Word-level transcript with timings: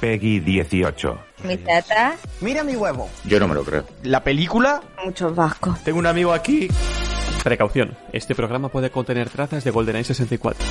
Peggy 0.00 0.40
18. 0.40 1.18
Mi 1.44 1.56
tata, 1.58 2.16
Mira 2.40 2.64
mi 2.64 2.74
huevo. 2.74 3.08
Yo 3.24 3.38
no 3.38 3.46
me 3.46 3.54
lo 3.54 3.62
creo. 3.64 3.84
La 4.02 4.24
película. 4.24 4.80
muchos 5.04 5.34
vascos. 5.34 5.78
Tengo 5.84 5.98
un 5.98 6.06
amigo 6.06 6.32
aquí. 6.32 6.68
Precaución, 7.44 7.96
este 8.12 8.34
programa 8.34 8.68
puede 8.68 8.90
contener 8.90 9.28
trazas 9.30 9.62
de 9.64 9.70
GoldenEye 9.70 10.04
64. 10.04 10.64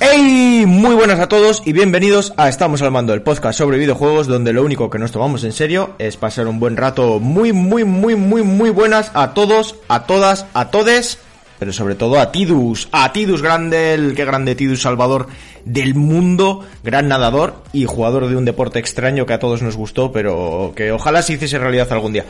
¡Hey! 0.00 0.64
Muy 0.66 0.94
buenas 0.94 1.20
a 1.20 1.28
todos 1.28 1.62
y 1.64 1.72
bienvenidos 1.72 2.32
a 2.36 2.48
Estamos 2.48 2.82
al 2.82 2.90
Mando, 2.90 3.14
el 3.14 3.22
podcast 3.22 3.58
sobre 3.58 3.78
videojuegos 3.78 4.26
donde 4.26 4.52
lo 4.52 4.64
único 4.64 4.90
que 4.90 4.98
nos 4.98 5.12
tomamos 5.12 5.44
en 5.44 5.52
serio 5.52 5.94
es 5.98 6.16
pasar 6.16 6.48
un 6.48 6.58
buen 6.58 6.76
rato 6.76 7.20
muy, 7.20 7.52
muy, 7.52 7.84
muy, 7.84 8.16
muy, 8.16 8.42
muy 8.42 8.70
buenas 8.70 9.10
a 9.14 9.34
todos, 9.34 9.76
a 9.88 10.06
todas, 10.06 10.46
a 10.54 10.70
todes, 10.70 11.18
pero 11.60 11.74
sobre 11.74 11.94
todo 11.94 12.18
a 12.18 12.32
Tidus, 12.32 12.88
a 12.90 13.12
Tidus 13.12 13.42
grande, 13.42 13.92
el 13.92 14.14
que 14.14 14.24
grande 14.24 14.54
Tidus 14.54 14.80
Salvador 14.80 15.28
del 15.66 15.94
mundo, 15.94 16.66
gran 16.82 17.06
nadador 17.06 17.62
y 17.74 17.84
jugador 17.84 18.28
de 18.28 18.36
un 18.36 18.46
deporte 18.46 18.78
extraño 18.78 19.26
que 19.26 19.34
a 19.34 19.38
todos 19.38 19.60
nos 19.60 19.76
gustó, 19.76 20.10
pero 20.10 20.72
que 20.74 20.90
ojalá 20.90 21.20
se 21.20 21.34
hiciese 21.34 21.58
realidad 21.58 21.92
algún 21.92 22.14
día. 22.14 22.24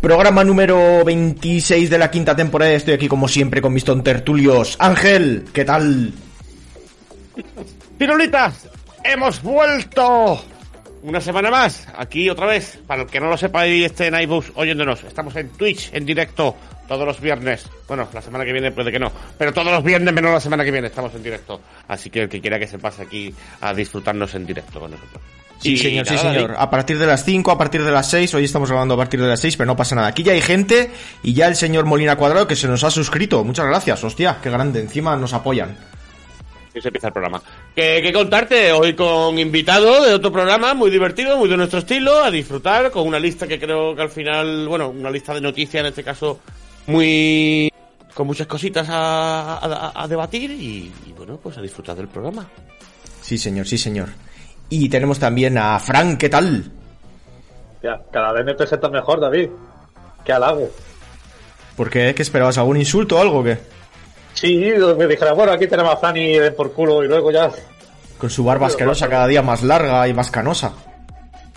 Programa 0.00 0.44
número 0.44 1.04
26 1.04 1.90
de 1.90 1.98
la 1.98 2.10
quinta 2.10 2.36
temporada. 2.36 2.72
Estoy 2.72 2.94
aquí 2.94 3.08
como 3.08 3.26
siempre 3.26 3.60
con 3.60 3.72
mis 3.72 3.84
tontertulios. 3.84 4.76
Ángel, 4.78 5.44
¿qué 5.52 5.64
tal? 5.64 6.12
Pirulitas, 7.98 8.68
hemos 9.02 9.42
vuelto 9.42 10.40
una 11.02 11.20
semana 11.20 11.50
más, 11.50 11.86
aquí 11.96 12.30
otra 12.30 12.46
vez, 12.46 12.78
para 12.86 13.02
el 13.02 13.08
que 13.08 13.20
no 13.20 13.28
lo 13.28 13.36
sepa 13.36 13.66
y 13.66 13.84
esté 13.84 14.06
en 14.06 14.20
iBooks 14.20 14.52
oyéndonos, 14.54 15.02
estamos 15.04 15.34
en 15.36 15.50
Twitch 15.50 15.90
en 15.92 16.06
directo 16.06 16.56
todos 16.86 17.06
los 17.06 17.20
viernes, 17.20 17.66
bueno, 17.88 18.08
la 18.12 18.22
semana 18.22 18.44
que 18.44 18.52
viene 18.52 18.70
puede 18.70 18.92
que 18.92 18.98
no, 18.98 19.10
pero 19.36 19.52
todos 19.52 19.72
los 19.72 19.82
viernes 19.82 20.14
menos 20.14 20.32
la 20.32 20.40
semana 20.40 20.64
que 20.64 20.70
viene 20.70 20.88
estamos 20.88 21.14
en 21.14 21.22
directo, 21.22 21.60
así 21.88 22.10
que 22.10 22.22
el 22.22 22.28
que 22.28 22.40
quiera 22.40 22.58
que 22.58 22.66
se 22.66 22.78
pase 22.78 23.02
aquí 23.02 23.34
a 23.60 23.74
disfrutarnos 23.74 24.34
en 24.34 24.46
directo 24.46 24.80
con 24.80 24.90
nosotros. 24.92 25.22
Sí, 25.62 25.76
señor, 25.76 26.06
sí, 26.06 26.18
señor. 26.18 26.56
A 26.58 26.68
partir 26.68 26.98
de 26.98 27.06
las 27.06 27.24
5, 27.24 27.50
a 27.52 27.56
partir 27.56 27.84
de 27.84 27.92
las 27.92 28.10
6, 28.10 28.34
hoy 28.34 28.44
estamos 28.44 28.68
hablando 28.72 28.94
a 28.94 28.96
partir 28.96 29.20
de 29.20 29.28
las 29.28 29.38
6, 29.38 29.56
pero 29.56 29.68
no 29.68 29.76
pasa 29.76 29.94
nada. 29.94 30.08
Aquí 30.08 30.24
ya 30.24 30.32
hay 30.32 30.40
gente 30.40 30.90
y 31.22 31.34
ya 31.34 31.46
el 31.46 31.54
señor 31.54 31.84
Molina 31.84 32.16
Cuadrado 32.16 32.48
que 32.48 32.56
se 32.56 32.66
nos 32.66 32.82
ha 32.82 32.90
suscrito. 32.90 33.44
Muchas 33.44 33.66
gracias, 33.66 34.02
hostia, 34.02 34.38
qué 34.42 34.50
grande. 34.50 34.80
Encima 34.80 35.14
nos 35.16 35.32
apoyan. 35.34 35.76
Y 36.74 36.80
se 36.80 36.88
empieza 36.88 37.08
el 37.08 37.12
programa. 37.12 37.42
Que, 37.74 38.00
que 38.02 38.12
contarte 38.12 38.72
hoy 38.72 38.94
con 38.94 39.38
invitado 39.38 40.02
de 40.04 40.14
otro 40.14 40.32
programa 40.32 40.72
muy 40.74 40.90
divertido, 40.90 41.36
muy 41.36 41.48
de 41.48 41.56
nuestro 41.56 41.80
estilo, 41.80 42.22
a 42.24 42.30
disfrutar 42.30 42.90
con 42.90 43.06
una 43.06 43.18
lista 43.18 43.46
que 43.46 43.58
creo 43.60 43.94
que 43.94 44.02
al 44.02 44.08
final, 44.10 44.66
bueno, 44.68 44.88
una 44.88 45.10
lista 45.10 45.34
de 45.34 45.40
noticias 45.42 45.80
en 45.80 45.86
este 45.86 46.02
caso 46.02 46.40
muy 46.86 47.70
con 48.14 48.26
muchas 48.26 48.46
cositas 48.46 48.86
a, 48.90 49.58
a- 49.58 50.02
a 50.02 50.08
debatir 50.08 50.50
y, 50.50 50.92
y, 51.06 51.12
bueno, 51.16 51.38
pues 51.42 51.56
a 51.58 51.62
disfrutar 51.62 51.96
del 51.96 52.08
programa. 52.08 52.46
Sí, 53.20 53.38
señor, 53.38 53.66
sí, 53.66 53.78
señor. 53.78 54.08
Y 54.68 54.88
tenemos 54.88 55.18
también 55.18 55.56
a 55.58 55.78
Frank, 55.78 56.18
¿qué 56.18 56.28
tal? 56.28 56.70
Ya, 57.82 58.00
cada 58.12 58.32
vez 58.32 58.44
me 58.44 58.54
presenta 58.54 58.88
mejor, 58.88 59.20
David. 59.20 59.48
Qué 60.24 60.32
halago. 60.32 60.70
¿Por 61.76 61.90
qué? 61.90 62.14
¿Qué 62.14 62.22
esperabas? 62.22 62.58
¿Algún 62.58 62.76
insulto 62.76 63.16
o 63.16 63.20
algo 63.20 63.40
o 63.40 63.44
qué? 63.44 63.58
Sí, 64.34 64.56
me 64.96 65.06
dijera, 65.06 65.32
bueno, 65.32 65.52
aquí 65.52 65.66
tenemos 65.66 65.92
a 65.92 65.96
Fanny 65.96 66.38
de 66.38 66.50
por 66.52 66.72
culo 66.72 67.02
y 67.04 67.08
luego 67.08 67.30
ya. 67.30 67.50
Con 68.18 68.30
su 68.30 68.44
barba 68.44 68.66
asquerosa 68.68 69.08
cada 69.08 69.26
día 69.26 69.42
más 69.42 69.62
larga 69.62 70.06
y 70.08 70.14
más 70.14 70.30
canosa. 70.30 70.72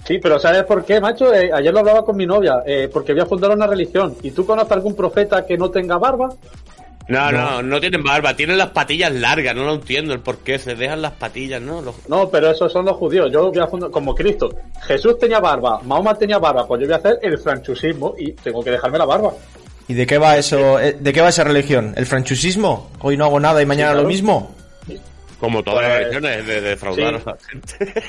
Sí, 0.06 0.20
pero 0.22 0.40
¿sabes 0.40 0.64
por 0.66 0.86
qué, 0.86 1.00
macho? 1.02 1.34
Eh, 1.34 1.50
ayer 1.54 1.74
lo 1.74 1.80
hablaba 1.80 2.04
con 2.06 2.16
mi 2.16 2.26
novia, 2.28 2.62
eh, 2.66 2.90
porque 2.94 3.14
voy 3.14 3.22
a 3.22 3.26
fundar 3.26 3.52
una 3.52 3.66
religión. 3.66 4.16
¿Y 4.22 4.32
tú 4.32 4.46
conoces 4.46 4.72
algún 4.72 4.96
profeta 4.96 5.46
que 5.46 5.58
no 5.58 5.70
tenga 5.72 5.98
barba? 5.98 6.30
No, 7.08 7.32
no, 7.32 7.62
no, 7.62 7.80
tienen 7.80 8.04
barba, 8.04 8.36
tienen 8.36 8.58
las 8.58 8.70
patillas 8.70 9.12
largas, 9.14 9.56
no 9.56 9.64
lo 9.64 9.74
entiendo 9.76 10.14
el 10.14 10.22
por 10.22 10.40
qué, 10.40 10.58
se 10.58 10.74
dejan 10.74 11.04
las 11.04 11.12
patillas, 11.14 11.62
¿no? 11.62 11.82
Los- 11.82 12.10
No, 12.10 12.30
pero 12.30 12.50
esos 12.50 12.72
son 12.72 12.86
los 12.86 12.98
judíos. 12.98 13.32
Yo 13.32 13.52
voy 13.52 13.60
a 13.60 13.68
fundar, 13.68 13.92
como 13.92 14.16
Cristo. 14.16 14.50
Jesús 14.82 15.18
tenía 15.20 15.40
barba, 15.40 15.80
Mahoma 15.84 16.16
tenía 16.16 16.40
barba, 16.40 16.68
pues 16.68 16.82
yo 16.82 16.88
voy 16.88 16.94
a 16.96 16.98
hacer 16.98 17.20
el 17.22 17.38
franchusismo 17.38 18.16
y 18.18 18.32
tengo 18.34 18.64
que 18.64 18.72
dejarme 18.72 18.98
la 18.98 19.06
barba. 19.06 19.32
¿Y 19.88 19.94
de 19.94 20.06
qué 20.08 20.18
va 20.18 20.38
eso? 20.38 20.80
eh, 20.80 20.96
¿De 21.00 21.14
qué 21.14 21.22
va 21.22 21.30
esa 21.30 21.44
religión? 21.44 21.94
¿El 21.96 22.06
franchusismo? 22.06 22.92
¿Hoy 23.02 23.18
no 23.18 23.26
hago 23.26 23.40
nada 23.40 23.62
y 23.62 23.66
mañana 23.66 23.92
claro. 23.92 24.04
lo 24.04 24.08
mismo? 24.10 24.56
como 25.40 25.62
todas 25.62 25.82
las 25.84 25.92
Pues, 25.92 26.04
religiones, 26.24 26.48
de, 26.48 26.54
de 26.62 26.70
defraudar 26.70 27.16
sí. 27.18 27.24
a 27.26 27.30
la 27.32 27.38
gente. 27.50 28.04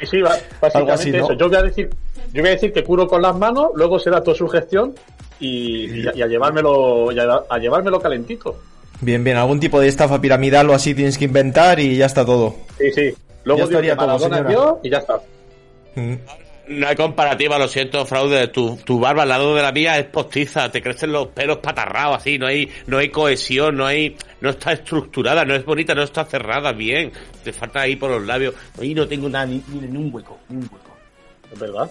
Y 0.00 0.06
sí, 0.06 0.20
va- 0.20 0.30
básicamente 0.60 0.68
Algo 0.78 0.92
así, 0.92 1.10
¿no? 1.12 1.24
eso. 1.24 1.32
Yo 1.34 1.48
voy 1.48 1.56
a 1.56 1.62
decir, 1.62 1.90
yo 2.32 2.42
voy 2.42 2.50
a 2.50 2.54
decir 2.54 2.72
que 2.72 2.82
curo 2.84 3.06
con 3.06 3.22
las 3.22 3.36
manos, 3.36 3.68
luego 3.76 3.98
será 4.00 4.20
toda 4.22 4.36
su 4.36 4.46
gestión 4.48 4.94
y, 5.38 6.00
y 6.02 6.08
a, 6.08 6.12
y 6.16 6.22
a 6.22 6.26
llevármelo, 6.26 7.10
y 7.12 7.18
a, 7.20 7.40
a 7.48 7.58
llevármelo 7.58 8.00
calentito. 8.00 8.58
Bien, 9.00 9.22
bien, 9.24 9.36
algún 9.36 9.60
tipo 9.60 9.80
de 9.80 9.88
estafa 9.88 10.20
piramidal 10.20 10.68
o 10.70 10.74
así 10.74 10.94
tienes 10.94 11.16
que 11.16 11.24
inventar 11.26 11.78
y 11.80 11.96
ya 11.96 12.06
está 12.06 12.26
todo. 12.26 12.56
Sí, 12.78 12.90
sí. 12.92 13.14
Luego 13.44 13.60
Ya 13.60 13.64
estaría 13.64 13.96
todo, 13.96 14.18
señora. 14.18 14.74
Y 14.82 14.90
ya 14.90 14.98
está. 14.98 15.20
Mm. 15.94 16.14
No 16.68 16.86
hay 16.86 16.94
comparativa, 16.94 17.58
lo 17.58 17.66
siento, 17.66 18.06
fraude. 18.06 18.48
Tu, 18.48 18.76
tu 18.84 19.00
barba 19.00 19.24
al 19.24 19.28
lado 19.28 19.54
de 19.54 19.62
la 19.62 19.72
mía 19.72 19.98
es 19.98 20.06
postiza, 20.06 20.70
te 20.70 20.80
crecen 20.80 21.12
los 21.12 21.28
pelos 21.28 21.58
patarrados 21.58 22.18
así, 22.18 22.38
no 22.38 22.46
hay, 22.46 22.70
no 22.86 22.98
hay 22.98 23.08
cohesión, 23.08 23.76
no 23.76 23.86
hay, 23.86 24.16
no 24.40 24.50
está 24.50 24.72
estructurada, 24.72 25.44
no 25.44 25.54
es 25.54 25.64
bonita, 25.64 25.94
no 25.94 26.02
está 26.02 26.24
cerrada 26.24 26.72
bien. 26.72 27.12
Te 27.42 27.52
falta 27.52 27.80
ahí 27.80 27.96
por 27.96 28.10
los 28.10 28.24
labios. 28.24 28.54
Ahí 28.80 28.94
no 28.94 29.06
tengo 29.08 29.28
nada, 29.28 29.46
ni, 29.46 29.62
ni, 29.68 29.80
ni 29.80 29.98
un 29.98 30.14
hueco, 30.14 30.38
ni 30.48 30.56
un 30.56 30.62
hueco. 30.62 30.96
Es 31.52 31.58
verdad. 31.58 31.90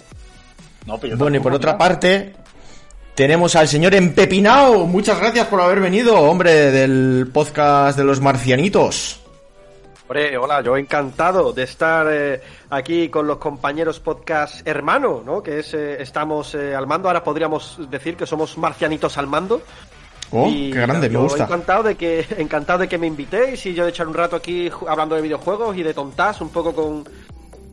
No, 0.85 0.97
pero 0.97 1.17
Bueno, 1.17 1.37
y 1.37 1.39
por 1.39 1.53
otra 1.53 1.77
parte, 1.77 2.33
tenemos 3.13 3.55
al 3.55 3.67
señor 3.67 3.93
Empepinao. 3.93 4.87
Muchas 4.87 5.19
gracias 5.19 5.47
por 5.47 5.61
haber 5.61 5.79
venido, 5.79 6.17
hombre, 6.17 6.71
del 6.71 7.29
podcast 7.31 7.97
de 7.97 8.03
los 8.03 8.19
marcianitos. 8.19 9.20
Hombre, 10.11 10.37
hola, 10.37 10.59
yo 10.59 10.75
encantado 10.75 11.53
de 11.53 11.63
estar 11.63 12.05
eh, 12.11 12.41
aquí 12.69 13.07
con 13.07 13.25
los 13.25 13.37
compañeros 13.37 14.01
podcast 14.01 14.67
hermano, 14.67 15.23
¿no? 15.25 15.41
Que 15.41 15.59
es 15.59 15.73
eh, 15.73 16.01
estamos 16.01 16.53
eh, 16.53 16.75
al 16.75 16.85
mando, 16.85 17.07
ahora 17.07 17.23
podríamos 17.23 17.79
decir 17.89 18.17
que 18.17 18.25
somos 18.25 18.57
marcianitos 18.57 19.17
al 19.17 19.27
mando. 19.27 19.61
Oh, 20.31 20.49
Y, 20.49 20.69
qué 20.71 20.81
grande, 20.81 21.09
me 21.09 21.17
gusta. 21.17 21.45
Encantado 21.45 21.83
de 21.83 21.95
que 21.95 22.25
encantado 22.37 22.79
de 22.79 22.89
que 22.89 22.97
me 22.97 23.07
invitéis 23.07 23.65
y 23.65 23.73
yo 23.73 23.85
de 23.85 23.91
echar 23.91 24.05
un 24.05 24.13
rato 24.13 24.35
aquí 24.35 24.69
hablando 24.85 25.15
de 25.15 25.21
videojuegos 25.21 25.77
y 25.77 25.83
de 25.83 25.93
tontas 25.93 26.41
un 26.41 26.49
poco 26.49 26.75
con 26.75 27.05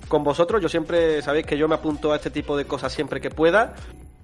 con 0.06 0.22
vosotros. 0.22 0.62
Yo 0.62 0.68
siempre 0.68 1.20
sabéis 1.22 1.44
que 1.44 1.58
yo 1.58 1.66
me 1.66 1.74
apunto 1.74 2.12
a 2.12 2.16
este 2.16 2.30
tipo 2.30 2.56
de 2.56 2.66
cosas 2.66 2.92
siempre 2.92 3.20
que 3.20 3.30
pueda. 3.30 3.74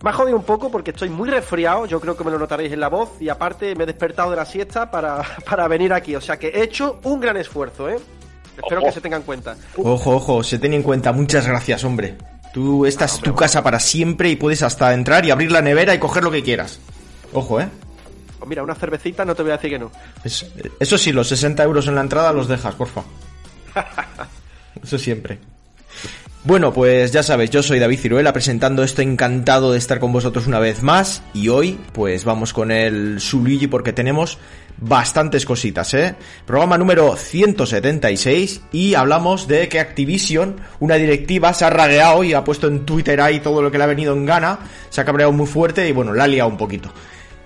Me 0.03 0.10
ha 0.10 0.12
jodido 0.12 0.37
un 0.37 0.44
poco 0.44 0.71
porque 0.71 0.91
estoy 0.91 1.09
muy 1.09 1.31
resfriado, 1.31 1.87
yo 1.87 1.99
creo 2.00 2.16
que 2.16 2.25
me 2.25 2.31
lo 2.31 2.38
notaréis 2.38 2.72
en 2.72 2.81
la 2.81 2.88
voz 2.88 3.12
y 3.21 3.28
aparte 3.31 3.75
me 3.75 3.84
he 3.84 3.87
despertado 3.87 4.31
de 4.31 4.37
la 4.37 4.44
siesta 4.44 4.91
para, 4.91 5.22
para 5.49 5.66
venir 5.69 5.93
aquí, 5.93 6.15
o 6.15 6.21
sea 6.21 6.38
que 6.38 6.49
he 6.49 6.62
hecho 6.62 7.00
un 7.05 7.21
gran 7.21 7.37
esfuerzo, 7.37 7.88
¿eh? 7.88 7.97
Espero 8.63 8.83
que 8.83 8.92
se 8.92 9.01
tenga 9.01 9.16
en 9.16 9.22
cuenta. 9.22 9.57
Ojo, 9.77 10.15
ojo, 10.16 10.42
se 10.45 10.59
tiene 10.60 10.77
en 10.77 10.83
cuenta. 10.84 11.10
Muchas 11.13 11.45
gracias, 11.47 11.83
hombre. 11.83 12.16
Tú, 12.53 12.86
esta 12.86 13.07
es 13.07 13.18
tu 13.18 13.34
casa 13.34 13.65
para 13.65 13.80
siempre 13.80 14.28
y 14.30 14.36
puedes 14.36 14.63
hasta 14.63 14.95
entrar 14.95 15.24
y 15.24 15.33
abrir 15.33 15.51
la 15.51 15.60
nevera 15.60 15.92
y 15.92 15.98
coger 15.98 16.22
lo 16.22 16.30
que 16.30 16.45
quieras. 16.45 16.78
Ojo, 17.33 17.60
eh. 17.60 17.68
Pues 18.39 18.48
mira, 18.48 18.63
una 18.63 18.77
cervecita 18.77 19.24
no 19.24 19.34
te 19.34 19.42
voy 19.42 19.51
a 19.51 19.57
decir 19.57 19.71
que 19.71 19.78
no. 19.80 19.91
Es- 20.22 20.47
eso 20.78 20.97
sí, 20.98 21.10
los 21.13 21.27
60 21.28 21.65
euros 21.65 21.89
en 21.89 21.97
la 21.97 22.03
entrada 22.03 22.33
los 22.33 22.47
dejas, 22.47 22.74
porfa. 22.77 23.03
Eso 24.83 24.98
siempre. 24.98 25.39
Bueno, 26.46 26.74
pues 26.74 27.10
ya 27.10 27.22
sabes, 27.22 27.48
yo 27.48 27.62
soy 27.62 27.78
David 27.78 28.00
Ciruela 28.00 28.34
presentando 28.34 28.82
esto, 28.82 29.00
encantado 29.00 29.72
de 29.72 29.78
estar 29.78 29.98
con 29.98 30.12
vosotros 30.12 30.46
una 30.46 30.58
vez 30.58 30.82
más. 30.82 31.22
Y 31.32 31.48
hoy, 31.48 31.80
pues 31.94 32.26
vamos 32.26 32.52
con 32.52 32.70
el 32.70 33.18
Suluigi 33.18 33.66
porque 33.66 33.94
tenemos 33.94 34.36
bastantes 34.76 35.46
cositas, 35.46 35.94
¿eh? 35.94 36.16
Programa 36.44 36.76
número 36.76 37.16
176 37.16 38.60
y 38.72 38.92
hablamos 38.92 39.48
de 39.48 39.70
que 39.70 39.80
Activision, 39.80 40.60
una 40.80 40.96
directiva, 40.96 41.54
se 41.54 41.64
ha 41.64 41.70
ragueado 41.70 42.22
y 42.24 42.34
ha 42.34 42.44
puesto 42.44 42.66
en 42.66 42.84
Twitter 42.84 43.22
ahí 43.22 43.41
todo 43.41 43.62
lo 43.62 43.70
que 43.70 43.78
le 43.78 43.84
ha 43.84 43.86
venido 43.86 44.12
en 44.12 44.26
gana, 44.26 44.58
se 44.91 45.00
ha 45.00 45.06
cabreado 45.06 45.32
muy 45.32 45.46
fuerte 45.46 45.88
y 45.88 45.92
bueno, 45.92 46.12
la 46.12 46.24
ha 46.24 46.28
liado 46.28 46.50
un 46.50 46.58
poquito. 46.58 46.92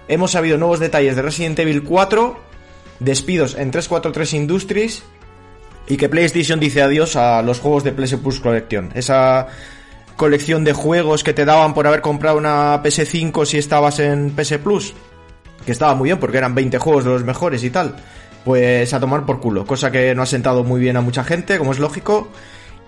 Hemos 0.08 0.32
sabido 0.32 0.58
nuevos 0.58 0.80
detalles 0.80 1.14
de 1.14 1.22
Resident 1.22 1.60
Evil 1.60 1.84
4, 1.84 2.36
despidos 2.98 3.54
en 3.54 3.70
343 3.70 4.34
Industries 4.34 5.04
y 5.88 5.96
que 5.96 6.08
PlayStation 6.08 6.60
dice 6.60 6.82
adiós 6.82 7.16
a 7.16 7.42
los 7.42 7.60
juegos 7.60 7.84
de 7.84 7.92
PS 7.92 8.16
Plus 8.16 8.40
Collection. 8.40 8.90
Esa 8.94 9.46
colección 10.16 10.64
de 10.64 10.72
juegos 10.72 11.24
que 11.24 11.32
te 11.32 11.44
daban 11.44 11.74
por 11.74 11.86
haber 11.86 12.00
comprado 12.00 12.36
una 12.36 12.82
PS5 12.82 13.46
si 13.46 13.58
estabas 13.58 13.98
en 14.00 14.30
PS 14.30 14.58
Plus, 14.58 14.94
que 15.64 15.72
estaba 15.72 15.94
muy 15.94 16.08
bien 16.08 16.18
porque 16.18 16.38
eran 16.38 16.54
20 16.54 16.78
juegos 16.78 17.04
de 17.04 17.10
los 17.10 17.24
mejores 17.24 17.64
y 17.64 17.70
tal. 17.70 17.96
Pues 18.44 18.92
a 18.92 19.00
tomar 19.00 19.24
por 19.26 19.40
culo, 19.40 19.66
cosa 19.66 19.90
que 19.90 20.14
no 20.14 20.22
ha 20.22 20.26
sentado 20.26 20.64
muy 20.64 20.80
bien 20.80 20.96
a 20.96 21.00
mucha 21.00 21.24
gente, 21.24 21.58
como 21.58 21.72
es 21.72 21.78
lógico. 21.78 22.28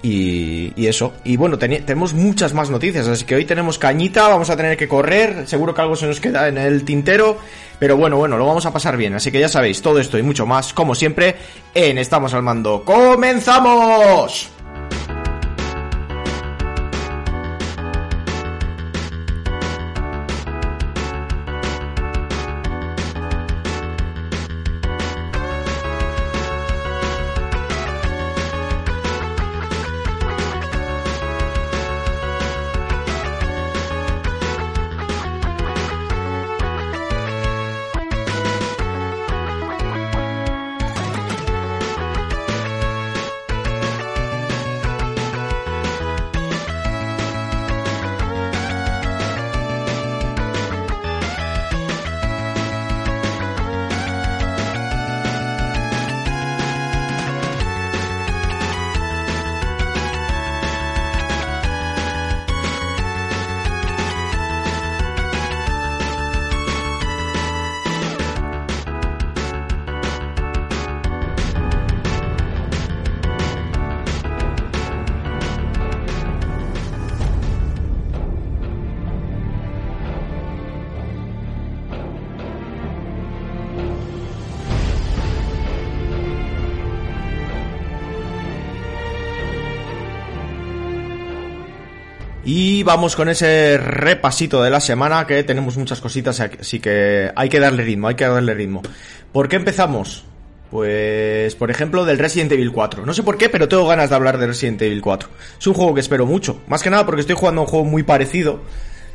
Y, 0.02 0.72
y 0.76 0.86
eso. 0.86 1.12
Y 1.24 1.36
bueno, 1.36 1.58
tenemos 1.58 2.14
muchas 2.14 2.54
más 2.54 2.70
noticias, 2.70 3.06
así 3.06 3.24
que 3.24 3.34
hoy 3.34 3.44
tenemos 3.44 3.78
cañita, 3.78 4.28
vamos 4.28 4.48
a 4.48 4.56
tener 4.56 4.76
que 4.76 4.88
correr, 4.88 5.46
seguro 5.46 5.74
que 5.74 5.82
algo 5.82 5.96
se 5.96 6.06
nos 6.06 6.20
queda 6.20 6.48
en 6.48 6.56
el 6.56 6.84
tintero, 6.84 7.38
pero 7.78 7.96
bueno, 7.96 8.16
bueno, 8.16 8.38
lo 8.38 8.46
vamos 8.46 8.64
a 8.66 8.72
pasar 8.72 8.96
bien. 8.96 9.14
Así 9.14 9.30
que 9.30 9.40
ya 9.40 9.48
sabéis, 9.48 9.82
todo 9.82 9.98
esto 9.98 10.18
y 10.18 10.22
mucho 10.22 10.46
más, 10.46 10.72
como 10.72 10.94
siempre, 10.94 11.36
en 11.74 11.98
Estamos 11.98 12.32
al 12.34 12.42
Mando. 12.42 12.82
¡Comenzamos! 12.84 14.59
Vamos 92.90 93.14
con 93.14 93.28
ese 93.28 93.78
repasito 93.78 94.60
de 94.64 94.68
la 94.68 94.80
semana 94.80 95.24
que 95.24 95.44
tenemos 95.44 95.76
muchas 95.76 96.00
cositas, 96.00 96.40
así 96.40 96.80
que 96.80 97.30
hay 97.36 97.48
que 97.48 97.60
darle 97.60 97.84
ritmo, 97.84 98.08
hay 98.08 98.16
que 98.16 98.24
darle 98.24 98.52
ritmo. 98.52 98.82
¿Por 99.32 99.48
qué 99.48 99.54
empezamos? 99.54 100.24
Pues, 100.72 101.54
por 101.54 101.70
ejemplo, 101.70 102.04
del 102.04 102.18
Resident 102.18 102.50
Evil 102.50 102.72
4. 102.72 103.06
No 103.06 103.14
sé 103.14 103.22
por 103.22 103.38
qué, 103.38 103.48
pero 103.48 103.68
tengo 103.68 103.86
ganas 103.86 104.10
de 104.10 104.16
hablar 104.16 104.38
de 104.38 104.48
Resident 104.48 104.82
Evil 104.82 105.02
4. 105.02 105.28
Es 105.60 105.66
un 105.68 105.74
juego 105.74 105.94
que 105.94 106.00
espero 106.00 106.26
mucho. 106.26 106.62
Más 106.66 106.82
que 106.82 106.90
nada 106.90 107.06
porque 107.06 107.20
estoy 107.20 107.36
jugando 107.36 107.60
un 107.60 107.68
juego 107.68 107.84
muy 107.84 108.02
parecido, 108.02 108.60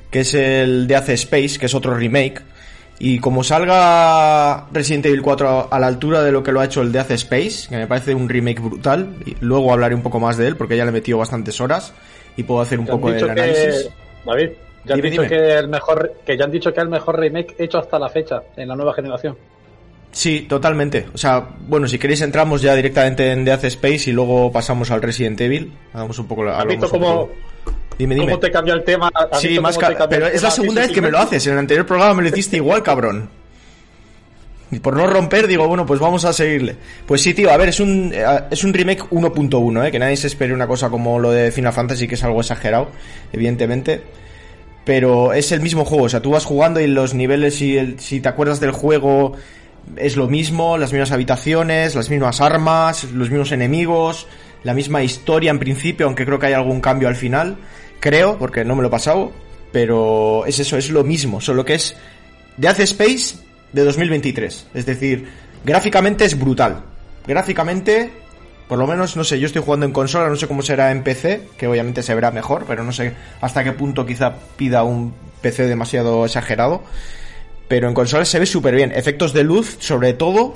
que 0.10 0.22
es 0.22 0.34
el 0.34 0.88
de 0.88 0.96
Ace 0.96 1.14
Space, 1.16 1.60
que 1.60 1.66
es 1.66 1.74
otro 1.74 1.96
remake. 1.96 2.44
Y 2.98 3.20
como 3.20 3.44
salga 3.44 4.68
Resident 4.72 5.08
Evil 5.08 5.22
4 5.22 5.68
a 5.70 5.80
la 5.80 5.88
altura 5.88 6.24
de 6.24 6.32
lo 6.32 6.44
que 6.44 6.54
lo 6.54 6.62
ha 6.62 6.66
hecho 6.66 6.82
el 6.82 6.94
de 6.94 7.00
Ace 7.00 7.16
Space, 7.16 7.68
que 7.68 7.76
me 7.76 7.88
parece 7.88 8.16
un 8.16 8.30
remake 8.30 8.62
brutal, 8.62 9.18
luego 9.42 9.74
hablaré 9.74 9.96
un 9.96 10.02
poco 10.02 10.22
más 10.22 10.38
de 10.38 10.48
él 10.48 10.56
porque 10.56 10.78
ya 10.78 10.86
le 10.86 10.92
he 10.92 10.94
metido 10.94 11.18
bastantes 11.18 11.60
horas 11.60 11.94
y 12.38 12.44
puedo 12.44 12.62
hacer 12.62 12.80
un 12.80 12.86
poco 12.86 13.12
de 13.12 13.22
análisis. 13.22 13.86
que, 13.86 13.94
David, 14.26 14.50
ya 14.86 14.94
han 14.94 15.02
Dime, 15.02 15.10
dicho 15.10 15.22
dime. 15.24 15.36
que 15.36 15.54
el 15.58 15.68
mejor, 15.68 16.14
que 16.26 16.38
ya 16.38 16.46
han 16.46 16.52
dicho 16.52 16.72
que 16.74 16.80
es 16.80 16.84
el 16.84 16.90
mejor 16.90 17.20
remake 17.20 17.56
hecho 17.58 17.80
hasta 17.80 17.98
la 17.98 18.10
fecha 18.10 18.42
en 18.56 18.68
la 18.68 18.76
nueva 18.76 18.94
generación. 18.94 19.38
Sí, 20.12 20.46
totalmente. 20.48 21.08
O 21.14 21.18
sea, 21.18 21.46
bueno, 21.68 21.88
si 21.88 22.00
queréis 22.00 22.22
entramos 22.22 22.62
ya 22.62 22.74
directamente 22.74 23.32
en 23.32 23.44
The 23.44 23.52
Ace 23.52 23.68
Space 23.68 24.10
y 24.10 24.14
luego 24.14 24.50
pasamos 24.52 24.90
al 24.92 25.02
Resident 25.02 25.42
Evil. 25.42 25.74
Hagamos 25.94 26.18
un 26.20 26.28
poco 26.28 26.44
la. 26.46 26.54
¿Has 26.54 26.62
hablamos 26.62 26.82
visto 26.84 26.98
un 26.98 27.04
cómo, 27.04 27.30
Dime, 27.98 28.16
dime. 28.16 28.28
cómo 28.28 28.40
te 28.40 28.52
cambia 28.52 28.74
el 28.76 28.84
tema? 28.84 29.12
¿Has 29.14 29.42
Sí, 29.42 29.60
más 29.60 29.78
te 29.78 29.86
pero 30.10 30.28
es 30.28 30.42
la 30.42 30.52
segunda 30.52 30.82
vez 30.82 30.92
que 30.92 31.02
me 31.02 31.12
lo 31.12 31.18
haces. 31.18 31.46
En 31.48 31.54
el 31.54 31.60
anterior 31.60 31.86
programa 31.86 32.14
me 32.14 32.22
lo 32.24 32.30
hiciste 32.30 32.58
igual, 32.58 32.82
cabrón. 32.82 33.30
Y 34.72 34.80
por 34.80 34.96
no 34.98 35.06
romper, 35.08 35.48
digo, 35.48 35.68
bueno, 35.68 35.86
pues 35.86 36.00
vamos 36.00 36.26
a 36.26 36.34
seguirle. 36.34 36.76
Pues 37.06 37.22
sí, 37.22 37.34
tío, 37.34 37.52
a 37.52 37.58
ver, 37.58 37.70
es 37.70 37.80
un, 37.80 38.12
eh, 38.14 38.26
es 38.50 38.64
un 38.64 38.74
remake 38.74 39.04
1.1, 39.12 39.86
¿eh? 39.88 39.92
Que 39.92 40.00
nadie 40.00 40.18
se 40.18 40.28
espere 40.28 40.54
una 40.54 40.68
cosa 40.68 40.90
como 40.90 41.20
lo 41.20 41.32
de 41.32 41.52
Final 41.52 41.72
Fantasy, 41.72 42.08
que 42.08 42.16
es 42.16 42.24
algo 42.24 42.42
exagerado, 42.42 42.90
evidentemente. 43.32 44.02
Pero 44.84 45.34
es 45.34 45.52
el 45.52 45.62
mismo 45.62 45.84
juego, 45.86 46.06
o 46.06 46.10
sea, 46.10 46.22
tú 46.22 46.32
vas 46.32 46.46
jugando 46.46 46.80
y 46.80 46.88
los 46.88 47.14
niveles, 47.14 47.56
si, 47.56 47.78
el- 47.78 48.00
si 48.00 48.20
te 48.22 48.30
acuerdas 48.30 48.60
del 48.60 48.72
juego, 48.72 49.34
es 49.98 50.16
lo 50.16 50.28
mismo, 50.28 50.78
las 50.78 50.92
mismas 50.92 51.12
habitaciones, 51.12 51.96
las 51.96 52.10
mismas 52.10 52.42
armas, 52.42 53.04
los 53.06 53.30
mismos 53.30 53.52
enemigos, 53.52 54.28
la 54.64 54.74
misma 54.74 55.02
historia 55.04 55.52
en 55.52 55.60
principio, 55.60 56.06
aunque 56.06 56.26
creo 56.26 56.38
que 56.40 56.48
hay 56.48 56.54
algún 56.54 56.82
cambio 56.82 57.08
al 57.08 57.16
final, 57.16 57.58
creo, 58.00 58.38
porque 58.38 58.64
no 58.66 58.76
me 58.76 58.82
lo 58.84 58.88
he 58.90 58.92
pasado, 58.92 59.32
pero 59.72 60.44
es 60.46 60.60
eso, 60.60 60.78
es 60.78 60.90
lo 60.92 61.04
mismo, 61.04 61.42
solo 61.42 61.66
que 61.66 61.76
es 61.76 61.96
de 62.58 62.68
Ace 62.68 62.84
Space 62.84 63.38
de 63.76 63.84
2023, 63.84 64.68
es 64.74 64.86
decir, 64.86 65.28
gráficamente 65.66 66.24
es 66.24 66.40
brutal, 66.40 66.84
gráficamente, 67.28 68.10
por 68.70 68.80
lo 68.80 68.88
menos, 68.88 69.16
no 69.18 69.24
sé, 69.24 69.40
yo 69.40 69.46
estoy 69.46 69.62
jugando 69.62 69.86
en 69.86 69.92
consola, 69.92 70.30
no 70.30 70.38
sé 70.38 70.48
cómo 70.48 70.62
será 70.62 70.92
en 70.92 71.04
PC, 71.04 71.50
que 71.58 71.68
obviamente 71.68 72.02
se 72.02 72.16
verá 72.16 72.32
mejor, 72.32 72.66
pero 72.68 72.84
no 72.84 72.94
sé 72.94 73.14
hasta 73.42 73.64
qué 73.64 73.74
punto 73.74 74.06
quizá 74.06 74.34
pida 74.56 74.84
un 74.84 75.14
PC 75.42 75.68
demasiado 75.68 76.26
exagerado. 76.26 76.84
Pero 77.68 77.88
en 77.88 77.94
consolas 77.94 78.30
se 78.30 78.40
ve 78.40 78.46
súper 78.46 78.76
bien. 78.76 78.92
Efectos 78.92 79.34
de 79.34 79.44
luz, 79.44 79.78
sobre 79.80 80.14
todo, 80.14 80.54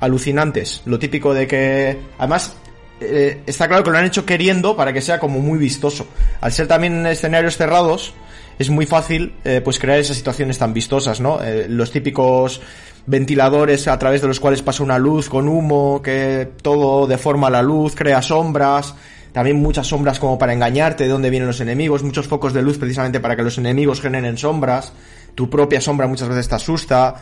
alucinantes. 0.00 0.82
Lo 0.84 0.98
típico 0.98 1.34
de 1.34 1.46
que. 1.48 1.98
Además, 2.18 2.54
eh, 3.00 3.42
está 3.46 3.66
claro 3.66 3.82
que 3.82 3.90
lo 3.90 3.98
han 3.98 4.04
hecho 4.04 4.24
queriendo 4.24 4.76
para 4.76 4.92
que 4.92 5.00
sea 5.00 5.18
como 5.18 5.40
muy 5.40 5.58
vistoso. 5.58 6.06
Al 6.40 6.52
ser 6.52 6.68
también 6.68 7.00
en 7.00 7.06
escenarios 7.06 7.56
cerrados, 7.56 8.14
es 8.62 8.70
muy 8.70 8.86
fácil 8.86 9.34
eh, 9.44 9.60
pues 9.62 9.78
crear 9.78 9.98
esas 9.98 10.16
situaciones 10.16 10.58
tan 10.58 10.72
vistosas, 10.72 11.20
¿no? 11.20 11.42
Eh, 11.42 11.66
los 11.68 11.90
típicos 11.90 12.60
ventiladores 13.06 13.88
a 13.88 13.98
través 13.98 14.22
de 14.22 14.28
los 14.28 14.40
cuales 14.40 14.62
pasa 14.62 14.82
una 14.82 14.98
luz 14.98 15.28
con 15.28 15.48
humo, 15.48 16.00
que 16.02 16.48
todo 16.62 17.06
deforma 17.06 17.50
la 17.50 17.62
luz, 17.62 17.94
crea 17.94 18.22
sombras. 18.22 18.94
También 19.32 19.56
muchas 19.56 19.86
sombras 19.86 20.18
como 20.18 20.38
para 20.38 20.52
engañarte 20.52 21.04
de 21.04 21.10
dónde 21.10 21.30
vienen 21.30 21.46
los 21.46 21.60
enemigos, 21.60 22.02
muchos 22.02 22.28
focos 22.28 22.52
de 22.52 22.60
luz 22.62 22.76
precisamente 22.78 23.18
para 23.18 23.34
que 23.34 23.42
los 23.42 23.56
enemigos 23.58 24.00
generen 24.00 24.36
sombras. 24.36 24.92
Tu 25.34 25.48
propia 25.48 25.80
sombra 25.80 26.06
muchas 26.06 26.28
veces 26.28 26.48
te 26.48 26.54
asusta. 26.54 27.14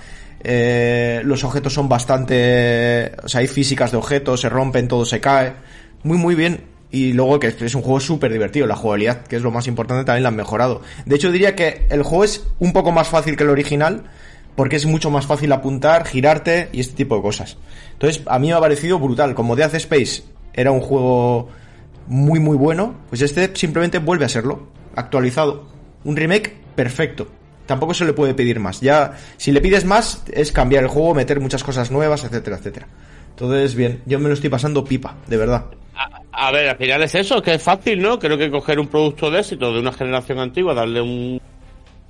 Eh, 0.43 1.21
los 1.25 1.45
objetos 1.45 1.73
son 1.73 1.89
bastante... 1.89 3.13
O 3.23 3.29
sea, 3.29 3.41
hay 3.41 3.47
físicas 3.47 3.93
de 3.93 3.99
objetos, 3.99 4.41
se 4.41 4.49
rompen, 4.49 4.89
todo 4.89 5.05
se 5.05 5.21
cae. 5.21 5.53
Muy, 6.03 6.19
muy 6.19 6.35
bien. 6.35 6.70
Y 6.91 7.13
luego 7.13 7.39
que 7.39 7.49
es 7.49 7.75
un 7.75 7.83
juego 7.83 8.01
súper 8.01 8.33
divertido. 8.33 8.67
La 8.67 8.77
jugabilidad, 8.77 9.23
que 9.23 9.37
es 9.37 9.43
lo 9.43 9.51
más 9.51 9.67
importante, 9.69 10.05
también 10.05 10.25
la 10.25 10.31
han 10.31 10.37
mejorado. 10.37 10.83
De 11.07 11.17
hecho, 11.17 11.31
diría 11.31 11.55
que 11.55 11.87
el 11.91 12.03
juego 12.03 12.25
es 12.25 12.47
un 12.59 12.73
poco 12.73 12.91
más 12.91 13.09
fácil 13.09 13.37
que 13.37 13.45
el 13.45 13.51
original. 13.51 14.05
Porque 14.57 14.77
es 14.77 14.85
mucho 14.85 15.11
más 15.11 15.27
fácil 15.27 15.53
apuntar, 15.53 16.07
girarte 16.07 16.69
y 16.73 16.81
este 16.81 16.95
tipo 16.95 17.17
de 17.17 17.23
cosas. 17.23 17.57
Entonces, 17.93 18.23
a 18.27 18.39
mí 18.39 18.49
me 18.49 18.55
ha 18.55 18.61
parecido 18.61 18.99
brutal. 18.99 19.35
Como 19.35 19.57
Death 19.57 19.75
Space 19.75 20.25
era 20.53 20.73
un 20.73 20.81
juego 20.81 21.49
muy, 22.09 22.41
muy 22.41 22.57
bueno, 22.57 22.97
pues 23.09 23.23
este 23.23 23.55
simplemente 23.55 23.99
vuelve 24.01 24.25
a 24.25 24.29
serlo. 24.29 24.67
Actualizado. 24.97 25.69
Un 26.05 26.17
remake 26.17 26.57
perfecto. 26.75 27.29
Tampoco 27.67 27.95
se 27.95 28.05
le 28.05 28.13
puede 28.13 28.35
pedir 28.35 28.59
más. 28.59 28.81
Ya, 28.81 29.13
si 29.37 29.53
le 29.53 29.61
pides 29.61 29.85
más, 29.85 30.25
es 30.33 30.51
cambiar 30.51 30.83
el 30.83 30.89
juego, 30.89 31.15
meter 31.15 31.39
muchas 31.39 31.63
cosas 31.63 31.93
nuevas, 31.93 32.25
etcétera, 32.25 32.57
etcétera. 32.57 32.89
Entonces, 33.31 33.77
bien, 33.77 34.03
yo 34.07 34.19
me 34.19 34.29
lo 34.29 34.35
estoy 34.35 34.51
pasando 34.51 34.85
pipa, 34.85 35.17
de 35.29 35.37
verdad. 35.37 35.67
A, 36.33 36.53
ver, 36.53 36.69
al 36.69 36.77
final 36.77 37.03
es 37.03 37.15
eso, 37.15 37.43
que 37.43 37.55
es 37.55 37.63
fácil, 37.63 38.01
¿no? 38.01 38.19
Creo 38.19 38.39
que 38.39 38.51
coger 38.51 38.79
un 38.79 38.87
producto 38.89 39.31
de 39.31 39.41
éxito 39.41 39.73
de 39.73 39.81
una 39.81 39.93
generación 39.93 40.39
antigua, 40.39 40.75
darle 40.75 41.01
un, 41.01 41.41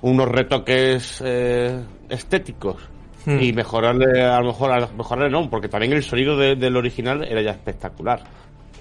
unos 0.01 0.27
retoques 0.29 1.21
eh, 1.25 1.79
estéticos 2.09 2.77
Hmm. 3.23 3.39
y 3.39 3.53
mejorarle, 3.53 4.23
a 4.23 4.39
lo 4.39 4.47
mejor, 4.47 4.71
a- 4.71 4.87
mejorarle 4.97 5.29
no, 5.29 5.47
porque 5.47 5.67
también 5.67 5.93
el 5.93 6.01
sonido 6.01 6.35
de- 6.37 6.55
del 6.55 6.75
original 6.75 7.23
era 7.23 7.39
ya 7.43 7.51
espectacular. 7.51 8.19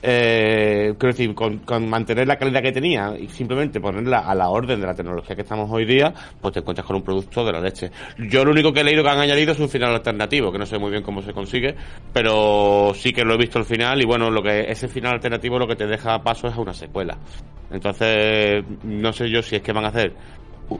Eh, 0.02 0.94
quiero 0.98 1.12
decir, 1.12 1.34
con, 1.34 1.58
con 1.58 1.88
mantener 1.88 2.26
la 2.26 2.36
calidad 2.36 2.62
que 2.62 2.72
tenía 2.72 3.16
y 3.18 3.28
simplemente 3.28 3.80
ponerla 3.80 4.20
a 4.20 4.34
la 4.34 4.48
orden 4.48 4.80
de 4.80 4.86
la 4.86 4.94
tecnología 4.94 5.36
que 5.36 5.42
estamos 5.42 5.70
hoy 5.70 5.84
día, 5.84 6.12
pues 6.40 6.54
te 6.54 6.60
encuentras 6.60 6.86
con 6.86 6.96
un 6.96 7.02
producto 7.02 7.44
de 7.44 7.52
la 7.52 7.60
leche. 7.60 7.90
Yo 8.18 8.44
lo 8.44 8.52
único 8.52 8.72
que 8.72 8.80
he 8.80 8.84
leído 8.84 9.02
que 9.02 9.10
han 9.10 9.18
añadido 9.18 9.52
es 9.52 9.60
un 9.60 9.68
final 9.68 9.94
alternativo, 9.94 10.50
que 10.50 10.58
no 10.58 10.66
sé 10.66 10.78
muy 10.78 10.90
bien 10.90 11.02
cómo 11.02 11.22
se 11.22 11.32
consigue, 11.32 11.74
pero 12.12 12.92
sí 12.94 13.12
que 13.12 13.24
lo 13.24 13.34
he 13.34 13.38
visto 13.38 13.58
al 13.58 13.64
final 13.64 14.00
y 14.00 14.04
bueno, 14.04 14.30
lo 14.30 14.42
que 14.42 14.70
ese 14.70 14.88
final 14.88 15.14
alternativo 15.14 15.58
lo 15.58 15.66
que 15.66 15.76
te 15.76 15.86
deja 15.86 16.22
paso 16.22 16.48
es 16.48 16.54
a 16.54 16.60
una 16.60 16.74
secuela. 16.74 17.18
Entonces, 17.70 18.64
no 18.82 19.12
sé 19.12 19.30
yo 19.30 19.42
si 19.42 19.56
es 19.56 19.62
que 19.62 19.72
van 19.72 19.84
a 19.84 19.88
hacer 19.88 20.12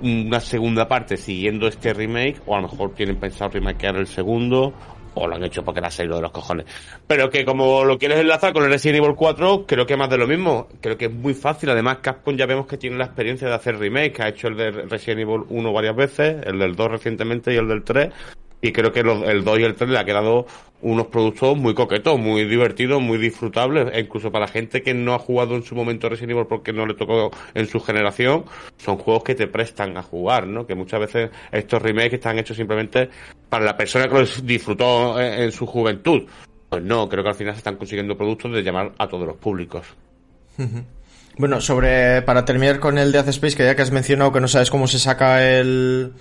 una 0.02 0.40
segunda 0.40 0.86
parte 0.86 1.16
siguiendo 1.16 1.66
este 1.66 1.92
remake 1.92 2.40
o 2.46 2.54
a 2.54 2.60
lo 2.60 2.68
mejor 2.68 2.94
tienen 2.94 3.16
pensado 3.16 3.50
remakear 3.50 3.96
el 3.96 4.06
segundo 4.06 4.72
o 5.14 5.26
lo 5.26 5.36
han 5.36 5.44
hecho 5.44 5.64
porque 5.64 5.80
era 5.80 5.90
serio 5.90 6.16
de 6.16 6.22
los 6.22 6.32
cojones. 6.32 6.66
Pero 7.06 7.30
que 7.30 7.44
como 7.44 7.84
lo 7.84 7.98
quieres 7.98 8.18
enlazar 8.18 8.52
con 8.52 8.64
el 8.64 8.70
Resident 8.70 9.04
Evil 9.04 9.16
4, 9.16 9.64
creo 9.66 9.86
que 9.86 9.96
más 9.96 10.10
de 10.10 10.18
lo 10.18 10.26
mismo. 10.26 10.68
Creo 10.80 10.96
que 10.96 11.06
es 11.06 11.12
muy 11.12 11.34
fácil. 11.34 11.70
Además, 11.70 11.98
Capcom 12.00 12.36
ya 12.36 12.46
vemos 12.46 12.66
que 12.66 12.76
tiene 12.76 12.96
la 12.96 13.06
experiencia 13.06 13.48
de 13.48 13.54
hacer 13.54 13.78
remake, 13.78 14.20
ha 14.20 14.28
hecho 14.28 14.48
el 14.48 14.56
de 14.56 14.70
Resident 14.70 15.20
Evil 15.20 15.42
1 15.48 15.72
varias 15.72 15.96
veces, 15.96 16.36
el 16.46 16.58
del 16.58 16.74
2 16.74 16.90
recientemente 16.90 17.52
y 17.52 17.56
el 17.56 17.68
del 17.68 17.82
3. 17.82 18.10
Y 18.62 18.72
creo 18.72 18.92
que 18.92 19.00
el 19.00 19.44
2 19.44 19.58
y 19.58 19.62
el 19.62 19.74
3 19.74 19.90
le 19.90 19.98
ha 19.98 20.04
quedado 20.04 20.46
unos 20.82 21.06
productos 21.06 21.56
muy 21.56 21.74
coquetos, 21.74 22.18
muy 22.18 22.44
divertidos, 22.44 23.00
muy 23.00 23.18
disfrutables. 23.18 23.88
E 23.92 24.00
incluso 24.00 24.30
para 24.30 24.48
gente 24.48 24.82
que 24.82 24.94
no 24.94 25.14
ha 25.14 25.18
jugado 25.18 25.54
en 25.54 25.62
su 25.62 25.74
momento 25.74 26.08
Resident 26.08 26.32
Evil 26.32 26.46
porque 26.46 26.72
no 26.72 26.86
le 26.86 26.94
tocó 26.94 27.30
en 27.54 27.66
su 27.66 27.80
generación, 27.80 28.44
son 28.76 28.96
juegos 28.96 29.24
que 29.24 29.34
te 29.34 29.46
prestan 29.46 29.96
a 29.96 30.02
jugar, 30.02 30.46
¿no? 30.46 30.66
Que 30.66 30.74
muchas 30.74 31.00
veces 31.00 31.30
estos 31.52 31.80
remakes 31.80 32.14
están 32.14 32.38
hechos 32.38 32.56
simplemente 32.56 33.08
para 33.48 33.64
la 33.64 33.76
persona 33.76 34.08
que 34.08 34.14
los 34.14 34.44
disfrutó 34.44 35.20
en, 35.20 35.50
su 35.52 35.66
juventud. 35.66 36.22
Pues 36.68 36.82
no, 36.82 37.08
creo 37.08 37.24
que 37.24 37.30
al 37.30 37.36
final 37.36 37.54
se 37.54 37.58
están 37.58 37.76
consiguiendo 37.76 38.16
productos 38.16 38.52
de 38.52 38.62
llamar 38.62 38.92
a 38.98 39.08
todos 39.08 39.26
los 39.26 39.36
públicos. 39.36 39.86
Bueno, 41.36 41.60
sobre. 41.60 42.22
Para 42.22 42.44
terminar 42.44 42.80
con 42.80 42.98
el 42.98 43.12
Death 43.12 43.28
Space, 43.28 43.56
que 43.56 43.64
ya 43.64 43.74
que 43.74 43.82
has 43.82 43.90
mencionado 43.90 44.32
que 44.32 44.40
no 44.40 44.48
sabes 44.48 44.70
cómo 44.70 44.86
se 44.86 44.98
saca 44.98 45.48
el. 45.48 46.12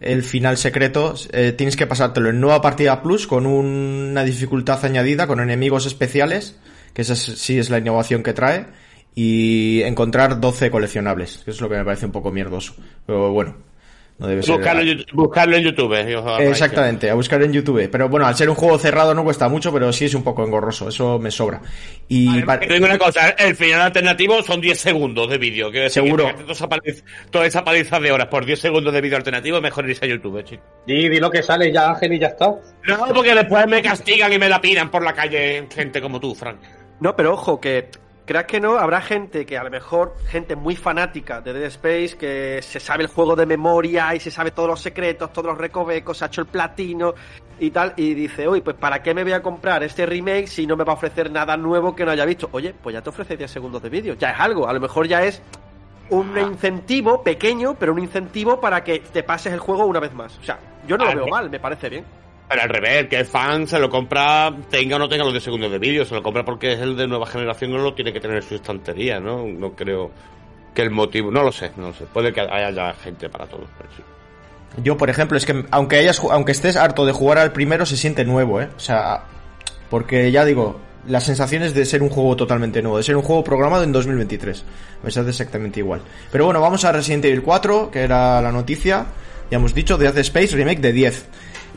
El 0.00 0.22
final 0.22 0.56
secreto, 0.56 1.14
eh, 1.32 1.52
tienes 1.52 1.76
que 1.76 1.86
pasártelo 1.86 2.30
en 2.30 2.40
nueva 2.40 2.60
partida 2.62 3.02
plus 3.02 3.26
con 3.26 3.46
una 3.46 4.22
dificultad 4.24 4.84
añadida, 4.84 5.26
con 5.26 5.40
enemigos 5.40 5.86
especiales, 5.86 6.56
que 6.94 7.02
esa 7.02 7.14
es- 7.14 7.38
sí 7.38 7.58
es 7.58 7.68
la 7.70 7.78
innovación 7.78 8.22
que 8.22 8.32
trae, 8.32 8.66
y 9.14 9.82
encontrar 9.82 10.40
12 10.40 10.70
coleccionables, 10.70 11.42
que 11.44 11.50
es 11.50 11.60
lo 11.60 11.68
que 11.68 11.76
me 11.76 11.84
parece 11.84 12.06
un 12.06 12.12
poco 12.12 12.30
mierdoso. 12.30 12.74
Pero 13.06 13.32
bueno, 13.32 13.56
no 14.18 14.26
debe 14.26 14.42
ser. 14.42 14.56
Buscarlo, 14.56 14.82
en 14.82 14.88
YouTube- 14.88 15.12
buscarlo 15.12 15.56
en 15.56 15.62
YouTube. 15.62 15.94
eh, 15.94 16.48
Exactamente, 16.48 17.08
a 17.10 17.14
buscar 17.14 17.42
en 17.42 17.52
YouTube. 17.52 17.88
Pero 17.90 18.08
bueno, 18.08 18.26
al 18.26 18.34
ser 18.34 18.48
un 18.50 18.56
juego 18.56 18.76
cerrado 18.78 19.14
no 19.14 19.22
cuesta 19.24 19.48
mucho, 19.48 19.72
pero 19.72 19.92
sí 19.92 20.06
es 20.06 20.14
un 20.14 20.22
poco 20.24 20.44
engorroso, 20.44 20.88
eso 20.88 21.18
me 21.18 21.30
sobra. 21.30 21.60
Y 22.08 22.42
pa- 22.42 22.58
Te 22.58 22.72
digo 22.74 22.86
una 22.86 22.98
cosa, 22.98 23.30
el 23.30 23.54
final 23.54 23.80
alternativo 23.82 24.42
son 24.42 24.60
10 24.60 24.78
segundos 24.80 25.30
de 25.30 25.38
vídeo. 25.38 25.70
Seguro. 25.88 26.30
toda 26.34 26.52
esa 26.52 26.68
paliza- 26.68 27.04
Toda 27.30 27.46
esa 27.46 27.64
paliza 27.64 28.00
de 28.00 28.10
horas 28.12 28.26
por 28.28 28.44
10 28.44 28.58
segundos 28.60 28.92
de 28.92 29.00
vídeo 29.00 29.16
alternativo, 29.16 29.60
mejor 29.60 29.88
irse 29.88 30.04
a 30.04 30.08
YouTube, 30.08 30.42
chico. 30.44 30.62
Di, 30.86 31.08
di 31.08 31.18
lo 31.20 31.30
que 31.30 31.42
sale 31.42 31.72
ya, 31.72 31.90
Ángel, 31.90 32.14
y 32.14 32.18
ya 32.18 32.28
está. 32.28 32.46
No, 32.86 33.06
porque 33.14 33.34
después 33.34 33.66
me 33.68 33.80
castigan 33.82 34.32
y 34.32 34.38
me 34.38 34.48
la 34.48 34.60
pidan 34.60 34.90
por 34.90 35.02
la 35.04 35.12
calle 35.12 35.66
gente 35.72 36.00
como 36.00 36.18
tú, 36.18 36.34
Frank. 36.34 36.56
No, 37.00 37.14
pero 37.14 37.34
ojo, 37.34 37.60
que 37.60 37.88
creas 38.28 38.44
que 38.44 38.60
no, 38.60 38.78
habrá 38.78 39.00
gente 39.00 39.46
que 39.46 39.56
a 39.56 39.64
lo 39.64 39.70
mejor, 39.70 40.14
gente 40.26 40.54
muy 40.54 40.76
fanática 40.76 41.40
de 41.40 41.54
Dead 41.54 41.64
Space, 41.64 42.18
que 42.18 42.60
se 42.60 42.78
sabe 42.78 43.04
el 43.04 43.08
juego 43.08 43.34
de 43.34 43.46
memoria 43.46 44.14
y 44.14 44.20
se 44.20 44.30
sabe 44.30 44.50
todos 44.50 44.68
los 44.68 44.82
secretos, 44.82 45.32
todos 45.32 45.46
los 45.46 45.56
recovecos, 45.56 46.18
se 46.18 46.24
ha 46.24 46.26
hecho 46.26 46.42
el 46.42 46.46
platino 46.46 47.14
y 47.58 47.70
tal, 47.70 47.94
y 47.96 48.12
dice, 48.12 48.46
uy, 48.46 48.60
pues 48.60 48.76
¿para 48.76 49.02
qué 49.02 49.14
me 49.14 49.22
voy 49.22 49.32
a 49.32 49.40
comprar 49.40 49.82
este 49.82 50.04
remake 50.04 50.46
si 50.46 50.66
no 50.66 50.76
me 50.76 50.84
va 50.84 50.92
a 50.92 50.96
ofrecer 50.96 51.30
nada 51.30 51.56
nuevo 51.56 51.96
que 51.96 52.04
no 52.04 52.10
haya 52.10 52.26
visto? 52.26 52.50
Oye, 52.52 52.74
pues 52.74 52.92
ya 52.92 53.00
te 53.00 53.08
ofrece 53.08 53.34
10 53.34 53.50
segundos 53.50 53.82
de 53.82 53.88
vídeo, 53.88 54.14
ya 54.14 54.32
es 54.32 54.40
algo, 54.40 54.68
a 54.68 54.74
lo 54.74 54.80
mejor 54.80 55.08
ya 55.08 55.24
es 55.24 55.40
un 56.10 56.36
incentivo 56.38 57.22
pequeño, 57.22 57.76
pero 57.78 57.94
un 57.94 57.98
incentivo 57.98 58.60
para 58.60 58.84
que 58.84 59.00
te 59.00 59.22
pases 59.22 59.54
el 59.54 59.58
juego 59.58 59.86
una 59.86 60.00
vez 60.00 60.12
más. 60.12 60.36
O 60.38 60.44
sea, 60.44 60.58
yo 60.86 60.98
no 60.98 61.06
lo 61.06 61.10
Ah, 61.10 61.14
veo 61.14 61.28
mal, 61.28 61.48
me 61.48 61.60
parece 61.60 61.88
bien. 61.88 62.04
Pero 62.48 62.62
al 62.62 62.68
revés, 62.68 63.08
que 63.08 63.16
el 63.16 63.26
fan 63.26 63.66
se 63.66 63.78
lo 63.78 63.90
compra, 63.90 64.54
tenga 64.70 64.96
o 64.96 64.98
no 64.98 65.08
tenga 65.08 65.24
los 65.24 65.32
10 65.32 65.44
segundos 65.44 65.70
de 65.70 65.78
vídeo, 65.78 66.04
se 66.04 66.14
lo 66.14 66.22
compra 66.22 66.44
porque 66.44 66.72
es 66.72 66.80
el 66.80 66.96
de 66.96 67.06
nueva 67.06 67.26
generación, 67.26 67.72
no 67.72 67.78
lo 67.78 67.94
tiene 67.94 68.12
que 68.12 68.20
tener 68.20 68.38
en 68.38 68.42
su 68.42 68.54
estantería, 68.54 69.20
¿no? 69.20 69.46
No 69.46 69.72
creo 69.72 70.10
que 70.74 70.82
el 70.82 70.90
motivo, 70.90 71.30
no 71.30 71.42
lo 71.42 71.52
sé, 71.52 71.72
no 71.76 71.88
lo 71.88 71.94
sé. 71.94 72.04
Puede 72.06 72.32
que 72.32 72.40
haya 72.40 72.70
ya 72.70 72.94
gente 72.94 73.28
para 73.28 73.46
todo, 73.46 73.66
pero 73.76 73.90
sí. 73.94 74.02
Yo, 74.82 74.96
por 74.96 75.10
ejemplo, 75.10 75.36
es 75.36 75.44
que 75.44 75.64
aunque 75.70 75.96
hayas 75.96 76.20
aunque 76.20 76.52
estés 76.52 76.76
harto 76.76 77.04
de 77.04 77.12
jugar 77.12 77.38
al 77.38 77.52
primero, 77.52 77.84
se 77.84 77.96
siente 77.96 78.24
nuevo, 78.24 78.60
¿eh? 78.60 78.68
O 78.76 78.80
sea, 78.80 79.24
porque 79.90 80.30
ya 80.30 80.44
digo, 80.44 80.80
las 81.06 81.24
sensaciones 81.24 81.74
de 81.74 81.84
ser 81.84 82.02
un 82.02 82.10
juego 82.10 82.36
totalmente 82.36 82.82
nuevo, 82.82 82.98
de 82.98 83.02
ser 83.02 83.16
un 83.16 83.22
juego 83.22 83.42
programado 83.42 83.84
en 83.84 83.92
2023. 83.92 84.64
Me 85.02 85.08
hace 85.08 85.20
exactamente 85.20 85.80
igual. 85.80 86.02
Pero 86.30 86.44
bueno, 86.44 86.60
vamos 86.60 86.84
a 86.84 86.92
Resident 86.92 87.24
Evil 87.24 87.42
4, 87.42 87.90
que 87.90 88.00
era 88.00 88.40
la 88.40 88.52
noticia. 88.52 89.06
Ya 89.50 89.56
hemos 89.56 89.74
dicho, 89.74 89.96
Death 89.96 90.18
Space 90.18 90.54
Remake 90.54 90.80
de 90.80 90.92
10. 90.92 91.26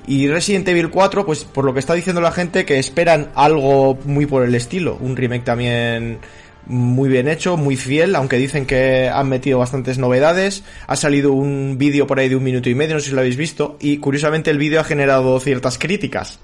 Y 0.07 0.27
Resident 0.27 0.67
Evil 0.67 0.89
4, 0.89 1.25
pues 1.25 1.43
por 1.43 1.65
lo 1.65 1.73
que 1.73 1.79
está 1.79 1.93
diciendo 1.93 2.21
la 2.21 2.31
gente, 2.31 2.65
que 2.65 2.79
esperan 2.79 3.29
algo 3.35 3.97
muy 4.05 4.25
por 4.25 4.43
el 4.43 4.55
estilo. 4.55 4.97
Un 4.99 5.15
remake 5.15 5.43
también 5.43 6.19
muy 6.65 7.09
bien 7.09 7.27
hecho, 7.27 7.57
muy 7.57 7.75
fiel, 7.75 8.15
aunque 8.15 8.37
dicen 8.37 8.65
que 8.65 9.09
han 9.09 9.29
metido 9.29 9.59
bastantes 9.59 9.97
novedades. 9.97 10.63
Ha 10.87 10.95
salido 10.95 11.33
un 11.33 11.77
vídeo 11.77 12.07
por 12.07 12.19
ahí 12.19 12.29
de 12.29 12.35
un 12.35 12.43
minuto 12.43 12.69
y 12.69 12.75
medio, 12.75 12.95
no 12.95 12.99
sé 12.99 13.09
si 13.09 13.15
lo 13.15 13.21
habéis 13.21 13.37
visto, 13.37 13.77
y 13.79 13.97
curiosamente 13.97 14.51
el 14.51 14.57
vídeo 14.57 14.79
ha 14.79 14.83
generado 14.83 15.39
ciertas 15.39 15.77
críticas 15.77 16.39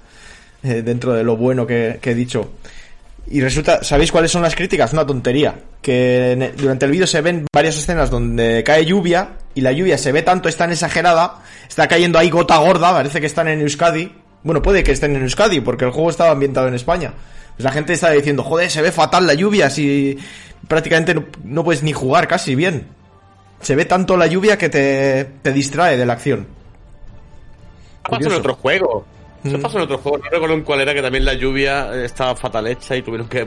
eh, 0.62 0.82
dentro 0.82 1.14
de 1.14 1.24
lo 1.24 1.36
bueno 1.36 1.66
que, 1.66 1.98
que 2.00 2.12
he 2.12 2.14
dicho. 2.14 2.52
Y 3.30 3.40
resulta, 3.40 3.84
¿sabéis 3.84 4.10
cuáles 4.10 4.30
son 4.30 4.42
las 4.42 4.54
críticas? 4.54 4.92
Una 4.92 5.06
tontería. 5.06 5.54
Que 5.82 6.52
durante 6.56 6.86
el 6.86 6.92
vídeo 6.92 7.06
se 7.06 7.20
ven 7.20 7.46
varias 7.52 7.76
escenas 7.76 8.10
donde 8.10 8.64
cae 8.64 8.86
lluvia 8.86 9.36
y 9.54 9.60
la 9.60 9.72
lluvia 9.72 9.98
se 9.98 10.12
ve 10.12 10.22
tanto, 10.22 10.48
es 10.48 10.56
tan 10.56 10.72
exagerada, 10.72 11.42
está 11.68 11.86
cayendo 11.88 12.18
ahí 12.18 12.30
gota 12.30 12.56
gorda, 12.56 12.92
parece 12.92 13.20
que 13.20 13.26
están 13.26 13.48
en 13.48 13.60
Euskadi. 13.60 14.12
Bueno, 14.42 14.62
puede 14.62 14.82
que 14.82 14.92
estén 14.92 15.14
en 15.14 15.22
Euskadi 15.22 15.60
porque 15.60 15.84
el 15.84 15.90
juego 15.90 16.10
estaba 16.10 16.30
ambientado 16.30 16.68
en 16.68 16.74
España. 16.74 17.12
Pues 17.56 17.64
la 17.64 17.72
gente 17.72 17.92
está 17.92 18.10
diciendo, 18.10 18.42
joder, 18.44 18.70
se 18.70 18.80
ve 18.80 18.92
fatal 18.92 19.26
la 19.26 19.34
lluvia 19.34 19.68
si 19.68 20.16
prácticamente 20.66 21.14
no, 21.14 21.24
no 21.44 21.64
puedes 21.64 21.82
ni 21.82 21.92
jugar 21.92 22.28
casi 22.28 22.54
bien. 22.54 22.86
Se 23.60 23.74
ve 23.74 23.84
tanto 23.84 24.16
la 24.16 24.26
lluvia 24.26 24.56
que 24.56 24.68
te, 24.68 25.24
te 25.42 25.52
distrae 25.52 25.96
de 25.96 26.06
la 26.06 26.14
acción. 26.14 26.46
En 28.10 28.32
otro 28.32 28.54
juego. 28.54 29.04
Eso 29.44 29.58
Mm. 29.58 29.62
pasó 29.62 29.76
en 29.78 29.84
otro 29.84 29.98
juego. 29.98 30.18
No 30.18 30.30
recuerdo 30.30 30.54
en 30.54 30.62
cuál 30.62 30.80
era 30.80 30.92
que 30.94 31.02
también 31.02 31.24
la 31.24 31.34
lluvia 31.34 31.94
eh, 31.94 32.04
estaba 32.04 32.34
fatal 32.34 32.66
hecha 32.66 32.96
y 32.96 33.02
tuvieron 33.02 33.28
que 33.28 33.46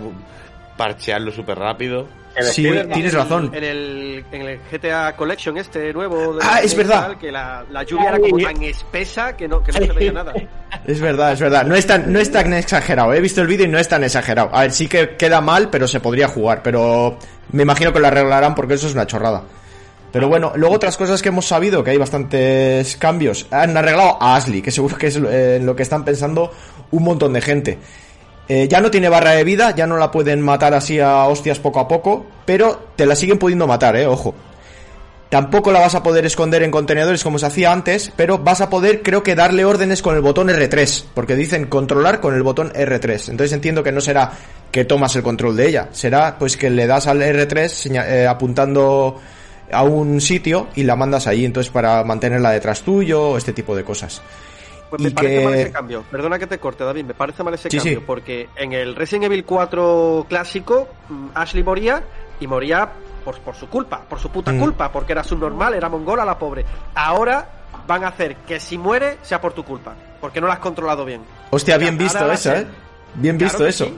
parchearlo 0.78 1.32
súper 1.32 1.58
rápido. 1.60 2.08
El 2.36 2.46
Sí, 2.46 2.64
tienes 2.94 3.14
razón. 3.14 3.52
En 3.54 3.62
el, 3.64 4.24
en 4.32 4.42
el 4.44 4.60
GTA 4.72 5.14
Collection 5.18 5.58
este 5.58 5.92
nuevo. 5.92 6.36
de- 6.36 6.40
Ah, 6.42 6.62
es 6.64 6.74
verdad. 6.76 7.08
tal, 7.08 7.18
Que 7.20 7.30
la, 7.30 7.66
la 7.70 7.84
lluvia 7.84 8.08
era 8.10 8.20
como 8.20 8.38
tan 8.38 8.64
espesa 8.64 9.36
que 9.36 9.50
no, 9.50 9.62
que 9.62 9.74
no 9.74 9.80
se 9.86 9.92
veía 9.92 10.12
nada. 10.14 10.34
Es 10.88 11.00
verdad, 11.02 11.34
es 11.34 11.40
verdad. 11.42 11.66
No 11.66 11.76
es 11.76 11.86
tan, 11.86 12.12
no 12.12 12.18
es 12.20 12.32
tan 12.32 12.54
exagerado. 12.54 13.14
He 13.14 13.20
visto 13.20 13.42
el 13.42 13.48
vídeo 13.48 13.66
y 13.66 13.70
no 13.70 13.78
es 13.78 13.88
tan 13.90 14.04
exagerado. 14.06 14.50
A 14.54 14.62
ver, 14.62 14.72
sí 14.72 14.88
que 14.88 15.16
queda 15.18 15.42
mal, 15.42 15.70
pero 15.70 15.88
se 15.88 16.00
podría 16.00 16.28
jugar. 16.30 16.64
Pero 16.64 17.20
me 17.52 17.64
imagino 17.64 17.92
que 17.92 18.00
lo 18.00 18.08
arreglarán 18.08 18.56
porque 18.56 18.76
eso 18.76 18.88
es 18.88 18.94
una 18.94 19.06
chorrada. 19.06 19.44
Pero 20.12 20.28
bueno, 20.28 20.52
luego 20.56 20.76
otras 20.76 20.98
cosas 20.98 21.22
que 21.22 21.30
hemos 21.30 21.46
sabido, 21.48 21.84
que 21.84 21.92
hay 21.92 21.98
bastantes 21.98 22.98
cambios. 22.98 23.48
Han 23.52 23.78
arreglado 23.78 24.18
a 24.22 24.36
Ashley, 24.36 24.62
que 24.62 24.72
seguro 24.72 24.98
que 24.98 25.08
es 25.08 25.16
eh, 25.16 25.58
en 25.58 25.66
lo 25.66 25.76
que 25.76 25.84
están 25.84 26.04
pensando 26.04 26.52
un 26.92 27.04
montón 27.04 27.34
de 27.34 27.42
gente. 27.42 27.78
Eh, 28.50 28.68
ya 28.68 28.82
no 28.82 28.92
tiene 28.92 29.08
barra 29.08 29.32
de 29.32 29.46
vida, 29.46 29.74
ya 29.74 29.88
no 29.88 29.98
la 29.98 30.12
pueden 30.12 30.42
matar 30.42 30.74
así 30.74 31.00
a 31.00 31.26
hostias 31.28 31.60
poco 31.60 31.80
a 31.80 31.88
poco, 31.88 32.26
pero 32.46 32.88
te 32.98 33.06
la 33.06 33.16
siguen 33.16 33.38
pudiendo 33.38 33.66
matar, 33.68 33.96
eh, 33.96 34.06
ojo. 34.08 34.36
Tampoco 35.30 35.72
la 35.72 35.80
vas 35.80 35.96
a 35.96 36.04
poder 36.04 36.26
esconder 36.26 36.62
en 36.62 36.72
contenedores 36.72 37.24
como 37.24 37.40
se 37.40 37.46
hacía 37.46 37.72
antes, 37.72 38.12
pero 38.18 38.38
vas 38.40 38.60
a 38.60 38.70
poder, 38.70 39.02
creo 39.02 39.24
que, 39.24 39.34
darle 39.34 39.64
órdenes 39.64 40.02
con 40.02 40.14
el 40.16 40.22
botón 40.22 40.50
R3, 40.50 41.06
porque 41.14 41.38
dicen 41.38 41.68
controlar 41.68 42.20
con 42.20 42.36
el 42.36 42.44
botón 42.44 42.74
R3. 42.74 43.30
Entonces 43.30 43.54
entiendo 43.54 43.82
que 43.82 43.94
no 43.94 44.02
será 44.02 44.30
que 44.74 44.84
tomas 44.84 45.16
el 45.16 45.24
control 45.24 45.56
de 45.56 45.70
ella, 45.70 45.88
será 45.94 46.38
pues 46.38 46.58
que 46.58 46.70
le 46.70 46.86
das 46.86 47.08
al 47.08 47.22
R3 47.22 47.70
seña- 47.70 48.10
eh, 48.10 48.28
apuntando 48.28 49.22
a 49.72 49.84
un 49.84 50.20
sitio 50.22 50.68
y 50.76 50.84
la 50.84 50.96
mandas 50.96 51.28
ahí, 51.28 51.46
entonces 51.46 51.72
para 51.72 52.04
mantenerla 52.04 52.52
detrás 52.52 52.82
tuyo, 52.82 53.38
este 53.38 53.54
tipo 53.54 53.76
de 53.76 53.84
cosas. 53.84 54.22
Pues 54.90 55.02
me 55.02 55.10
Y 55.10 55.12
parece 55.14 55.36
que- 55.40 55.46
mal 55.46 55.54
ese 55.56 55.72
cambio. 55.72 56.04
Perdona 56.12 56.38
que 56.38 56.48
te 56.48 56.58
corte, 56.60 56.84
David. 56.84 57.06
Me 57.06 57.14
parece 57.14 57.44
mal 57.44 57.54
ese 57.54 57.70
Sí, 57.70 57.78
cambio. 57.78 58.00
sí. 58.00 58.04
Porque 58.06 58.50
en 58.58 58.74
el 58.74 58.96
Resident 58.96 59.26
Evil 59.26 59.46
4 59.46 60.26
clásico, 60.28 60.90
mm, 61.08 61.28
Ashley 61.34 61.64
moría 61.64 62.04
y 62.42 62.48
moría 62.48 62.90
por, 63.24 63.40
por 63.40 63.56
su 63.56 63.70
culpa, 63.70 64.02
por 64.10 64.20
su 64.20 64.30
puta 64.30 64.52
Mm. 64.52 64.60
culpa, 64.60 64.92
porque 64.92 65.14
era 65.14 65.24
subnormal, 65.24 65.74
era 65.76 65.88
mongola 65.88 66.26
la 66.26 66.38
pobre. 66.38 66.66
Ahora 66.94 67.48
van 67.88 68.04
a 68.04 68.10
hacer 68.10 68.36
que 68.48 68.60
si 68.60 68.78
muere 68.78 69.18
sea 69.22 69.40
por 69.40 69.54
tu 69.54 69.64
culpa, 69.64 69.94
porque 70.20 70.42
no 70.42 70.48
la 70.48 70.56
has 70.56 70.60
controlado 70.60 71.06
bien. 71.06 71.22
Hostia, 71.52 71.78
bien 71.78 71.98
visto 71.98 72.30
eso, 72.30 72.54
¿eh? 72.54 72.68
Bien 73.16 73.38
Claro 73.38 73.52
visto 73.52 73.68
eso. 73.68 73.86
sí. 73.86 73.98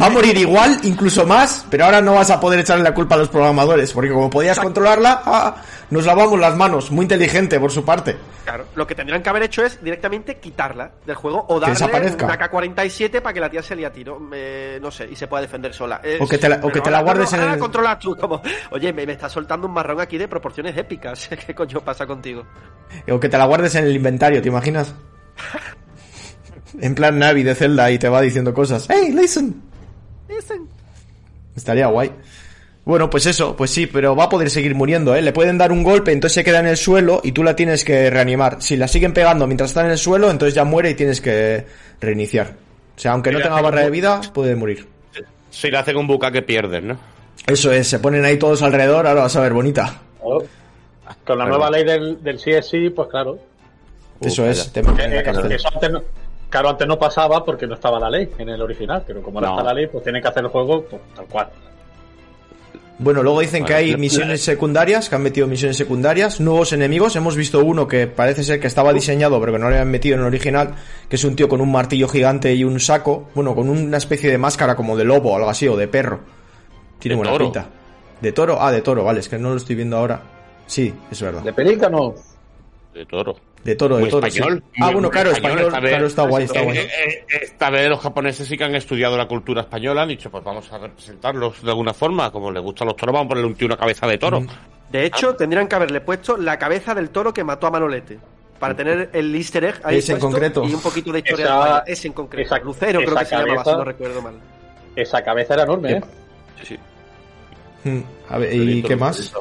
Va 0.00 0.06
a 0.06 0.10
morir 0.10 0.36
igual, 0.36 0.78
incluso 0.82 1.24
más, 1.26 1.64
pero 1.70 1.86
ahora 1.86 2.02
no 2.02 2.14
vas 2.14 2.30
a 2.30 2.38
poder 2.38 2.60
echarle 2.60 2.84
la 2.84 2.92
culpa 2.92 3.14
a 3.14 3.18
los 3.18 3.28
programadores, 3.30 3.92
porque 3.92 4.10
como 4.10 4.28
podías 4.28 4.58
controlarla, 4.60 5.22
ah, 5.24 5.56
nos 5.88 6.04
lavamos 6.04 6.38
las 6.38 6.54
manos. 6.54 6.90
Muy 6.90 7.04
inteligente 7.04 7.58
por 7.58 7.72
su 7.72 7.82
parte. 7.84 8.16
Claro, 8.44 8.66
lo 8.74 8.86
que 8.86 8.94
tendrían 8.94 9.22
que 9.22 9.30
haber 9.30 9.44
hecho 9.44 9.64
es 9.64 9.82
directamente 9.82 10.36
quitarla 10.36 10.90
del 11.06 11.16
juego 11.16 11.46
o 11.48 11.58
darle 11.58 11.76
una 12.22 12.36
K-47 12.36 13.22
para 13.22 13.32
que 13.32 13.40
la 13.40 13.48
tía 13.50 13.62
se 13.62 13.86
a 13.86 13.90
tiro, 13.90 14.20
eh, 14.34 14.78
no 14.82 14.90
sé, 14.90 15.08
y 15.10 15.16
se 15.16 15.26
pueda 15.26 15.40
defender 15.42 15.72
sola. 15.72 16.00
Es- 16.04 16.20
O 16.20 16.28
que 16.28 16.36
te 16.36 16.48
la- 16.48 16.60
o 16.62 16.68
que 16.70 16.80
te 16.82 16.90
la 16.90 17.00
guardes 17.00 17.32
no, 17.32 17.42
en 17.42 17.50
el- 17.54 17.58
controlas 17.58 17.98
tú, 17.98 18.14
como, 18.16 18.42
oye, 18.72 18.92
me, 18.92 19.06
me 19.06 19.12
está 19.12 19.28
soltando 19.30 19.66
un 19.66 19.72
marrón 19.72 20.00
aquí 20.00 20.18
de 20.18 20.28
proporciones 20.28 20.76
épicas. 20.76 21.28
¿Qué 21.46 21.54
coño 21.54 21.80
pasa 21.80 22.06
contigo? 22.06 22.44
O 23.10 23.18
que 23.18 23.28
te 23.30 23.38
la 23.38 23.46
guardes 23.46 23.74
en 23.76 23.84
el 23.86 23.96
inventario, 23.96 24.42
¿te 24.42 24.48
imaginas? 24.48 24.94
En 26.80 26.94
plan 26.94 27.18
Navi 27.18 27.42
de 27.42 27.54
Zelda 27.54 27.90
y 27.90 27.98
te 27.98 28.08
va 28.08 28.20
diciendo 28.20 28.54
cosas. 28.54 28.86
¡Hey, 28.88 29.10
listen! 29.12 29.60
Estaría 31.56 31.86
guay. 31.88 32.10
Bueno, 32.84 33.10
pues 33.10 33.26
eso, 33.26 33.54
pues 33.56 33.70
sí, 33.70 33.86
pero 33.86 34.16
va 34.16 34.24
a 34.24 34.28
poder 34.28 34.48
seguir 34.50 34.74
muriendo, 34.74 35.14
¿eh? 35.14 35.22
Le 35.22 35.32
pueden 35.32 35.58
dar 35.58 35.70
un 35.70 35.82
golpe, 35.82 36.12
entonces 36.12 36.34
se 36.34 36.44
queda 36.44 36.60
en 36.60 36.66
el 36.66 36.76
suelo 36.76 37.20
y 37.22 37.32
tú 37.32 37.42
la 37.44 37.54
tienes 37.54 37.84
que 37.84 38.08
reanimar. 38.10 38.62
Si 38.62 38.76
la 38.76 38.88
siguen 38.88 39.12
pegando 39.12 39.46
mientras 39.46 39.70
está 39.70 39.84
en 39.84 39.90
el 39.90 39.98
suelo, 39.98 40.30
entonces 40.30 40.54
ya 40.54 40.64
muere 40.64 40.90
y 40.90 40.94
tienes 40.94 41.20
que 41.20 41.66
reiniciar. 42.00 42.54
O 42.96 43.00
sea, 43.00 43.12
aunque 43.12 43.30
no 43.32 43.40
tenga 43.40 43.60
barra 43.60 43.82
de 43.82 43.90
vida, 43.90 44.20
puede 44.32 44.56
morir. 44.56 44.86
Si 45.50 45.70
le 45.70 45.76
hacen 45.78 45.96
un 45.96 46.06
buca 46.06 46.30
que 46.32 46.42
pierdes, 46.42 46.82
¿no? 46.82 46.98
Eso 47.46 47.70
es, 47.72 47.86
se 47.88 47.98
ponen 47.98 48.24
ahí 48.24 48.38
todos 48.38 48.62
alrededor, 48.62 49.06
ahora 49.06 49.22
vas 49.22 49.36
a 49.36 49.40
ver 49.40 49.52
bonita. 49.52 50.00
Con 51.24 51.38
la 51.38 51.46
nueva 51.46 51.70
ley 51.70 51.84
del, 51.84 52.22
del 52.22 52.36
CSI, 52.38 52.90
pues 52.90 53.08
claro. 53.08 53.38
Eso 54.20 54.46
es, 54.46 54.70
te 54.72 54.80
Eh, 54.80 55.22
cárcel. 55.24 55.52
eso 55.52 55.68
antes 55.72 55.90
no- 55.90 56.02
claro, 56.50 56.68
antes 56.70 56.86
no 56.86 56.98
pasaba 56.98 57.42
porque 57.44 57.66
no 57.66 57.74
estaba 57.74 57.98
la 57.98 58.10
ley 58.10 58.28
en 58.38 58.48
el 58.50 58.60
original, 58.60 59.02
pero 59.06 59.22
como 59.22 59.38
ahora 59.38 59.48
No. 59.50 59.54
está 59.58 59.64
la 59.68 59.74
ley, 59.74 59.86
pues 59.86 60.02
tienen 60.04 60.20
que 60.20 60.28
hacer 60.28 60.44
el 60.44 60.50
juego 60.50 60.82
pues, 60.84 61.00
tal 61.16 61.26
cual. 61.26 61.48
Bueno, 63.02 63.22
luego 63.22 63.40
dicen 63.40 63.64
que 63.64 63.72
hay 63.72 63.96
misiones 63.96 64.42
secundarias, 64.44 65.08
que 65.08 65.14
han 65.14 65.22
metido 65.22 65.46
misiones 65.46 65.78
secundarias, 65.78 66.38
nuevos 66.38 66.74
enemigos. 66.74 67.16
Hemos 67.16 67.34
visto 67.34 67.64
uno 67.64 67.88
que 67.88 68.06
parece 68.06 68.44
ser 68.44 68.60
que 68.60 68.66
estaba 68.66 68.92
diseñado, 68.92 69.40
pero 69.40 69.52
que 69.52 69.58
no 69.58 69.70
le 69.70 69.78
han 69.78 69.90
metido 69.90 70.16
en 70.16 70.20
el 70.20 70.26
original, 70.26 70.74
que 71.08 71.16
es 71.16 71.24
un 71.24 71.34
tío 71.34 71.48
con 71.48 71.62
un 71.62 71.72
martillo 71.72 72.08
gigante 72.08 72.52
y 72.54 72.62
un 72.62 72.78
saco, 72.78 73.30
bueno, 73.34 73.54
con 73.54 73.70
una 73.70 73.96
especie 73.96 74.30
de 74.30 74.36
máscara 74.36 74.76
como 74.76 74.98
de 74.98 75.04
lobo 75.04 75.32
o 75.32 75.36
algo 75.36 75.48
así, 75.48 75.66
o 75.66 75.78
de 75.78 75.88
perro. 75.88 76.20
Tiene 76.98 77.14
¿De 77.14 77.16
buena 77.16 77.32
toro? 77.32 77.44
pinta. 77.46 77.66
¿De 78.20 78.32
toro? 78.32 78.58
Ah, 78.60 78.70
de 78.70 78.82
toro, 78.82 79.02
vale, 79.02 79.20
es 79.20 79.30
que 79.30 79.38
no 79.38 79.48
lo 79.48 79.56
estoy 79.56 79.76
viendo 79.76 79.96
ahora. 79.96 80.20
Sí, 80.66 80.92
es 81.10 81.22
verdad. 81.22 81.40
De 81.42 81.54
pelícano. 81.54 82.14
De 82.92 83.06
toro. 83.06 83.34
De 83.64 83.74
toro, 83.76 83.98
de 83.98 84.06
toro. 84.06 84.26
sí. 84.30 84.38
español. 84.38 84.62
Ah, 84.80 84.90
bueno, 84.90 85.10
claro, 85.10 85.30
español, 85.32 85.70
vez. 85.70 85.90
claro, 85.90 86.06
está 86.06 86.22
guay, 86.26 86.44
está 86.44 86.60
Eh, 86.60 86.64
guay. 86.64 86.78
eh, 86.78 86.88
eh, 87.02 87.24
Esta 87.42 87.68
vez 87.70 87.88
los 87.90 88.00
japoneses 88.00 88.48
sí 88.48 88.56
que 88.56 88.64
han 88.64 88.74
estudiado 88.74 89.16
la 89.18 89.26
cultura 89.28 89.60
española, 89.62 90.02
han 90.02 90.08
dicho, 90.08 90.30
pues 90.30 90.42
vamos 90.42 90.72
a 90.72 90.78
representarlos 90.78 91.62
de 91.62 91.70
alguna 91.70 91.92
forma, 91.92 92.30
como 92.32 92.50
les 92.50 92.62
gustan 92.62 92.86
los 92.88 92.96
toros, 92.96 93.12
vamos 93.12 93.26
a 93.26 93.28
ponerle 93.28 93.48
un 93.50 93.54
tío 93.56 93.66
una 93.66 93.76
cabeza 93.76 94.06
de 94.06 94.16
toro. 94.18 94.42
De 94.90 95.04
hecho, 95.04 95.36
tendrían 95.36 95.68
que 95.68 95.76
haberle 95.76 96.00
puesto 96.00 96.36
la 96.36 96.58
cabeza 96.58 96.94
del 96.94 97.10
toro 97.10 97.32
que 97.34 97.44
mató 97.44 97.66
a 97.66 97.70
Manolete. 97.70 98.18
Para 98.58 98.74
tener 98.76 99.08
el 99.14 99.34
easter 99.34 99.64
egg 99.64 99.80
ahí 99.84 99.98
Ese 99.98 100.12
en 100.12 100.18
concreto. 100.20 100.64
y 100.68 100.74
un 100.74 100.82
poquito 100.82 101.10
de 101.12 101.20
historia 101.20 101.46
Esa- 101.46 101.82
de. 101.86 101.92
Ese 101.92 102.08
en 102.08 102.12
concreto. 102.12 102.54
esa- 102.56 102.64
Lucero 102.64 103.00
creo 103.00 103.16
que 103.16 103.24
se 103.24 103.30
llamaba, 103.36 103.54
cabeza- 103.54 103.70
si 103.70 103.76
no 103.78 103.84
recuerdo 103.84 104.22
mal. 104.22 104.34
Esa 104.96 105.22
cabeza 105.22 105.54
era 105.54 105.62
enorme, 105.62 105.92
¿eh? 105.92 106.00
Sí, 106.62 106.66
sí. 106.66 107.88
Hmm, 107.88 108.00
A 108.28 108.36
ver, 108.38 108.52
¿y 108.54 108.82
qué 108.82 108.96
más? 108.96 109.32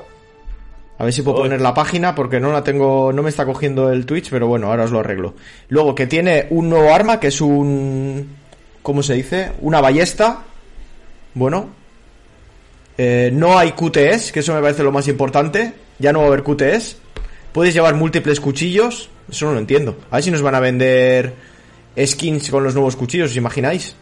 A 0.99 1.05
ver 1.05 1.13
si 1.13 1.21
puedo 1.21 1.37
poner 1.37 1.61
la 1.61 1.73
página 1.73 2.13
porque 2.13 2.41
no 2.41 2.51
la 2.51 2.61
tengo, 2.61 3.13
no 3.13 3.23
me 3.23 3.29
está 3.29 3.45
cogiendo 3.45 3.89
el 3.89 4.05
Twitch, 4.05 4.29
pero 4.29 4.47
bueno, 4.47 4.67
ahora 4.67 4.83
os 4.83 4.91
lo 4.91 4.99
arreglo. 4.99 5.33
Luego 5.69 5.95
que 5.95 6.07
tiene 6.07 6.47
un 6.49 6.69
nuevo 6.69 6.93
arma 6.93 7.21
que 7.21 7.27
es 7.27 7.39
un, 7.39 8.35
¿cómo 8.81 9.01
se 9.01 9.13
dice? 9.13 9.53
Una 9.61 9.79
ballesta. 9.79 10.43
Bueno. 11.33 11.69
Eh, 12.97 13.31
no 13.33 13.57
hay 13.57 13.71
QTS, 13.71 14.33
que 14.33 14.41
eso 14.41 14.53
me 14.53 14.61
parece 14.61 14.83
lo 14.83 14.91
más 14.91 15.07
importante. 15.07 15.71
Ya 15.99 16.11
no 16.11 16.19
va 16.19 16.25
a 16.25 16.27
haber 16.27 16.43
QTS. 16.43 16.97
Puedes 17.53 17.73
llevar 17.73 17.95
múltiples 17.95 18.41
cuchillos. 18.41 19.09
Eso 19.31 19.45
no 19.45 19.53
lo 19.53 19.59
entiendo. 19.59 19.97
A 20.11 20.17
ver 20.17 20.23
si 20.25 20.31
nos 20.31 20.41
van 20.41 20.55
a 20.55 20.59
vender 20.59 21.33
skins 21.97 22.49
con 22.49 22.65
los 22.65 22.73
nuevos 22.73 22.97
cuchillos, 22.97 23.31
¿os 23.31 23.37
imagináis? 23.37 23.95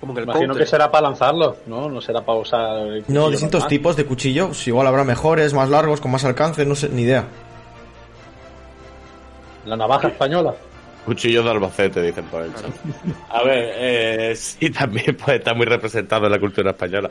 Como 0.00 0.14
que 0.14 0.20
el 0.20 0.24
Imagino 0.24 0.46
counter. 0.48 0.64
que 0.64 0.70
será 0.70 0.90
para 0.90 1.08
lanzarlos, 1.08 1.56
¿no? 1.66 1.88
No 1.90 2.00
será 2.00 2.24
para 2.24 2.38
usar. 2.38 2.78
el 2.86 3.04
No, 3.08 3.28
distintos 3.28 3.60
normal. 3.60 3.68
tipos 3.68 3.96
de 3.96 4.06
cuchillos. 4.06 4.66
Igual 4.66 4.86
habrá 4.86 5.04
mejores, 5.04 5.52
más 5.52 5.68
largos, 5.68 6.00
con 6.00 6.10
más 6.10 6.24
alcance, 6.24 6.64
no 6.64 6.74
sé, 6.74 6.88
ni 6.88 7.02
idea. 7.02 7.26
La 9.66 9.76
navaja 9.76 10.08
española. 10.08 10.54
Cuchillos 11.04 11.44
de 11.44 11.50
Albacete, 11.50 12.02
dicen 12.02 12.24
por 12.26 12.42
el 12.42 12.52
chat. 12.54 12.64
A 13.30 13.42
ver, 13.42 13.72
eh, 13.76 14.36
sí, 14.36 14.70
también 14.70 15.16
pues, 15.16 15.38
está 15.38 15.54
muy 15.54 15.66
representado 15.66 16.26
en 16.26 16.32
la 16.32 16.38
cultura 16.38 16.70
española. 16.70 17.10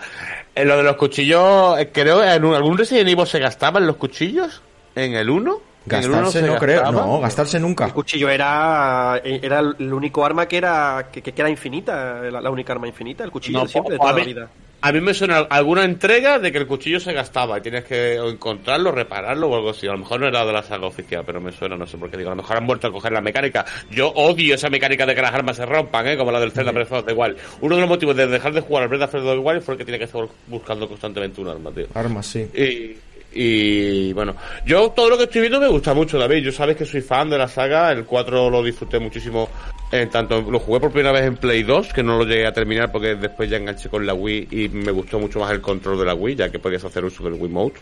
En 0.55 0.67
lo 0.67 0.77
de 0.77 0.83
los 0.83 0.95
cuchillos, 0.95 1.77
eh, 1.79 1.89
creo 1.91 2.23
en 2.23 2.43
un- 2.45 2.55
algún 2.55 2.77
Resident 2.77 3.09
Evil 3.09 3.25
se 3.27 3.39
gastaban 3.39 3.85
los 3.85 3.97
cuchillos 3.97 4.61
en 4.95 5.13
el 5.15 5.29
1. 5.29 5.59
Gastarse 5.89 6.41
no 6.41 6.57
creo, 6.57 6.91
no, 6.91 7.19
gastarse 7.19 7.59
nunca. 7.59 7.85
El 7.85 7.93
cuchillo 7.93 8.29
era, 8.29 9.19
era 9.23 9.59
el 9.59 9.93
único 9.93 10.23
arma 10.25 10.47
que 10.47 10.57
era 10.57 11.07
que, 11.11 11.21
que 11.21 11.33
era 11.35 11.49
infinita, 11.49 12.21
la, 12.31 12.41
la 12.41 12.49
única 12.49 12.73
arma 12.73 12.87
infinita, 12.87 13.23
el 13.23 13.31
cuchillo 13.31 13.59
No, 13.59 13.65
de 13.65 13.71
siempre, 13.71 13.93
de 13.93 13.97
toda 13.99 14.09
a 14.11 14.13
la 14.13 14.19
mí- 14.19 14.25
vida. 14.25 14.49
A 14.81 14.93
mí 14.93 15.01
me 15.01 15.13
suena 15.13 15.39
alguna 15.39 15.83
entrega 15.83 16.39
de 16.39 16.53
que 16.53 16.57
el 16.57 16.65
cuchillo 16.65 17.01
se 17.01 17.11
gastaba 17.11 17.57
y 17.57 17.61
tienes 17.61 17.83
que 17.83 18.15
encontrarlo, 18.15 18.93
repararlo 18.93 19.49
o 19.49 19.55
algo 19.57 19.71
así. 19.71 19.85
A 19.87 19.91
lo 19.91 19.97
mejor 19.97 20.21
no 20.21 20.27
era 20.27 20.45
de 20.45 20.53
la 20.53 20.63
saga 20.63 20.87
oficial, 20.87 21.23
pero 21.25 21.41
me 21.41 21.51
suena, 21.51 21.75
no 21.75 21.85
sé 21.85 21.97
por 21.97 22.09
qué 22.09 22.15
digo. 22.15 22.29
A 22.29 22.33
lo 22.33 22.41
mejor 22.41 22.55
han 22.55 22.65
vuelto 22.65 22.87
a 22.87 22.91
coger 22.93 23.11
la 23.11 23.19
mecánica. 23.19 23.65
Yo 23.91 24.07
odio 24.15 24.55
esa 24.55 24.69
mecánica 24.69 25.05
de 25.05 25.13
que 25.15 25.21
las 25.21 25.33
armas 25.33 25.57
se 25.57 25.65
rompan, 25.65 26.07
¿eh? 26.07 26.15
como 26.15 26.31
la 26.31 26.39
del 26.39 26.53
Zelda 26.53 26.71
Breath 26.71 26.93
of 26.93 27.05
the 27.05 27.11
Wild. 27.11 27.35
Uno 27.59 27.75
de 27.75 27.81
los 27.81 27.89
motivos 27.89 28.15
de 28.15 28.27
dejar 28.27 28.53
de 28.53 28.61
jugar 28.61 28.83
al 28.83 28.87
Breath 28.89 29.13
of 29.15 29.21
the 29.21 29.37
Wild 29.37 29.61
fue 29.63 29.75
que 29.77 29.83
tiene 29.83 29.97
que 29.99 30.05
estar 30.05 30.25
buscando 30.47 30.87
constantemente 30.87 31.41
un 31.41 31.49
arma, 31.49 31.71
tío. 31.71 31.87
Armas, 31.93 32.25
sí. 32.25 32.47
Y, 32.55 32.95
y 33.31 34.11
bueno, 34.13 34.35
yo 34.65 34.89
todo 34.89 35.09
lo 35.09 35.17
que 35.17 35.25
estoy 35.25 35.41
viendo 35.41 35.59
me 35.59 35.67
gusta 35.67 35.93
mucho, 35.93 36.17
David. 36.17 36.43
Yo 36.43 36.51
sabes 36.51 36.75
que 36.75 36.85
soy 36.85 37.01
fan 37.01 37.29
de 37.29 37.37
la 37.37 37.47
saga. 37.47 37.91
El 37.91 38.05
4 38.05 38.49
lo 38.49 38.63
disfruté 38.63 38.99
muchísimo. 38.99 39.49
En 39.91 40.09
tanto 40.09 40.41
lo 40.41 40.59
jugué 40.59 40.79
por 40.79 40.91
primera 40.91 41.11
vez 41.11 41.25
en 41.25 41.37
Play 41.37 41.63
2, 41.63 41.93
que 41.93 42.03
no 42.03 42.17
lo 42.17 42.23
llegué 42.23 42.45
a 42.45 42.53
terminar 42.53 42.91
porque 42.91 43.15
después 43.15 43.49
ya 43.49 43.57
enganché 43.57 43.89
con 43.89 44.05
la 44.05 44.13
Wii 44.13 44.47
y 44.51 44.69
me 44.69 44.91
gustó 44.91 45.19
mucho 45.19 45.39
más 45.39 45.51
el 45.51 45.61
control 45.61 45.97
de 45.99 46.05
la 46.05 46.13
Wii, 46.13 46.35
ya 46.35 46.49
que 46.49 46.59
podías 46.59 46.83
hacer 46.83 47.03
uso 47.03 47.23
del 47.23 47.33
Wiimote. 47.33 47.79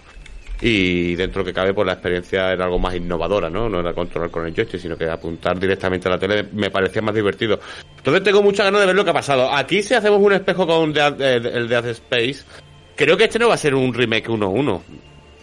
Y 0.59 1.15
dentro 1.15 1.43
que 1.43 1.53
cabe, 1.53 1.73
pues 1.73 1.85
la 1.85 1.93
experiencia 1.93 2.51
era 2.51 2.65
algo 2.65 2.79
más 2.79 2.95
innovadora, 2.95 3.49
¿no? 3.49 3.69
No 3.69 3.79
era 3.79 3.93
controlar 3.93 4.31
con 4.31 4.47
el 4.47 4.55
joystick, 4.55 4.79
sino 4.79 4.97
que 4.97 5.07
apuntar 5.07 5.59
directamente 5.59 6.07
a 6.07 6.11
la 6.11 6.17
tele 6.17 6.47
me 6.51 6.71
parecía 6.71 7.01
más 7.01 7.13
divertido. 7.13 7.59
Entonces 7.97 8.23
tengo 8.23 8.41
muchas 8.41 8.65
ganas 8.65 8.81
de 8.81 8.87
ver 8.87 8.95
lo 8.95 9.03
que 9.03 9.11
ha 9.11 9.13
pasado. 9.13 9.53
Aquí 9.53 9.83
si 9.83 9.93
hacemos 9.93 10.19
un 10.19 10.33
espejo 10.33 10.65
con 10.65 10.93
eh, 10.97 11.41
el 11.53 11.67
Death 11.67 11.85
Space, 11.85 12.43
creo 12.95 13.15
que 13.15 13.25
este 13.25 13.37
no 13.37 13.49
va 13.49 13.53
a 13.53 13.57
ser 13.57 13.75
un 13.75 13.93
remake 13.93 14.29
1-1. 14.29 14.81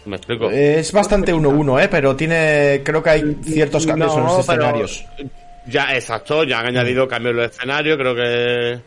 ¿Me 0.04 0.16
explico? 0.16 0.50
Es 0.50 0.92
bastante 0.92 1.34
1-1, 1.34 1.84
¿eh? 1.84 1.88
Pero 1.90 2.14
tiene, 2.14 2.82
creo 2.84 3.02
que 3.02 3.10
hay 3.10 3.36
ciertos 3.42 3.86
cambios 3.86 4.16
en 4.16 4.24
los 4.24 4.38
escenarios. 4.40 5.04
Ya, 5.66 5.94
exacto, 5.94 6.44
ya 6.44 6.60
han 6.60 6.66
añadido 6.66 7.08
cambios 7.08 7.36
de 7.36 7.44
escenario, 7.46 7.96
creo 7.96 8.14
que 8.14 8.80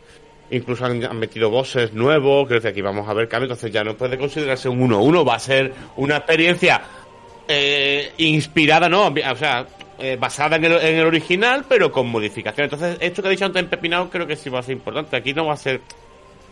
incluso 0.56 0.84
han, 0.84 1.04
han 1.04 1.18
metido 1.18 1.50
bosses 1.50 1.92
nuevos, 1.92 2.46
creo 2.46 2.60
que 2.60 2.68
aquí 2.68 2.80
vamos 2.80 3.08
a 3.08 3.14
ver 3.14 3.28
cambios, 3.28 3.50
entonces 3.50 3.72
ya 3.72 3.82
no 3.82 3.96
puede 3.96 4.16
considerarse 4.16 4.68
un 4.68 4.88
1-1, 4.88 5.28
va 5.28 5.34
a 5.34 5.40
ser 5.40 5.72
una 5.96 6.18
experiencia 6.18 6.80
eh, 7.48 8.12
inspirada, 8.18 8.88
¿no? 8.88 9.08
O 9.08 9.36
sea, 9.36 9.66
eh, 9.98 10.16
basada 10.20 10.56
en 10.56 10.64
el, 10.66 10.72
en 10.72 10.96
el 10.98 11.06
original, 11.06 11.64
pero 11.68 11.90
con 11.90 12.06
modificaciones. 12.08 12.72
Entonces, 12.72 12.98
esto 13.00 13.22
que 13.22 13.28
ha 13.28 13.30
dicho 13.30 13.46
antes 13.46 13.62
en 13.62 13.68
Pepinao 13.68 14.10
creo 14.10 14.26
que 14.26 14.36
sí 14.36 14.50
va 14.50 14.60
a 14.60 14.62
ser 14.62 14.74
importante. 14.74 15.16
Aquí 15.16 15.32
no 15.32 15.46
va 15.46 15.54
a 15.54 15.56
ser 15.56 15.80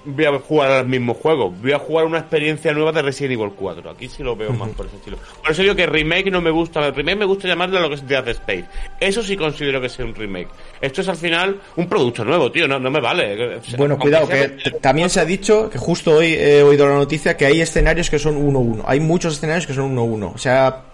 voy 0.07 0.25
a 0.25 0.39
jugar 0.39 0.71
al 0.71 0.87
mismo 0.87 1.15
juego, 1.15 1.51
voy 1.51 1.73
a 1.73 1.79
jugar 1.79 2.07
una 2.07 2.19
experiencia 2.19 2.73
nueva 2.73 2.93
de 2.93 3.03
Resident 3.03 3.33
Evil 3.33 3.53
4. 3.55 3.91
Aquí 3.91 4.09
sí 4.09 4.23
lo 4.23 4.37
veo 4.37 4.53
más 4.53 4.71
por 4.71 4.87
ese 4.87 4.97
estilo. 4.97 5.19
Por 5.43 5.51
eso 5.51 5.63
digo 5.63 5.75
que 5.75 5.87
remake 5.87 6.31
no 6.31 6.41
me 6.41 6.51
gusta, 6.51 6.87
el 6.87 6.95
remake 6.95 7.19
me 7.19 7.25
gusta 7.25 7.49
llamarle 7.49 7.79
a 7.79 7.81
lo 7.81 7.89
que 7.89 7.97
es 7.97 8.07
Death 8.07 8.29
Space. 8.29 8.65
Eso 9.01 9.23
sí 9.23 9.37
considero 9.37 9.81
que 9.81 9.89
sea 9.89 10.05
un 10.05 10.15
remake. 10.15 10.49
Esto 10.81 11.01
es 11.01 11.09
al 11.09 11.17
final 11.17 11.61
un 11.77 11.89
producto 11.89 12.25
nuevo, 12.25 12.51
tío, 12.51 12.69
no, 12.69 12.79
no 12.79 12.91
me 12.91 13.01
vale. 13.01 13.57
O 13.57 13.63
sea, 13.63 13.77
Bueno, 13.77 13.99
cuidado, 13.99 14.29
que 14.29 14.49
también 14.81 15.11
se 15.11 15.21
ha 15.21 15.25
dicho 15.25 15.69
que 15.69 15.79
justo 15.79 16.13
hoy 16.13 16.35
he 16.35 16.63
oído 16.63 16.89
la 16.89 16.95
noticia 16.95 17.37
que 17.37 17.47
hay 17.47 17.61
escenarios 17.61 18.09
que 18.09 18.19
son 18.19 18.37
1-1. 18.37 18.85
Hay 18.87 19.01
muchos 19.01 19.35
escenarios 19.35 19.67
que 19.67 19.75
son 19.75 19.97
1-1. 19.97 20.33
O 20.35 20.39
sea, 20.39 20.85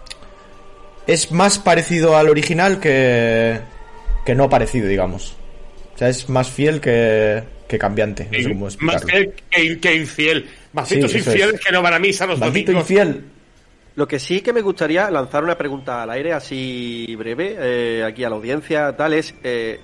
es 1.06 1.30
más 1.32 1.58
parecido 1.58 2.16
al 2.16 2.28
original 2.28 2.80
que, 2.80 3.60
que 4.24 4.34
no 4.34 4.48
parecido, 4.48 4.88
digamos. 4.88 5.36
O 5.94 5.98
sea, 5.98 6.08
es 6.08 6.28
más 6.28 6.48
fiel 6.50 6.80
que, 6.80 7.42
que 7.72 7.78
cambiante. 7.78 8.28
No 8.30 8.38
sé 8.38 8.48
cómo 8.48 8.68
más 8.80 9.04
que, 9.04 9.78
que 9.80 9.94
infiel. 9.94 10.48
Malditos 10.72 11.10
Sí, 11.10 11.18
eso 11.18 11.30
es. 11.30 11.36
infieles 11.36 11.60
que 11.60 11.72
no 11.72 11.82
van 11.82 11.94
a 11.94 11.98
misa 11.98 12.26
los 12.26 12.38
Maldito 12.38 12.72
domingos. 12.72 12.90
infiel. 12.90 13.24
Lo 13.94 14.08
que 14.08 14.18
sí 14.18 14.40
que 14.40 14.52
me 14.52 14.62
gustaría 14.62 15.10
lanzar 15.10 15.42
una 15.44 15.56
pregunta 15.58 16.02
al 16.02 16.10
aire 16.10 16.32
así 16.32 17.14
breve, 17.16 17.56
eh, 17.58 18.04
aquí 18.04 18.24
a 18.24 18.30
la 18.30 18.36
audiencia, 18.36 18.96
tal, 18.96 19.12
es, 19.12 19.34
eh, 19.44 19.80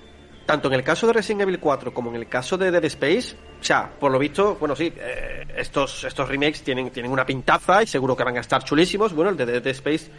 tanto 0.47 0.69
en 0.69 0.75
el 0.75 0.83
caso 0.83 1.07
de 1.07 1.13
Resident 1.13 1.43
Evil 1.43 1.59
4 1.59 1.93
como 1.93 2.09
en 2.11 2.17
el 2.17 2.27
caso 2.29 2.57
de 2.57 2.71
Dead 2.71 2.85
Space, 2.87 3.35
o 3.61 3.63
sea, 3.65 3.91
por 4.01 4.11
lo 4.11 4.19
visto, 4.19 4.57
bueno, 4.59 4.75
sí, 4.75 4.91
eh, 4.97 5.45
estos, 5.59 6.05
estos 6.05 6.27
remakes 6.27 6.63
tienen, 6.63 6.89
tienen 6.91 7.13
una 7.13 7.27
pintaza 7.27 7.83
y 7.83 7.87
seguro 7.87 8.17
que 8.17 8.25
van 8.25 8.37
a 8.39 8.41
estar 8.41 8.65
chulísimos. 8.65 9.13
Bueno, 9.13 9.31
el 9.31 9.37
de 9.37 9.45
Dead 9.45 9.67
Space, 9.67 10.11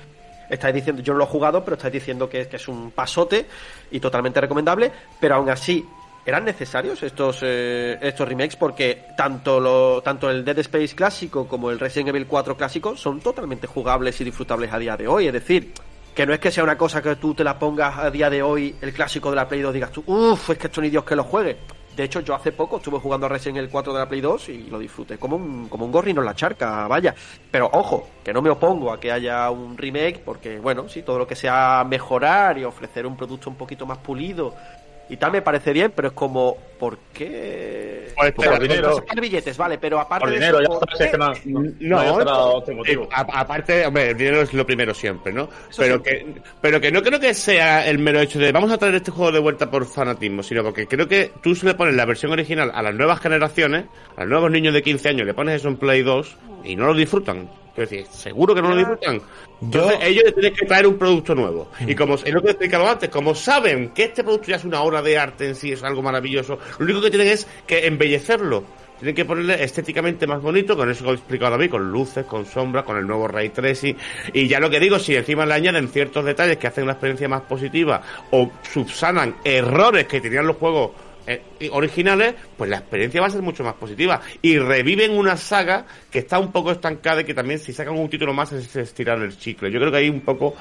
estáis 0.51 0.75
diciendo, 0.75 1.01
yo 1.01 1.13
no 1.13 1.19
lo 1.19 1.25
he 1.25 1.27
jugado, 1.27 1.63
pero 1.65 1.75
estáis 1.75 1.93
diciendo 1.93 2.29
que, 2.29 2.47
que 2.47 2.57
es 2.57 2.67
un 2.67 2.91
pasote 2.91 3.47
y 3.89 3.99
totalmente 3.99 4.39
recomendable, 4.39 4.91
pero 5.19 5.33
aún 5.35 5.49
así, 5.49 5.83
¿Eran 6.29 6.45
necesarios 6.45 7.01
estos 7.01 7.39
eh, 7.41 7.97
estos 8.03 8.29
remakes? 8.29 8.55
Porque 8.55 9.05
tanto 9.17 9.59
lo, 9.59 9.99
tanto 10.03 10.29
el 10.29 10.45
Dead 10.45 10.59
Space 10.59 10.93
clásico 10.93 11.47
como 11.47 11.71
el 11.71 11.79
Resident 11.79 12.09
Evil 12.09 12.27
4 12.27 12.55
clásico 12.55 12.95
son 12.95 13.19
totalmente 13.19 13.65
jugables 13.65 14.21
y 14.21 14.25
disfrutables 14.25 14.71
a 14.71 14.77
día 14.77 14.95
de 14.95 15.07
hoy. 15.07 15.25
Es 15.25 15.33
decir, 15.33 15.73
que 16.13 16.27
no 16.27 16.33
es 16.35 16.39
que 16.39 16.51
sea 16.51 16.63
una 16.63 16.77
cosa 16.77 17.01
que 17.01 17.15
tú 17.15 17.33
te 17.33 17.43
la 17.43 17.57
pongas 17.57 17.97
a 17.97 18.11
día 18.11 18.29
de 18.29 18.43
hoy, 18.43 18.75
el 18.79 18.93
clásico 18.93 19.31
de 19.31 19.37
la 19.37 19.47
Play 19.47 19.61
2, 19.61 19.73
digas 19.73 19.91
tú, 19.91 20.03
uff, 20.05 20.51
es 20.51 20.59
que 20.59 20.67
esto 20.67 20.81
ni 20.81 20.91
Dios 20.91 21.03
que 21.03 21.15
lo 21.15 21.23
juegue. 21.23 21.57
De 21.95 22.03
hecho, 22.03 22.19
yo 22.19 22.35
hace 22.35 22.51
poco 22.51 22.77
estuve 22.77 22.99
jugando 22.99 23.25
a 23.25 23.29
Resident 23.29 23.57
Evil 23.57 23.71
4 23.71 23.91
de 23.91 23.99
la 23.99 24.07
Play 24.07 24.21
2 24.21 24.49
y 24.49 24.57
lo 24.69 24.77
disfruté 24.77 25.17
como 25.17 25.35
un, 25.35 25.67
como 25.67 25.85
un 25.85 25.91
gorrino 25.91 26.21
en 26.21 26.27
la 26.27 26.35
charca, 26.35 26.87
vaya. 26.87 27.15
Pero 27.49 27.71
ojo, 27.73 28.07
que 28.23 28.31
no 28.31 28.43
me 28.43 28.51
opongo 28.51 28.93
a 28.93 28.99
que 28.99 29.11
haya 29.11 29.49
un 29.49 29.75
remake, 29.75 30.21
porque 30.23 30.59
bueno, 30.59 30.87
sí, 30.87 31.01
todo 31.01 31.17
lo 31.17 31.25
que 31.25 31.35
sea 31.35 31.83
mejorar 31.89 32.59
y 32.59 32.65
ofrecer 32.65 33.07
un 33.07 33.17
producto 33.17 33.49
un 33.49 33.55
poquito 33.55 33.87
más 33.87 33.97
pulido 33.97 34.53
y 35.09 35.17
tal 35.17 35.31
me 35.31 35.41
parece 35.41 35.73
bien, 35.73 35.91
pero 35.95 36.09
es 36.09 36.13
como, 36.13 36.55
¿por 36.79 36.97
qué? 37.13 38.09
Pues, 38.15 38.31
Por 38.33 38.59
dinero. 38.59 38.95
sacar 38.95 39.19
billetes, 39.21 39.57
vale, 39.57 39.77
pero 39.77 39.99
aparte 39.99 40.21
Por 40.25 40.29
de 40.29 40.35
dinero, 40.35 40.59
eso, 40.59 40.71
ya 40.73 40.79
¿por 40.79 40.89
sabes 40.91 41.05
es 41.05 41.11
que 41.11 41.17
no, 41.17 41.61
no, 41.79 42.23
No, 42.23 42.43
otro 42.55 42.75
motivo. 42.75 43.03
eh, 43.05 43.07
aparte, 43.11 43.85
hombre, 43.85 44.09
el 44.11 44.17
dinero 44.17 44.41
es 44.41 44.53
lo 44.53 44.65
primero 44.65 44.93
siempre, 44.93 45.31
¿no? 45.33 45.43
Eso 45.69 45.81
Pero 45.81 46.01
siempre. 46.03 46.33
que, 46.33 46.41
pero 46.61 46.81
que 46.81 46.91
no 46.91 47.01
creo 47.01 47.19
que 47.19 47.33
sea 47.33 47.87
el 47.87 47.97
mero 47.99 48.19
hecho 48.19 48.39
de 48.39 48.51
vamos 48.51 48.71
a 48.71 48.77
traer 48.77 48.95
este 48.95 49.11
juego 49.11 49.31
de 49.31 49.39
vuelta 49.39 49.69
por 49.71 49.85
fanatismo, 49.85 50.43
sino 50.43 50.63
porque 50.63 50.85
creo 50.87 51.07
que 51.07 51.31
tú 51.41 51.55
se 51.55 51.65
le 51.65 51.73
pones 51.75 51.95
la 51.95 52.05
versión 52.05 52.31
original 52.31 52.71
a 52.73 52.81
las 52.81 52.93
nuevas 52.93 53.19
generaciones, 53.19 53.85
a 54.17 54.21
los 54.21 54.29
nuevos 54.29 54.51
niños 54.51 54.73
de 54.73 54.81
15 54.83 55.09
años, 55.09 55.25
le 55.27 55.33
pones 55.33 55.55
eso 55.55 55.69
en 55.69 55.77
Play 55.77 56.01
2 56.03 56.37
y 56.63 56.75
no 56.75 56.87
lo 56.87 56.93
disfrutan. 56.93 57.49
Quiero 57.75 57.89
decir, 57.89 58.05
seguro 58.11 58.53
que 58.55 58.61
no 58.61 58.69
lo 58.69 58.75
disfrutan. 58.77 59.21
Entonces 59.61 59.99
Yo- 59.99 60.05
ellos 60.05 60.23
tienen 60.33 60.53
que 60.53 60.65
traer 60.65 60.87
un 60.87 60.97
producto 60.97 61.33
nuevo. 61.35 61.69
Y 61.85 61.95
como 61.95 62.15
es 62.15 62.33
lo 62.33 62.41
que 62.41 62.47
he 62.47 62.51
explicado 62.51 62.87
antes, 62.87 63.09
como 63.09 63.33
saben 63.35 63.89
que 63.89 64.05
este 64.05 64.23
producto 64.23 64.47
ya 64.47 64.55
es 64.57 64.65
una 64.65 64.81
obra 64.81 65.01
de 65.01 65.17
arte 65.17 65.47
en 65.47 65.55
sí, 65.55 65.71
es 65.71 65.83
algo 65.83 66.01
maravilloso, 66.01 66.57
lo 66.77 66.85
único 66.85 67.01
que 67.01 67.09
tienen 67.09 67.27
es 67.29 67.47
que 67.65 67.87
embellecerlo. 67.87 68.63
Tienen 68.99 69.15
que 69.15 69.23
ponerle 69.23 69.63
estéticamente 69.63 70.27
más 70.27 70.41
bonito, 70.41 70.75
con 70.75 70.89
eso 70.91 71.05
que 71.05 71.11
he 71.11 71.13
explicado 71.13 71.51
David, 71.51 71.69
con 71.71 71.89
luces, 71.89 72.25
con 72.25 72.45
sombras, 72.45 72.83
con 72.83 72.97
el 72.97 73.07
nuevo 73.07 73.29
Ray 73.29 73.47
Tracing. 73.47 73.95
Y 74.33 74.49
ya 74.49 74.59
lo 74.59 74.69
que 74.69 74.77
digo, 74.77 74.99
si 74.99 75.15
encima 75.15 75.45
le 75.45 75.53
añaden 75.53 75.87
ciertos 75.87 76.25
detalles 76.25 76.57
que 76.57 76.67
hacen 76.67 76.85
la 76.85 76.93
experiencia 76.93 77.29
más 77.29 77.43
positiva 77.43 78.01
o 78.31 78.51
subsanan 78.61 79.37
errores 79.45 80.05
que 80.05 80.19
tenían 80.19 80.47
los 80.47 80.57
juegos 80.57 80.91
originales, 81.71 82.35
pues 82.57 82.69
la 82.69 82.77
experiencia 82.77 83.21
va 83.21 83.27
a 83.27 83.31
ser 83.31 83.41
mucho 83.41 83.63
más 83.63 83.75
positiva. 83.75 84.21
Y 84.41 84.57
reviven 84.57 85.17
una 85.17 85.37
saga 85.37 85.85
que 86.11 86.19
está 86.19 86.39
un 86.39 86.51
poco 86.51 86.71
estancada 86.71 87.21
y 87.21 87.25
que 87.25 87.33
también 87.33 87.59
si 87.59 87.73
sacan 87.73 87.97
un 87.97 88.09
título 88.09 88.33
más 88.33 88.51
es 88.51 88.75
estirar 88.75 89.19
el 89.21 89.37
chicle. 89.37 89.71
Yo 89.71 89.79
creo 89.79 89.91
que 89.91 89.97
ahí 89.97 90.09
un 90.09 90.21
poco 90.21 90.55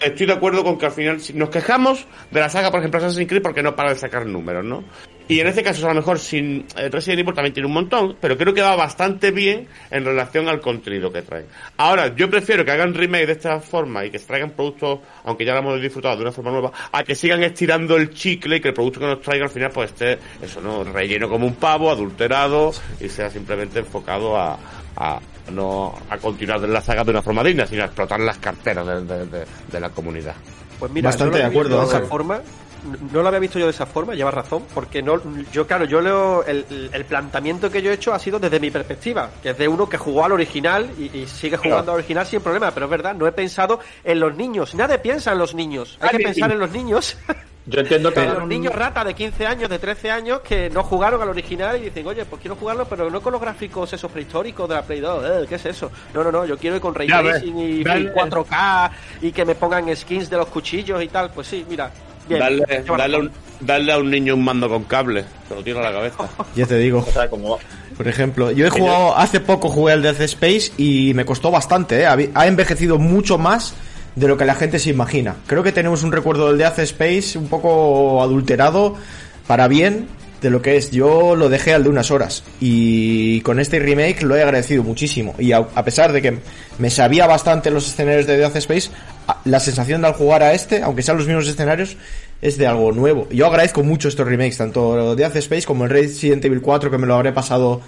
estoy 0.00 0.26
de 0.26 0.32
acuerdo 0.32 0.62
con 0.64 0.78
que 0.78 0.86
al 0.86 0.92
final 0.92 1.20
si 1.20 1.32
nos 1.32 1.50
quejamos 1.50 2.06
de 2.30 2.40
la 2.40 2.48
saga, 2.48 2.70
por 2.70 2.80
ejemplo, 2.80 2.98
Assassin's 2.98 3.28
Creed 3.28 3.42
porque 3.42 3.62
no 3.62 3.74
para 3.74 3.90
de 3.90 3.96
sacar 3.96 4.26
números, 4.26 4.64
¿no? 4.64 4.84
Y 5.26 5.40
en 5.40 5.46
este 5.46 5.62
caso, 5.62 5.86
a 5.86 5.88
lo 5.88 5.94
mejor, 5.96 6.18
sin 6.18 6.66
eh, 6.76 6.90
Resident 6.90 7.20
Evil 7.20 7.32
también 7.34 7.54
tiene 7.54 7.66
un 7.66 7.72
montón, 7.72 8.16
pero 8.20 8.36
creo 8.36 8.52
que 8.52 8.60
va 8.60 8.76
bastante 8.76 9.30
bien 9.30 9.66
en 9.90 10.04
relación 10.04 10.48
al 10.48 10.60
contenido 10.60 11.10
que 11.10 11.22
trae. 11.22 11.46
Ahora, 11.78 12.14
yo 12.14 12.28
prefiero 12.28 12.62
que 12.62 12.70
hagan 12.72 12.92
remake 12.92 13.26
de 13.26 13.32
esta 13.32 13.58
forma 13.58 14.04
y 14.04 14.10
que 14.10 14.18
traigan 14.18 14.50
productos, 14.50 14.98
aunque 15.24 15.46
ya 15.46 15.54
lo 15.54 15.60
hemos 15.60 15.80
disfrutado 15.80 16.16
de 16.16 16.22
una 16.22 16.32
forma 16.32 16.50
nueva, 16.50 16.72
a 16.92 17.02
que 17.04 17.14
sigan 17.14 17.42
estirando 17.42 17.96
el 17.96 18.10
chicle 18.10 18.56
y 18.56 18.60
que 18.60 18.68
el 18.68 18.74
producto 18.74 19.00
que 19.00 19.06
nos 19.06 19.20
traiga 19.22 19.44
al 19.46 19.50
final, 19.50 19.70
pues 19.70 19.92
esté, 19.92 20.18
eso, 20.42 20.60
¿no? 20.60 20.84
Relleno 20.84 21.28
como 21.30 21.46
un 21.46 21.54
pavo, 21.54 21.90
adulterado 21.90 22.72
y 23.00 23.08
sea 23.08 23.30
simplemente 23.30 23.78
enfocado 23.78 24.36
a, 24.36 24.58
a 24.96 25.20
no 25.52 25.94
a 26.10 26.18
continuar 26.18 26.60
la 26.60 26.82
saga 26.82 27.02
de 27.02 27.12
una 27.12 27.22
forma 27.22 27.42
digna, 27.42 27.66
sino 27.66 27.82
a 27.82 27.86
explotar 27.86 28.20
las 28.20 28.36
carteras 28.38 28.86
de, 28.86 29.02
de- 29.04 29.26
de- 29.26 29.44
de 29.72 29.80
la 29.80 29.88
comunidad. 29.88 30.34
Pues 30.78 30.92
mira, 30.92 31.08
Bastante 31.08 31.38
de 31.38 31.44
acuerdo, 31.44 31.80
de 31.80 31.86
esa 31.86 32.00
forma. 32.02 32.40
No 33.12 33.22
lo 33.22 33.28
había 33.28 33.40
visto 33.40 33.58
yo 33.58 33.64
de 33.66 33.70
esa 33.70 33.86
forma, 33.86 34.14
llevas 34.14 34.34
razón, 34.34 34.64
porque 34.74 35.02
no, 35.02 35.20
yo 35.52 35.66
claro, 35.66 35.84
yo 35.84 36.00
leo 36.00 36.44
el, 36.44 36.90
el 36.92 37.04
planteamiento 37.04 37.70
que 37.70 37.80
yo 37.82 37.90
he 37.90 37.94
hecho 37.94 38.12
ha 38.12 38.18
sido 38.18 38.38
desde 38.38 38.60
mi 38.60 38.70
perspectiva, 38.70 39.30
que 39.42 39.50
es 39.50 39.58
de 39.58 39.66
uno 39.68 39.88
que 39.88 39.96
jugó 39.96 40.24
al 40.24 40.32
original 40.32 40.90
y, 40.98 41.16
y 41.18 41.26
sigue 41.26 41.56
jugando 41.56 41.92
al 41.92 41.98
original 41.98 42.26
sin 42.26 42.40
problema, 42.40 42.70
pero 42.72 42.86
es 42.86 42.90
verdad, 42.90 43.14
no 43.14 43.26
he 43.26 43.32
pensado 43.32 43.80
en 44.02 44.20
los 44.20 44.34
niños, 44.36 44.74
nadie 44.74 44.98
piensa 44.98 45.32
en 45.32 45.38
los 45.38 45.54
niños, 45.54 45.98
hay 46.00 46.10
que 46.10 46.18
Nadie. 46.18 46.26
pensar 46.26 46.52
en 46.52 46.58
los 46.58 46.70
niños, 46.70 47.16
Yo 47.66 47.80
entiendo 47.80 48.12
que 48.12 48.20
hagan 48.20 48.40
los 48.40 48.46
niños 48.48 48.74
rata 48.74 49.02
de 49.04 49.14
15 49.14 49.46
años, 49.46 49.70
de 49.70 49.78
13 49.78 50.10
años 50.10 50.40
que 50.40 50.68
no 50.68 50.82
jugaron 50.82 51.22
al 51.22 51.30
original 51.30 51.78
y 51.78 51.84
dicen, 51.84 52.06
oye, 52.06 52.26
pues 52.26 52.42
quiero 52.42 52.56
jugarlo, 52.56 52.84
pero 52.84 53.08
no 53.08 53.22
con 53.22 53.32
los 53.32 53.40
gráficos 53.40 53.90
esos 53.90 54.12
prehistóricos 54.12 54.68
de 54.68 54.74
la 54.74 54.82
Play 54.82 55.00
2, 55.00 55.24
eh, 55.24 55.46
¿qué 55.48 55.54
es 55.54 55.64
eso? 55.64 55.90
No, 56.12 56.22
no, 56.22 56.30
no, 56.30 56.44
yo 56.44 56.58
quiero 56.58 56.76
ir 56.76 56.82
con 56.82 56.94
Ray 56.94 57.08
Tracing 57.08 57.58
y, 57.58 57.64
y 57.80 57.84
dale. 57.84 58.12
4K 58.12 58.90
y 59.22 59.32
que 59.32 59.46
me 59.46 59.54
pongan 59.54 59.96
skins 59.96 60.28
de 60.28 60.36
los 60.36 60.48
cuchillos 60.48 61.02
y 61.02 61.08
tal, 61.08 61.30
pues 61.30 61.46
sí, 61.46 61.64
mira. 61.66 61.90
Bien, 62.28 62.40
Darle, 62.40 62.64
lleva 62.84 62.96
darle, 62.98 63.16
razón. 63.18 63.32
un- 63.60 63.66
darle 63.66 63.92
a 63.92 63.98
un 63.98 64.10
niño 64.10 64.34
un 64.34 64.44
mando 64.44 64.68
con 64.68 64.84
cable, 64.84 65.24
se 65.48 65.54
lo 65.54 65.62
tiro 65.62 65.80
a 65.80 65.82
la 65.82 65.92
cabeza. 65.92 66.28
Ya 66.56 66.66
te 66.66 66.78
digo. 66.78 67.04
O 67.06 67.12
sea, 67.12 67.28
como... 67.28 67.58
Por 67.96 68.08
ejemplo, 68.08 68.50
yo 68.50 68.66
he 68.66 68.70
jugado, 68.70 69.16
hace 69.16 69.38
poco 69.40 69.68
jugué 69.68 69.92
al 69.92 70.02
Death 70.02 70.20
Space 70.22 70.72
y 70.76 71.12
me 71.14 71.24
costó 71.24 71.50
bastante, 71.52 72.00
¿eh? 72.02 72.06
Ha 72.34 72.46
envejecido 72.46 72.98
mucho 72.98 73.38
más 73.38 73.74
de 74.16 74.26
lo 74.26 74.36
que 74.36 74.44
la 74.44 74.54
gente 74.56 74.78
se 74.80 74.90
imagina. 74.90 75.36
Creo 75.46 75.62
que 75.62 75.70
tenemos 75.70 76.02
un 76.02 76.10
recuerdo 76.10 76.48
del 76.48 76.58
Death 76.58 76.80
Space 76.80 77.38
un 77.38 77.46
poco 77.48 78.20
adulterado 78.22 78.96
para 79.46 79.68
bien 79.68 80.08
de 80.44 80.50
lo 80.50 80.62
que 80.62 80.76
es. 80.76 80.92
Yo 80.92 81.34
lo 81.34 81.48
dejé 81.48 81.72
al 81.74 81.82
de 81.82 81.88
unas 81.88 82.10
horas 82.12 82.44
y 82.60 83.40
con 83.40 83.58
este 83.58 83.80
remake 83.80 84.22
lo 84.22 84.36
he 84.36 84.42
agradecido 84.42 84.84
muchísimo. 84.84 85.34
Y 85.38 85.52
a, 85.52 85.58
a 85.58 85.84
pesar 85.84 86.12
de 86.12 86.22
que 86.22 86.38
me 86.78 86.90
sabía 86.90 87.26
bastante 87.26 87.70
los 87.70 87.88
escenarios 87.88 88.26
de 88.26 88.36
Death 88.36 88.56
Space, 88.56 88.90
la 89.44 89.58
sensación 89.58 90.02
de 90.02 90.08
al 90.08 90.12
jugar 90.12 90.42
a 90.42 90.52
este, 90.52 90.82
aunque 90.82 91.02
sean 91.02 91.16
los 91.16 91.26
mismos 91.26 91.48
escenarios, 91.48 91.96
es 92.42 92.58
de 92.58 92.66
algo 92.66 92.92
nuevo. 92.92 93.26
Yo 93.30 93.46
agradezco 93.46 93.82
mucho 93.82 94.08
estos 94.08 94.28
remakes, 94.28 94.58
tanto 94.58 95.16
Death 95.16 95.36
Space 95.36 95.66
como 95.66 95.84
el 95.84 95.90
Resident 95.90 96.44
Evil 96.44 96.60
4, 96.60 96.90
que 96.90 96.98
me 96.98 97.06
lo 97.06 97.14
habré 97.14 97.32
pasado 97.32 97.80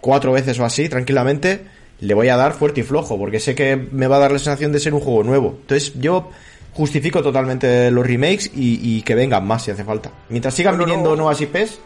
cuatro 0.00 0.32
veces 0.32 0.58
o 0.58 0.64
así, 0.64 0.88
tranquilamente, 0.88 1.60
le 2.00 2.14
voy 2.14 2.28
a 2.28 2.36
dar 2.36 2.54
fuerte 2.54 2.80
y 2.80 2.82
flojo, 2.82 3.16
porque 3.18 3.38
sé 3.38 3.54
que 3.54 3.76
me 3.76 4.08
va 4.08 4.16
a 4.16 4.20
dar 4.20 4.32
la 4.32 4.38
sensación 4.38 4.72
de 4.72 4.80
ser 4.80 4.94
un 4.94 5.00
juego 5.00 5.22
nuevo. 5.22 5.58
Entonces 5.60 5.92
yo 6.00 6.30
justifico 6.72 7.22
totalmente 7.22 7.90
los 7.92 8.04
remakes 8.04 8.50
y, 8.52 8.80
y 8.82 9.02
que 9.02 9.14
vengan 9.14 9.46
más 9.46 9.64
si 9.64 9.70
hace 9.70 9.84
falta. 9.84 10.10
Mientras 10.28 10.54
sigan 10.54 10.76
viniendo 10.76 11.10
no. 11.10 11.16
nuevas 11.16 11.40
IPs, 11.40 11.78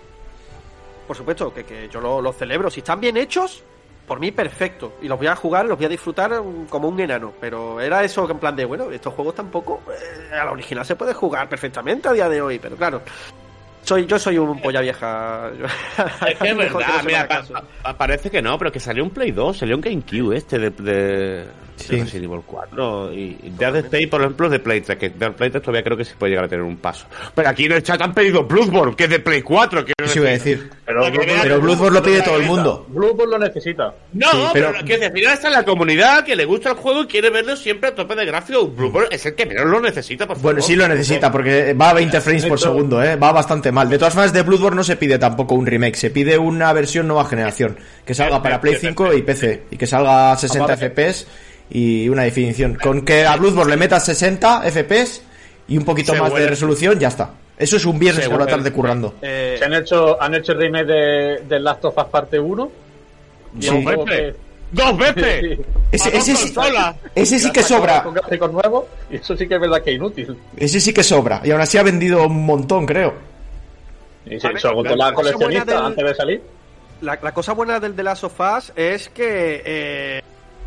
Por 1.06 1.16
supuesto, 1.16 1.52
que, 1.52 1.64
que 1.64 1.88
yo 1.88 2.00
lo, 2.00 2.20
lo 2.20 2.32
celebro. 2.32 2.70
Si 2.70 2.80
están 2.80 3.00
bien 3.00 3.16
hechos, 3.16 3.62
por 4.06 4.20
mí 4.20 4.30
perfecto. 4.32 4.94
Y 5.02 5.08
los 5.08 5.18
voy 5.18 5.26
a 5.28 5.36
jugar, 5.36 5.66
los 5.66 5.76
voy 5.76 5.86
a 5.86 5.88
disfrutar 5.90 6.38
um, 6.40 6.66
como 6.66 6.88
un 6.88 6.98
enano. 7.00 7.32
Pero 7.40 7.80
era 7.80 8.02
eso 8.04 8.26
que 8.26 8.32
en 8.32 8.38
plan 8.38 8.54
de, 8.56 8.64
bueno, 8.64 8.90
estos 8.90 9.12
juegos 9.14 9.34
tampoco... 9.34 9.82
eh, 9.90 10.34
a 10.34 10.44
la 10.44 10.52
original 10.52 10.84
se 10.84 10.96
puede 10.96 11.14
jugar 11.14 11.48
perfectamente 11.48 12.08
a 12.08 12.12
día 12.12 12.28
de 12.28 12.40
hoy, 12.42 12.58
pero 12.58 12.76
claro. 12.76 13.02
Soy, 13.82 14.06
yo 14.06 14.18
soy 14.18 14.38
un 14.38 14.60
polla 14.62 14.80
vieja. 14.80 15.50
Es 16.26 16.38
que 16.38 16.48
es 16.50 16.56
verdad, 16.56 16.72
no 16.80 16.80
se 16.96 17.02
me 17.02 17.02
mira, 17.04 17.28
pa- 17.82 17.96
parece 17.98 18.30
que 18.30 18.40
no, 18.40 18.56
pero 18.58 18.72
que 18.72 18.80
salió 18.80 19.04
un 19.04 19.10
Play 19.10 19.30
2, 19.30 19.58
salió 19.58 19.74
un 19.76 19.82
GameCube 19.82 20.36
este 20.36 20.58
de, 20.58 20.70
de, 20.70 21.46
Sí. 21.76 21.96
de 21.96 22.04
Resident 22.04 22.24
Evil 22.24 22.40
4 22.46 23.12
y, 23.12 23.36
y 23.42 23.52
Dead 23.58 23.76
Space, 23.76 24.08
por 24.08 24.20
ejemplo, 24.20 24.46
es 24.46 24.52
de 24.52 24.58
Play 24.60 24.80
3, 24.80 24.98
que 24.98 25.10
Dead 25.10 25.32
Play 25.32 25.50
3 25.50 25.62
todavía 25.62 25.82
creo 25.82 25.96
que 25.96 26.04
se 26.04 26.14
puede 26.14 26.30
llegar 26.30 26.44
a 26.44 26.48
tener 26.48 26.64
un 26.64 26.76
paso. 26.76 27.06
Pero 27.34 27.48
aquí 27.48 27.64
en 27.66 27.72
el 27.72 27.82
chat 27.82 28.00
han 28.00 28.14
pedido 28.14 28.44
Bloodborne, 28.44 28.94
que 28.96 29.04
es 29.04 29.10
de 29.10 29.18
Play 29.18 29.42
4. 29.42 29.84
quiero 29.84 29.94
eso 30.10 30.18
iba 30.20 30.28
a 30.28 30.32
decir. 30.32 30.70
Pero, 30.86 31.02
que 31.10 31.56
Bloodborne 31.58 31.98
lo 31.98 32.02
pide 32.02 32.22
todo 32.22 32.36
el 32.36 32.44
mundo. 32.46 32.86
Bloodborne 32.88 33.32
lo 33.32 33.38
necesita. 33.38 33.92
No, 34.12 34.30
Sí, 34.30 34.38
pero, 34.52 34.72
pero- 34.72 34.84
que 34.84 35.04
al 35.06 35.12
final 35.12 35.32
está 35.34 35.48
en 35.48 35.54
la 35.54 35.64
comunidad 35.64 36.24
que 36.24 36.36
le 36.36 36.44
gusta 36.44 36.70
el 36.70 36.76
juego 36.76 37.02
y 37.02 37.06
quiere 37.06 37.30
verlo 37.30 37.56
siempre 37.56 37.88
a 37.90 37.94
tope 37.94 38.14
de 38.14 38.24
gráfico. 38.24 38.66
Bloodborne 38.68 39.08
es 39.10 39.26
el 39.26 39.34
que 39.34 39.46
menos 39.46 39.66
lo 39.66 39.80
necesita, 39.80 40.26
por 40.26 40.36
favor. 40.36 40.52
Bueno, 40.52 40.62
sí 40.66 40.76
lo 40.76 40.86
necesita, 40.88 41.30
porque 41.32 41.74
va 41.74 41.90
a 41.90 41.94
20 41.94 42.20
frames 42.20 42.46
por 42.46 42.58
segundo, 42.60 43.02
¿eh? 43.02 43.16
Va 43.16 43.32
bastante 43.32 43.72
mal. 43.72 43.88
De 43.90 43.98
todas 43.98 44.14
formas, 44.14 44.32
de 44.32 44.42
Bloodborne 44.42 44.76
no 44.76 44.84
se 44.84 44.96
pide 44.96 45.18
tampoco 45.18 45.54
un 45.54 45.66
remake, 45.66 45.96
se 45.96 46.10
pide 46.10 46.38
una 46.38 46.72
versión 46.72 47.08
nueva 47.08 47.24
generación, 47.24 47.76
que 48.04 48.14
salga 48.14 48.42
para 48.42 48.60
Play 48.60 48.76
5 48.80 49.12
y 49.14 49.22
PC, 49.22 49.62
y 49.70 49.76
que 49.76 49.86
salga 49.86 50.32
a 50.32 50.36
60 50.36 50.64
Aparte- 50.74 50.90
FPS 50.90 51.26
y 51.70 52.08
una 52.08 52.22
definición. 52.22 52.74
Con 52.74 53.04
que 53.04 53.24
a 53.26 53.36
Bloodborne 53.36 53.70
le 53.72 53.76
metas 53.76 54.04
60 54.06 54.62
FPS 54.70 55.22
y 55.68 55.76
un 55.78 55.84
poquito 55.84 56.12
Se 56.12 56.20
más 56.20 56.28
de 56.30 56.34
huele. 56.34 56.46
resolución, 56.48 56.98
ya 56.98 57.08
está. 57.08 57.30
Eso 57.56 57.76
es 57.76 57.84
un 57.84 57.98
viernes 57.98 58.28
por 58.28 58.38
la 58.40 58.46
tarde 58.46 58.72
currando. 58.72 59.14
Eh, 59.22 59.56
Se 59.58 59.64
han 59.64 59.74
hecho, 59.74 60.20
han 60.20 60.34
hecho 60.34 60.52
el 60.52 60.58
remake 60.58 60.86
de, 60.86 61.38
de 61.48 61.60
Last 61.60 61.84
of 61.84 61.96
Us 61.96 62.04
parte 62.04 62.38
1. 62.38 62.70
Y 63.58 63.62
Sí. 63.62 63.68
¡Dos 63.84 63.84
veces! 64.06 64.34
¡Dos 64.72 64.98
veces! 64.98 65.58
Sí. 65.94 65.96
Ese, 65.96 66.08
a 66.08 66.12
dos 66.12 66.28
ese, 66.28 66.36
sí, 66.48 66.54
ese 67.14 67.38
sí 67.38 67.52
que 67.52 67.62
sobra. 67.62 68.02
Con 68.02 68.14
gráficos 68.14 68.50
nuevos, 68.52 68.84
y 69.08 69.16
eso 69.16 69.36
sí 69.36 69.46
que 69.46 69.54
es 69.54 69.60
verdad 69.60 69.80
que 69.80 69.90
es 69.90 69.96
inútil. 69.96 70.36
Ese 70.56 70.80
sí 70.80 70.92
que 70.92 71.04
sobra. 71.04 71.40
Y 71.44 71.52
aún 71.52 71.60
así 71.60 71.78
ha 71.78 71.84
vendido 71.84 72.26
un 72.26 72.44
montón, 72.44 72.84
creo. 72.84 73.14
Y 74.26 74.40
se, 74.40 74.48
agotó 74.48 74.96
la 74.96 75.10
la 75.10 75.12
cosa 75.14 75.30
buena 75.36 75.38
coleccionista 75.38 75.72
del- 75.76 75.84
antes 75.84 76.04
de 76.04 76.14
salir. 76.16 76.42
la, 77.02 77.18
la 77.22 77.32
cosa 77.32 77.52
buena 77.52 77.78
del 77.78 77.94
The 77.94 78.02
Last 78.02 78.24
of 78.24 78.40
Us 78.40 78.72
es 78.74 79.08
que 79.10 79.62
eh, 79.64 80.22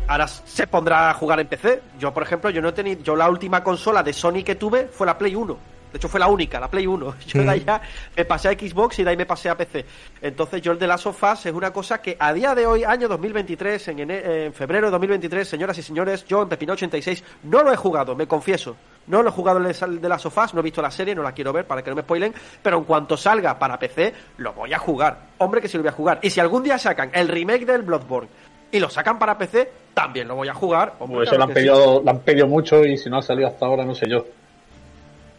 ahora 0.08 0.26
se 0.26 0.66
pondrá 0.66 1.10
a 1.10 1.14
jugar 1.14 1.38
en 1.38 1.46
PC. 1.46 1.82
Yo, 2.00 2.12
por 2.12 2.22
ejemplo, 2.22 2.50
yo 2.50 2.60
no 2.60 2.70
he 2.70 2.72
tenido. 2.72 3.02
Yo 3.02 3.14
la 3.14 3.28
última 3.28 3.62
consola 3.62 4.02
de 4.02 4.12
Sony 4.12 4.42
que 4.44 4.56
tuve 4.56 4.88
fue 4.88 5.06
la 5.06 5.16
Play 5.16 5.34
1. 5.34 5.58
De 5.92 5.96
hecho, 5.96 6.08
fue 6.08 6.20
la 6.20 6.26
única, 6.26 6.60
la 6.60 6.68
Play 6.68 6.86
1. 6.86 7.14
Yo 7.26 7.42
de 7.42 7.48
ahí 7.48 7.64
ya 7.64 7.80
me 8.14 8.24
pasé 8.26 8.48
a 8.48 8.52
Xbox 8.52 8.98
y 8.98 9.04
de 9.04 9.10
ahí 9.10 9.16
me 9.16 9.24
pasé 9.24 9.48
a 9.48 9.56
PC. 9.56 9.86
Entonces, 10.20 10.60
yo 10.60 10.72
el 10.72 10.78
The 10.78 10.86
Last 10.86 11.06
of 11.06 11.22
Us 11.22 11.46
es 11.46 11.52
una 11.54 11.72
cosa 11.72 12.02
que 12.02 12.14
a 12.20 12.32
día 12.34 12.54
de 12.54 12.66
hoy, 12.66 12.84
año 12.84 13.08
2023, 13.08 13.88
en, 13.88 14.10
en 14.10 14.52
febrero 14.52 14.88
de 14.88 14.90
2023, 14.90 15.48
señoras 15.48 15.78
y 15.78 15.82
señores, 15.82 16.26
yo 16.26 16.42
en 16.42 16.48
Pepino 16.48 16.74
86 16.74 17.24
no 17.44 17.62
lo 17.62 17.72
he 17.72 17.76
jugado, 17.76 18.14
me 18.14 18.26
confieso. 18.26 18.76
No 19.06 19.22
lo 19.22 19.30
he 19.30 19.32
jugado 19.32 19.58
el 19.58 20.00
de 20.02 20.08
las 20.08 20.20
sofás, 20.20 20.52
no 20.52 20.60
he 20.60 20.62
visto 20.62 20.82
la 20.82 20.90
serie, 20.90 21.14
no 21.14 21.22
la 21.22 21.32
quiero 21.32 21.50
ver 21.50 21.66
para 21.66 21.82
que 21.82 21.88
no 21.88 21.96
me 21.96 22.02
spoilen, 22.02 22.34
pero 22.62 22.76
en 22.76 22.84
cuanto 22.84 23.16
salga 23.16 23.58
para 23.58 23.78
PC, 23.78 24.12
lo 24.36 24.52
voy 24.52 24.74
a 24.74 24.78
jugar. 24.78 25.28
Hombre, 25.38 25.62
que 25.62 25.68
sí 25.68 25.78
lo 25.78 25.82
voy 25.82 25.88
a 25.88 25.92
jugar. 25.92 26.18
Y 26.20 26.28
si 26.28 26.40
algún 26.40 26.62
día 26.62 26.76
sacan 26.76 27.10
el 27.14 27.28
remake 27.28 27.64
del 27.64 27.80
Bloodborne 27.80 28.28
y 28.72 28.78
lo 28.78 28.90
sacan 28.90 29.18
para 29.18 29.36
PC, 29.38 29.70
también 29.94 30.28
lo 30.28 30.36
voy 30.36 30.48
a 30.48 30.54
jugar. 30.54 30.94
Hombre, 30.98 31.18
Pues 31.18 31.28
eso 31.28 31.36
claro 31.36 31.38
lo 31.38 31.44
han, 31.44 31.48
sí. 31.48 31.54
pedido, 31.54 32.02
lo 32.04 32.10
han 32.10 32.18
pedido 32.20 32.46
mucho 32.46 32.84
y 32.84 32.96
si 32.98 33.08
no 33.10 33.18
ha 33.18 33.22
salido 33.22 33.48
hasta 33.48 33.66
ahora, 33.66 33.84
no 33.84 33.94
sé 33.94 34.06
yo. 34.08 34.24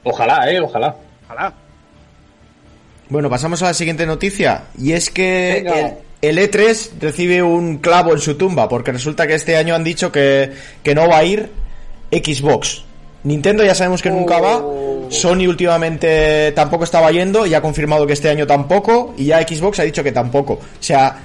Ojalá, 0.03 0.49
eh, 0.51 0.59
ojalá. 0.61 0.95
Ojalá. 1.25 1.53
Bueno, 3.09 3.29
pasamos 3.29 3.61
a 3.63 3.67
la 3.67 3.73
siguiente 3.73 4.05
noticia. 4.05 4.65
Y 4.77 4.93
es 4.93 5.09
que 5.09 5.59
el, 6.21 6.37
el 6.37 6.37
E3 6.51 6.91
recibe 6.99 7.41
un 7.41 7.77
clavo 7.79 8.13
en 8.13 8.19
su 8.19 8.35
tumba, 8.37 8.69
porque 8.69 8.91
resulta 8.91 9.25
que 9.27 9.33
este 9.35 9.57
año 9.57 9.75
han 9.75 9.83
dicho 9.83 10.11
que, 10.11 10.51
que 10.83 10.93
no 10.95 11.07
va 11.07 11.17
a 11.17 11.23
ir 11.23 11.49
Xbox. 12.11 12.83
Nintendo 13.23 13.63
ya 13.65 13.75
sabemos 13.75 14.01
que 14.01 14.09
nunca 14.11 14.39
va. 14.39 14.63
Sony 15.09 15.47
últimamente 15.47 16.51
tampoco 16.51 16.83
estaba 16.83 17.11
yendo 17.11 17.45
y 17.47 17.53
ha 17.53 17.61
confirmado 17.61 18.05
que 18.05 18.13
este 18.13 18.29
año 18.29 18.45
tampoco. 18.47 19.13
Y 19.17 19.25
ya 19.25 19.41
Xbox 19.41 19.79
ha 19.79 19.83
dicho 19.83 20.03
que 20.03 20.11
tampoco. 20.11 20.53
O 20.53 20.61
sea, 20.83 21.17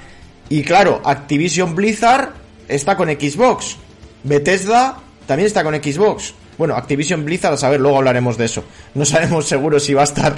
y 0.49 0.63
claro, 0.63 1.01
Activision 1.03 1.75
Blizzard 1.75 2.29
está 2.67 2.95
con 2.95 3.09
Xbox. 3.09 3.77
Bethesda 4.23 4.97
también 5.27 5.47
está 5.47 5.63
con 5.63 5.75
Xbox. 5.75 6.33
Bueno, 6.57 6.75
Activision 6.75 7.25
Blizzard, 7.25 7.53
a 7.53 7.57
saber, 7.57 7.79
luego 7.81 7.97
hablaremos 7.97 8.37
de 8.37 8.45
eso. 8.45 8.63
No 8.93 9.05
sabemos 9.05 9.45
seguro 9.49 9.79
si 9.79 9.93
va 9.93 10.01
a 10.01 10.05
estar. 10.05 10.35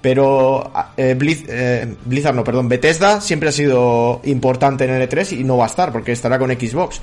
Pero 0.00 0.70
eh, 0.96 1.16
Blizz- 1.18 1.46
eh, 1.48 1.94
Blizzard, 2.04 2.34
no, 2.34 2.44
perdón, 2.44 2.68
Bethesda 2.68 3.20
siempre 3.20 3.48
ha 3.48 3.52
sido 3.52 4.20
importante 4.24 4.84
en 4.84 4.90
el 4.90 5.08
E3 5.08 5.38
y 5.40 5.44
no 5.44 5.56
va 5.56 5.64
a 5.64 5.68
estar 5.68 5.90
porque 5.92 6.12
estará 6.12 6.38
con 6.38 6.50
Xbox. 6.50 7.00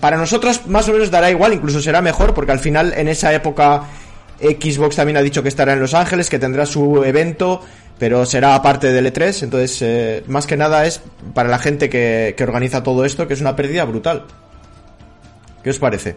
Para 0.00 0.16
nosotros 0.16 0.66
más 0.66 0.88
o 0.88 0.92
menos 0.92 1.10
dará 1.10 1.30
igual, 1.30 1.52
incluso 1.54 1.80
será 1.80 2.00
mejor 2.00 2.34
porque 2.34 2.52
al 2.52 2.60
final 2.60 2.92
en 2.96 3.08
esa 3.08 3.32
época 3.34 3.84
Xbox 4.40 4.96
también 4.96 5.16
ha 5.16 5.22
dicho 5.22 5.42
que 5.42 5.48
estará 5.48 5.72
en 5.72 5.80
Los 5.80 5.94
Ángeles, 5.94 6.28
que 6.30 6.38
tendrá 6.38 6.66
su 6.66 7.02
evento, 7.02 7.60
pero 7.98 8.26
será 8.26 8.54
aparte 8.54 8.92
del 8.92 9.12
E3, 9.12 9.44
entonces 9.44 9.82
eh, 9.82 10.24
más 10.26 10.46
que 10.46 10.56
nada 10.56 10.84
es 10.86 11.00
para 11.32 11.48
la 11.48 11.58
gente 11.58 11.88
que, 11.88 12.34
que 12.36 12.44
organiza 12.44 12.82
todo 12.82 13.04
esto, 13.04 13.26
que 13.28 13.34
es 13.34 13.40
una 13.40 13.54
pérdida 13.56 13.84
brutal. 13.84 14.24
¿Qué 15.62 15.70
os 15.70 15.78
parece? 15.78 16.16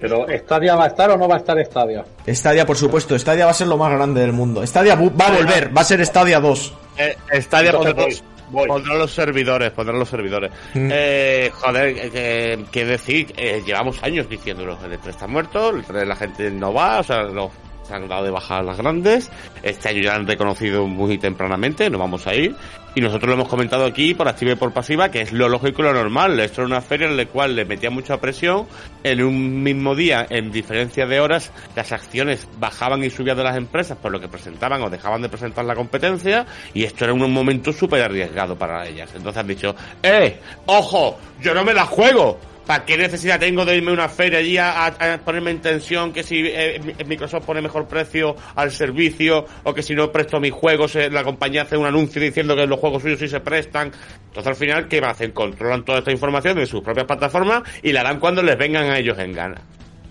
Pero 0.00 0.26
¿Stadia 0.30 0.76
va 0.76 0.84
a 0.84 0.86
estar 0.88 1.10
o 1.10 1.16
no 1.18 1.28
va 1.28 1.34
a 1.34 1.38
estar 1.38 1.62
Stadia? 1.64 2.04
Stadia, 2.26 2.64
por 2.64 2.76
supuesto, 2.76 3.18
Stadia 3.18 3.44
va 3.44 3.50
a 3.50 3.54
ser 3.54 3.66
lo 3.66 3.76
más 3.76 3.92
grande 3.92 4.20
del 4.22 4.32
mundo. 4.32 4.66
Stadia 4.66 4.94
va 4.94 5.26
a 5.26 5.30
volver, 5.36 5.76
va 5.76 5.82
a 5.82 5.84
ser 5.84 6.04
Stadia 6.06 6.40
2. 6.40 6.74
Eh, 6.96 7.16
Stadia 7.42 7.70
Entonces 7.72 7.94
pondrá, 7.94 8.04
voy, 8.50 8.60
voy. 8.60 8.68
pondrá 8.68 8.94
los 8.94 9.12
servidores, 9.12 9.70
pondrá 9.72 9.94
los 9.94 10.08
servidores. 10.08 10.50
Mm. 10.72 10.88
Eh, 10.90 11.50
joder, 11.52 11.94
eh, 12.14 12.64
qué 12.72 12.84
decir, 12.86 13.34
Eh, 13.36 13.62
llevamos 13.66 14.02
años 14.02 14.26
diciéndolo, 14.28 14.78
el 14.82 14.92
E3 14.92 15.08
está 15.08 15.26
muerto, 15.26 15.68
el 15.70 15.84
E3 15.84 16.04
la 16.06 16.16
gente 16.16 16.50
no 16.50 16.72
va, 16.72 17.00
o 17.00 17.02
sea, 17.02 17.22
los, 17.24 17.50
han 17.90 18.08
dado 18.08 18.24
de 18.24 18.30
baja 18.30 18.62
las 18.62 18.78
grandes, 18.78 19.30
este 19.62 19.88
año 19.88 20.02
ya 20.02 20.14
han 20.14 20.26
reconocido 20.26 20.86
muy 20.86 21.18
tempranamente, 21.18 21.90
no 21.90 21.98
vamos 21.98 22.26
a 22.26 22.34
ir, 22.34 22.54
y 22.94 23.00
nosotros 23.00 23.28
lo 23.28 23.34
hemos 23.34 23.48
comentado 23.48 23.84
aquí 23.84 24.14
por 24.14 24.28
activa 24.28 24.52
y 24.52 24.56
por 24.56 24.72
pasiva, 24.72 25.10
que 25.10 25.20
es 25.20 25.32
lo 25.32 25.48
lógico 25.48 25.82
y 25.82 25.84
lo 25.84 25.92
normal, 25.92 26.38
esto 26.40 26.62
era 26.62 26.66
una 26.66 26.80
feria 26.80 27.06
en 27.06 27.16
la 27.16 27.26
cual 27.26 27.54
le 27.54 27.64
metía 27.64 27.90
mucha 27.90 28.18
presión, 28.20 28.66
en 29.04 29.22
un 29.22 29.62
mismo 29.62 29.94
día, 29.94 30.26
en 30.28 30.50
diferencia 30.50 31.06
de 31.06 31.20
horas, 31.20 31.52
las 31.76 31.92
acciones 31.92 32.48
bajaban 32.58 33.04
y 33.04 33.10
subían 33.10 33.36
de 33.36 33.44
las 33.44 33.56
empresas 33.56 33.96
por 33.98 34.10
lo 34.10 34.20
que 34.20 34.28
presentaban 34.28 34.82
o 34.82 34.90
dejaban 34.90 35.22
de 35.22 35.28
presentar 35.28 35.64
la 35.64 35.74
competencia 35.74 36.46
y 36.74 36.84
esto 36.84 37.04
era 37.04 37.14
un 37.14 37.32
momento 37.32 37.72
súper 37.72 38.02
arriesgado 38.02 38.56
para 38.56 38.86
ellas. 38.86 39.10
Entonces 39.14 39.40
han 39.40 39.46
dicho, 39.46 39.74
¡eh! 40.02 40.40
¡Ojo! 40.66 41.18
¡Yo 41.40 41.54
no 41.54 41.64
me 41.64 41.72
la 41.72 41.86
juego! 41.86 42.38
¿Para 42.70 42.84
qué 42.84 42.96
necesidad 42.96 43.40
tengo 43.40 43.64
de 43.64 43.76
irme 43.78 43.90
a 43.90 43.94
una 43.94 44.08
feria 44.08 44.38
allí 44.38 44.56
a, 44.56 44.86
a- 44.86 45.14
a 45.14 45.18
ponerme 45.18 45.50
en 45.50 45.60
tensión 45.60 46.12
que 46.12 46.22
si 46.22 46.44
eh, 46.46 46.80
mi- 46.84 46.94
Microsoft 47.04 47.44
pone 47.44 47.60
mejor 47.60 47.88
precio 47.88 48.36
al 48.54 48.70
servicio 48.70 49.44
o 49.64 49.74
que 49.74 49.82
si 49.82 49.92
no 49.92 50.12
presto 50.12 50.38
mis 50.38 50.52
juegos 50.52 50.94
eh, 50.94 51.10
la 51.10 51.24
compañía 51.24 51.62
hace 51.62 51.76
un 51.76 51.84
anuncio 51.86 52.22
diciendo 52.22 52.54
que 52.54 52.68
los 52.68 52.78
juegos 52.78 53.02
suyos 53.02 53.18
sí 53.18 53.26
se 53.26 53.40
prestan? 53.40 53.90
Entonces 54.28 54.46
al 54.46 54.54
final, 54.54 54.86
¿qué 54.86 54.98
hacen? 54.98 55.32
Controlan 55.32 55.84
toda 55.84 55.98
esta 55.98 56.12
información 56.12 56.58
de 56.58 56.66
sus 56.66 56.80
propias 56.80 57.06
plataformas 57.06 57.64
y 57.82 57.90
la 57.90 58.04
dan 58.04 58.20
cuando 58.20 58.40
les 58.40 58.56
vengan 58.56 58.88
a 58.88 58.98
ellos 59.00 59.18
en 59.18 59.32
gana. 59.32 59.60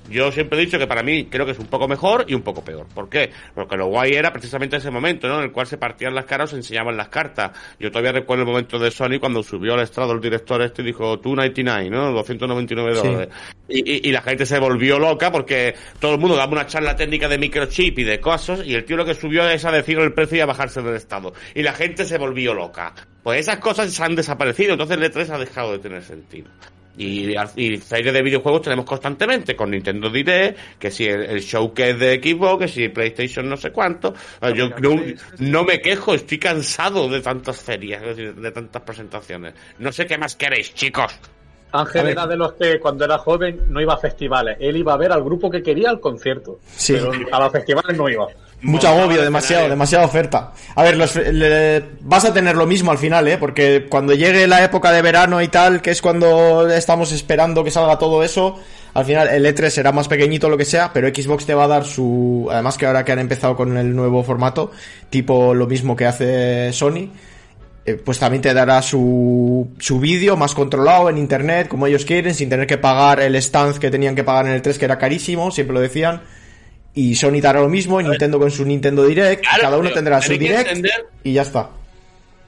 Yo 0.10 0.32
siempre 0.32 0.58
he 0.60 0.65
dicho 0.65 0.78
que 0.80 0.88
para 0.88 1.04
mí 1.04 1.26
creo 1.26 1.45
que 1.45 1.52
es 1.54 1.60
un 1.60 1.67
poco 1.67 1.88
mejor 1.88 2.26
y 2.28 2.34
un 2.34 2.41
poco 2.41 2.63
peor. 2.63 2.88
¿Por 2.93 3.10
qué? 3.10 3.32
Porque 3.54 3.78
lo 3.78 3.88
guay 3.88 4.13
era 4.13 4.32
precisamente 4.32 4.78
ese 4.78 4.91
momento, 4.91 5.28
¿no? 5.28 5.38
En 5.39 5.45
el 5.45 5.52
cual 5.52 5.67
se 5.67 5.78
partían 5.78 6.15
las 6.15 6.26
caras 6.26 6.50
o 6.50 6.52
se 6.52 6.58
enseñaban 6.58 6.98
las 6.98 7.10
cartas. 7.10 7.52
Yo 7.80 7.89
todavía 7.91 8.12
recuerdo 8.12 8.43
el 8.43 8.50
momento 8.50 8.80
de 8.80 8.91
Sony 8.91 9.19
cuando 9.19 9.43
subió 9.43 9.74
al 9.76 9.82
estrado 9.82 10.13
el 10.13 10.22
director 10.22 10.62
este 10.62 10.82
y 10.82 10.86
dijo 10.86 11.17
299, 11.17 11.89
¿no? 11.89 12.12
299 12.12 12.95
Sí. 12.95 13.08
dólares. 13.08 13.30
Y, 13.67 13.91
y- 13.91 14.10
y 14.10 14.12
la 14.12 14.22
gente 14.22 14.45
se 14.45 14.58
volvió 14.60 14.98
loca 15.00 15.32
porque 15.32 15.76
todo 16.00 16.13
el 16.15 16.19
mundo 16.19 16.36
daba 16.36 16.52
una 16.52 16.65
charla 16.65 16.95
técnica 16.95 17.28
de 17.28 17.38
microchip 17.38 18.00
y 18.00 18.04
de 18.04 18.19
cosas 18.19 18.65
y 18.65 18.74
el 18.74 18.84
tío 18.86 18.98
lo 18.98 19.06
que 19.06 19.13
subió 19.13 19.48
es 19.50 19.63
a 19.65 19.72
decir 19.72 20.00
el 20.00 20.13
precio 20.13 20.38
y 20.38 20.41
a 20.41 20.45
bajarse 20.45 20.82
del 20.82 20.95
estado. 20.95 21.34
Y 21.54 21.62
la 21.62 21.74
gente 21.74 22.06
se 22.06 22.17
volvió 22.17 22.54
loca. 22.54 22.93
Pues 23.22 23.41
esas 23.41 23.58
cosas 23.60 23.91
se 23.93 24.04
han 24.04 24.15
desaparecido, 24.15 24.72
entonces 24.74 24.98
el 24.98 25.04
E3 25.04 25.30
ha 25.30 25.38
dejado 25.38 25.74
de 25.74 25.80
tener 25.80 26.02
sentido. 26.02 26.50
Y, 27.00 27.34
y 27.56 27.78
series 27.78 28.14
de 28.14 28.22
videojuegos 28.22 28.64
tenemos 28.64 28.84
constantemente 28.84 29.56
con 29.56 29.72
Nintendo 29.72 30.10
Direct, 30.10 30.78
que 30.78 30.92
si 30.92 31.06
el, 31.06 31.22
el 31.24 31.40
showcase 31.40 31.94
de 31.94 32.22
Xbox, 32.22 32.66
que 32.66 32.68
si 32.68 32.90
PlayStation 32.90 33.48
no 33.48 33.56
sé 33.56 33.72
cuánto. 33.72 34.14
Ah, 34.42 34.50
Yo 34.52 34.68
no, 34.70 35.02
no 35.40 35.64
me 35.64 35.80
quejo, 35.80 36.14
estoy 36.14 36.38
cansado 36.38 37.08
de 37.08 37.22
tantas 37.22 37.58
ferias, 37.62 38.04
de 38.18 38.52
tantas 38.52 38.82
presentaciones. 38.82 39.54
No 39.78 39.94
sé 39.94 40.06
qué 40.06 40.18
más 40.18 40.36
queréis, 40.36 40.74
chicos. 40.74 41.18
Ángel 41.72 42.08
era 42.08 42.28
de 42.28 42.36
los 42.36 42.54
que 42.54 42.80
cuando 42.80 43.06
era 43.06 43.18
joven 43.18 43.62
no 43.68 43.80
iba 43.80 43.94
a 43.94 43.98
festivales. 43.98 44.58
Él 44.60 44.76
iba 44.76 44.94
a 44.94 44.98
ver 44.98 45.14
al 45.14 45.24
grupo 45.24 45.50
que 45.50 45.62
quería 45.64 45.90
al 45.90 46.00
concierto. 46.00 46.60
Sí. 46.66 46.94
Pero 46.94 47.12
a 47.32 47.40
los 47.40 47.52
festivales 47.52 47.98
no 47.98 48.10
iba. 48.10 48.28
Mucho 48.62 48.89
agobio, 48.89 49.22
demasiado, 49.22 49.62
escenario. 49.62 49.69
demasiada 49.69 50.06
oferta. 50.06 50.52
A 50.76 50.84
ver, 50.84 50.98
los, 50.98 51.15
le- 51.15 51.84
vas 52.02 52.26
a 52.26 52.34
tener 52.34 52.56
lo 52.58 52.65
mismo 52.65 52.91
al 52.91 52.98
final, 52.98 53.28
¿eh? 53.28 53.38
Porque 53.38 53.86
cuando 53.89 54.13
llegue 54.13 54.48
la 54.48 54.63
época 54.63 54.91
de 54.91 55.02
verano 55.02 55.41
y 55.41 55.48
tal, 55.48 55.82
que 55.82 55.91
es 55.91 56.02
cuando 56.02 56.69
estamos 56.69 57.12
esperando 57.13 57.63
que 57.63 57.72
salga 57.72 57.98
todo 57.98 58.24
eso, 58.24 58.60
al 58.93 59.06
final 59.06 59.30
el 59.30 59.45
E3 59.45 59.69
será 59.69 59.91
más 59.93 60.08
pequeñito, 60.10 60.50
lo 60.50 60.58
que 60.58 60.65
sea, 60.65 60.91
pero 60.91 61.08
Xbox 61.08 61.45
te 61.45 61.54
va 61.54 61.63
a 61.65 61.67
dar 61.67 61.86
su... 61.86 62.50
Además 62.52 62.78
que 62.78 62.86
ahora 62.86 63.06
que 63.06 63.12
han 63.13 63.19
empezado 63.19 63.56
con 63.56 63.78
el 63.78 63.95
nuevo 63.95 64.24
formato, 64.24 64.72
tipo 65.10 65.54
lo 65.54 65.65
mismo 65.67 65.95
que 65.95 66.06
hace 66.06 66.74
Sony, 66.74 67.10
eh, 67.86 67.93
pues 68.04 68.19
también 68.19 68.41
te 68.41 68.54
dará 68.54 68.82
su, 68.82 69.69
su 69.80 70.00
vídeo 70.02 70.36
más 70.36 70.54
controlado 70.54 71.10
en 71.10 71.17
internet, 71.17 71.69
como 71.69 71.88
ellos 71.88 72.04
quieren, 72.04 72.34
sin 72.36 72.50
tener 72.50 72.67
que 72.67 72.78
pagar 72.78 73.22
el 73.22 73.36
stand 73.38 73.78
que 73.78 73.89
tenían 73.89 74.15
que 74.15 74.26
pagar 74.26 74.48
en 74.48 74.52
el 74.52 74.62
3, 74.62 74.78
que 74.78 74.86
era 74.86 74.98
carísimo, 74.98 75.50
siempre 75.52 75.74
lo 75.74 75.80
decían. 75.80 76.22
Y 76.95 77.15
Sony 77.15 77.39
hará 77.43 77.62
lo 77.62 77.69
mismo, 77.69 78.02
Nintendo 78.02 78.39
con 78.39 78.52
su 78.52 78.65
Nintendo 78.65 79.06
Direct, 79.06 79.41
Claro, 79.43 79.62
cada 79.62 79.78
uno 79.78 79.91
tendrá 79.91 80.21
su 80.21 80.34
Direct 80.34 80.67
entender- 80.71 81.06
y 81.23 81.34
ya 81.34 81.43
está. 81.43 81.69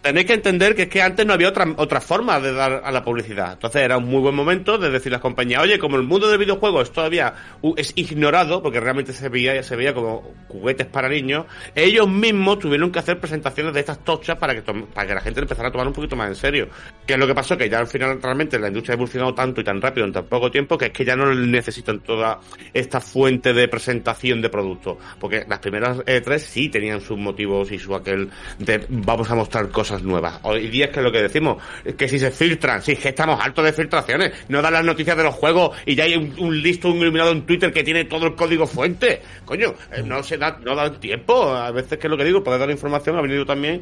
Tenéis 0.01 0.25
que 0.25 0.33
entender 0.33 0.75
que 0.75 0.83
es 0.83 0.89
que 0.89 0.99
antes 0.99 1.25
no 1.27 1.33
había 1.33 1.49
otra, 1.49 1.67
otra 1.77 2.01
forma 2.01 2.39
de 2.39 2.51
dar 2.53 2.81
a 2.83 2.91
la 2.91 3.03
publicidad. 3.03 3.53
Entonces 3.53 3.83
era 3.83 3.97
un 3.97 4.05
muy 4.05 4.19
buen 4.19 4.33
momento 4.33 4.79
de 4.79 4.89
decir 4.89 5.11
a 5.11 5.17
las 5.17 5.21
compañías, 5.21 5.61
oye, 5.61 5.77
como 5.77 5.95
el 5.95 6.03
mundo 6.03 6.27
del 6.27 6.39
videojuego 6.39 6.81
es 6.81 6.91
todavía 6.91 7.35
es 7.77 7.93
ignorado, 7.95 8.63
porque 8.63 8.79
realmente 8.79 9.13
se 9.13 9.29
veía, 9.29 9.61
se 9.61 9.75
veía 9.75 9.93
como 9.93 10.33
juguetes 10.47 10.87
para 10.87 11.07
niños, 11.07 11.45
ellos 11.75 12.09
mismos 12.09 12.57
tuvieron 12.57 12.91
que 12.91 12.97
hacer 12.97 13.19
presentaciones 13.19 13.75
de 13.75 13.81
estas 13.81 14.03
tochas 14.03 14.37
para 14.37 14.55
que, 14.55 14.63
para 14.63 15.07
que 15.07 15.13
la 15.13 15.21
gente 15.21 15.41
empezara 15.41 15.69
a 15.69 15.71
tomar 15.71 15.85
un 15.85 15.93
poquito 15.93 16.15
más 16.15 16.29
en 16.29 16.35
serio. 16.35 16.69
Que 17.05 17.13
es 17.13 17.19
lo 17.19 17.27
que 17.27 17.35
pasó, 17.35 17.55
que 17.55 17.69
ya 17.69 17.77
al 17.77 17.87
final 17.87 18.19
realmente 18.19 18.57
la 18.57 18.69
industria 18.69 18.93
ha 18.93 18.95
evolucionado 18.95 19.35
tanto 19.35 19.61
y 19.61 19.63
tan 19.63 19.79
rápido 19.79 20.07
en 20.07 20.13
tan 20.13 20.25
poco 20.25 20.49
tiempo 20.49 20.79
que 20.79 20.85
es 20.85 20.91
que 20.91 21.05
ya 21.05 21.15
no 21.15 21.31
necesitan 21.31 21.99
toda 21.99 22.39
esta 22.73 22.99
fuente 23.01 23.53
de 23.53 23.67
presentación 23.67 24.41
de 24.41 24.49
productos. 24.49 24.97
Porque 25.19 25.45
las 25.47 25.59
primeras 25.59 25.99
E3 25.99 26.39
sí 26.39 26.69
tenían 26.69 27.01
sus 27.01 27.19
motivos 27.19 27.71
y 27.71 27.77
su 27.77 27.93
aquel 27.93 28.31
de 28.57 28.83
vamos 28.89 29.29
a 29.29 29.35
mostrar 29.35 29.69
cosas 29.69 29.90
nuevas. 30.03 30.39
Hoy 30.43 30.67
día 30.67 30.85
es 30.85 30.91
que 30.91 31.01
lo 31.01 31.11
que 31.11 31.21
decimos, 31.21 31.61
que 31.97 32.07
si 32.07 32.19
se 32.19 32.31
filtran, 32.31 32.81
si 32.81 32.93
es 32.93 32.99
que 32.99 33.09
estamos 33.09 33.39
hartos 33.43 33.65
de 33.65 33.73
filtraciones, 33.73 34.31
no 34.47 34.61
dan 34.61 34.73
las 34.73 34.85
noticias 34.85 35.17
de 35.17 35.23
los 35.23 35.35
juegos 35.35 35.75
y 35.85 35.95
ya 35.95 36.05
hay 36.05 36.15
un, 36.15 36.33
un 36.39 36.61
listo, 36.61 36.89
un 36.89 36.97
iluminado 36.97 37.31
en 37.31 37.45
Twitter 37.45 37.71
que 37.73 37.83
tiene 37.83 38.05
todo 38.05 38.27
el 38.27 38.35
código 38.35 38.67
fuente. 38.67 39.21
Coño, 39.45 39.73
eh, 39.91 40.03
no 40.03 40.23
se 40.23 40.37
da, 40.37 40.57
no 40.63 40.75
da 40.75 40.91
tiempo. 40.99 41.51
A 41.53 41.71
veces 41.71 41.97
que 41.97 42.07
es 42.07 42.11
lo 42.11 42.17
que 42.17 42.23
digo, 42.23 42.43
poder 42.43 42.59
dar 42.59 42.69
información 42.69 43.17
ha 43.17 43.21
venido 43.21 43.45
también. 43.45 43.81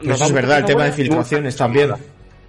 Pero 0.00 0.14
eso 0.14 0.24
es 0.24 0.32
verdad, 0.32 0.58
el 0.58 0.64
tema 0.64 0.84
de 0.84 0.92
filtraciones 0.92 1.56
también. 1.56 1.92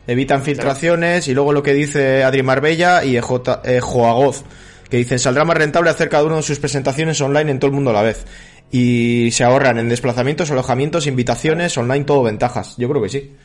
Evitan 0.06 0.42
filtraciones 0.42 1.28
y 1.28 1.34
luego 1.34 1.52
lo 1.52 1.62
que 1.62 1.74
dice 1.74 2.24
Adri 2.24 2.42
Marbella 2.42 3.04
y 3.04 3.18
EJ, 3.18 3.30
eh, 3.66 3.80
Joagoz, 3.82 4.44
que 4.90 4.98
dicen 4.98 5.20
saldrá 5.20 5.44
más 5.44 5.58
rentable 5.58 5.90
hacer 5.90 6.08
cada 6.08 6.24
uno 6.24 6.38
de 6.38 6.44
sus 6.44 6.60
presentaciones 6.60 7.20
online 7.20 7.52
en 7.52 7.60
todo 7.60 7.70
el 7.70 7.76
mundo 7.76 7.90
a 7.90 7.94
la 7.94 8.04
vez. 8.04 8.26
Y 8.72 9.30
se 9.32 9.44
ahorran 9.44 9.78
en 9.78 9.90
desplazamientos, 9.90 10.52
alojamientos, 10.52 11.08
invitaciones, 11.08 11.78
online, 11.78 12.06
todo 12.06 12.24
ventajas. 12.24 12.76
Yo 12.78 12.90
creo 12.90 13.02
que 13.02 13.10
sí. 13.10 13.36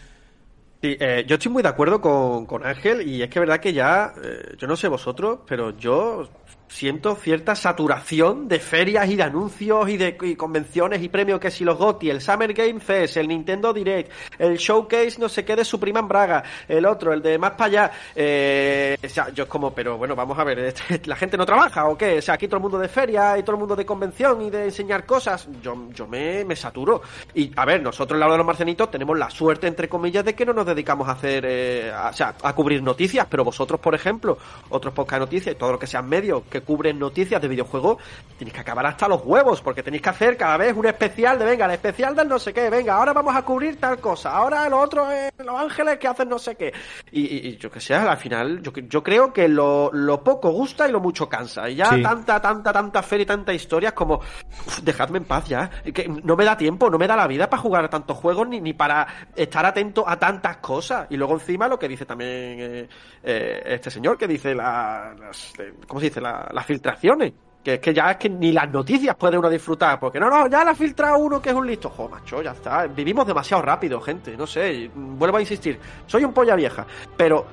Sí, 0.82 0.96
eh, 0.98 1.24
yo 1.28 1.36
estoy 1.36 1.52
muy 1.52 1.62
de 1.62 1.68
acuerdo 1.68 2.00
con, 2.00 2.44
con 2.44 2.66
Ángel 2.66 3.08
y 3.08 3.22
es 3.22 3.30
que 3.30 3.38
verdad 3.38 3.60
que 3.60 3.72
ya, 3.72 4.12
eh, 4.20 4.56
yo 4.58 4.66
no 4.66 4.76
sé 4.76 4.88
vosotros, 4.88 5.38
pero 5.46 5.78
yo 5.78 6.28
siento 6.72 7.14
cierta 7.16 7.54
saturación 7.54 8.48
de 8.48 8.58
ferias 8.58 9.08
y 9.08 9.16
de 9.16 9.22
anuncios 9.22 9.88
y 9.90 9.96
de 9.98 10.16
y 10.22 10.34
convenciones 10.36 11.02
y 11.02 11.08
premios 11.08 11.38
que 11.38 11.50
si 11.50 11.64
los 11.64 11.76
GOTY, 11.78 12.10
el 12.10 12.20
Summer 12.20 12.52
Game 12.54 12.80
Fest, 12.80 13.18
el 13.18 13.28
Nintendo 13.28 13.72
Direct, 13.72 14.10
el 14.38 14.56
Showcase 14.56 15.16
no 15.18 15.28
sé 15.28 15.44
qué 15.44 15.54
de 15.54 15.64
Suprema 15.64 16.00
en 16.00 16.08
Braga, 16.08 16.42
el 16.66 16.86
otro, 16.86 17.12
el 17.12 17.20
de 17.20 17.38
más 17.38 17.52
para 17.52 17.64
allá. 17.66 17.90
Eh, 18.14 18.96
o 19.04 19.08
sea, 19.08 19.28
yo 19.30 19.44
es 19.44 19.48
como, 19.50 19.72
pero 19.74 19.98
bueno, 19.98 20.16
vamos 20.16 20.38
a 20.38 20.44
ver, 20.44 20.58
este, 20.60 21.02
¿la 21.06 21.16
gente 21.16 21.36
no 21.36 21.44
trabaja 21.44 21.86
o 21.88 21.96
qué? 21.96 22.18
O 22.18 22.22
sea, 22.22 22.34
aquí 22.34 22.46
todo 22.48 22.56
el 22.56 22.62
mundo 22.62 22.78
de 22.78 22.88
feria 22.88 23.36
y 23.38 23.42
todo 23.42 23.56
el 23.56 23.60
mundo 23.60 23.76
de 23.76 23.84
convención 23.84 24.40
y 24.42 24.50
de 24.50 24.64
enseñar 24.64 25.04
cosas. 25.04 25.46
Yo, 25.62 25.76
yo 25.92 26.06
me, 26.06 26.44
me 26.44 26.56
saturo. 26.56 27.02
Y 27.34 27.52
a 27.54 27.64
ver, 27.66 27.82
nosotros 27.82 28.16
en 28.16 28.20
la 28.20 28.26
hora 28.26 28.34
de 28.34 28.38
los 28.38 28.46
marcenitos 28.46 28.90
tenemos 28.90 29.18
la 29.18 29.28
suerte, 29.30 29.66
entre 29.66 29.88
comillas, 29.88 30.24
de 30.24 30.34
que 30.34 30.46
no 30.46 30.52
nos 30.54 30.64
dedicamos 30.66 31.08
a 31.08 31.12
hacer, 31.12 31.44
eh, 31.46 31.92
a- 31.94 32.08
o 32.08 32.12
sea, 32.12 32.34
a 32.42 32.54
cubrir 32.54 32.82
noticias, 32.82 33.26
pero 33.28 33.44
vosotros, 33.44 33.78
por 33.80 33.94
ejemplo, 33.94 34.38
otros 34.70 34.94
podcast 34.94 35.20
de 35.20 35.26
noticias 35.26 35.54
y 35.54 35.58
todo 35.58 35.72
lo 35.72 35.78
que 35.78 35.86
sean 35.86 36.08
medios 36.08 36.42
que 36.50 36.61
cubren 36.62 36.98
noticias 36.98 37.40
de 37.40 37.48
videojuegos, 37.48 37.98
tenéis 38.38 38.54
que 38.54 38.60
acabar 38.60 38.86
hasta 38.86 39.06
los 39.08 39.22
huevos, 39.24 39.60
porque 39.62 39.82
tenéis 39.82 40.02
que 40.02 40.08
hacer 40.10 40.36
cada 40.36 40.56
vez 40.56 40.74
un 40.76 40.86
especial 40.86 41.38
de, 41.38 41.44
venga, 41.44 41.66
el 41.66 41.72
especial 41.72 42.14
del 42.16 42.28
no 42.28 42.38
sé 42.38 42.52
qué, 42.52 42.70
venga, 42.70 42.94
ahora 42.96 43.12
vamos 43.12 43.34
a 43.36 43.42
cubrir 43.42 43.78
tal 43.78 43.98
cosa, 43.98 44.30
ahora 44.32 44.68
lo 44.68 44.78
otro 44.80 45.10
es 45.10 45.30
Los 45.38 45.60
Ángeles 45.60 45.98
que 45.98 46.08
hacen 46.08 46.28
no 46.28 46.38
sé 46.38 46.54
qué. 46.56 46.72
Y, 47.10 47.20
y- 47.22 47.48
y 47.48 47.56
yo 47.56 47.70
que 47.70 47.80
sé, 47.80 47.94
al 47.94 48.16
final, 48.16 48.62
yo, 48.62 48.72
yo 48.72 49.02
creo 49.02 49.32
que 49.32 49.48
lo, 49.48 49.90
lo 49.92 50.22
poco 50.24 50.50
gusta 50.50 50.88
y 50.88 50.92
lo 50.92 51.00
mucho 51.00 51.28
cansa. 51.28 51.68
Y 51.68 51.76
ya 51.76 51.86
Sí. 51.86 52.02
tanta, 52.02 52.40
tanta, 52.40 52.72
tanta 52.72 53.02
feria 53.02 53.22
y 53.24 53.26
tanta 53.26 53.52
historia 53.52 53.90
es 53.90 53.94
como, 53.94 54.14
uf, 54.16 54.80
dejadme 54.80 55.18
en 55.18 55.24
paz 55.24 55.46
ya. 55.48 55.68
Que 55.92 56.08
no 56.08 56.36
me 56.36 56.44
da 56.44 56.56
tiempo, 56.56 56.88
no 56.90 56.98
me 56.98 57.06
da 57.06 57.16
la 57.16 57.26
vida 57.26 57.48
para 57.50 57.60
jugar 57.62 57.84
a 57.84 57.88
tantos 57.90 58.16
juegos 58.16 58.48
ni, 58.48 58.60
ni 58.60 58.72
para 58.72 59.06
estar 59.36 59.64
atento 59.66 60.08
a 60.08 60.18
tantas 60.18 60.56
cosas. 60.58 61.06
Y 61.10 61.16
luego 61.16 61.34
encima 61.34 61.68
lo 61.68 61.78
que 61.78 61.88
dice 61.88 62.06
también 62.06 62.30
eh, 62.60 62.88
eh, 63.22 63.62
este 63.66 63.90
señor, 63.90 64.16
que 64.16 64.26
dice 64.26 64.54
la, 64.54 65.14
las, 65.18 65.52
eh, 65.58 65.74
¿cómo 65.86 66.00
se 66.00 66.06
dice? 66.06 66.20
La- 66.20 66.41
las 66.52 66.66
filtraciones. 66.66 67.32
Que 67.62 67.74
es 67.74 67.80
que 67.80 67.94
ya 67.94 68.10
es 68.10 68.16
que 68.16 68.28
ni 68.28 68.50
las 68.50 68.68
noticias 68.68 69.14
puede 69.14 69.38
uno 69.38 69.48
disfrutar, 69.48 70.00
porque 70.00 70.18
no, 70.18 70.28
no, 70.28 70.48
ya 70.48 70.64
la 70.64 70.74
filtra 70.74 71.16
uno 71.16 71.40
que 71.40 71.50
es 71.50 71.54
un 71.54 71.64
listo. 71.64 71.90
Jo, 71.90 72.08
macho, 72.08 72.42
ya 72.42 72.50
está. 72.50 72.88
Vivimos 72.88 73.24
demasiado 73.24 73.62
rápido, 73.62 74.00
gente, 74.00 74.36
no 74.36 74.48
sé. 74.48 74.90
Vuelvo 74.92 75.36
a 75.36 75.40
insistir, 75.40 75.78
soy 76.06 76.24
un 76.24 76.32
polla 76.32 76.56
vieja, 76.56 76.84
pero 77.16 77.46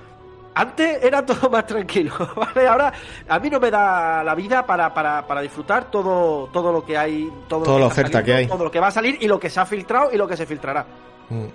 antes 0.55 1.03
era 1.03 1.23
todo 1.27 1.51
más 1.51 1.63
tranquilo, 1.67 2.11
¿vale? 2.35 2.67
Ahora 2.67 2.91
a 3.27 3.37
mí 3.37 3.51
no 3.51 3.59
me 3.59 3.69
da 3.69 4.23
la 4.23 4.33
vida 4.33 4.65
para, 4.65 4.91
para, 4.91 5.27
para 5.27 5.41
disfrutar 5.41 5.91
todo, 5.91 6.47
todo 6.51 6.71
lo 6.71 6.83
que 6.83 6.97
hay, 6.97 7.29
todo, 7.47 7.61
Toda 7.65 7.77
lo 7.77 7.85
la 7.85 7.89
está 7.89 8.01
oferta 8.01 8.17
saliendo, 8.19 8.25
que 8.25 8.33
hay. 8.33 8.47
todo 8.47 8.63
lo 8.63 8.71
que 8.71 8.79
va 8.79 8.87
a 8.87 8.91
salir 8.91 9.17
y 9.21 9.27
lo 9.27 9.39
que 9.39 9.51
se 9.51 9.59
ha 9.59 9.65
filtrado 9.67 10.09
y 10.11 10.17
lo 10.17 10.27
que 10.27 10.35
se 10.35 10.47
filtrará. 10.47 10.87
Mm. 11.29 11.45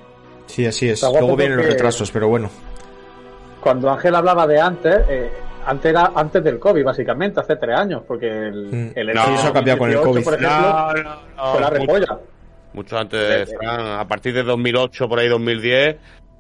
Sí, 0.47 0.64
así 0.64 0.88
es. 0.90 1.03
Luego 1.03 1.35
vienen 1.35 1.57
los 1.57 1.66
retrasos, 1.66 2.09
pero 2.12 2.29
bueno. 2.29 2.49
Cuando 3.61 3.90
Ángel 3.90 4.14
hablaba 4.14 4.47
de 4.47 4.61
antes, 4.61 4.94
eh, 5.09 5.33
antes 5.66 5.90
era 5.90 6.12
antes 6.14 6.42
del 6.44 6.59
COVID, 6.59 6.85
básicamente, 6.85 7.40
hace 7.40 7.57
tres 7.57 7.79
años, 7.79 8.03
porque 8.07 8.27
el, 8.29 8.66
Mm. 8.66 8.92
el 8.94 9.07
No, 9.09 9.12
E3 9.22 9.35
eso 9.35 9.48
ha 9.48 9.53
cambiado 9.53 9.79
con 9.79 9.88
el 9.90 9.96
2018, 9.96 10.05
COVID. 10.12 10.24
por 10.24 10.35
ejemplo, 10.35 10.59
No, 10.61 10.92
no, 10.92 11.20
no. 11.37 11.53
fue 11.53 11.61
la 11.61 11.70
mucho, 11.70 11.81
repolla. 11.81 12.18
mucho 12.72 12.98
antes 12.98 13.29
de 13.48 13.57
Fran, 13.57 13.81
a 14.00 14.07
partir 14.09 14.35
de 14.35 14.42
2008, 14.42 15.09
por 15.09 15.18
ahí 15.18 15.29
2010, 15.29 15.96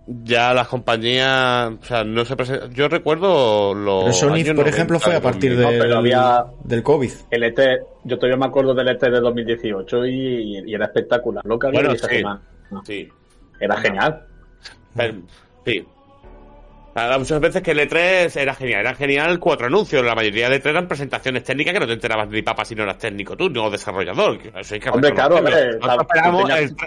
ya 0.06 0.52
las 0.52 0.68
compañías, 0.68 1.72
o 1.80 1.84
sea, 1.84 2.04
no 2.04 2.24
se 2.26 2.36
presentan. 2.36 2.70
Yo 2.74 2.88
recuerdo 2.88 3.72
los. 3.74 4.02
Pero 4.04 4.12
Sony, 4.14 4.34
años 4.34 4.54
por 4.54 4.68
ejemplo, 4.68 4.98
90, 4.98 5.00
fue 5.00 5.14
a 5.16 5.20
partir 5.22 5.52
2000. 5.52 5.64
No, 5.64 5.70
del, 5.70 5.80
pero 5.80 5.98
había- 5.98 6.44
del 6.62 6.82
COVID. 6.82 7.10
El 7.30 7.42
ET, 7.44 7.58
yo 8.04 8.16
todavía 8.18 8.36
me 8.36 8.46
acuerdo 8.46 8.74
del 8.74 8.88
ET 8.88 9.00
de 9.10 9.20
2018 9.20 10.04
y, 10.04 10.62
y 10.66 10.74
era 10.74 10.84
espectacular. 10.86 11.42
Lo 11.46 11.58
que 11.58 11.68
había 11.68 11.80
Bueno, 11.80 11.94
esa 11.94 12.06
sí. 12.08 12.16
semana. 12.18 12.40
Sí. 12.84 13.08
Era 13.60 13.76
genial. 13.78 14.26
Pero- 14.94 15.14
sí. 15.64 15.84
Había 16.94 17.18
muchas 17.18 17.40
veces 17.40 17.62
que 17.62 17.72
el 17.72 17.80
E3 17.80 18.36
era 18.36 18.54
genial, 18.54 18.80
era 18.80 18.94
genial 18.94 19.40
cuatro 19.40 19.66
anuncios, 19.66 20.04
la 20.04 20.14
mayoría 20.14 20.48
de 20.48 20.62
E3 20.62 20.70
eran 20.70 20.88
presentaciones 20.88 21.42
técnicas 21.42 21.74
que 21.74 21.80
no 21.80 21.86
te 21.86 21.94
enterabas 21.94 22.28
ni 22.28 22.42
papa 22.42 22.64
si 22.64 22.74
no 22.74 22.84
eras 22.84 22.98
técnico 22.98 23.36
tú, 23.36 23.50
no 23.50 23.68
desarrollador. 23.68 24.38
que 24.38 24.52
Eso 24.56 24.74
hay 24.74 24.80
que 24.80 24.90
Hombre, 24.90 25.12
claro, 25.12 25.36
hombre, 25.36 25.78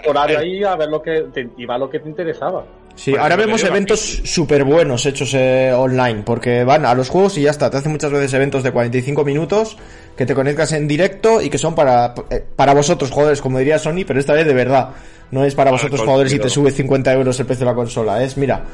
horario 0.06 0.38
ahí 0.38 0.64
a 0.64 0.76
ver 0.76 0.88
lo 0.88 1.02
que 1.02 1.26
te, 1.32 1.50
iba 1.58 1.74
a 1.74 1.78
lo 1.78 1.90
que 1.90 2.00
te 2.00 2.08
interesaba. 2.08 2.64
Sí, 2.94 3.14
ahora 3.14 3.36
vemos 3.36 3.62
eventos 3.62 4.00
súper 4.00 4.64
buenos 4.64 5.06
hechos 5.06 5.32
eh, 5.34 5.72
online, 5.72 6.22
porque 6.24 6.64
van 6.64 6.84
a 6.84 6.94
los 6.94 7.08
juegos 7.08 7.38
y 7.38 7.42
ya 7.42 7.50
está. 7.50 7.70
Te 7.70 7.76
hacen 7.76 7.92
muchas 7.92 8.10
veces 8.10 8.32
eventos 8.34 8.64
de 8.64 8.72
45 8.72 9.24
minutos 9.24 9.76
que 10.16 10.26
te 10.26 10.34
conectas 10.34 10.72
en 10.72 10.88
directo 10.88 11.40
y 11.40 11.48
que 11.48 11.58
son 11.58 11.76
para, 11.76 12.12
eh, 12.28 12.44
para 12.56 12.74
vosotros, 12.74 13.12
jugadores, 13.12 13.40
como 13.40 13.58
diría 13.58 13.78
Sony, 13.78 14.02
pero 14.04 14.18
esta 14.18 14.32
vez 14.32 14.46
de 14.46 14.54
verdad. 14.54 14.90
No 15.30 15.44
es 15.44 15.54
para 15.54 15.70
vosotros, 15.70 16.00
jugadores, 16.00 16.32
y 16.32 16.38
te 16.38 16.48
sube 16.48 16.70
50 16.70 17.12
euros 17.12 17.38
el 17.38 17.44
precio 17.44 17.66
de 17.66 17.70
la 17.72 17.76
consola. 17.76 18.24
Es, 18.24 18.38
mira, 18.38 18.64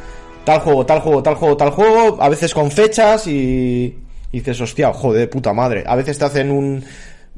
tal 0.44 0.60
juego, 0.60 0.84
tal 0.86 1.00
juego, 1.00 1.22
tal 1.22 1.34
juego, 1.34 1.56
tal 1.56 1.70
juego, 1.70 2.22
a 2.22 2.28
veces 2.28 2.52
con 2.54 2.70
fechas 2.70 3.26
y, 3.26 3.98
y 4.32 4.38
dices, 4.38 4.60
hostia, 4.60 4.92
joder, 4.92 5.20
de 5.20 5.26
puta 5.28 5.52
madre. 5.52 5.84
A 5.86 5.96
veces 5.96 6.18
te 6.18 6.24
hacen 6.24 6.50
un, 6.50 6.84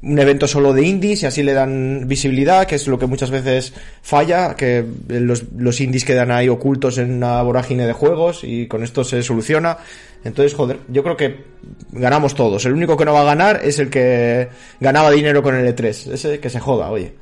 un 0.03 0.19
evento 0.19 0.47
solo 0.47 0.73
de 0.73 0.83
indies 0.85 1.23
y 1.23 1.27
así 1.27 1.43
le 1.43 1.53
dan 1.55 2.05
visibilidad, 2.07 2.67
que 2.67 2.75
es 2.75 2.87
lo 2.87 2.99
que 2.99 3.07
muchas 3.07 3.31
veces 3.31 3.73
falla, 4.03 4.55
que 4.57 4.85
los, 5.09 5.45
los 5.57 5.81
indies 5.81 6.05
quedan 6.05 6.31
ahí 6.31 6.49
ocultos 6.49 6.99
en 6.99 7.13
una 7.15 7.41
vorágine 7.43 7.87
de 7.87 7.93
juegos 7.93 8.41
y 8.45 8.67
con 8.67 8.83
esto 8.83 9.05
se 9.05 9.23
soluciona. 9.23 9.79
Entonces, 10.25 10.55
joder, 10.55 10.81
yo 10.89 11.03
creo 11.05 11.17
que 11.17 11.45
ganamos 11.93 12.35
todos. 12.35 12.65
El 12.67 12.73
único 12.73 12.97
que 12.97 13.05
no 13.05 13.13
va 13.15 13.21
a 13.21 13.25
ganar 13.25 13.61
es 13.63 13.79
el 13.79 13.89
que 13.91 14.49
ganaba 14.81 15.11
dinero 15.13 15.43
con 15.43 15.55
el 15.55 15.67
E3. 15.75 16.13
Ese 16.13 16.41
que 16.41 16.51
se 16.51 16.59
joda, 16.59 16.91
oye. 16.91 17.13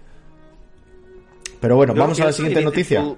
Pero 1.61 1.77
bueno, 1.77 1.95
Yo 1.95 2.01
vamos 2.01 2.21
a 2.21 2.27
la 2.27 2.33
siguiente 2.33 2.63
noticia. 2.63 3.01
tú- 3.01 3.17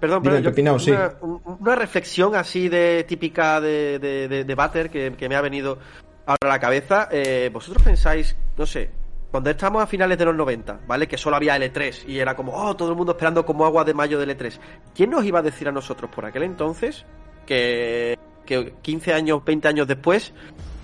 Perdón, 0.00 0.22
Dime, 0.22 0.36
pero 0.36 0.44
yo- 0.44 0.50
Pepinao, 0.50 0.78
sí. 0.78 0.90
una, 0.90 1.12
un- 1.20 1.40
una 1.60 1.74
reflexión 1.74 2.34
así 2.34 2.68
de 2.68 3.04
típica 3.06 3.60
de, 3.60 3.98
de, 3.98 4.28
de, 4.28 4.44
de 4.44 4.54
Butter 4.54 4.90
que, 4.90 5.12
que 5.12 5.28
me 5.28 5.36
ha 5.36 5.40
venido 5.40 5.78
ahora 6.26 6.38
a 6.42 6.48
la 6.48 6.58
cabeza. 6.58 7.08
Eh, 7.12 7.50
¿Vosotros 7.52 7.82
pensáis, 7.82 8.34
no 8.56 8.64
sé, 8.66 8.90
cuando 9.30 9.50
estamos 9.50 9.82
a 9.82 9.86
finales 9.86 10.16
de 10.18 10.24
los 10.24 10.34
90, 10.34 10.80
¿vale? 10.86 11.06
Que 11.06 11.16
solo 11.18 11.36
había 11.36 11.56
L3 11.56 12.08
y 12.08 12.18
era 12.18 12.34
como, 12.34 12.52
oh, 12.54 12.74
todo 12.74 12.90
el 12.90 12.96
mundo 12.96 13.12
esperando 13.12 13.44
como 13.46 13.64
agua 13.66 13.84
de 13.84 13.94
mayo 13.94 14.18
del 14.18 14.30
L3. 14.36 14.58
¿Quién 14.94 15.10
nos 15.10 15.24
iba 15.24 15.38
a 15.38 15.42
decir 15.42 15.68
a 15.68 15.72
nosotros 15.72 16.10
por 16.10 16.24
aquel 16.24 16.42
entonces 16.44 17.04
que, 17.46 18.18
que 18.46 18.74
15 18.82 19.12
años, 19.14 19.44
20 19.44 19.68
años 19.68 19.86
después, 19.86 20.32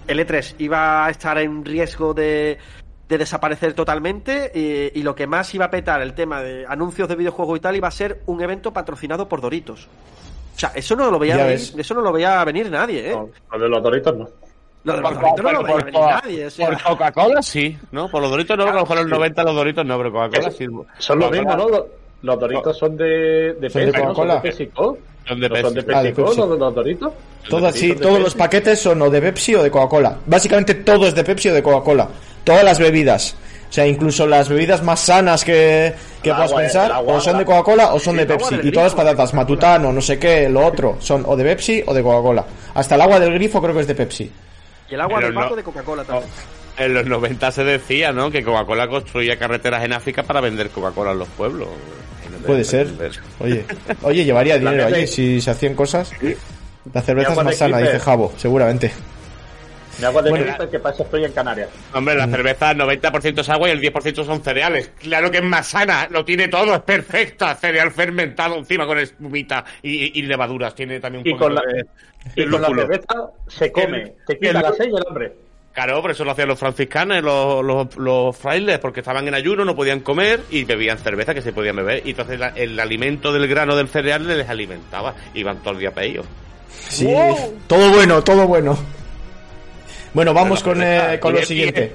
el 0.06 0.20
E3 0.20 0.54
iba 0.58 1.06
a 1.06 1.10
estar 1.10 1.38
en 1.38 1.64
riesgo 1.64 2.14
de, 2.14 2.58
de 3.08 3.18
desaparecer 3.18 3.72
totalmente 3.74 4.50
y, 4.54 4.98
y 4.98 5.02
lo 5.02 5.14
que 5.14 5.26
más 5.26 5.54
iba 5.54 5.66
a 5.66 5.70
petar 5.70 6.02
el 6.02 6.14
tema 6.14 6.42
de 6.42 6.66
anuncios 6.68 7.08
de 7.08 7.14
videojuegos 7.16 7.58
y 7.58 7.60
tal 7.60 7.76
iba 7.76 7.86
a 7.88 7.92
ser 7.92 8.22
un 8.26 8.42
evento 8.42 8.72
patrocinado 8.72 9.28
por 9.28 9.40
Doritos. 9.40 9.86
O 10.56 10.58
sea, 10.58 10.72
eso 10.74 10.96
no 10.96 11.10
lo 11.10 11.18
veía 11.18 11.36
venir, 11.36 11.60
eso 11.76 11.94
no 11.94 12.00
lo 12.00 12.10
veía 12.12 12.42
venir 12.44 12.70
nadie, 12.70 13.10
¿eh? 13.10 13.14
No, 13.14 13.28
lo 13.52 13.58
de 13.58 13.68
los 13.68 13.82
doritos 13.82 14.16
no. 14.16 14.28
Lo 14.84 14.92
de 14.94 15.00
los 15.02 15.12
Por, 15.12 15.20
Doritos 15.20 15.44
no 15.44 15.52
lo 15.52 15.62
veía 15.62 15.74
por- 15.74 15.84
venir 15.84 16.00
nadie. 16.00 16.46
o 16.46 16.50
sea. 16.50 16.66
por 16.68 16.82
Coca-Cola 16.82 17.42
sí, 17.42 17.78
¿no? 17.92 18.08
Por 18.08 18.22
los 18.22 18.30
Doritos 18.30 18.56
no, 18.56 18.64
porque 18.64 18.78
a 18.78 18.80
lo 18.80 18.86
mejor 18.86 18.98
en 18.98 19.10
los 19.10 19.18
90 19.18 19.44
los 19.44 19.54
Doritos 19.54 19.84
no, 19.86 19.98
pero 19.98 20.12
Coca-Cola 20.12 20.50
sí. 20.50 20.64
Son 20.98 21.18
los 21.18 21.28
Coca-Cola 21.28 21.56
mismos, 21.56 21.56
¿no? 21.70 21.86
Los, 22.22 22.40
doritos 22.40 22.76
son 22.78 22.96
de, 22.96 23.54
de 23.60 23.70
Son 23.70 23.82
de. 23.84 23.92
Son 23.92 24.00
Coca-Cola. 24.02 24.34
de 24.36 24.40
PepsiCo. 24.40 24.98
Son 25.26 25.40
de 25.40 25.48
¿No 25.48 25.56
son 25.56 25.74
de 25.74 25.82
Pepsi. 25.82 25.98
Ah, 25.98 26.02
de 26.02 26.12
Pepsi. 26.12 26.36
los, 26.36 26.48
los 26.58 26.74
doritos? 26.74 27.12
Todo 27.48 27.66
así, 27.66 27.80
Doritos 27.88 28.00
de 28.00 28.06
todos 28.06 28.20
los 28.20 28.34
paquetes 28.34 28.78
son 28.80 29.02
o 29.02 29.10
de 29.10 29.20
Pepsi 29.20 29.54
o 29.54 29.62
de 29.62 29.70
Coca-Cola. 29.70 30.16
Básicamente 30.26 30.74
todo 30.74 31.06
es 31.06 31.14
de 31.14 31.24
Pepsi 31.24 31.48
o 31.50 31.54
de 31.54 31.62
Coca-Cola. 31.62 32.08
Todas 32.44 32.64
las 32.64 32.78
bebidas. 32.78 33.36
O 33.68 33.72
sea, 33.72 33.86
incluso 33.86 34.26
las 34.26 34.48
bebidas 34.48 34.82
más 34.84 35.00
sanas 35.00 35.44
que, 35.44 35.92
que 36.22 36.30
puedas 36.30 36.50
agua, 36.50 36.62
pensar, 36.62 36.92
agua, 36.92 37.14
o 37.14 37.20
son 37.20 37.32
de 37.34 37.40
la- 37.40 37.44
Coca-Cola 37.46 37.94
o 37.94 37.98
son 37.98 38.14
Sí, 38.14 38.20
de 38.20 38.26
Pepsi. 38.26 38.54
Y 38.62 38.70
todas 38.70 38.92
las 38.92 38.94
patatas, 38.94 39.34
matutano, 39.34 39.92
no 39.92 40.00
sé 40.00 40.18
qué, 40.18 40.48
lo 40.48 40.64
otro, 40.64 40.96
son 41.00 41.24
o 41.26 41.36
de 41.36 41.42
Pepsi 41.44 41.82
o 41.86 41.92
de 41.92 42.02
Coca-Cola. 42.02 42.44
Hasta 42.74 42.94
el 42.94 43.00
agua 43.00 43.18
del 43.20 43.34
grifo 43.34 43.60
creo 43.60 43.74
que 43.74 43.80
es 43.80 43.86
de 43.88 43.94
Pepsi. 43.96 44.30
Y 44.88 44.94
el 44.94 45.00
agua 45.00 45.16
Pero 45.18 45.26
del 45.26 45.34
no- 45.34 45.56
de 45.56 45.62
Coca-Cola 45.64 46.04
también. 46.04 46.30
En 46.78 46.92
los 46.94 47.06
90 47.06 47.50
se 47.52 47.64
decía, 47.64 48.12
¿no? 48.12 48.30
Que 48.30 48.42
Coca-Cola 48.44 48.86
construía 48.88 49.38
carreteras 49.38 49.82
en 49.84 49.92
África 49.94 50.22
para 50.22 50.40
vender 50.40 50.68
Coca-Cola 50.70 51.12
en 51.12 51.18
los 51.20 51.28
pueblos. 51.28 51.68
Puede 52.46 52.64
ser. 52.64 52.86
vender. 52.88 53.12
Oye, 53.40 53.64
oye, 54.02 54.24
llevaría 54.24 54.58
dinero 54.58 54.86
allí 54.86 55.06
si 55.06 55.40
se 55.40 55.50
hacían 55.50 55.74
cosas. 55.74 56.12
La 56.92 57.00
cerveza 57.02 57.28
es 57.28 57.32
agua 57.32 57.44
más 57.44 57.56
sana, 57.56 57.78
dice 57.78 57.98
Jabo, 57.98 58.32
seguramente. 58.36 58.92
Me 59.98 60.06
hago 60.06 60.20
de 60.20 60.28
Bueno, 60.28 60.44
Clipper, 60.44 60.68
que 60.68 60.78
para 60.78 60.94
eso 60.94 61.04
estoy 61.04 61.24
en 61.24 61.32
Canarias. 61.32 61.70
Hombre, 61.94 62.14
Mm. 62.14 62.18
la 62.18 62.26
cerveza 62.28 62.74
90% 62.74 63.40
es 63.40 63.48
agua 63.48 63.68
y 63.68 63.72
el 63.72 63.80
10% 63.80 64.24
son 64.26 64.42
cereales. 64.42 64.90
Claro 65.00 65.30
que 65.30 65.38
es 65.38 65.42
más 65.44 65.66
sana, 65.68 66.06
lo 66.10 66.22
tiene 66.22 66.48
todo, 66.48 66.74
es 66.74 66.82
perfecta. 66.82 67.54
Cereal 67.54 67.90
fermentado 67.90 68.56
encima 68.56 68.86
con 68.86 68.98
espumita 68.98 69.64
y, 69.82 70.18
y 70.18 70.22
levaduras. 70.22 70.74
Tiene 70.74 71.00
también 71.00 71.22
un 71.22 71.28
Y 71.28 71.32
poco 71.32 71.44
con 71.46 71.54
la, 71.54 71.62
de, 71.62 71.86
y 72.42 72.46
con 72.46 72.60
la 72.60 72.68
cerveza 72.68 73.30
se 73.48 73.72
come. 73.72 74.02
El- 74.02 74.12
te 74.26 74.34
quita 74.38 74.50
el- 74.50 74.62
la 74.62 74.72
sed 74.74 74.84
y 74.84 74.96
el 74.96 75.04
hambre. 75.08 75.32
Claro, 75.76 76.00
por 76.00 76.10
eso 76.10 76.24
lo 76.24 76.30
hacían 76.30 76.48
los 76.48 76.58
franciscanos, 76.58 77.22
los, 77.22 77.62
los, 77.62 77.96
los 77.96 78.34
frailes, 78.34 78.78
porque 78.78 79.00
estaban 79.00 79.28
en 79.28 79.34
ayuno, 79.34 79.62
no 79.62 79.76
podían 79.76 80.00
comer 80.00 80.40
y 80.50 80.64
bebían 80.64 80.96
cerveza 80.96 81.34
que 81.34 81.42
se 81.42 81.52
podían 81.52 81.76
beber. 81.76 82.00
Y 82.06 82.10
entonces 82.10 82.40
la- 82.40 82.48
el 82.56 82.80
alimento 82.80 83.30
del 83.30 83.46
grano 83.46 83.76
del 83.76 83.88
cereal 83.88 84.26
les 84.26 84.48
alimentaba. 84.48 85.14
Iban 85.34 85.58
todo 85.58 85.74
el 85.74 85.80
día 85.80 85.90
para 85.92 86.06
ellos. 86.06 86.24
Sí, 86.88 87.06
todo 87.66 87.90
bueno, 87.90 88.22
todo 88.24 88.46
bueno. 88.46 88.74
Bueno, 90.14 90.32
vamos 90.32 90.62
con, 90.62 90.82
eh, 90.82 91.18
con 91.20 91.34
lo 91.34 91.42
siguiente. 91.44 91.92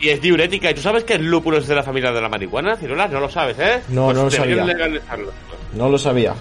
Y 0.00 0.08
es 0.08 0.20
diurética. 0.20 0.72
¿Y 0.72 0.74
tú 0.74 0.80
sabes 0.80 1.04
que 1.04 1.14
el 1.14 1.24
lúpulo 1.24 1.58
es 1.58 1.68
de 1.68 1.74
la 1.76 1.84
familia 1.84 2.10
de 2.10 2.20
la 2.20 2.28
marihuana, 2.28 2.76
Ciruela? 2.76 3.06
No 3.06 3.20
lo 3.20 3.28
sabes, 3.30 3.56
¿eh? 3.60 3.80
No, 3.90 4.12
no 4.12 4.24
lo 4.24 4.30
sabía. 4.32 4.56
No 5.72 5.88
lo 5.88 5.98
sabía. 5.98 6.34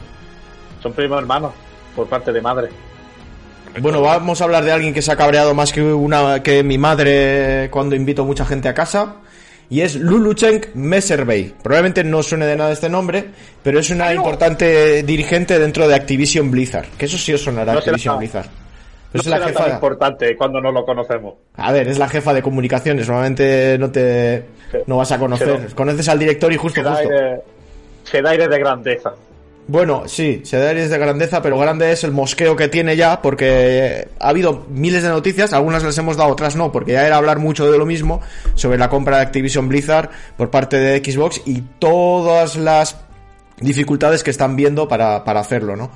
Son 0.81 0.91
primos 0.93 1.19
hermanos, 1.19 1.51
por 1.95 2.07
parte 2.07 2.31
de 2.31 2.41
madre. 2.41 2.69
Bueno, 3.79 4.01
vamos 4.01 4.39
a 4.41 4.43
hablar 4.43 4.63
de 4.63 4.71
alguien 4.71 4.93
que 4.93 5.01
se 5.01 5.11
ha 5.11 5.15
cabreado 5.15 5.53
más 5.53 5.71
que 5.71 5.81
una 5.81 6.43
que 6.43 6.63
mi 6.63 6.77
madre 6.77 7.69
cuando 7.71 7.95
invito 7.95 8.23
mucha 8.25 8.45
gente 8.45 8.69
a 8.69 8.73
casa. 8.73 9.15
Y 9.69 9.81
es 9.81 9.95
Lulu 9.95 10.33
Cheng 10.35 10.61
Messerbey. 10.75 11.53
Probablemente 11.63 12.03
no 12.03 12.21
suene 12.21 12.45
de 12.45 12.55
nada 12.55 12.71
este 12.71 12.89
nombre, 12.89 13.25
pero 13.63 13.79
es 13.79 13.89
una 13.89 14.13
importante 14.13 15.01
dirigente 15.03 15.57
dentro 15.57 15.87
de 15.87 15.95
Activision 15.95 16.51
Blizzard. 16.51 16.85
Que 16.97 17.05
eso 17.05 17.17
sí 17.17 17.33
os 17.33 17.41
sonará 17.41 17.73
No 17.73 17.79
Activision 17.79 18.19
Blizzard. 18.19 18.47
No 19.13 19.19
es 19.19 19.27
la 19.27 19.39
jefa. 19.39 19.65
tan 19.65 19.73
importante 19.75 20.35
cuando 20.35 20.59
no 20.59 20.71
lo 20.71 20.85
conocemos. 20.85 21.35
A 21.55 21.71
ver, 21.71 21.87
es 21.87 21.97
la 21.97 22.07
jefa 22.09 22.33
de 22.33 22.41
comunicaciones. 22.41 23.07
Normalmente 23.07 23.77
no 23.79 23.91
te 23.91 24.45
no 24.85 24.97
vas 24.97 25.11
a 25.11 25.19
conocer. 25.19 25.73
Conoces 25.73 26.07
al 26.09 26.19
director 26.19 26.51
y 26.51 26.57
justo 26.57 26.81
Se 26.81 26.83
da, 26.83 26.95
justo. 26.95 27.09
aire, 27.09 27.41
se 28.03 28.21
da 28.21 28.29
aire 28.31 28.47
de 28.47 28.59
grandeza. 28.59 29.13
Bueno, 29.65 30.03
sí, 30.07 30.41
se 30.43 30.57
da 30.57 30.69
aires 30.69 30.89
de 30.89 30.97
grandeza, 30.97 31.41
pero 31.41 31.57
grande 31.57 31.89
es 31.91 32.03
el 32.03 32.11
mosqueo 32.11 32.55
que 32.55 32.67
tiene 32.67 32.97
ya, 32.97 33.21
porque 33.21 34.09
ha 34.19 34.27
habido 34.27 34.65
miles 34.69 35.03
de 35.03 35.09
noticias, 35.09 35.53
algunas 35.53 35.83
les 35.83 35.97
hemos 35.97 36.17
dado, 36.17 36.31
otras 36.31 36.57
no, 36.57 36.71
porque 36.71 36.91
ya 36.91 37.07
era 37.07 37.15
hablar 37.15 37.39
mucho 37.39 37.71
de 37.71 37.77
lo 37.77 37.85
mismo 37.85 38.19
sobre 38.55 38.77
la 38.77 38.89
compra 38.89 39.17
de 39.17 39.23
Activision 39.23 39.69
Blizzard 39.69 40.09
por 40.35 40.49
parte 40.49 40.77
de 40.77 40.97
Xbox 40.99 41.41
y 41.45 41.61
todas 41.79 42.57
las 42.57 42.97
dificultades 43.61 44.21
que 44.21 44.31
están 44.31 44.57
viendo 44.57 44.89
para, 44.89 45.23
para 45.23 45.39
hacerlo, 45.39 45.77
¿no? 45.77 45.91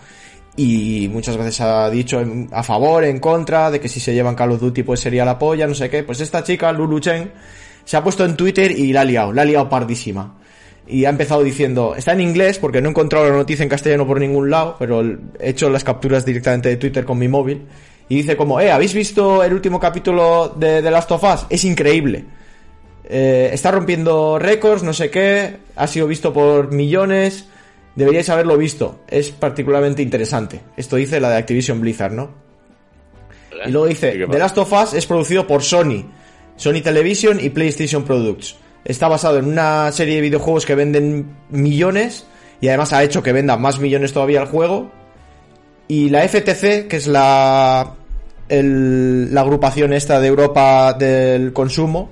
Y 0.56 1.10
muchas 1.12 1.36
veces 1.36 1.60
ha 1.60 1.90
dicho 1.90 2.24
a 2.52 2.64
favor, 2.64 3.04
en 3.04 3.20
contra, 3.20 3.70
de 3.70 3.82
que 3.82 3.90
si 3.90 4.00
se 4.00 4.14
llevan 4.14 4.34
Call 4.36 4.54
of 4.54 4.62
Duty 4.62 4.84
pues 4.84 5.02
sería 5.02 5.26
la 5.26 5.38
polla, 5.38 5.68
no 5.68 5.76
sé 5.76 5.90
qué. 5.90 6.04
Pues 6.04 6.22
esta 6.22 6.44
chica, 6.44 6.72
Lulu 6.72 7.00
Chen, 7.00 7.32
se 7.84 7.98
ha 7.98 8.04
puesto 8.04 8.24
en 8.24 8.38
Twitter 8.38 8.72
y 8.72 8.94
la 8.94 9.02
ha 9.02 9.06
liado, 9.06 9.34
la 9.34 9.44
ha 9.44 9.46
liado 9.46 9.70
pardísima 9.70 10.36
y 10.88 11.06
ha 11.06 11.10
empezado 11.10 11.44
diciendo, 11.44 11.96
está 11.96 12.14
en 12.14 12.22
inglés 12.22 12.60
porque 12.60 12.82
no 12.82 12.90
he 12.90 12.92
encontrado 12.92 13.30
la 13.30 13.36
noticia 13.36 13.64
en 13.64 13.70
castellano 13.70 14.08
por 14.08 14.20
ningún 14.20 14.50
lado, 14.50 14.76
pero 14.80 15.02
he 15.02 15.50
hecho 15.50 15.70
las 15.70 15.84
capturas 15.84 16.26
directamente 16.26 16.70
de 16.70 16.78
Twitter 16.78 17.06
con 17.06 17.18
mi 17.18 17.28
móvil 17.28 17.66
y 18.10 18.16
dice 18.16 18.38
como, 18.38 18.60
eh, 18.62 18.72
¿habéis 18.72 18.94
visto 18.94 19.44
el 19.44 19.54
último 19.54 19.80
capítulo 19.80 20.54
de 20.58 20.82
The 20.82 20.92
Last 20.92 21.12
of 21.12 21.24
Us? 21.24 21.46
Es 21.50 21.66
increíble. 21.66 22.26
Eh, 23.04 23.50
está 23.54 23.72
rompiendo 23.72 24.40
récords, 24.40 24.84
no 24.84 24.94
sé 24.94 25.10
qué, 25.10 25.58
ha 25.76 25.88
sido 25.88 26.08
visto 26.08 26.32
por 26.34 26.72
millones, 26.72 27.46
deberíais 27.96 28.30
haberlo 28.30 28.58
visto, 28.58 29.00
es 29.08 29.32
particularmente 29.32 30.02
interesante. 30.02 30.62
Esto 30.78 30.96
dice 30.96 31.20
la 31.20 31.30
de 31.30 31.38
Activision 31.38 31.82
Blizzard, 31.82 32.14
¿no? 32.14 32.48
Y 33.66 33.72
luego 33.72 33.88
dice, 33.88 34.26
The 34.30 34.38
Last 34.38 34.58
of 34.58 34.72
Us 34.72 34.94
es 34.94 35.06
producido 35.06 35.48
por 35.48 35.64
Sony, 35.64 36.06
Sony 36.58 36.82
Television 36.84 37.40
y 37.42 37.50
PlayStation 37.50 38.04
Products. 38.04 38.56
Está 38.88 39.08
basado 39.10 39.38
en 39.38 39.46
una 39.46 39.92
serie 39.92 40.16
de 40.16 40.22
videojuegos 40.22 40.66
que 40.66 40.74
venden 40.74 41.28
millones 41.50 42.26
y 42.62 42.70
además 42.70 42.94
ha 42.94 43.04
hecho 43.04 43.22
que 43.22 43.34
venda 43.34 43.58
más 43.58 43.80
millones 43.80 44.14
todavía 44.14 44.42
el 44.42 44.48
juego. 44.48 44.90
Y 45.90 46.10
la 46.10 46.24
FTC, 46.28 46.88
que 46.88 46.96
es 46.96 47.06
la, 47.08 47.94
el- 48.50 49.34
la 49.34 49.42
agrupación 49.42 49.92
esta 49.94 50.20
de 50.22 50.28
Europa 50.28 50.94
del 50.94 51.52
consumo, 51.54 52.10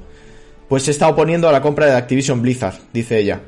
pues 0.67 0.83
se 0.83 0.91
está 0.91 1.07
oponiendo 1.07 1.47
a 1.47 1.51
la 1.53 1.61
compra 1.61 1.85
de 1.85 1.93
Activision 1.93 2.41
Blizzard, 2.41 2.75
dice 2.91 3.19
ella. 3.19 3.39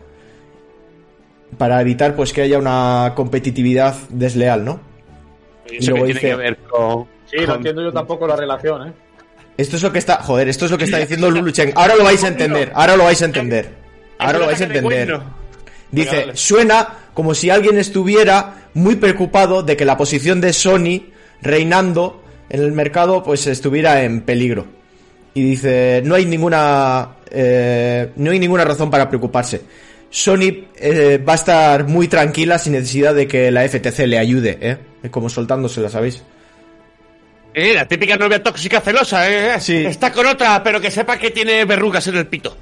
Para 1.57 1.82
evitar 1.82 2.15
pues 2.15 2.32
que 2.34 2.41
haya 2.43 2.57
una 2.59 3.13
competitividad 3.15 3.95
desleal, 4.09 4.63
¿no? 4.65 4.80
Y 5.69 5.86
luego 5.86 6.05
que 6.05 6.13
tiene 6.13 6.19
dice- 6.19 6.28
que 6.30 6.36
ver 6.36 6.57
con... 6.69 7.05
Sí, 7.25 7.38
no 7.45 7.55
entiendo 7.55 7.82
yo 7.84 7.91
tampoco 7.91 8.25
la 8.25 8.38
relación, 8.38 8.88
¿eh? 8.88 8.93
Esto 9.58 9.76
es 9.76 9.84
lo 9.84 9.91
que 9.91 9.99
está, 9.99 10.18
joder, 10.18 10.47
esto 10.47 10.66
es 10.66 10.72
lo 10.72 10.78
que 10.78 10.86
está 10.86 10.97
diciendo 10.97 11.30
Lulu 11.32 11.51
Chen. 11.51 11.74
Ahora 11.76 11.95
lo 11.95 12.03
vais 12.03 12.24
a 12.24 12.28
entender, 12.28 12.72
ahora 12.74 12.95
lo 12.95 13.03
vais 13.05 13.22
a 13.22 13.26
entender. 13.26 13.70
Ahora 14.20 14.39
lo 14.39 14.45
vais 14.45 14.62
a 14.62 14.66
entender. 14.66 15.20
Dice, 15.91 16.28
suena 16.34 16.88
como 17.14 17.34
si 17.34 17.49
alguien 17.49 17.78
estuviera 17.78 18.70
muy 18.74 18.95
preocupado 18.97 19.64
de 19.64 19.78
que 19.78 19.86
la 19.86 19.97
posición 19.97 20.41
de 20.41 20.53
Sony 20.53 21.14
reinando 21.41 22.24
en 22.49 22.62
el 22.62 22.72
mercado 22.72 23.24
pues 23.24 23.47
estuviera 23.47 24.03
en 24.03 24.22
peligro. 24.22 24.68
Y 25.34 25.43
dice, 25.43 26.01
no 26.03 26.16
hay 26.16 26.26
ninguna 26.26 27.18
eh, 27.32 28.12
no 28.16 28.32
hay 28.32 28.39
ninguna 28.39 28.66
razón 28.66 28.89
para 28.89 29.08
preocuparse. 29.08 29.62
Sony 30.10 30.68
eh, 30.76 31.22
va 31.28 31.34
a 31.34 31.36
estar 31.36 31.88
muy 31.88 32.08
tranquila 32.08 32.58
sin 32.58 32.74
necesidad 32.74 33.14
de 33.14 33.28
que 33.28 33.51
la 33.51 33.68
FTC 33.68 33.99
le 34.08 34.18
ayude, 34.18 34.58
¿eh? 34.62 34.78
Como 35.12 35.30
soltándosela, 35.30 35.89
¿sabéis? 35.89 36.24
Eh, 37.60 37.74
la 37.74 37.88
típica 37.88 38.16
novia 38.18 38.43
tóxica 38.43 38.80
celosa, 38.82 39.28
¿eh? 39.28 39.60
Sí. 39.60 39.78
Está 39.78 40.12
con 40.12 40.28
otra, 40.28 40.62
pero 40.64 40.80
que 40.80 40.91
sepa 40.91 41.18
que 41.18 41.32
tiene 41.32 41.66
verrugas 41.66 42.05
en 42.05 42.18
el 42.18 42.28
pito. 42.28 42.55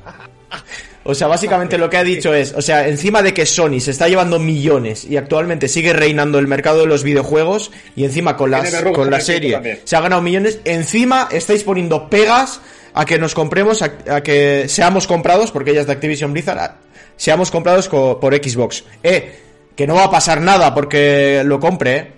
O 1.04 1.14
sea, 1.14 1.28
básicamente 1.28 1.78
lo 1.78 1.89
que 1.89 1.98
ha 1.98 2.04
dicho 2.04 2.34
es, 2.34 2.54
o 2.54 2.62
sea, 2.62 2.88
encima 2.88 3.22
de 3.22 3.34
que 3.34 3.46
Sony 3.46 3.82
se 3.82 3.91
está 3.91 4.08
llevando 4.08 4.39
millones 4.39 5.04
y 5.04 5.18
actualmente 5.18 5.68
sigue 5.68 5.91
reinando 5.91 6.39
el 6.39 6.48
mercado 6.48 6.80
de 6.80 6.88
los 6.88 7.04
videojuegos 7.04 7.72
y 7.96 8.06
encima 8.06 8.38
con, 8.38 8.52
las, 8.52 8.62
con 8.96 9.12
la 9.12 9.18
serie 9.26 9.52
se 9.84 9.96
ha 9.98 10.02
ganado 10.02 10.22
millones, 10.22 10.60
encima 10.64 11.28
estáis 11.30 11.64
poniendo 11.64 12.10
pegas 12.10 12.62
a 12.93 13.04
que 13.06 13.20
nos 13.20 13.36
compremos, 13.36 13.82
a, 13.82 13.91
a 14.10 14.24
que 14.24 14.68
seamos 14.70 15.06
comprados, 15.08 15.52
porque 15.52 15.72
ella 15.72 15.82
es 15.82 15.88
de 15.88 15.93
Activision 15.93 16.32
Blizzard, 16.32 16.58
a- 16.60 16.78
seamos 17.18 17.52
comprados 17.52 17.89
co- 17.89 18.18
por 18.20 18.34
Xbox. 18.34 18.86
Eh, 19.04 19.41
que 19.76 19.86
no 19.86 19.96
va 19.96 20.06
a 20.06 20.10
pasar 20.12 20.39
nada 20.39 20.74
porque 20.74 21.43
lo 21.46 21.60
compre, 21.60 21.96
eh. 21.98 22.12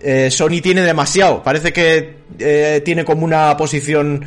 Eh, 0.00 0.30
Sony 0.30 0.60
tiene 0.62 0.82
demasiado, 0.82 1.42
parece 1.42 1.72
que 1.72 2.16
eh, 2.38 2.82
tiene 2.84 3.04
como 3.04 3.24
una 3.24 3.56
posición 3.56 4.24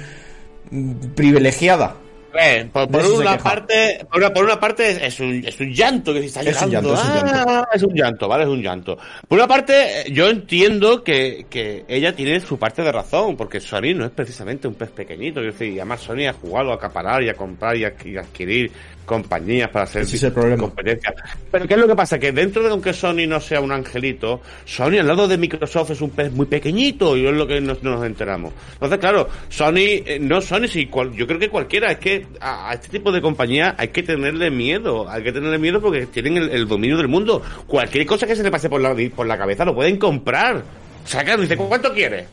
privilegiada. 1.16 1.96
Eh, 2.40 2.70
por, 2.72 2.88
una 3.04 3.36
parte, 3.40 4.06
por 4.12 4.20
una, 4.20 4.32
por 4.32 4.44
una 4.44 4.60
parte 4.60 5.08
es, 5.08 5.20
un, 5.20 5.44
es 5.44 5.60
un 5.60 5.74
llanto 5.74 6.14
que 6.14 6.20
se 6.20 6.26
está 6.28 6.42
Es 6.42 6.62
un 6.62 6.70
llorando. 6.70 6.94
llanto, 6.94 6.94
es 6.94 7.24
un 7.24 7.26
llanto. 7.26 7.52
Ah, 7.52 7.68
es 7.74 7.84
un 7.84 7.96
llanto, 7.96 8.28
¿vale? 8.28 8.44
Es 8.44 8.50
un 8.50 8.62
llanto. 8.62 8.98
Por 9.28 9.40
una 9.40 9.48
parte, 9.48 10.02
eh, 10.02 10.12
yo 10.12 10.30
entiendo 10.30 11.04
que, 11.04 11.48
que 11.50 11.84
ella 11.88 12.16
tiene 12.16 12.40
su 12.40 12.60
parte 12.60 12.84
de 12.84 12.92
razón, 12.92 13.36
porque 13.36 13.60
Sony 13.60 13.96
no 13.96 14.06
es 14.06 14.12
precisamente 14.12 14.68
un 14.68 14.76
pez 14.76 14.92
pequeñito. 14.92 15.40
Es 15.40 15.48
decir, 15.48 15.74
y 15.74 15.80
además 15.80 16.02
Sony 16.02 16.28
ha 16.30 16.34
jugado 16.34 16.72
a 16.72 16.76
acaparar 16.76 17.24
y 17.24 17.30
a 17.30 17.34
comprar 17.34 17.76
y 17.76 17.86
a, 17.86 17.94
y 18.06 18.18
a 18.18 18.22
adquirir 18.22 18.72
compañías 19.08 19.70
para 19.70 19.86
hacer 19.86 20.04
Ese 20.04 20.18
es 20.18 20.24
el 20.24 20.34
problema. 20.34 20.62
competencia. 20.64 21.12
Pero 21.50 21.66
¿qué 21.68 21.74
es 21.74 21.80
lo 21.80 21.88
que 21.88 21.96
pasa? 21.96 22.20
Que 22.20 22.32
dentro 22.32 22.62
de 22.62 22.70
aunque 22.70 22.94
Sony 22.94 23.26
no 23.28 23.40
sea 23.40 23.62
un 23.62 23.72
angelito, 23.72 24.42
Sony 24.66 25.00
al 25.00 25.08
lado 25.08 25.28
de 25.28 25.38
Microsoft 25.38 25.92
es 25.92 26.02
un 26.02 26.10
pez 26.12 26.32
muy 26.32 26.46
pequeñito 26.46 27.16
y 27.18 27.26
es 27.26 27.34
lo 27.34 27.48
que 27.48 27.62
nos, 27.62 27.82
nos 27.82 28.06
enteramos. 28.06 28.54
Entonces, 28.74 29.00
claro, 29.00 29.30
Sony, 29.50 30.04
eh, 30.06 30.18
no 30.22 30.42
Sony, 30.42 30.68
sí, 30.68 30.86
cual- 30.88 31.14
yo 31.14 31.26
creo 31.26 31.40
que 31.40 31.50
cualquiera, 31.50 31.92
es 31.94 31.98
que 32.00 32.28
a, 32.42 32.70
a 32.70 32.74
este 32.74 32.90
tipo 32.90 33.12
de 33.12 33.22
compañía 33.22 33.74
hay 33.78 33.88
que 33.88 34.04
tenerle 34.04 34.52
miedo, 34.52 35.10
hay 35.10 35.24
que 35.24 35.32
tenerle 35.32 35.58
miedo 35.58 35.82
porque 35.82 36.06
tienen 36.08 36.36
el, 36.38 36.50
el 36.52 36.68
dominio 36.68 36.98
del 36.98 37.08
mundo. 37.08 37.42
Cualquier 37.66 38.06
cosa 38.06 38.28
que 38.28 38.36
se 38.36 38.44
le 38.44 38.52
pase 38.52 38.70
por 38.70 38.82
la, 38.82 38.94
por 39.16 39.26
la 39.26 39.38
cabeza 39.38 39.64
lo 39.66 39.74
pueden 39.74 39.98
comprar. 39.98 40.62
Sacan, 41.06 41.40
dice, 41.40 41.56
¿cuánto 41.56 41.94
quieres? 41.94 42.26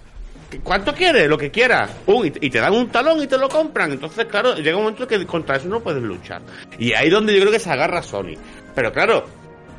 ¿Cuánto 0.63 0.95
quieres? 0.95 1.29
Lo 1.29 1.37
que 1.39 1.51
quieras. 1.51 1.91
Pum, 2.07 2.25
y, 2.25 2.31
te- 2.31 2.47
y 2.47 2.51
te 2.51 2.59
dan 2.61 2.73
un 2.75 2.89
talón 2.89 3.21
y 3.23 3.27
te 3.27 3.37
lo 3.39 3.49
compran. 3.49 3.93
Entonces, 3.93 4.27
claro, 4.27 4.55
llega 4.57 4.77
un 4.77 4.85
momento 4.85 5.07
que 5.07 5.25
contra 5.27 5.57
eso 5.57 5.69
no 5.69 5.81
puedes 5.81 6.03
luchar. 6.03 6.43
Y 6.79 6.93
ahí 6.93 7.07
es 7.09 7.13
donde 7.13 7.35
yo 7.35 7.41
creo 7.41 7.53
que 7.53 7.59
se 7.59 7.71
agarra 7.71 8.03
Sony. 8.03 8.35
Pero 8.75 8.93
claro, 8.93 9.25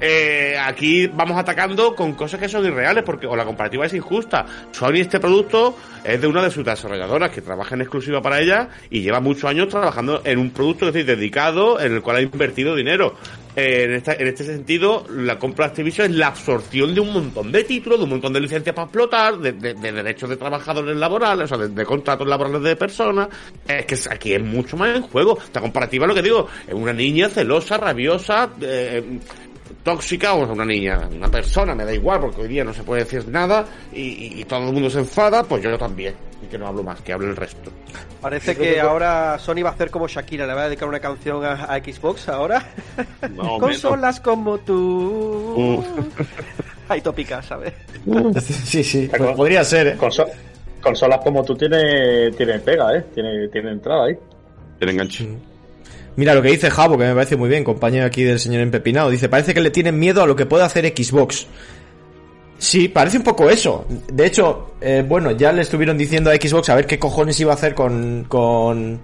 eh, 0.01 0.57
aquí 0.61 1.07
vamos 1.07 1.37
atacando 1.37 1.95
con 1.95 2.13
cosas 2.13 2.39
que 2.39 2.49
son 2.49 2.65
irreales 2.65 3.03
porque 3.05 3.27
o 3.27 3.35
la 3.35 3.45
comparativa 3.45 3.85
es 3.85 3.93
injusta. 3.93 4.45
Sony 4.71 4.95
este 4.95 5.19
producto 5.19 5.77
es 6.03 6.19
de 6.19 6.27
una 6.27 6.43
de 6.43 6.51
sus 6.51 6.65
desarrolladoras 6.65 7.31
que 7.31 7.41
trabaja 7.41 7.75
en 7.75 7.81
exclusiva 7.81 8.21
para 8.21 8.41
ella 8.41 8.67
y 8.89 9.01
lleva 9.01 9.19
muchos 9.21 9.45
años 9.49 9.69
trabajando 9.69 10.21
en 10.25 10.39
un 10.39 10.51
producto 10.51 10.87
es 10.87 10.93
decir, 10.93 11.07
dedicado 11.07 11.79
en 11.79 11.93
el 11.93 12.01
cual 12.01 12.17
ha 12.17 12.21
invertido 12.21 12.75
dinero. 12.75 13.15
Eh, 13.55 13.83
en, 13.85 13.93
esta- 13.93 14.13
en 14.13 14.27
este 14.27 14.43
sentido, 14.43 15.05
la 15.09 15.39
compra 15.39 15.65
de 15.65 15.69
Activision 15.69 16.11
es 16.11 16.17
la 16.17 16.27
absorción 16.27 16.93
de 16.93 16.99
un 16.99 17.13
montón 17.13 17.51
de 17.51 17.63
títulos, 17.63 17.99
de 17.99 18.03
un 18.03 18.09
montón 18.11 18.33
de 18.33 18.41
licencias 18.41 18.75
para 18.75 18.85
explotar, 18.85 19.37
de, 19.37 19.53
de- 19.53 19.73
de 19.73 19.91
derechos 19.91 20.29
de 20.29 20.37
trabajadores 20.37 20.95
laborales, 20.97 21.51
o 21.51 21.55
sea, 21.57 21.67
de, 21.67 21.85
contratos 21.85 22.27
laborales 22.27 22.61
de 22.61 22.75
personas. 22.75 23.29
Es 23.67 23.85
que 23.85 23.95
aquí 24.13 24.33
es 24.33 24.43
mucho 24.43 24.75
más 24.77 24.95
en 24.95 25.03
juego. 25.03 25.37
Esta 25.41 25.61
comparativa, 25.61 26.05
lo 26.05 26.13
que 26.13 26.21
digo, 26.21 26.47
es 26.67 26.73
una 26.73 26.93
niña 26.93 27.29
celosa, 27.29 27.77
rabiosa, 27.77 28.49
eh, 28.61 29.19
tóxica 29.85 30.33
o 30.33 30.51
una 30.51 30.65
niña, 30.65 31.07
una 31.15 31.29
persona, 31.29 31.73
me 31.75 31.85
da 31.85 31.93
igual, 31.93 32.19
porque 32.19 32.41
hoy 32.41 32.47
día 32.49 32.63
no 32.65 32.73
se 32.73 32.83
puede 32.83 33.03
decir 33.03 33.25
nada 33.29 33.63
y, 33.93 34.01
y- 34.01 34.41
y 34.41 34.43
todo 34.45 34.67
el 34.67 34.73
mundo 34.73 34.89
se 34.89 34.99
enfada, 34.99 35.43
pues 35.43 35.63
yo 35.63 35.77
también. 35.77 36.13
Y 36.43 36.47
que 36.47 36.57
no 36.57 36.67
hablo 36.67 36.83
más, 36.83 36.99
que 37.01 37.13
hable 37.13 37.27
el 37.29 37.35
resto. 37.35 37.71
Parece 38.19 38.55
que 38.57 38.79
ahora 38.81 39.37
Sony 39.39 39.61
va 39.63 39.69
a 39.69 39.73
hacer 39.73 39.89
como 39.91 40.07
Shakira, 40.07 40.45
le 40.47 40.53
va 40.53 40.63
a 40.63 40.65
dedicar 40.65 40.89
una 40.89 40.99
canción 40.99 41.45
a, 41.45 41.53
a 41.65 41.77
Xbox 41.77 42.27
ahora. 42.29 42.67
Más 43.35 43.47
o 43.47 43.59
Consolas 43.59 44.19
como 44.19 44.57
tú. 44.57 45.53
Uf. 45.55 45.85
Hay 46.89 47.01
tópicas, 47.01 47.45
¿sabes? 47.45 47.73
Sí, 48.41 48.83
sí, 48.83 49.09
pues 49.17 49.35
podría 49.35 49.63
ser, 49.63 49.87
¿eh? 49.87 49.97
Conso- 49.97 50.27
consolas 50.81 51.19
como 51.23 51.43
tú 51.43 51.55
tiene, 51.55 52.31
tiene 52.31 52.59
pega, 52.59 52.95
¿eh? 52.97 53.05
Tiene, 53.13 53.47
tiene 53.47 53.71
entrada 53.71 54.05
ahí. 54.05 54.15
El 54.79 54.89
enganche. 54.89 55.27
Mira 56.15 56.33
lo 56.33 56.41
que 56.41 56.49
dice 56.49 56.71
Javo, 56.71 56.97
que 56.97 57.05
me 57.05 57.13
parece 57.13 57.35
muy 57.35 57.49
bien, 57.49 57.63
compañero 57.63 58.05
aquí 58.05 58.23
del 58.23 58.39
señor 58.39 58.61
Empepinado. 58.61 59.09
Dice, 59.09 59.27
parece 59.27 59.53
que 59.53 59.61
le 59.61 59.69
tienen 59.69 59.99
miedo 59.99 60.21
a 60.23 60.27
lo 60.27 60.35
que 60.35 60.45
puede 60.45 60.63
hacer 60.63 60.85
Xbox. 60.85 61.47
Sí, 62.57 62.87
parece 62.87 63.17
un 63.17 63.23
poco 63.23 63.49
eso. 63.49 63.85
De 64.11 64.25
hecho, 64.25 64.75
eh, 64.79 65.03
bueno, 65.05 65.31
ya 65.31 65.51
le 65.51 65.61
estuvieron 65.61 65.97
diciendo 65.97 66.31
a 66.31 66.35
Xbox 66.35 66.69
a 66.69 66.75
ver 66.75 66.87
qué 66.87 66.97
cojones 66.97 67.37
iba 67.41 67.51
a 67.51 67.55
hacer 67.55 67.75
con, 67.75 68.25
con, 68.29 69.01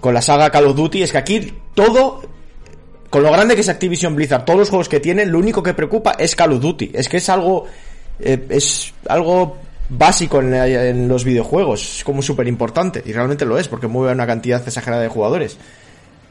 con 0.00 0.12
la 0.12 0.20
saga 0.20 0.50
Call 0.50 0.66
of 0.66 0.76
Duty. 0.76 1.02
Es 1.02 1.12
que 1.12 1.18
aquí 1.18 1.54
todo, 1.74 2.20
con 3.08 3.22
lo 3.22 3.32
grande 3.32 3.54
que 3.54 3.62
es 3.62 3.68
Activision 3.70 4.14
Blizzard, 4.14 4.44
todos 4.44 4.58
los 4.58 4.68
juegos 4.68 4.90
que 4.90 5.00
tienen, 5.00 5.32
lo 5.32 5.38
único 5.38 5.62
que 5.62 5.72
preocupa 5.72 6.12
es 6.18 6.36
Call 6.36 6.52
of 6.52 6.60
Duty. 6.60 6.90
Es 6.92 7.08
que 7.08 7.16
es 7.16 7.28
algo, 7.30 7.64
eh, 8.20 8.46
es 8.50 8.92
algo 9.08 9.56
básico 9.88 10.40
en, 10.40 10.52
en 10.52 11.08
los 11.08 11.24
videojuegos, 11.24 11.98
es 11.98 12.04
como 12.04 12.22
súper 12.22 12.48
importante, 12.48 13.02
y 13.04 13.12
realmente 13.12 13.44
lo 13.44 13.58
es, 13.58 13.68
porque 13.68 13.86
mueve 13.86 14.12
una 14.12 14.26
cantidad 14.26 14.62
exagerada 14.66 15.02
de 15.02 15.08
jugadores. 15.08 15.58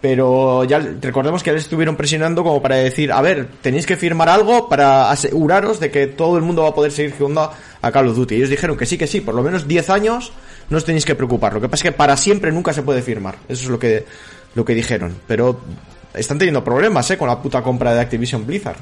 Pero 0.03 0.65
ya 0.65 0.79
recordemos 0.99 1.41
que 1.43 1.53
les 1.53 1.61
estuvieron 1.61 1.95
presionando 1.95 2.43
como 2.43 2.61
para 2.61 2.75
decir, 2.75 3.09
a 3.09 3.21
ver, 3.21 3.47
tenéis 3.61 3.85
que 3.85 3.95
firmar 3.95 4.27
algo 4.27 4.67
para 4.67 5.09
aseguraros 5.09 5.79
de 5.79 5.91
que 5.91 6.07
todo 6.07 6.35
el 6.35 6.43
mundo 6.43 6.63
va 6.63 6.69
a 6.71 6.75
poder 6.75 6.91
seguir 6.91 7.13
jugando 7.17 7.49
a 7.81 7.89
Call 7.89 8.09
of 8.09 8.17
Duty. 8.17 8.35
Ellos 8.35 8.49
dijeron 8.49 8.75
que 8.75 8.85
sí, 8.85 8.97
que 8.97 9.07
sí, 9.07 9.21
por 9.21 9.33
lo 9.33 9.41
menos 9.41 9.65
10 9.65 9.89
años 9.91 10.33
no 10.69 10.75
os 10.75 10.83
tenéis 10.83 11.05
que 11.05 11.15
preocupar. 11.15 11.53
Lo 11.53 11.61
que 11.61 11.69
pasa 11.69 11.87
es 11.87 11.93
que 11.93 11.97
para 11.97 12.17
siempre 12.17 12.51
nunca 12.51 12.73
se 12.73 12.83
puede 12.83 13.01
firmar. 13.01 13.37
Eso 13.47 13.63
es 13.63 13.69
lo 13.69 13.79
que, 13.79 14.05
lo 14.55 14.65
que 14.65 14.73
dijeron. 14.73 15.15
Pero 15.25 15.61
están 16.13 16.37
teniendo 16.37 16.65
problemas, 16.65 17.09
eh, 17.09 17.17
con 17.17 17.29
la 17.29 17.41
puta 17.41 17.63
compra 17.63 17.93
de 17.93 18.01
Activision 18.01 18.45
Blizzard. 18.45 18.79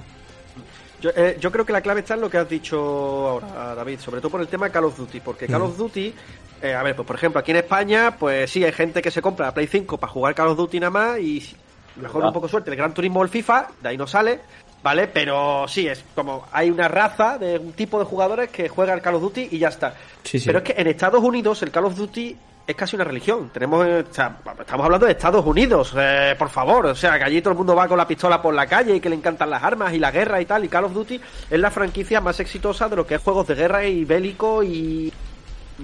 Yo, 1.01 1.11
eh, 1.15 1.38
yo 1.39 1.51
creo 1.51 1.63
que 1.63 1.74
la 1.74 1.82
clave 1.82 1.99
está 1.99 2.15
en 2.15 2.22
lo 2.22 2.32
que 2.32 2.39
has 2.39 2.49
dicho 2.49 2.80
ahora, 2.80 3.76
David, 3.76 3.99
sobre 3.99 4.22
todo 4.22 4.32
por 4.32 4.41
el 4.41 4.47
tema 4.47 4.65
de 4.65 4.72
Call 4.72 4.86
of 4.86 4.97
Duty, 4.97 5.19
porque 5.19 5.45
Call 5.45 5.61
of 5.61 5.78
Duty, 5.78 6.15
eh, 6.62 6.74
a 6.74 6.84
ver, 6.84 6.95
pues 6.95 7.07
por 7.07 7.16
ejemplo, 7.16 7.39
aquí 7.39 7.51
en 7.51 7.57
España, 7.57 8.16
pues 8.18 8.51
sí, 8.51 8.64
hay 8.64 8.72
gente 8.72 9.01
que 9.01 9.12
se 9.12 9.22
compra 9.22 9.47
la 9.47 9.53
Play 9.53 9.68
5 9.68 9.97
para 9.97 10.12
jugar 10.12 10.36
Call 10.36 10.49
of 10.49 10.57
Duty 10.57 10.80
nada 10.80 10.91
más 10.91 11.20
y 11.20 11.55
mejor 11.95 12.24
un 12.24 12.34
poco 12.34 12.47
suerte, 12.47 12.72
el 12.72 12.78
Gran 12.78 12.93
Turismo 12.93 13.20
o 13.20 13.24
el 13.24 13.30
FIFA, 13.30 13.68
de 13.82 13.89
ahí 13.89 13.97
no 13.97 14.07
sale, 14.07 14.39
¿vale? 14.84 15.07
Pero 15.07 15.68
sí, 15.68 15.88
es 15.88 16.03
como 16.16 16.47
hay 16.51 16.70
una 16.70 16.88
raza 16.88 17.38
de 17.38 17.57
un 17.57 17.74
tipo 17.74 17.99
de 17.99 18.05
jugadores 18.05 18.49
que 18.49 18.70
juega 18.70 18.93
el 18.93 19.01
Call 19.01 19.16
of 19.16 19.22
Duty 19.22 19.49
y 19.51 19.59
ya 19.59 19.70
está. 19.70 19.95
Sí, 20.24 20.39
sí. 20.39 20.45
Pero 20.45 20.59
es 20.59 20.64
que 20.64 20.76
en 20.78 20.88
Estados 20.88 21.24
Unidos 21.24 21.62
el 21.64 21.72
Call 21.72 21.86
of 21.86 21.95
Duty 21.95 22.38
es 22.68 22.76
casi 22.76 22.95
una 22.95 23.05
religión. 23.05 23.49
Tenemos, 23.53 23.86
eh, 23.86 24.05
o 24.09 24.14
sea, 24.14 24.38
estamos 24.59 24.86
hablando 24.86 25.05
de 25.05 25.14
Estados 25.14 25.45
Unidos, 25.45 25.93
eh, 25.97 26.36
por 26.38 26.49
favor. 26.49 26.86
O 26.88 26.95
sea, 26.95 27.18
que 27.18 27.26
allí 27.26 27.41
todo 27.41 27.51
el 27.51 27.57
mundo 27.57 27.76
va 27.76 27.88
con 27.88 27.97
la 27.97 28.07
pistola 28.07 28.41
por 28.41 28.53
la 28.53 28.68
calle 28.68 28.95
y 28.95 28.99
que 28.99 29.09
le 29.09 29.16
encantan 29.16 29.49
las 29.49 29.64
armas 29.64 29.93
y 29.93 29.99
la 29.99 30.12
guerra 30.12 30.39
y 30.41 30.45
tal. 30.45 30.64
Y 30.64 30.70
Call 30.70 30.86
of 30.86 30.93
Duty 30.93 31.20
es 31.49 31.59
la 31.59 31.72
franquicia 31.72 32.22
más 32.22 32.39
exitosa 32.39 32.88
de 32.88 32.95
lo 32.95 33.05
que 33.05 33.16
es 33.16 33.22
juegos 33.22 33.47
de 33.47 33.55
guerra 33.55 33.86
y 33.86 34.05
bélico 34.05 34.64
y 34.64 35.12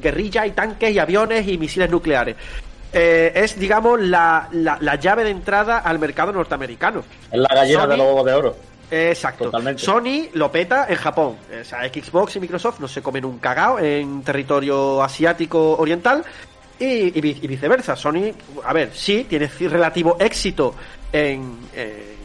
guerrilla 0.02 0.46
y 0.46 0.52
tanques 0.52 0.92
y 0.94 1.00
aviones 1.00 1.48
y 1.48 1.58
misiles 1.58 1.90
nucleares. 1.90 2.36
Eh, 2.94 3.32
es, 3.36 3.60
digamos, 3.60 4.00
la, 4.02 4.48
la, 4.52 4.78
la 4.80 4.96
llave 4.96 5.24
de 5.24 5.32
entrada 5.32 5.80
al 5.80 6.00
mercado 6.00 6.32
norteamericano. 6.32 7.04
Es 7.32 7.40
la 7.40 7.50
gallina 7.54 7.82
Sony- 7.84 7.90
de 7.90 7.98
los 7.98 8.06
huevos 8.08 8.26
de 8.26 8.34
oro. 8.34 8.56
Exacto. 8.90 9.46
Totalmente. 9.46 9.82
Sony 9.84 10.30
lo 10.34 10.50
peta 10.50 10.86
en 10.88 10.96
Japón. 10.96 11.36
O 11.60 11.64
sea, 11.66 11.80
Xbox 11.90 12.38
y 12.38 12.40
Microsoft 12.40 12.80
no 12.80 12.88
se 12.88 13.02
comen 13.02 13.26
un 13.26 13.38
cagao 13.40 13.78
en 13.80 14.24
territorio 14.24 15.04
asiático 15.04 15.76
oriental 15.78 16.24
y, 16.80 17.18
y 17.18 17.22
vi- 17.22 17.38
y 17.42 17.48
viceversa. 17.48 17.98
Sony, 17.98 18.32
a 18.64 18.72
ver, 18.72 18.92
sí, 18.94 19.26
tiene 19.30 19.48
relativo 19.48 20.16
éxito 20.20 20.74
en, 21.12 21.58
eh, 21.76 22.16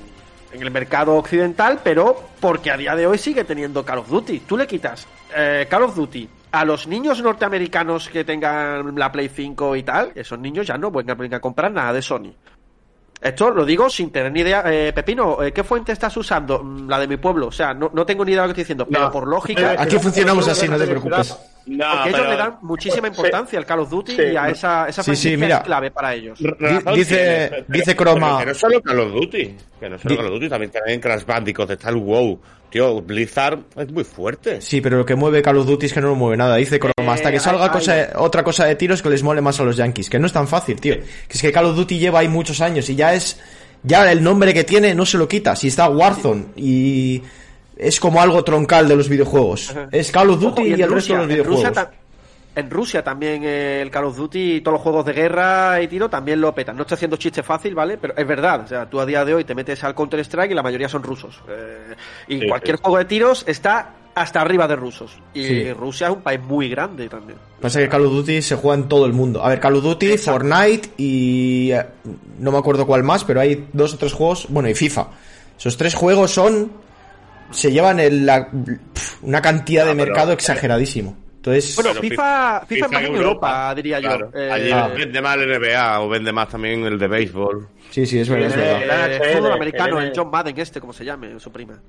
en 0.52 0.62
el 0.62 0.70
mercado 0.70 1.16
occidental, 1.16 1.80
pero 1.82 2.28
porque 2.38 2.70
a 2.70 2.76
día 2.76 2.94
de 2.94 3.08
hoy 3.08 3.18
sigue 3.18 3.42
teniendo 3.42 3.84
Call 3.84 3.98
of 3.98 4.08
Duty. 4.08 4.40
Tú 4.40 4.56
le 4.56 4.68
quitas 4.68 5.08
eh, 5.36 5.66
Call 5.68 5.82
of 5.82 5.96
Duty 5.96 6.28
a 6.52 6.64
los 6.64 6.86
niños 6.86 7.22
norteamericanos 7.22 8.08
que 8.08 8.24
tengan 8.24 8.94
la 8.96 9.10
Play 9.10 9.28
5 9.28 9.74
y 9.76 9.82
tal, 9.82 10.12
esos 10.14 10.38
niños 10.38 10.66
ya 10.66 10.76
no 10.76 10.90
vengan, 10.90 11.16
vengan 11.16 11.38
a 11.38 11.40
comprar 11.40 11.72
nada 11.72 11.92
de 11.92 12.02
Sony. 12.02 12.32
Esto 13.20 13.50
lo 13.50 13.64
digo 13.64 13.88
sin 13.88 14.10
tener 14.10 14.32
ni 14.32 14.40
idea. 14.40 14.64
Eh, 14.66 14.92
Pepino, 14.92 15.42
eh, 15.42 15.52
¿qué 15.52 15.62
fuente 15.62 15.92
estás 15.92 16.16
usando? 16.16 16.62
Mm, 16.62 16.88
La 16.88 16.98
de 16.98 17.06
mi 17.06 17.16
pueblo. 17.16 17.46
O 17.46 17.52
sea, 17.52 17.72
no, 17.72 17.90
no 17.94 18.04
tengo 18.04 18.24
ni 18.24 18.32
idea 18.32 18.42
de 18.42 18.48
lo 18.48 18.54
que 18.54 18.62
estoy 18.62 18.74
diciendo, 18.76 18.86
pero 18.90 19.10
por 19.12 19.28
lógica, 19.28 19.76
Aquí 19.78 19.98
funcionamos 19.98 20.46
así, 20.48 20.68
no 20.68 20.76
te 20.76 20.86
preocupes. 20.86 21.36
No, 21.66 21.84
porque 21.92 22.08
ellos 22.08 22.20
pero- 22.20 22.30
le 22.32 22.36
dan 22.36 22.58
muchísima 22.62 23.08
importancia 23.08 23.58
al 23.58 23.66
Call 23.66 23.80
of 23.80 23.90
Duty 23.90 24.16
Sí. 24.16 24.22
y 24.32 24.36
a 24.36 24.48
esa, 24.48 24.88
esa 24.88 25.02
Sí, 25.02 25.14
sí, 25.14 25.28
franquicia 25.28 25.36
mira. 25.46 25.56
es 25.58 25.62
clave 25.64 25.90
para 25.90 26.14
ellos. 26.14 26.38
Razón 26.58 26.94
dice- 26.94 27.48
tiene, 27.50 27.64
dice 27.68 27.94
pero 27.94 28.12
Croma- 28.14 28.40
Que 28.40 28.46
no 28.46 28.54
solo 28.54 28.82
Call 28.82 29.00
of 29.00 29.12
Duty. 29.12 29.56
Que 29.78 29.88
no 29.88 29.98
solo 29.98 30.16
Call 30.16 30.26
of 30.26 30.32
Duty, 30.32 30.48
también 30.48 30.70
tienen 30.72 31.00
Crash 31.00 31.24
Bandicoot, 31.24 31.70
está 31.70 31.88
el 31.90 31.96
WoW. 31.96 32.40
Tío, 32.70 33.02
Blizzard 33.02 33.58
es 33.76 33.92
muy 33.92 34.02
fuerte. 34.02 34.60
Sí, 34.62 34.80
pero 34.80 34.96
lo 34.96 35.04
que 35.04 35.14
mueve 35.14 35.42
Call 35.42 35.58
of 35.58 35.66
Duty 35.66 35.86
es 35.86 35.92
que 35.92 36.00
no 36.00 36.08
lo 36.08 36.14
mueve 36.14 36.38
nada. 36.38 36.56
Dice 36.56 36.80
Croma, 36.80 37.12
hasta 37.12 37.30
que 37.30 37.38
salga 37.38 37.64
ay, 37.64 37.70
cosa, 37.70 37.92
ay. 37.92 38.04
otra 38.16 38.42
cosa 38.42 38.64
de 38.64 38.74
tiros 38.76 39.02
que 39.02 39.10
les 39.10 39.22
mole 39.22 39.42
más 39.42 39.60
a 39.60 39.64
los 39.64 39.76
Yankees. 39.76 40.08
Que 40.08 40.18
no 40.18 40.26
es 40.26 40.32
tan 40.32 40.48
fácil, 40.48 40.80
tío. 40.80 40.94
Que 40.94 41.34
es 41.34 41.42
que 41.42 41.52
Call 41.52 41.66
of 41.66 41.76
Duty 41.76 41.98
lleva 41.98 42.20
ahí 42.20 42.28
muchos 42.28 42.60
años 42.62 42.88
y 42.88 42.94
ya 42.96 43.12
es... 43.14 43.38
Ya 43.84 44.10
el 44.10 44.22
nombre 44.22 44.54
que 44.54 44.64
tiene 44.64 44.94
no 44.94 45.04
se 45.04 45.18
lo 45.18 45.28
quita. 45.28 45.54
Si 45.54 45.68
está 45.68 45.88
Warzone 45.88 46.46
y... 46.56 47.20
Es 47.76 47.98
como 48.00 48.20
algo 48.20 48.42
troncal 48.44 48.86
de 48.88 48.96
los 48.96 49.08
videojuegos. 49.08 49.74
Es 49.90 50.10
Call 50.12 50.30
of 50.30 50.40
Duty 50.40 50.60
Ojo, 50.62 50.66
y, 50.68 50.72
en 50.74 50.80
el 50.82 50.90
resto 50.90 51.12
de 51.14 51.18
los 51.20 51.30
en 51.30 51.44
Rusia 51.44 51.70
videojuegos. 51.70 51.88
en 52.54 52.70
Rusia 52.70 53.02
también 53.02 53.42
eh, 53.44 53.80
el 53.82 53.90
Call 53.90 54.04
of 54.04 54.16
Duty 54.16 54.56
y 54.56 54.60
todos 54.60 54.74
los 54.74 54.82
juegos 54.82 55.06
de 55.06 55.12
guerra 55.14 55.80
y 55.80 55.88
tiro 55.88 56.08
también 56.10 56.40
lo 56.40 56.54
petan. 56.54 56.76
No 56.76 56.82
estoy 56.82 56.96
haciendo 56.96 57.16
chiste 57.16 57.42
fácil, 57.42 57.74
¿vale? 57.74 57.96
Pero 57.98 58.14
es 58.16 58.26
verdad. 58.26 58.62
O 58.64 58.68
sea, 58.68 58.88
tú 58.88 59.00
a 59.00 59.06
día 59.06 59.24
de 59.24 59.34
hoy 59.34 59.44
te 59.44 59.54
metes 59.54 59.82
al 59.84 59.94
Counter 59.94 60.20
Strike 60.20 60.50
y 60.52 60.54
la 60.54 60.62
mayoría 60.62 60.88
son 60.88 61.02
rusos. 61.02 61.40
Eh, 61.48 61.94
y 62.28 62.40
Sí, 62.40 62.48
cualquier 62.48 62.76
sí. 62.76 62.82
juego 62.82 62.98
de 62.98 63.04
tiros 63.06 63.44
está 63.46 63.94
hasta 64.14 64.42
arriba 64.42 64.68
de 64.68 64.76
rusos. 64.76 65.12
Y 65.32 65.42
Sí. 65.46 65.72
Rusia 65.72 66.08
es 66.08 66.12
un 66.12 66.20
país 66.20 66.40
muy 66.42 66.68
grande 66.68 67.08
también. 67.08 67.38
Pasa 67.62 67.80
que 67.80 67.88
Call 67.88 68.04
of 68.04 68.12
Duty 68.12 68.42
se 68.42 68.56
juega 68.56 68.82
en 68.82 68.88
todo 68.88 69.06
el 69.06 69.14
mundo. 69.14 69.42
A 69.42 69.48
ver, 69.48 69.58
Call 69.58 69.76
of 69.76 69.82
Duty, 69.84 70.18
Fortnite 70.18 70.90
y... 70.98 71.70
eh, 71.72 71.86
No 72.38 72.52
me 72.52 72.58
acuerdo 72.58 72.86
cuál 72.86 73.02
más, 73.02 73.24
pero 73.24 73.40
hay 73.40 73.68
dos 73.72 73.94
o 73.94 73.96
tres 73.96 74.12
juegos... 74.12 74.46
Bueno, 74.50 74.68
y 74.68 74.74
FIFA. 74.74 75.06
Esos 75.58 75.78
tres 75.78 75.94
juegos 75.94 76.30
son... 76.32 76.70
Se 77.52 77.70
llevan 77.72 78.00
el- 78.00 78.26
la- 78.26 78.48
pf, 78.50 79.18
una 79.22 79.40
cantidad 79.40 79.84
de 79.84 79.90
Ah, 79.92 79.94
pero- 79.96 80.06
mercado 80.06 80.32
exageradísimo. 80.32 81.16
Entonces... 81.36 81.74
Bueno, 81.74 81.90
FIFA, 82.00 82.00
FIFA, 82.00 82.66
FIFA 82.66 82.86
es 82.86 82.92
más 82.92 83.02
en 83.02 83.14
Europa, 83.16 83.74
diría 83.74 83.98
yo. 84.00 84.08
Claro. 84.08 84.30
Eh, 84.34 84.50
Allí 84.52 84.70
Ah. 84.72 84.88
vende 84.96 85.20
más 85.20 85.36
el 85.38 85.50
NBA 85.50 86.00
o 86.00 86.08
vende 86.08 86.32
más 86.32 86.48
también 86.48 86.84
el 86.84 86.98
de 86.98 87.08
béisbol. 87.08 87.68
sí, 87.90 88.06
sí, 88.06 88.20
es 88.20 88.28
verdad. 88.28 88.46
es 88.48 88.54
eh, 88.54 88.56
verdad. 88.58 88.78
verdad. 88.80 89.12
eh, 89.12 89.34
fútbol 89.34 89.46
el 89.48 89.52
americano, 89.52 90.00
el 90.00 90.12
John 90.14 90.30
Madden 90.30 90.58
este, 90.60 90.80
como 90.80 90.92
se 90.92 91.04
llame, 91.04 91.40
su 91.40 91.50
prima. 91.50 91.80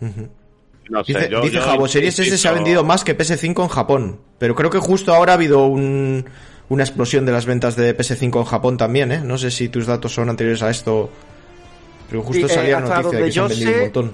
No 0.00 1.04
sé, 1.04 1.12
Dice, 1.12 1.28
yo, 1.28 1.40
dice 1.42 1.54
yo 1.56 1.62
Jabo, 1.62 1.86
Series 1.88 2.18
S 2.18 2.38
se 2.38 2.48
ha 2.48 2.52
vendido 2.52 2.82
más 2.84 3.04
que 3.04 3.16
PS5 3.16 3.62
en 3.62 3.68
Japón. 3.68 4.20
Pero 4.38 4.54
creo 4.54 4.70
que 4.70 4.78
justo 4.78 5.12
ahora 5.14 5.32
ha 5.32 5.34
habido 5.34 5.66
un- 5.66 6.24
una 6.68 6.82
explosión 6.84 7.26
de 7.26 7.32
las 7.32 7.44
ventas 7.44 7.76
de 7.76 7.94
PS5 7.96 8.38
en 8.38 8.44
Japón 8.44 8.76
también, 8.76 9.10
¿eh? 9.12 9.20
No 9.22 9.36
sé 9.36 9.50
si 9.50 9.68
tus 9.68 9.86
datos 9.86 10.12
son 10.14 10.30
anteriores 10.30 10.62
a 10.62 10.70
esto. 10.70 11.10
Pero 12.08 12.22
justo 12.22 12.46
Sí, 12.46 12.52
eh, 12.52 12.56
salía 12.56 12.78
hasta 12.78 13.02
noticia 13.02 13.18
de 13.18 13.24
que 13.26 13.32
se 13.32 13.40
han 13.40 13.44
yo 13.44 13.48
vendido 13.48 13.72
un 13.72 13.80
montón. 13.80 14.12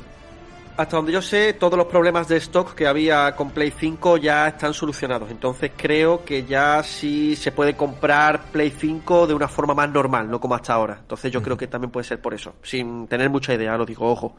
Hasta 0.76 0.96
donde 0.96 1.12
yo 1.12 1.22
sé, 1.22 1.52
todos 1.52 1.78
los 1.78 1.86
problemas 1.86 2.26
de 2.26 2.36
stock 2.38 2.74
que 2.74 2.88
había 2.88 3.36
con 3.36 3.50
Play 3.50 3.72
5 3.78 4.16
ya 4.16 4.48
están 4.48 4.74
solucionados. 4.74 5.30
Entonces 5.30 5.70
creo 5.76 6.24
que 6.24 6.44
ya 6.44 6.82
sí 6.82 7.36
se 7.36 7.52
puede 7.52 7.76
comprar 7.76 8.46
Play 8.50 8.72
5 8.76 9.28
de 9.28 9.34
una 9.34 9.46
forma 9.46 9.72
más 9.72 9.88
normal, 9.90 10.28
no 10.28 10.40
como 10.40 10.56
hasta 10.56 10.74
ahora. 10.74 10.98
Entonces 11.00 11.30
yo 11.30 11.40
creo 11.42 11.56
que 11.56 11.68
también 11.68 11.92
puede 11.92 12.02
ser 12.04 12.20
por 12.20 12.34
eso. 12.34 12.54
Sin 12.64 13.06
tener 13.06 13.30
mucha 13.30 13.54
idea, 13.54 13.76
lo 13.76 13.86
digo, 13.86 14.10
ojo. 14.10 14.34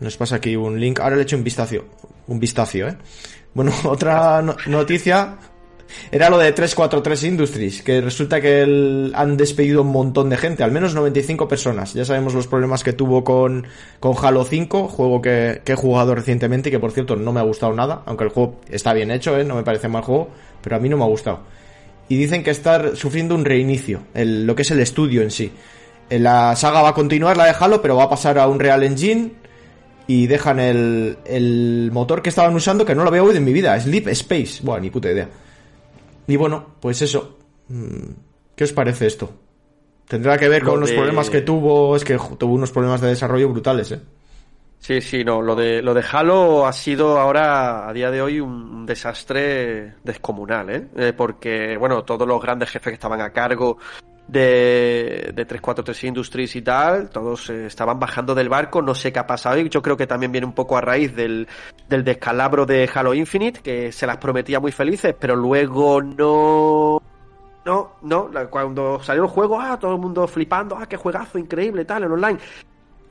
Nos 0.00 0.16
pasa 0.16 0.36
aquí 0.36 0.56
un 0.56 0.80
link. 0.80 0.98
Ahora 0.98 1.14
le 1.14 1.22
echo 1.22 1.36
un 1.36 1.44
vistazo. 1.44 1.76
Un 2.26 2.40
vistazo, 2.40 2.78
¿eh? 2.78 2.96
Bueno, 3.54 3.70
otra 3.84 4.42
no- 4.42 4.56
noticia 4.66 5.36
era 6.10 6.30
lo 6.30 6.38
de 6.38 6.52
343 6.52 7.24
Industries, 7.24 7.82
que 7.82 8.00
resulta 8.00 8.40
que 8.40 9.10
han 9.14 9.36
despedido 9.36 9.82
un 9.82 9.88
montón 9.88 10.28
de 10.28 10.36
gente, 10.36 10.62
al 10.62 10.72
menos 10.72 10.94
95 10.94 11.48
personas. 11.48 11.94
Ya 11.94 12.04
sabemos 12.04 12.34
los 12.34 12.46
problemas 12.46 12.82
que 12.82 12.92
tuvo 12.92 13.24
con, 13.24 13.66
con 14.00 14.14
Halo 14.20 14.44
5, 14.44 14.88
juego 14.88 15.22
que, 15.22 15.62
he 15.64 15.74
jugado 15.74 16.14
recientemente 16.14 16.68
y 16.68 16.72
que 16.72 16.80
por 16.80 16.90
cierto 16.92 17.16
no 17.16 17.32
me 17.32 17.40
ha 17.40 17.44
gustado 17.44 17.72
nada, 17.72 18.02
aunque 18.06 18.24
el 18.24 18.30
juego 18.30 18.60
está 18.68 18.92
bien 18.92 19.10
hecho, 19.10 19.38
¿eh? 19.38 19.44
No 19.44 19.54
me 19.54 19.62
parece 19.62 19.88
mal 19.88 20.02
juego, 20.02 20.28
pero 20.60 20.76
a 20.76 20.78
mí 20.78 20.88
no 20.88 20.96
me 20.96 21.04
ha 21.04 21.08
gustado. 21.08 21.40
Y 22.08 22.16
dicen 22.16 22.42
que 22.42 22.50
está 22.50 22.96
sufriendo 22.96 23.36
un 23.36 23.44
reinicio, 23.44 24.00
lo 24.14 24.54
que 24.56 24.62
es 24.62 24.70
el 24.72 24.80
estudio 24.80 25.22
en 25.22 25.30
sí. 25.30 25.52
Eh, 26.10 26.18
La 26.18 26.56
saga 26.56 26.82
va 26.82 26.88
a 26.88 26.94
continuar, 26.94 27.36
la 27.36 27.44
de 27.44 27.54
Halo, 27.58 27.80
pero 27.80 27.96
va 27.96 28.04
a 28.04 28.10
pasar 28.10 28.38
a 28.38 28.48
un 28.48 28.58
Real 28.58 28.82
Engine 28.82 29.30
y 30.08 30.26
dejan 30.26 30.58
el, 30.58 31.18
el 31.24 31.90
motor 31.92 32.20
que 32.20 32.30
estaban 32.30 32.52
usando 32.56 32.84
que 32.84 32.96
no 32.96 33.04
lo 33.04 33.10
había 33.10 33.22
oído 33.22 33.38
en 33.38 33.44
mi 33.44 33.52
vida, 33.52 33.78
Sleep 33.78 34.08
Space. 34.08 34.60
Buah, 34.60 34.80
ni 34.80 34.90
puta 34.90 35.08
idea. 35.08 35.28
Y 36.30 36.36
bueno, 36.36 36.64
pues 36.78 37.02
eso. 37.02 37.38
Mm, 37.68 38.12
¿Qué 38.54 38.62
os 38.62 38.72
parece 38.72 39.08
esto? 39.08 39.32
Tendrá 40.06 40.38
que 40.38 40.48
ver 40.48 40.62
Lo 40.62 40.70
con 40.70 40.80
los 40.80 40.92
problemas 40.92 41.28
que 41.28 41.40
tuvo, 41.40 41.96
es 41.96 42.04
que 42.04 42.16
tuvo 42.38 42.54
unos 42.54 42.70
problemas 42.70 43.00
de 43.00 43.08
desarrollo 43.08 43.48
brutales, 43.48 43.90
¿eh? 43.90 44.00
Sí, 44.78 45.00
sí, 45.00 45.24
no, 45.24 45.42
lo 45.42 45.56
de, 45.56 45.82
lo 45.82 45.92
de 45.92 46.04
Halo 46.10 46.66
ha 46.66 46.72
sido 46.72 47.18
ahora, 47.18 47.88
a 47.88 47.92
día 47.92 48.12
de 48.12 48.22
hoy, 48.22 48.38
un 48.38 48.86
desastre 48.86 49.94
descomunal, 50.04 50.70
¿eh? 50.70 50.86
Eh, 50.96 51.12
porque, 51.16 51.76
bueno, 51.76 52.04
todos 52.04 52.26
los 52.28 52.40
grandes 52.40 52.70
jefes 52.70 52.92
que 52.92 52.94
estaban 52.94 53.20
a 53.20 53.30
cargo 53.30 53.78
de, 54.30 55.32
de 55.34 55.44
343 55.44 56.04
Industries 56.04 56.56
y 56.56 56.62
tal, 56.62 57.10
todos 57.10 57.50
eh, 57.50 57.66
estaban 57.66 57.98
bajando 57.98 58.34
del 58.34 58.48
barco, 58.48 58.80
no 58.80 58.94
sé 58.94 59.12
qué 59.12 59.18
ha 59.18 59.26
pasado, 59.26 59.58
y 59.58 59.68
yo 59.68 59.82
creo 59.82 59.96
que 59.96 60.06
también 60.06 60.30
viene 60.30 60.46
un 60.46 60.52
poco 60.52 60.76
a 60.76 60.80
raíz 60.80 61.14
del, 61.14 61.48
del 61.88 62.04
descalabro 62.04 62.64
de 62.64 62.88
Halo 62.92 63.14
Infinite, 63.14 63.60
que 63.60 63.90
se 63.90 64.06
las 64.06 64.18
prometía 64.18 64.60
muy 64.60 64.72
felices, 64.72 65.14
pero 65.18 65.34
luego 65.36 66.00
no... 66.02 67.02
No, 67.62 67.92
no, 68.00 68.30
cuando 68.48 69.02
salió 69.02 69.24
el 69.24 69.28
juego, 69.28 69.60
ah, 69.60 69.78
todo 69.78 69.94
el 69.94 70.00
mundo 70.00 70.26
flipando, 70.26 70.78
ah, 70.80 70.86
qué 70.86 70.96
juegazo, 70.96 71.38
increíble, 71.38 71.84
tal, 71.84 72.04
en 72.04 72.12
online. 72.12 72.38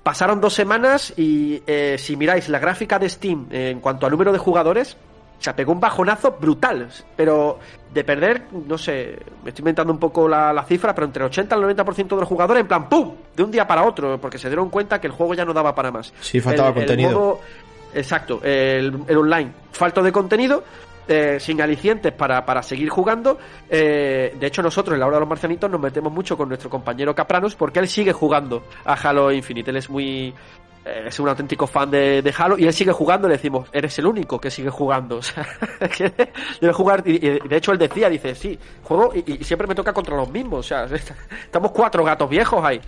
Pasaron 0.01 0.41
dos 0.41 0.55
semanas 0.55 1.13
y 1.17 1.61
eh, 1.67 1.97
si 1.99 2.15
miráis 2.15 2.49
la 2.49 2.57
gráfica 2.57 2.97
de 2.97 3.09
Steam 3.09 3.45
en 3.51 3.79
cuanto 3.79 4.07
al 4.07 4.11
número 4.11 4.31
de 4.31 4.39
jugadores, 4.39 4.97
se 5.39 5.53
pegó 5.53 5.71
un 5.71 5.79
bajonazo 5.79 6.37
brutal. 6.39 6.87
Pero 7.15 7.57
de 7.93 8.03
perder, 8.03 8.43
no 8.67 8.77
sé, 8.77 9.17
me 9.43 9.49
estoy 9.49 9.61
inventando 9.63 9.91
un 9.91 9.99
poco 9.99 10.27
la, 10.27 10.53
la 10.53 10.63
cifra, 10.63 10.93
pero 10.93 11.07
entre 11.07 11.23
el 11.23 11.29
80 11.29 11.55
y 11.55 11.59
el 11.59 11.65
90% 11.77 12.07
de 12.09 12.15
los 12.17 12.27
jugadores, 12.27 12.61
en 12.61 12.67
plan, 12.67 12.87
¡pum! 12.87 13.15
De 13.35 13.43
un 13.43 13.49
día 13.51 13.65
para 13.67 13.83
otro, 13.83 14.19
porque 14.21 14.37
se 14.37 14.47
dieron 14.49 14.69
cuenta 14.69 15.01
que 15.01 15.07
el 15.07 15.13
juego 15.13 15.33
ya 15.33 15.45
no 15.45 15.53
daba 15.53 15.73
para 15.73 15.91
más. 15.91 16.13
Sí, 16.21 16.39
faltaba 16.39 16.69
El- 16.69 16.75
el 16.75 16.79
contenido. 16.85 17.11
modo- 17.11 17.39
exacto, 17.93 18.39
el, 18.43 18.93
el 19.07 19.17
online 19.17 19.51
falto 19.71 20.03
de 20.03 20.11
contenido, 20.11 20.63
eh, 21.07 21.39
sin 21.39 21.59
alicientes 21.61 22.11
para, 22.13 22.45
para 22.45 22.61
seguir 22.61 22.89
jugando. 22.89 23.39
Eh, 23.67 24.35
de 24.39 24.45
hecho, 24.47 24.61
nosotros 24.61 24.93
en 24.93 24.99
la 24.99 25.07
hora 25.07 25.15
de 25.15 25.21
los 25.21 25.29
marcianitos 25.29 25.69
nos 25.71 25.81
metemos 25.81 26.13
mucho 26.13 26.37
con 26.37 26.47
nuestro 26.49 26.69
compañero 26.69 27.15
Capranos 27.15 27.55
porque 27.55 27.79
él 27.79 27.87
sigue 27.87 28.13
jugando 28.13 28.63
a 28.85 28.93
Halo 28.93 29.31
Infinite. 29.31 29.71
Él 29.71 29.77
es 29.77 29.89
muy. 29.89 30.33
Eh, 30.85 31.05
es 31.07 31.19
un 31.19 31.27
auténtico 31.27 31.67
fan 31.67 31.91
de, 31.91 32.33
Halo 32.37 32.57
y 32.57 32.65
él 32.65 32.73
sigue 32.73 32.91
jugando. 32.91 33.27
Le 33.27 33.35
decimos, 33.35 33.69
eres 33.71 33.97
el 33.99 34.05
único 34.05 34.39
que 34.39 34.49
sigue 34.49 34.69
jugando. 34.69 35.19
Debe 36.61 36.73
jugar. 36.73 37.03
Y, 37.05 37.19
de 37.19 37.57
hecho, 37.57 37.71
él 37.71 37.77
decía, 37.77 38.09
dice, 38.09 38.35
sí, 38.35 38.57
juego 38.83 39.11
y, 39.13 39.43
siempre 39.43 39.67
me 39.67 39.75
toca 39.75 39.93
contra 39.93 40.15
los 40.15 40.29
mismos. 40.29 40.59
O 40.59 40.63
sea, 40.63 40.85
estamos 41.43 41.71
cuatro 41.71 42.03
gatos 42.03 42.29
viejos 42.29 42.63
ahí. 42.63 42.81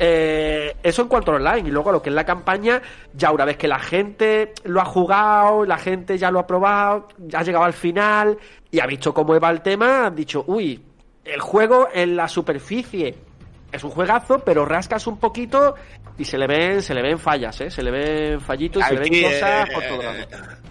Eh, 0.00 0.76
eso 0.82 1.02
en 1.02 1.08
cuanto 1.08 1.32
al 1.32 1.38
online. 1.38 1.68
Y 1.68 1.72
luego 1.72 1.90
lo 1.90 2.02
que 2.02 2.10
es 2.10 2.14
la 2.14 2.24
campaña, 2.24 2.80
ya 3.14 3.30
una 3.32 3.44
vez 3.44 3.56
que 3.56 3.66
la 3.66 3.78
gente 3.78 4.52
lo 4.64 4.80
ha 4.80 4.84
jugado, 4.84 5.64
la 5.64 5.78
gente 5.78 6.18
ya 6.18 6.30
lo 6.30 6.40
ha 6.40 6.46
probado, 6.46 7.08
ya 7.18 7.40
ha 7.40 7.42
llegado 7.42 7.64
al 7.64 7.72
final 7.72 8.38
y 8.70 8.80
ha 8.80 8.86
visto 8.86 9.12
cómo 9.14 9.38
va 9.40 9.50
el 9.50 9.62
tema, 9.62 10.06
han 10.06 10.14
dicho, 10.14 10.44
uy, 10.46 10.84
el 11.24 11.40
juego 11.40 11.88
en 11.92 12.16
la 12.16 12.28
superficie 12.28 13.27
es 13.70 13.84
un 13.84 13.90
juegazo, 13.90 14.38
pero 14.40 14.64
rascas 14.64 15.06
un 15.06 15.18
poquito 15.18 15.74
y 16.16 16.24
se 16.24 16.38
le 16.38 16.46
ven, 16.46 16.82
se 16.82 16.94
le 16.94 17.02
ven 17.02 17.18
fallas, 17.18 17.60
¿eh? 17.60 17.70
Se 17.70 17.82
le 17.82 17.90
ven 17.90 18.40
fallitos 18.40 18.82
y 18.82 18.86
se 18.86 18.94
le 18.94 19.00
Aquí, 19.00 19.10
ven 19.10 19.32
cosas 19.32 19.68
eh, 19.68 19.72
por 19.72 19.82
todo 19.84 20.02
lado. 20.02 20.18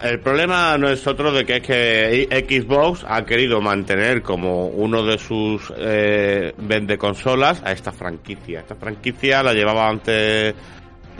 El 0.02 0.20
problema 0.20 0.76
no 0.78 0.88
es 0.88 1.06
otro 1.06 1.32
de 1.32 1.44
que 1.44 1.56
es 1.56 1.62
que 1.62 2.46
Xbox 2.48 3.04
ha 3.08 3.24
querido 3.24 3.60
mantener 3.60 4.22
como 4.22 4.66
uno 4.66 5.04
de 5.04 5.18
sus 5.18 5.72
eh, 5.76 6.52
vende 6.58 6.98
consolas 6.98 7.62
a 7.64 7.72
esta 7.72 7.92
franquicia. 7.92 8.60
Esta 8.60 8.74
franquicia 8.74 9.42
la 9.42 9.52
llevaba 9.52 9.88
antes. 9.88 10.54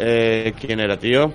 Eh, 0.01 0.53
¿Quién 0.61 0.81
era, 0.81 0.97
tío? 0.97 1.33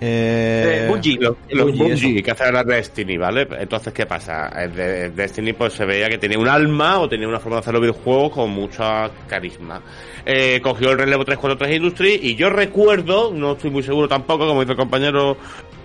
Eh, 0.00 0.86
Bungie. 0.88 1.16
Los, 1.20 1.36
los 1.50 1.66
Bungie, 1.66 1.94
Bungie, 1.94 2.22
que 2.22 2.30
hacen 2.30 2.52
la 2.52 2.64
Destiny, 2.64 3.16
¿vale? 3.16 3.46
Entonces, 3.58 3.92
¿qué 3.92 4.06
pasa? 4.06 4.50
De 4.74 5.10
Destiny 5.10 5.52
pues 5.52 5.72
se 5.72 5.84
veía 5.84 6.08
que 6.08 6.18
tenía 6.18 6.38
un 6.38 6.48
alma 6.48 6.98
o 6.98 7.08
tenía 7.08 7.28
una 7.28 7.40
forma 7.40 7.56
de 7.56 7.60
hacer 7.60 7.74
los 7.74 7.82
videojuegos 7.82 8.32
con 8.32 8.50
mucha 8.50 9.10
carisma. 9.28 9.80
Eh, 10.26 10.60
cogió 10.62 10.90
el 10.90 10.98
relevo 10.98 11.24
343 11.24 11.76
Industry 11.76 12.20
y 12.22 12.34
yo 12.34 12.50
recuerdo, 12.50 13.32
no 13.32 13.52
estoy 13.52 13.70
muy 13.70 13.82
seguro 13.82 14.08
tampoco, 14.08 14.46
como 14.46 14.60
dice 14.60 14.72
el 14.72 14.78
compañero 14.78 15.36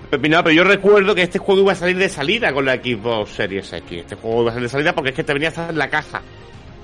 Pepinado, 0.10 0.46
pero 0.46 0.56
yo 0.56 0.64
recuerdo 0.64 1.14
que 1.14 1.22
este 1.22 1.38
juego 1.38 1.62
iba 1.62 1.74
a 1.74 1.76
salir 1.76 1.98
de 1.98 2.10
salida 2.10 2.52
con 2.52 2.66
la 2.66 2.76
Xbox 2.76 3.30
Series 3.30 3.72
X. 3.72 4.00
Este 4.00 4.16
juego 4.16 4.42
iba 4.42 4.52
a 4.52 4.54
salir 4.54 4.68
de 4.68 4.72
salida 4.72 4.96
porque 4.96 5.10
es 5.12 5.16
que 5.16 5.24
te 5.24 5.34
venía 5.34 5.50
hasta 5.50 5.70
en 5.70 5.78
la 5.78 5.88
caja. 5.88 6.22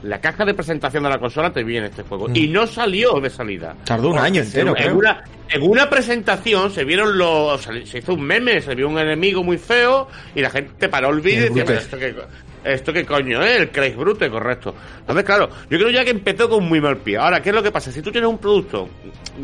La 0.05 0.21
caja 0.21 0.45
de 0.45 0.53
presentación 0.53 1.03
de 1.03 1.09
la 1.09 1.17
consola 1.19 1.51
te 1.51 1.63
viene 1.63 1.87
este 1.87 2.03
juego. 2.03 2.27
Mm. 2.29 2.35
Y 2.35 2.47
no 2.47 2.67
salió 2.67 3.19
de 3.19 3.29
salida. 3.29 3.75
Tardó 3.83 4.09
un 4.11 4.19
año 4.19 4.41
entero, 4.41 4.69
en, 4.69 4.83
creo. 4.83 4.97
una, 4.97 5.23
en 5.49 5.63
una 5.63 5.89
presentación 5.89 6.71
se 6.71 6.83
vieron 6.83 7.17
los. 7.17 7.61
se 7.61 7.97
hizo 7.97 8.13
un 8.13 8.21
meme, 8.21 8.61
se 8.61 8.75
vio 8.75 8.87
un 8.87 8.99
enemigo 8.99 9.43
muy 9.43 9.57
feo 9.57 10.07
y 10.35 10.41
la 10.41 10.49
gente 10.49 10.89
paró 10.89 11.09
el 11.09 11.21
vídeo 11.21 11.47
y 11.47 11.49
decía, 11.49 11.63
Brute. 11.63 11.65
"¿Pero 11.65 11.79
esto 11.79 11.97
qué, 11.97 12.71
esto 12.73 12.93
qué 12.93 13.05
coño 13.05 13.41
es? 13.43 13.61
El 13.61 13.71
Craig 13.71 13.95
Brute, 13.95 14.29
correcto. 14.29 14.73
Entonces, 14.99 15.23
claro, 15.23 15.49
yo 15.69 15.77
creo 15.77 15.89
ya 15.89 16.03
que 16.03 16.11
empezó 16.11 16.49
con 16.49 16.63
muy 16.67 16.81
mal 16.81 16.97
pie. 16.97 17.17
Ahora, 17.17 17.41
¿qué 17.41 17.49
es 17.49 17.55
lo 17.55 17.61
que 17.63 17.71
pasa? 17.71 17.91
Si 17.91 18.01
tú 18.01 18.11
tienes 18.11 18.29
un 18.29 18.37
producto 18.37 18.89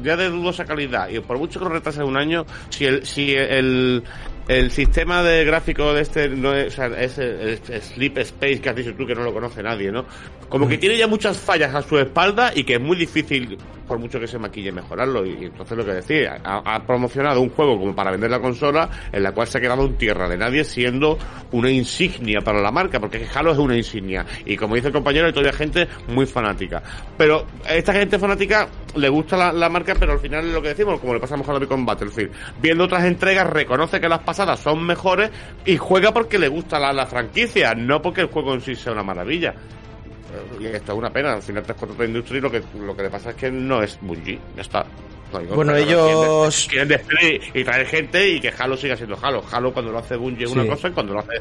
ya 0.04 0.16
de 0.16 0.30
dudosa 0.30 0.66
calidad 0.66 1.10
y 1.10 1.20
por 1.20 1.38
mucho 1.38 1.60
que 1.60 1.66
lo 1.66 1.72
retrases 1.72 2.04
un 2.04 2.18
año, 2.18 2.46
si 2.70 2.86
el, 2.86 3.06
si 3.06 3.34
el, 3.36 4.04
el 4.48 4.72
sistema 4.72 5.24
de 5.24 5.46
gráfico 5.46 5.94
de 5.94 6.02
este 6.02 6.30
no 6.30 6.54
es, 6.54 6.74
o 6.74 6.76
sea, 6.76 6.88
es 6.88 7.18
el, 7.18 7.60
el 7.70 7.82
Sleep 7.82 8.18
Space 8.20 8.60
que 8.60 8.70
has 8.70 8.76
dicho 8.76 8.94
tú 8.96 9.06
que 9.06 9.16
no 9.16 9.24
lo 9.24 9.34
conoce 9.34 9.62
nadie, 9.64 9.92
¿no? 9.92 10.06
Como 10.50 10.68
que 10.68 10.78
tiene 10.78 10.98
ya 10.98 11.08
muchas 11.08 11.38
fallas 11.38 11.74
a 11.74 11.82
su 11.82 11.98
espalda 11.98 12.52
y 12.54 12.66
que 12.66 12.74
es 12.74 12.82
muy 12.82 12.98
difícil, 12.98 13.58
por 13.88 14.00
mucho 14.00 14.20
que 14.20 14.28
se 14.28 14.38
maquille, 14.38 14.74
mejorarlo. 14.74 15.26
Y, 15.26 15.38
y 15.42 15.46
entonces 15.46 15.78
lo 15.78 15.86
que 15.86 15.94
decía, 15.94 16.42
ha, 16.44 16.76
ha 16.76 16.86
promocionado 16.86 17.40
un 17.40 17.50
juego 17.50 17.80
como 17.80 17.96
para 17.96 18.12
vender 18.12 18.30
la 18.30 18.42
consola 18.42 18.90
en 19.14 19.24
la 19.24 19.32
cual 19.32 19.48
se 19.48 19.60
ha 19.60 19.62
quedado 19.62 19.86
en 19.86 19.96
tierra 19.96 20.28
de 20.28 20.38
nadie 20.38 20.66
siendo 20.66 21.18
una 21.54 21.70
insignia 21.70 22.42
para 22.42 22.60
la 22.62 22.70
marca, 22.70 23.00
porque 23.00 23.26
Halo 23.34 23.54
es 23.54 23.58
una 23.58 23.78
insignia. 23.78 24.26
Y 24.46 24.58
como 24.58 24.76
dice 24.76 24.88
el 24.88 24.94
compañero, 24.94 25.28
hay 25.28 25.32
todavía 25.32 25.54
gente 25.54 25.88
muy 26.10 26.26
fanática. 26.26 26.84
Pero 27.18 27.46
a 27.66 27.74
esta 27.74 27.94
gente 27.94 28.20
fanática 28.20 28.68
le 28.96 29.08
gusta 29.08 29.38
la, 29.38 29.54
la 29.54 29.70
marca, 29.70 29.96
pero 29.98 30.12
al 30.12 30.20
final 30.20 30.48
es 30.48 30.54
lo 30.54 30.62
que 30.62 30.70
decimos, 30.70 31.00
como 31.00 31.14
le 31.14 31.22
pasa 31.22 31.36
a 31.36 31.38
Mojado 31.38 31.66
con 31.66 31.86
Battlefield. 31.86 32.32
Viendo 32.62 32.84
otras 32.84 33.06
entregas, 33.06 33.50
reconoce 33.50 34.02
que 34.02 34.10
las 34.10 34.20
pasadas 34.32 34.60
son 34.60 34.84
mejores 34.86 35.30
y 35.66 35.78
juega 35.78 36.12
porque 36.14 36.40
le 36.40 36.48
gusta 36.48 36.80
la, 36.80 36.92
la 36.94 37.06
franquicia, 37.06 37.74
no 37.76 38.02
porque 38.02 38.22
el 38.22 38.28
juego 38.28 38.54
en 38.54 38.62
sí 38.62 38.76
sea 38.76 38.94
una 38.94 39.04
maravilla. 39.04 39.50
Eh, 39.52 40.58
Y 40.62 40.66
esto 40.68 40.94
es 40.94 40.98
una 40.98 41.10
pena, 41.12 41.34
al 41.34 41.42
final 41.42 41.64
343 41.64 42.08
Industry 42.10 42.40
lo 42.42 42.50
que, 42.52 42.62
lo 42.86 42.96
que 42.96 43.04
le 43.04 43.10
pasa 43.10 43.32
es 43.32 43.36
que 43.36 43.52
no 43.52 43.82
es 43.84 43.98
Bungie, 44.02 44.40
ya 44.56 44.62
está. 44.62 44.86
No 45.34 45.40
Bueno, 45.56 45.72
no 45.72 45.78
ellos- 45.78 46.68
Quieren, 46.70 46.88
quieren 46.88 47.08
destruir 47.08 47.42
y 47.54 47.64
traer 47.64 47.86
gente 47.88 48.30
y 48.30 48.40
que 48.42 48.52
Halo 48.58 48.76
siga 48.76 48.98
siendo 48.98 49.18
Halo. 49.22 49.42
Halo 49.52 49.72
cuando 49.74 49.92
lo 49.92 50.00
hace 50.00 50.16
Bungie 50.18 50.44
es 50.46 50.52
Sí. 50.52 50.60
una 50.60 50.68
cosa 50.70 50.90
y 50.90 50.92
cuando 50.92 51.14
lo 51.14 51.20
hace 51.20 51.36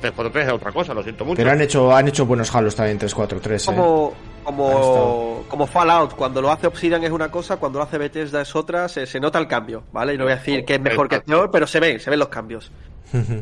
343 0.00 0.46
es 0.48 0.52
otra 0.52 0.72
cosa, 0.72 0.92
lo 0.94 1.02
siento 1.02 1.24
mucho. 1.24 1.36
Pero 1.36 1.50
han 1.52 1.60
hecho, 1.60 1.94
han 1.94 2.08
hecho 2.08 2.26
buenos 2.26 2.52
halos 2.54 2.74
también 2.74 2.98
343, 2.98 3.62
eh. 3.62 3.66
Como, 3.66 4.14
como, 4.46 5.44
como 5.48 5.66
Fallout, 5.66 6.14
cuando 6.14 6.40
lo 6.40 6.52
hace 6.52 6.68
Obsidian 6.68 7.02
es 7.02 7.10
una 7.10 7.30
cosa, 7.32 7.56
cuando 7.56 7.80
lo 7.80 7.84
hace 7.84 7.98
Bethesda 7.98 8.40
es 8.40 8.54
otra, 8.54 8.88
se, 8.88 9.04
se 9.04 9.18
nota 9.18 9.40
el 9.40 9.48
cambio, 9.48 9.82
¿vale? 9.92 10.14
Y 10.14 10.18
no 10.18 10.22
voy 10.22 10.34
a 10.34 10.36
decir 10.36 10.64
que 10.64 10.76
es 10.76 10.80
mejor 10.80 11.08
que 11.08 11.16
es 11.16 11.22
peor, 11.22 11.50
pero 11.50 11.66
se 11.66 11.80
ven, 11.80 11.98
se 11.98 12.10
ven 12.10 12.20
los 12.20 12.28
cambios. 12.28 12.70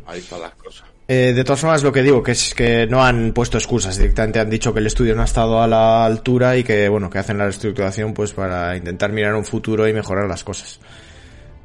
Ahí 0.07 0.21
están 0.21 0.41
las 0.41 0.55
cosas. 0.55 0.85
Eh, 1.07 1.35
de 1.35 1.45
todas 1.45 1.61
formas, 1.61 1.83
lo 1.83 1.93
que 1.93 2.03
digo, 2.03 2.23
que 2.23 2.33
es 2.33 2.55
que 2.55 2.87
no 2.87 3.05
han 3.05 3.33
puesto 3.33 3.59
excusas, 3.59 3.99
directamente 3.99 4.41
han 4.41 4.49
dicho 4.49 4.73
que 4.73 4.81
el 4.81 4.87
estudio 4.87 5.15
no 5.15 5.21
ha 5.21 5.27
estado 5.27 5.61
a 5.61 5.67
la 5.67 6.07
altura 6.07 6.57
y 6.57 6.65
que, 6.65 6.89
bueno, 6.89 7.11
que 7.11 7.19
hacen 7.19 7.37
la 7.37 7.45
reestructuración 7.45 8.15
pues 8.15 8.33
para 8.33 8.75
intentar 8.75 9.13
mirar 9.13 9.35
un 9.35 9.45
futuro 9.45 9.87
y 9.87 9.93
mejorar 9.93 10.27
las 10.27 10.43
cosas. 10.43 10.81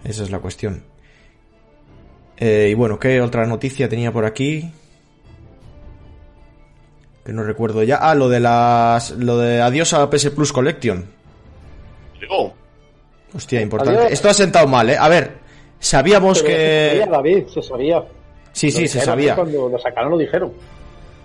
Esa 0.04 0.24
es 0.24 0.32
la 0.32 0.40
cuestión. 0.40 0.84
Eh, 2.36 2.68
y 2.72 2.74
bueno, 2.74 3.00
¿qué 3.00 3.22
otra 3.22 3.46
noticia 3.46 3.88
tenía 3.88 4.12
por 4.12 4.26
aquí? 4.26 4.70
Que 7.30 7.34
no 7.36 7.44
recuerdo 7.44 7.84
ya. 7.84 7.98
Ah, 7.98 8.16
lo 8.16 8.28
de 8.28 8.40
las, 8.40 9.12
lo 9.12 9.38
de 9.38 9.62
adiós 9.62 9.94
a 9.94 10.10
PS 10.10 10.32
Plus 10.32 10.52
Collection. 10.52 11.06
Digo, 12.20 12.54
Hostia, 13.36 13.62
importante. 13.62 14.00
Adiós. 14.00 14.14
Esto 14.14 14.30
ha 14.30 14.34
sentado 14.34 14.68
mal, 14.68 14.90
eh. 14.90 14.98
A 15.00 15.08
ver, 15.08 15.34
sabíamos 15.80 16.42
Pero 16.42 16.50
se 16.50 16.58
que... 16.58 16.90
sabía, 16.90 17.06
David, 17.06 17.44
se 17.54 17.62
sabía. 17.62 18.04
Sí, 18.52 18.72
Lo 18.72 18.80
sí, 18.80 18.88
se 18.88 19.02
sabía. 19.02 19.36
Cuando 19.36 19.70
lo 19.70 19.78
sacaron 19.78 20.10
lo 20.10 20.18
dijeron. 20.18 20.52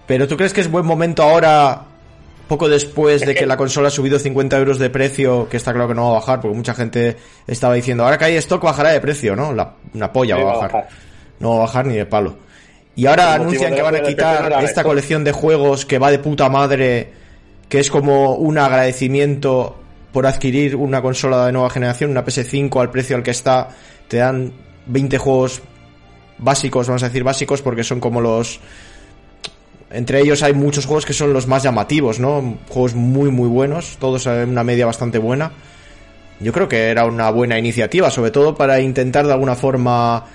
Pero 0.07 0.29
¿tú 0.29 0.37
crees 0.37 0.53
que 0.53 0.61
es 0.61 0.71
buen 0.71 0.85
momento 0.85 1.23
ahora, 1.23 1.85
poco 2.49 2.69
después 2.69 3.25
de 3.25 3.35
que 3.35 3.47
la 3.47 3.57
consola 3.57 3.89
ha 3.89 3.91
subido 3.91 4.19
50 4.19 4.59
euros 4.59 4.79
de 4.79 4.91
precio, 4.91 5.49
que 5.49 5.57
está 5.57 5.73
claro 5.73 5.89
que 5.89 5.95
no 5.95 6.03
va 6.05 6.11
a 6.11 6.21
bajar, 6.21 6.43
porque 6.43 6.55
mucha 6.55 6.75
gente 6.75 7.17
estaba 7.47 7.73
diciendo, 7.73 8.05
ahora 8.05 8.19
que 8.19 8.27
hay 8.27 8.37
stock 8.37 8.63
bajará 8.63 8.91
de 8.91 9.01
precio, 9.01 9.35
¿no? 9.35 9.55
La, 9.55 9.73
una 9.95 10.13
polla 10.13 10.37
Sí, 10.37 10.43
va 10.43 10.51
a 10.51 10.53
va 10.53 10.59
a 10.59 10.63
bajar. 10.65 10.73
bajar. 10.83 10.97
No 11.39 11.49
va 11.53 11.57
a 11.57 11.61
bajar 11.61 11.87
ni 11.87 11.95
de 11.95 12.05
palo. 12.05 12.37
Y 12.97 13.07
ahora 13.07 13.35
anuncian 13.35 13.75
que 13.75 13.83
van 13.83 13.97
a 13.97 14.03
quitar 14.03 14.63
esta 14.63 14.85
colección 14.85 15.25
de 15.25 15.33
juegos 15.33 15.85
que 15.85 15.99
va 15.99 16.11
de 16.11 16.19
puta 16.19 16.49
madre, 16.49 17.13
que 17.69 17.81
es 17.81 17.91
como 17.91 18.35
un 18.35 18.59
agradecimiento 18.59 19.77
por 20.13 20.27
adquirir 20.27 20.77
una 20.77 21.03
consola 21.03 21.47
de 21.47 21.53
nueva 21.53 21.71
generación, 21.71 22.13
una 22.13 22.25
PS5 22.25 22.81
al 22.81 22.91
precio 22.91 23.17
al 23.17 23.25
que 23.25 23.33
está, 23.33 23.69
te 24.07 24.19
dan 24.19 24.53
20 24.87 25.19
juegos 25.19 25.61
básicos, 26.39 26.87
vamos 26.87 27.03
a 27.03 27.07
decir 27.07 27.25
básicos, 27.25 27.63
porque 27.63 27.83
son 27.83 27.99
como 27.99 28.21
los... 28.21 28.61
Entre 29.91 30.21
ellos 30.21 30.43
hay 30.45 30.53
muchos 30.55 30.87
juegos 30.87 31.05
que 31.05 31.13
son 31.13 31.33
los 31.33 31.49
más 31.49 31.65
llamativos, 31.65 32.21
¿no? 32.21 32.59
Juegos 32.69 32.95
muy, 32.95 33.31
muy 33.31 33.49
buenos, 33.49 33.97
todos 33.99 34.27
en 34.27 34.51
una 34.51 34.63
media 34.63 34.87
bastante 34.87 35.19
buena. 35.19 35.51
Yo 36.41 36.53
creo 36.53 36.69
que 36.69 36.91
era 36.91 37.07
una 37.07 37.31
buena 37.31 37.59
iniciativa, 37.59 38.11
sobre 38.11 38.31
todo 38.31 38.55
para 38.55 38.81
intentar 38.81 39.27
de 39.27 39.33
alguna 39.33 39.57
forma 39.57 40.27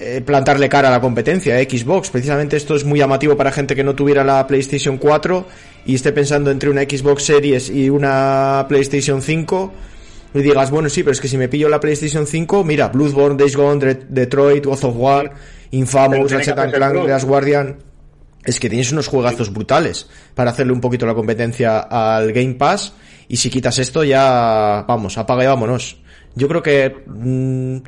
eh, 0.00 0.22
plantarle 0.24 0.68
cara 0.68 0.88
a 0.88 0.90
la 0.92 1.00
competencia, 1.00 1.60
eh, 1.60 1.68
Xbox. 1.68 2.10
Precisamente 2.10 2.56
esto 2.56 2.76
es 2.76 2.84
muy 2.84 3.00
llamativo 3.00 3.36
para 3.36 3.50
gente 3.50 3.74
que 3.74 3.82
no 3.82 3.94
tuviera 3.94 4.22
la 4.22 4.46
PlayStation 4.46 4.96
4 4.96 5.46
y 5.86 5.94
esté 5.96 6.12
pensando 6.12 6.50
entre 6.50 6.70
una 6.70 6.82
Xbox 6.82 7.24
Series 7.24 7.68
y 7.68 7.90
una 7.90 8.64
PlayStation 8.68 9.20
5 9.22 9.72
y 10.34 10.42
digas, 10.42 10.70
bueno, 10.70 10.88
sí, 10.88 11.02
pero 11.02 11.12
es 11.12 11.20
que 11.20 11.28
si 11.28 11.38
me 11.38 11.48
pillo 11.48 11.68
la 11.68 11.80
PlayStation 11.80 12.26
5, 12.26 12.62
mira, 12.62 12.88
Bloodborne, 12.88 13.36
Days 13.36 13.56
Gone, 13.56 13.94
Detroit, 14.08 14.66
God 14.66 14.84
of 14.84 14.96
War, 14.96 15.32
Infamous, 15.70 16.30
Ratchet 16.30 16.58
and 16.58 16.74
Clank, 16.74 17.08
Last 17.08 17.26
Guardian. 17.26 17.78
Es 18.44 18.60
que 18.60 18.68
tienes 18.68 18.92
unos 18.92 19.08
juegazos 19.08 19.52
brutales 19.52 20.08
para 20.34 20.50
hacerle 20.50 20.72
un 20.72 20.80
poquito 20.80 21.06
la 21.06 21.14
competencia 21.14 21.80
al 21.80 22.32
Game 22.32 22.54
Pass. 22.54 22.92
Y 23.26 23.36
si 23.36 23.50
quitas 23.50 23.78
esto, 23.78 24.04
ya 24.04 24.84
vamos, 24.86 25.18
apaga 25.18 25.44
y 25.44 25.46
vámonos. 25.46 25.98
Yo 26.34 26.46
creo 26.46 26.62
que 26.62 26.94
mm, 27.06 27.78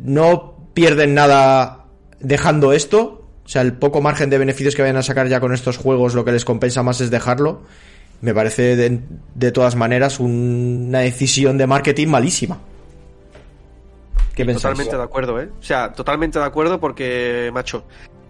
no 0.00 0.53
pierden 0.74 1.14
nada 1.14 1.86
dejando 2.20 2.72
esto. 2.72 3.26
O 3.44 3.48
sea, 3.48 3.62
el 3.62 3.74
poco 3.74 4.00
margen 4.00 4.30
de 4.30 4.38
beneficios 4.38 4.74
que 4.74 4.82
vayan 4.82 4.96
a 4.96 5.02
sacar 5.02 5.28
ya 5.28 5.40
con 5.40 5.52
estos 5.54 5.76
juegos, 5.76 6.14
lo 6.14 6.24
que 6.24 6.32
les 6.32 6.44
compensa 6.44 6.82
más 6.82 7.00
es 7.00 7.10
dejarlo. 7.10 7.62
Me 8.20 8.32
parece 8.34 8.74
de, 8.76 9.00
de 9.34 9.52
todas 9.52 9.76
maneras 9.76 10.18
un- 10.20 10.86
una 10.88 11.00
decisión 11.00 11.58
de 11.58 11.66
marketing 11.66 12.08
malísima. 12.08 12.58
¿Qué 14.34 14.44
pensáis? 14.44 14.62
Totalmente 14.62 14.96
de 14.96 15.02
acuerdo, 15.02 15.40
¿eh? 15.40 15.48
O 15.60 15.62
sea, 15.62 15.92
totalmente 15.92 16.38
de 16.38 16.44
acuerdo 16.44 16.80
porque, 16.80 17.50
macho, 17.52 17.84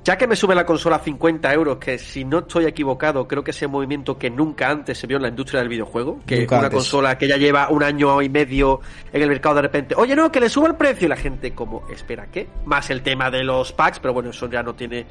ya 0.05 0.19
que 0.19 0.27
me 0.27 0.37
sube 0.37 0.55
la 0.55 0.67
consola 0.67 0.97
a 0.97 0.99
50 0.99 1.53
euros, 1.55 1.79
que 1.79 1.99
si 1.99 2.25
no 2.25 2.41
estoy 2.41 2.67
equivocado, 2.67 3.27
creo 3.27 3.43
que 3.43 3.53
ese 3.53 3.67
movimiento 3.67 4.19
que 4.19 4.29
nunca 4.29 4.69
antes 4.69 4.99
se 4.99 5.07
vio 5.07 5.17
en 5.17 5.23
la 5.23 5.29
industria 5.29 5.61
del 5.61 5.71
videojuego, 5.71 6.21
que 6.27 6.41
Nunca 6.41 6.57
una 6.57 6.67
antes. 6.67 6.77
consola 6.77 7.17
que 7.17 7.27
ya 7.27 7.39
lleva 7.39 7.71
un 7.71 7.83
año 7.83 8.21
y 8.21 8.29
medio 8.29 8.81
en 9.13 9.23
el 9.23 9.29
mercado 9.31 9.55
de 9.57 9.63
repente, 9.63 9.95
oye 9.97 10.15
no, 10.15 10.31
que 10.31 10.41
le 10.41 10.51
suba 10.51 10.69
el 10.69 10.75
precio 10.75 11.07
y 11.07 11.09
la 11.09 11.17
gente 11.17 11.53
como, 11.55 11.89
espera, 11.89 12.27
¿qué? 12.31 12.49
Más 12.67 12.91
el 12.91 13.03
tema 13.03 13.31
de 13.31 13.45
los 13.45 13.73
packs, 13.73 13.99
pero 13.99 14.13
bueno, 14.13 14.29
eso 14.29 14.49
ya 14.49 14.63
no 14.63 14.75
tiene, 14.75 15.07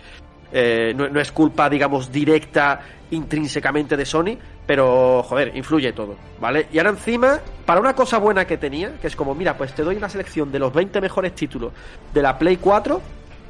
eh, 0.52 0.94
no, 0.96 1.10
no 1.10 1.20
es 1.20 1.32
culpa, 1.32 1.70
digamos, 1.72 2.12
directa 2.12 2.82
intrínsecamente 3.10 3.98
de 3.98 4.06
Sony, 4.06 4.38
pero 4.66 5.24
joder, 5.24 5.56
influye 5.56 5.92
todo, 5.94 6.16
¿vale? 6.40 6.68
Y 6.72 6.78
ahora 6.78 6.92
encima, 6.92 7.40
para 7.66 7.80
una 7.80 7.96
cosa 7.96 8.20
buena 8.20 8.46
que 8.46 8.58
tenía, 8.58 9.00
que 9.00 9.08
es 9.08 9.16
como, 9.16 9.34
mira, 9.34 9.58
pues 9.58 9.74
te 9.74 9.82
doy 9.84 9.96
una 9.96 10.10
selección 10.10 10.52
de 10.52 10.60
los 10.60 10.72
20 10.72 11.02
mejores 11.02 11.34
títulos 11.34 11.72
de 12.14 12.22
la 12.22 12.38
Play 12.38 12.58
4, 12.58 13.02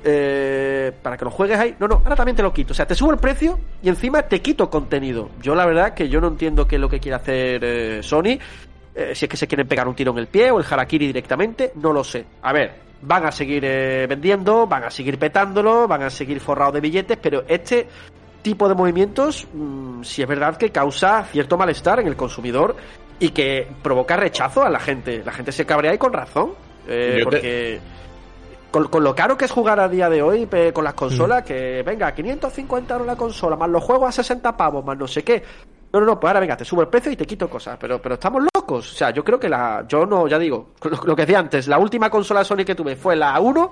eh, 0.03 0.91
para 1.01 1.17
que 1.17 1.25
lo 1.25 1.31
juegues 1.31 1.57
ahí. 1.59 1.75
No, 1.79 1.87
no, 1.87 1.95
ahora 2.03 2.15
también 2.15 2.35
te 2.35 2.43
lo 2.43 2.53
quito. 2.53 2.71
O 2.71 2.75
sea, 2.75 2.85
te 2.85 2.95
subo 2.95 3.11
el 3.11 3.17
precio 3.17 3.59
y 3.81 3.89
encima 3.89 4.21
te 4.23 4.41
quito 4.41 4.69
contenido. 4.69 5.29
Yo 5.41 5.55
la 5.55 5.65
verdad 5.65 5.93
que 5.93 6.09
yo 6.09 6.19
no 6.21 6.27
entiendo 6.27 6.67
qué 6.67 6.75
es 6.75 6.81
lo 6.81 6.89
que 6.89 6.99
quiere 6.99 7.15
hacer 7.15 7.61
eh, 7.63 8.03
Sony. 8.03 8.37
Eh, 8.95 9.15
si 9.15 9.25
es 9.25 9.29
que 9.29 9.37
se 9.37 9.47
quieren 9.47 9.67
pegar 9.67 9.87
un 9.87 9.95
tiro 9.95 10.11
en 10.11 10.19
el 10.19 10.27
pie 10.27 10.51
o 10.51 10.59
el 10.59 10.65
harakiri 10.69 11.07
directamente, 11.07 11.71
no 11.75 11.91
lo 11.93 12.03
sé. 12.03 12.25
A 12.43 12.53
ver, 12.53 12.75
van 13.01 13.25
a 13.25 13.31
seguir 13.31 13.63
eh, 13.65 14.05
vendiendo, 14.07 14.67
van 14.67 14.83
a 14.83 14.91
seguir 14.91 15.17
petándolo, 15.17 15.87
van 15.87 16.03
a 16.03 16.09
seguir 16.11 16.39
forrados 16.39 16.75
de 16.75 16.81
billetes, 16.81 17.17
pero 17.21 17.43
este 17.47 17.87
tipo 18.43 18.67
de 18.69 18.75
movimientos, 18.75 19.47
mm, 19.53 20.03
si 20.03 20.21
es 20.21 20.27
verdad 20.27 20.57
que 20.57 20.69
causa 20.69 21.23
cierto 21.31 21.57
malestar 21.57 22.01
en 22.01 22.07
el 22.07 22.15
consumidor 22.15 22.75
y 23.19 23.29
que 23.29 23.67
provoca 23.81 24.15
rechazo 24.17 24.63
a 24.63 24.69
la 24.69 24.79
gente. 24.79 25.23
La 25.25 25.31
gente 25.31 25.51
se 25.51 25.65
cabrea 25.65 25.93
y 25.93 25.97
con 25.97 26.13
razón. 26.13 26.51
eh, 26.87 27.15
te- 27.19 27.23
porque 27.23 27.79
con, 28.73 28.87
con 28.87 29.03
lo 29.03 29.13
caro 29.13 29.37
que 29.37 29.45
es 29.45 29.51
jugar 29.51 29.79
a 29.79 29.87
día 29.87 30.09
de 30.09 30.23
hoy 30.23 30.49
con 30.73 30.83
las 30.83 30.95
consolas, 30.95 31.43
que 31.43 31.83
venga, 31.83 32.11
550 32.11 32.93
euros 32.95 33.05
la 33.05 33.15
consola, 33.15 33.55
más 33.55 33.69
los 33.69 33.83
juegos 33.83 34.09
a 34.09 34.11
60 34.11 34.57
pavos, 34.57 34.83
más 34.83 34.97
no 34.97 35.07
sé 35.07 35.23
qué. 35.23 35.43
No, 35.93 35.99
no, 35.99 36.07
no, 36.07 36.19
pues 36.19 36.29
ahora 36.29 36.39
venga, 36.39 36.57
te 36.57 36.65
subo 36.65 36.81
el 36.81 36.87
precio 36.87 37.11
y 37.11 37.15
te 37.15 37.27
quito 37.27 37.47
cosas, 37.47 37.77
pero, 37.79 38.01
pero 38.01 38.15
estamos 38.15 38.41
locos. 38.55 38.91
O 38.91 38.95
sea, 38.95 39.11
yo 39.11 39.23
creo 39.23 39.39
que 39.39 39.47
la. 39.47 39.85
Yo 39.87 40.07
no, 40.07 40.27
ya 40.27 40.39
digo, 40.39 40.71
lo, 40.81 40.89
lo 41.05 41.15
que 41.15 41.21
decía 41.21 41.37
antes, 41.37 41.67
la 41.67 41.77
última 41.77 42.09
consola 42.09 42.43
Sony 42.43 42.65
que 42.65 42.73
tuve 42.73 42.95
fue 42.95 43.15
la 43.15 43.39
1. 43.39 43.71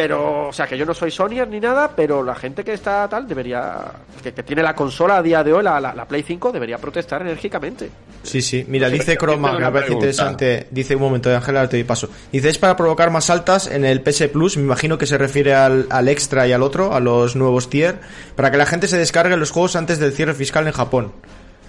Pero, 0.00 0.46
o 0.46 0.52
sea, 0.52 0.68
que 0.68 0.78
yo 0.78 0.86
no 0.86 0.94
soy 0.94 1.10
Sony 1.10 1.44
ni 1.50 1.58
nada, 1.58 1.90
pero 1.96 2.22
la 2.22 2.36
gente 2.36 2.62
que 2.62 2.72
está 2.72 3.08
tal 3.08 3.26
debería. 3.26 3.78
Que, 4.22 4.32
que 4.32 4.44
tiene 4.44 4.62
la 4.62 4.72
consola 4.72 5.16
a 5.16 5.22
día 5.22 5.42
de 5.42 5.52
hoy, 5.52 5.64
la, 5.64 5.80
la, 5.80 5.92
la 5.92 6.06
Play 6.06 6.22
5, 6.22 6.52
debería 6.52 6.78
protestar 6.78 7.22
enérgicamente. 7.22 7.90
Sí, 8.22 8.40
sí. 8.40 8.64
Mira, 8.68 8.86
Pues, 8.88 9.00
dice 9.00 9.16
Croma, 9.16 9.48
tengo 9.48 9.58
me 9.58 9.64
una 9.66 9.72
parece 9.72 9.92
interesante. 9.94 10.68
Dice 10.70 10.94
un 10.94 11.02
momento 11.02 11.28
de 11.30 11.34
Ángela, 11.34 11.58
ahora 11.58 11.68
te 11.70 11.78
doy 11.78 11.82
paso. 11.84 12.08
Dice, 12.30 12.48
es 12.48 12.58
para 12.58 12.76
provocar 12.76 13.10
más 13.10 13.28
altas 13.28 13.66
en 13.66 13.84
el 13.84 14.00
PS 14.00 14.28
Plus. 14.28 14.56
Me 14.56 14.62
imagino 14.62 14.98
que 14.98 15.06
se 15.06 15.18
refiere 15.18 15.52
al, 15.52 15.88
al 15.90 16.06
extra 16.06 16.46
y 16.46 16.52
al 16.52 16.62
otro, 16.62 16.94
a 16.94 17.00
los 17.00 17.34
nuevos 17.34 17.68
tier. 17.68 17.98
Para 18.36 18.52
que 18.52 18.56
la 18.56 18.66
gente 18.66 18.86
se 18.86 18.98
descargue 18.98 19.36
los 19.36 19.50
juegos 19.50 19.74
antes 19.74 19.98
del 19.98 20.12
cierre 20.12 20.34
fiscal 20.34 20.64
en 20.68 20.74
Japón. 20.74 21.12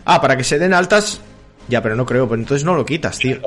Ah, 0.05 0.21
para 0.21 0.37
que 0.37 0.43
se 0.43 0.59
den 0.59 0.75
altas. 0.75 1.19
Ya, 1.67 1.81
pero 1.81 1.95
no 1.95 2.05
creo, 2.05 2.29
pero 2.29 2.39
entonces 2.39 2.63
no 2.63 2.75
lo 2.75 2.85
quitas, 2.85 3.17
tío. 3.17 3.39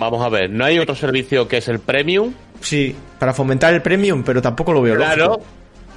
Vamos 0.00 0.24
a 0.24 0.28
ver, 0.28 0.50
¿no 0.50 0.64
hay 0.64 0.78
otro 0.78 0.94
servicio 0.96 1.46
que 1.46 1.58
es 1.58 1.68
el 1.68 1.78
Premium? 1.78 2.32
Sí, 2.60 2.94
para 3.18 3.32
fomentar 3.32 3.72
el 3.72 3.80
premium, 3.82 4.22
pero 4.24 4.42
tampoco 4.42 4.72
lo 4.72 4.82
veo 4.82 4.96
Claro. 4.96 5.26
lógico. 5.26 5.44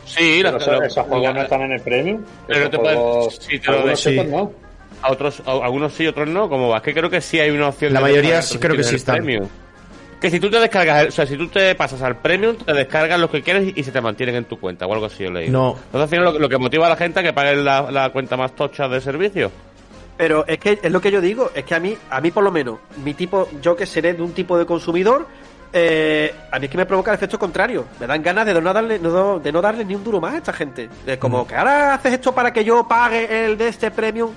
Sí, 0.06 0.40
Pero 0.44 0.52
la- 0.52 0.58
eso- 0.58 0.72
lo- 0.74 0.84
esos 0.84 1.08
juegos 1.08 1.34
no 1.34 1.42
están 1.42 1.62
en 1.62 1.72
el 1.72 1.82
premium. 1.82 2.22
Pero 2.48 2.70
te 2.70 2.78
puedes- 2.78 3.36
sí, 3.40 3.60
te 3.60 3.72
lo 3.72 3.96
sí. 3.96 4.18
otros 4.20 4.28
no. 4.32 4.52
a 5.02 5.12
otros, 5.12 5.42
a- 5.46 5.52
algunos 5.66 5.94
sí, 5.94 6.06
otros 6.08 6.28
no. 6.30 6.48
Como 6.50 6.70
va, 6.70 6.78
es 6.78 6.84
que 6.84 6.94
creo 6.94 7.10
que 7.10 7.22
sí 7.22 7.40
hay 7.40 7.50
una 7.52 7.70
opción. 7.70 7.92
La 7.94 8.00
de 8.00 8.04
mayoría 8.04 8.42
sí 8.42 8.56
los 8.56 8.62
creo 8.62 8.76
que 8.78 8.84
sí 8.84 8.96
están. 8.96 9.16
Premium. 9.24 9.48
Que 10.22 10.30
si 10.30 10.40
tú 10.40 10.50
te 10.50 10.58
descargas, 10.60 11.08
o 11.08 11.12
sea, 11.12 11.26
si 11.26 11.36
tú 11.36 11.48
te 11.48 11.76
pasas 11.76 12.02
al 12.02 12.18
Premium, 12.18 12.56
te 12.56 12.72
descargas 12.74 13.20
lo 13.20 13.30
que 13.30 13.42
quieres 13.42 13.74
y 13.76 13.84
se 13.84 13.92
te 13.92 14.00
mantienen 14.00 14.36
en 14.36 14.46
tu 14.46 14.58
cuenta 14.60 14.86
o 14.88 14.94
algo 14.94 15.06
así, 15.08 15.24
yo 15.26 15.32
leí. 15.32 15.50
No. 15.50 15.72
Entonces, 15.86 16.02
al 16.02 16.08
final, 16.10 16.26
lo, 16.34 16.40
lo 16.40 16.48
que 16.50 16.58
motiva 16.58 16.86
a 16.86 16.90
la 16.90 16.96
gente 16.96 17.20
a 17.20 17.24
que 17.24 17.34
pague 17.34 17.56
la, 17.58 17.90
la 17.92 18.10
cuenta 18.12 18.38
más 18.38 18.54
tocha 18.56 18.88
de 18.88 19.02
servicio. 19.02 19.52
Pero 20.18 20.46
es 20.48 20.60
que 20.60 20.80
es 20.82 20.92
lo 20.92 21.02
que 21.02 21.12
yo 21.12 21.22
digo, 21.22 21.52
es 21.56 21.64
que 21.64 21.76
a 21.76 21.80
mí, 21.80 21.98
a 22.10 22.22
mí 22.22 22.32
por 22.32 22.44
lo 22.44 22.52
menos, 22.52 22.80
mi 23.04 23.14
tipo, 23.14 23.50
yo 23.62 23.76
que 23.76 23.86
seré 23.86 24.14
de 24.14 24.22
un 24.22 24.34
tipo 24.34 24.58
de 24.58 24.66
consumidor, 24.66 25.28
eh, 25.76 26.32
a 26.52 26.60
mí 26.60 26.66
es 26.66 26.72
que 26.72 26.78
me 26.78 26.86
provoca 26.86 27.12
el 27.12 27.16
efecto 27.16 27.40
contrario. 27.40 27.86
Me 28.00 28.06
dan 28.06 28.22
ganas 28.22 28.46
de 28.46 28.54
no 28.54 28.74
darle, 28.74 29.00
no, 29.00 29.40
de 29.40 29.52
no 29.52 29.62
darle 29.62 29.84
ni 29.84 29.96
un 29.96 30.04
duro 30.04 30.22
más 30.22 30.36
a 30.36 30.38
esta 30.38 30.54
gente. 30.54 30.88
Es 31.06 31.18
como 31.18 31.48
que 31.48 31.56
ahora 31.56 31.96
haces 31.96 32.14
esto 32.14 32.34
para 32.34 32.54
que 32.54 32.64
yo 32.64 32.88
pague 32.88 33.46
el 33.46 33.58
de 33.58 33.70
este 33.70 33.90
premium. 33.90 34.32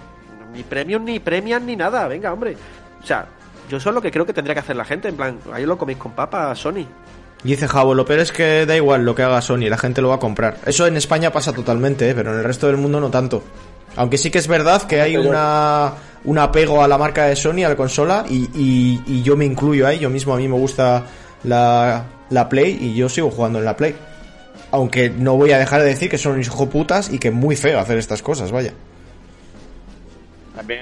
Ni 0.54 0.62
premium, 0.62 1.04
ni 1.04 1.20
premian, 1.20 1.66
ni 1.66 1.76
nada. 1.76 2.08
Venga, 2.08 2.32
hombre. 2.32 2.56
O 3.02 3.06
sea, 3.06 3.26
yo 3.68 3.76
eso 3.76 3.90
es 3.90 3.94
lo 3.94 4.00
que 4.00 4.10
creo 4.10 4.24
que 4.24 4.32
tendría 4.32 4.54
que 4.54 4.60
hacer 4.60 4.76
la 4.76 4.86
gente. 4.86 5.08
En 5.08 5.16
plan, 5.16 5.38
ahí 5.52 5.66
lo 5.66 5.76
coméis 5.76 5.98
con 5.98 6.12
papa, 6.12 6.54
Sony. 6.54 6.86
Y 7.44 7.48
dice 7.50 7.68
Javo, 7.68 7.94
lo 7.94 8.06
peor 8.06 8.20
es 8.20 8.32
que 8.32 8.64
da 8.64 8.74
igual 8.74 9.04
lo 9.04 9.14
que 9.14 9.22
haga 9.22 9.42
Sony, 9.42 9.68
la 9.68 9.76
gente 9.76 10.00
lo 10.00 10.08
va 10.08 10.14
a 10.16 10.18
comprar. 10.18 10.56
Eso 10.64 10.86
en 10.86 10.96
España 10.96 11.30
pasa 11.30 11.52
totalmente, 11.52 12.08
¿eh? 12.08 12.14
pero 12.14 12.32
en 12.32 12.38
el 12.38 12.44
resto 12.44 12.66
del 12.66 12.78
mundo 12.78 12.98
no 12.98 13.10
tanto. 13.10 13.42
Aunque 13.94 14.18
sí 14.18 14.30
que 14.30 14.38
es 14.38 14.48
verdad 14.48 14.82
que 14.82 15.00
hay 15.00 15.16
una, 15.16 15.92
un 16.24 16.38
apego 16.38 16.82
a 16.82 16.88
la 16.88 16.98
marca 16.98 17.26
de 17.26 17.36
Sony, 17.36 17.64
a 17.64 17.68
la 17.68 17.76
consola, 17.76 18.24
y, 18.28 18.48
y- 18.54 19.02
y 19.06 19.22
yo 19.22 19.36
me 19.36 19.44
incluyo 19.44 19.86
ahí. 19.86 19.98
Yo 20.00 20.10
mismo 20.10 20.34
a 20.34 20.36
mí 20.38 20.48
me 20.48 20.56
gusta 20.56 21.04
la, 21.44 22.04
la 22.30 22.48
Play 22.48 22.76
y 22.80 22.94
yo 22.94 23.08
sigo 23.08 23.30
jugando 23.30 23.58
en 23.58 23.64
la 23.64 23.76
Play. 23.76 23.94
Aunque 24.72 25.08
no 25.08 25.36
voy 25.36 25.52
a 25.52 25.58
dejar 25.58 25.80
de 25.82 25.88
decir 25.88 26.10
que 26.10 26.18
son 26.18 26.40
hijo 26.40 26.68
putas 26.68 27.10
y 27.10 27.18
que 27.18 27.28
es 27.28 27.34
muy 27.34 27.54
feo 27.56 27.78
hacer 27.78 27.96
estas 27.98 28.20
cosas, 28.20 28.50
vaya. 28.52 28.72
También, 30.54 30.80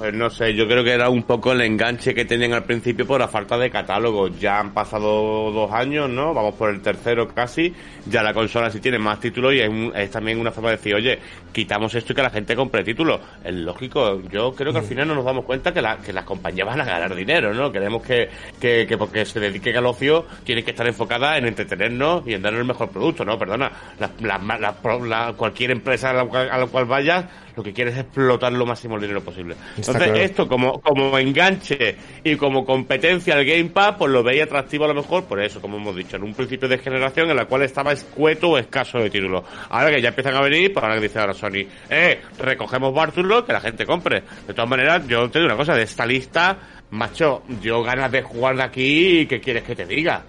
pues 0.00 0.14
no 0.14 0.30
sé, 0.30 0.54
yo 0.54 0.66
creo 0.66 0.82
que 0.82 0.92
era 0.92 1.10
un 1.10 1.24
poco 1.24 1.52
el 1.52 1.60
enganche 1.60 2.14
que 2.14 2.24
tenían 2.24 2.54
al 2.54 2.64
principio 2.64 3.06
por 3.06 3.20
la 3.20 3.28
falta 3.28 3.58
de 3.58 3.68
catálogo. 3.70 4.28
Ya 4.28 4.58
han 4.58 4.72
pasado 4.72 5.50
dos 5.52 5.70
años, 5.72 6.08
¿no? 6.08 6.32
Vamos 6.32 6.54
por 6.54 6.70
el 6.70 6.80
tercero 6.80 7.28
casi. 7.28 7.74
Ya 8.06 8.22
la 8.22 8.32
consola 8.32 8.70
sí 8.70 8.80
tiene 8.80 8.98
más 8.98 9.20
títulos 9.20 9.52
y 9.52 9.60
es, 9.60 9.68
un- 9.68 9.92
es 9.94 10.10
también 10.10 10.40
una 10.40 10.52
forma 10.52 10.70
de 10.70 10.76
decir, 10.78 10.94
oye, 10.94 11.18
quitamos 11.52 11.94
esto 11.94 12.14
y 12.14 12.16
que 12.16 12.22
la 12.22 12.30
gente 12.30 12.56
compre 12.56 12.82
títulos. 12.82 13.20
Es 13.44 13.52
lógico, 13.54 14.22
yo 14.30 14.54
creo 14.54 14.72
que 14.72 14.78
al 14.78 14.84
final 14.86 15.06
no 15.06 15.14
nos 15.16 15.24
damos 15.26 15.44
cuenta 15.44 15.70
que, 15.74 15.82
la- 15.82 15.98
que 15.98 16.14
las 16.14 16.24
compañías 16.24 16.66
van 16.66 16.80
a 16.80 16.84
ganar 16.86 17.14
dinero, 17.14 17.52
¿no? 17.52 17.70
Queremos 17.70 18.02
que, 18.02 18.30
que, 18.58 18.86
que 18.88 18.96
porque 18.96 19.26
se 19.26 19.38
dediquen 19.38 19.76
al 19.76 19.84
ocio, 19.84 20.24
tiene 20.44 20.64
que 20.64 20.70
estar 20.70 20.86
enfocada 20.86 21.36
en 21.36 21.44
entretenernos 21.46 22.26
y 22.26 22.32
en 22.32 22.40
darnos 22.40 22.62
el 22.62 22.66
mejor 22.66 22.88
producto, 22.88 23.22
¿no? 23.26 23.38
Perdona, 23.38 23.70
la, 23.98 24.10
la- 24.18 25.34
cualquier 25.36 25.72
empresa 25.72 26.08
a 26.08 26.14
la, 26.14 26.24
cual, 26.24 26.48
a 26.50 26.56
la 26.56 26.66
cual 26.68 26.86
vayas, 26.86 27.26
lo 27.60 27.64
que 27.64 27.74
quiere 27.74 27.90
es 27.90 27.98
explotar 27.98 28.52
lo 28.52 28.64
máximo 28.64 28.96
el 28.96 29.02
dinero 29.02 29.20
posible. 29.20 29.54
Está 29.76 29.92
Entonces, 29.92 30.02
claro. 30.04 30.18
esto 30.18 30.48
como, 30.48 30.80
como 30.80 31.18
enganche 31.18 31.94
y 32.24 32.36
como 32.36 32.64
competencia 32.64 33.34
al 33.34 33.44
Game 33.44 33.66
Pass, 33.66 33.96
pues 33.98 34.10
lo 34.10 34.22
veía 34.22 34.44
atractivo 34.44 34.86
a 34.86 34.88
lo 34.88 34.94
mejor 34.94 35.24
por 35.24 35.42
eso, 35.42 35.60
como 35.60 35.76
hemos 35.76 35.94
dicho, 35.94 36.16
en 36.16 36.22
un 36.22 36.32
principio 36.32 36.68
de 36.68 36.78
generación 36.78 37.28
en 37.28 37.36
la 37.36 37.44
cual 37.44 37.62
estaba 37.62 37.92
escueto 37.92 38.50
o 38.50 38.58
escaso 38.58 38.98
de 38.98 39.10
títulos. 39.10 39.44
Ahora 39.68 39.90
que 39.90 40.00
ya 40.00 40.08
empiezan 40.08 40.36
a 40.36 40.40
venir, 40.40 40.72
pues 40.72 40.82
ahora 40.82 40.94
que 40.96 41.02
dice 41.02 41.18
ahora 41.18 41.34
Sony, 41.34 41.66
eh, 41.90 42.20
recogemos 42.38 42.94
bártulos 42.94 43.44
que 43.44 43.52
la 43.52 43.60
gente 43.60 43.84
compre. 43.84 44.22
De 44.46 44.54
todas 44.54 44.70
maneras, 44.70 45.06
yo 45.06 45.28
te 45.30 45.38
digo 45.38 45.50
una 45.50 45.58
cosa, 45.58 45.74
de 45.74 45.82
esta 45.82 46.06
lista, 46.06 46.56
macho, 46.90 47.42
yo 47.60 47.82
ganas 47.82 48.10
de 48.10 48.22
jugar 48.22 48.56
de 48.56 48.62
aquí, 48.62 49.26
¿qué 49.26 49.38
quieres 49.38 49.64
que 49.64 49.76
te 49.76 49.84
diga? 49.84 50.22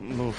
Uf, 0.00 0.36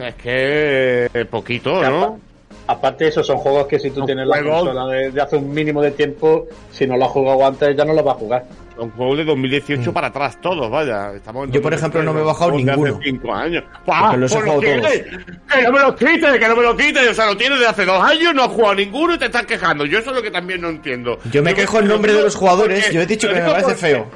es 0.00 0.14
que 0.14 1.10
eh, 1.12 1.24
poquito, 1.26 1.82
¿no? 1.82 2.31
Apa- 2.66 2.82
Aparte, 2.82 3.08
esos 3.08 3.26
son 3.26 3.36
juegos 3.38 3.66
que 3.66 3.78
si 3.78 3.90
tú 3.90 4.04
tienes 4.04 4.26
la 4.26 4.42
consola 4.42 4.86
de, 4.86 5.10
de 5.10 5.20
hace 5.20 5.36
un 5.36 5.50
mínimo 5.52 5.80
de 5.82 5.92
tiempo, 5.92 6.46
si 6.70 6.86
no 6.86 6.96
lo 6.96 7.04
has 7.06 7.10
jugado 7.10 7.46
antes, 7.46 7.76
ya 7.76 7.84
no 7.84 7.92
lo 7.92 8.02
vas 8.02 8.16
a 8.16 8.18
jugar. 8.18 8.44
Son 8.76 8.90
juegos 8.90 9.18
de 9.18 9.24
2018 9.24 9.92
para 9.92 10.06
atrás 10.08 10.38
todos, 10.40 10.70
vaya. 10.70 11.12
Estamos 11.14 11.44
en 11.44 11.50
Mm. 11.50 11.52
Yo, 11.52 11.62
por 11.62 11.74
ejemplo, 11.74 12.02
no 12.02 12.12
me 12.14 12.20
he 12.20 12.24
bajado 12.24 12.52
de 12.52 12.56
hace 12.56 12.64
ninguno. 12.64 12.98
cinco 13.02 13.34
años. 13.34 13.64
Porque 13.84 14.16
los 14.16 14.32
he 14.32 14.40
jugado 14.40 14.60
que- 14.60 14.74
todos. 14.78 14.92
Que 14.92 15.62
no 15.62 15.72
me 15.72 15.78
los 15.80 15.94
quites, 15.94 16.38
que 16.38 16.48
no 16.48 16.56
me 16.56 16.62
los 16.62 16.74
quites. 16.76 17.08
O 17.10 17.14
sea, 17.14 17.26
lo 17.26 17.36
tienes 17.36 17.60
de 17.60 17.66
hace 17.66 17.84
dos 17.84 18.02
años, 18.02 18.34
no 18.34 18.42
has 18.44 18.48
jugado 18.48 18.74
ninguno 18.74 19.14
y 19.14 19.18
te 19.18 19.26
estás 19.26 19.46
quejando. 19.46 19.84
Yo 19.84 19.98
eso 19.98 20.10
es 20.10 20.16
lo 20.16 20.22
que 20.22 20.30
también 20.30 20.60
no 20.60 20.68
entiendo. 20.70 21.18
Yo 21.30 21.42
me 21.42 21.54
quejo 21.54 21.80
en 21.80 21.88
nombre 21.88 22.12
de 22.14 22.22
los 22.22 22.34
jugadores, 22.34 22.80
porque- 22.80 22.94
yo 22.94 23.00
he 23.02 23.06
dicho 23.06 23.28
que 23.28 23.34
lo 23.34 23.40
me 23.40 23.46
parece 23.46 23.62
porque- 23.64 23.78
feo. 23.80 24.06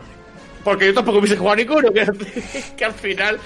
Porque 0.67 0.87
yo 0.87 0.95
tampoco 0.95 1.19
hubiese 1.19 1.37
jugado 1.37 1.55
ninguno. 1.55 1.93
Que, 1.93 2.05
que 2.77 2.85
al 2.85 2.93
final. 2.93 3.39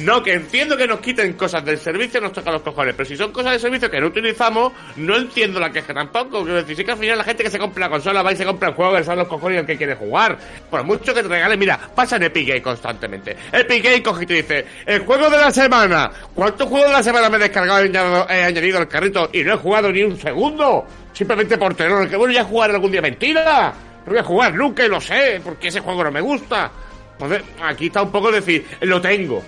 No, 0.00 0.22
que 0.22 0.34
entiendo 0.34 0.76
que 0.76 0.86
nos 0.86 1.00
quiten 1.00 1.32
cosas 1.32 1.64
del 1.64 1.78
servicio, 1.78 2.20
nos 2.20 2.30
toca 2.34 2.50
los 2.50 2.60
cojones. 2.60 2.94
Pero 2.94 3.08
si 3.08 3.16
son 3.16 3.32
cosas 3.32 3.52
del 3.52 3.60
servicio 3.60 3.90
que 3.90 3.98
no 3.98 4.08
utilizamos, 4.08 4.74
no 4.96 5.16
entiendo 5.16 5.58
la 5.60 5.72
queja 5.72 5.94
tampoco. 5.94 6.42
Quiero 6.42 6.56
decir, 6.56 6.76
sí 6.76 6.84
que 6.84 6.92
al 6.92 6.98
final 6.98 7.16
la 7.16 7.24
gente 7.24 7.42
que 7.42 7.48
se 7.48 7.58
compra 7.58 7.86
la 7.86 7.90
consola 7.90 8.22
va 8.22 8.34
y 8.34 8.36
se 8.36 8.44
compra 8.44 8.68
el 8.68 8.74
juego 8.74 8.94
que 8.96 9.02
sabe 9.02 9.16
los 9.16 9.28
cojones 9.28 9.60
el 9.60 9.66
que 9.66 9.78
quiere 9.78 9.94
jugar. 9.94 10.36
Por 10.68 10.84
mucho 10.84 11.14
que 11.14 11.22
te 11.22 11.28
regalen, 11.28 11.58
mira, 11.58 11.80
pasa 11.94 12.16
en 12.16 12.24
Epic 12.24 12.48
Game 12.48 12.60
constantemente. 12.60 13.34
Epic 13.50 13.82
Game 13.82 14.02
coge 14.02 14.24
y 14.24 14.26
te 14.26 14.34
dice: 14.34 14.66
El 14.84 15.06
juego 15.06 15.30
de 15.30 15.38
la 15.38 15.50
semana. 15.50 16.10
¿Cuántos 16.34 16.68
juegos 16.68 16.88
de 16.88 16.92
la 16.92 17.02
semana 17.02 17.30
me 17.30 17.38
he 17.38 17.40
descargado 17.40 17.82
y 17.82 17.88
he 17.88 18.42
añadido 18.42 18.76
al 18.76 18.88
carrito 18.88 19.30
y 19.32 19.42
no 19.42 19.54
he 19.54 19.56
jugado 19.56 19.90
ni 19.90 20.02
un 20.02 20.18
segundo? 20.18 20.84
Simplemente 21.14 21.56
por 21.56 21.74
tener 21.74 22.10
que 22.10 22.16
bueno, 22.16 22.34
ya 22.34 22.44
jugar 22.44 22.72
algún 22.72 22.92
día. 22.92 23.00
Mentira. 23.00 23.87
No 24.08 24.14
voy 24.14 24.18
a 24.20 24.24
jugar 24.24 24.54
nunca 24.54 24.84
y 24.84 24.88
lo 24.88 25.00
sé, 25.00 25.40
porque 25.44 25.68
ese 25.68 25.80
juego 25.80 26.04
no 26.04 26.10
me 26.10 26.20
gusta. 26.20 26.70
Entonces, 27.12 27.42
aquí 27.62 27.86
está 27.86 28.02
un 28.02 28.10
poco 28.12 28.30
decir, 28.30 28.64
lo 28.82 29.00
tengo. 29.00 29.42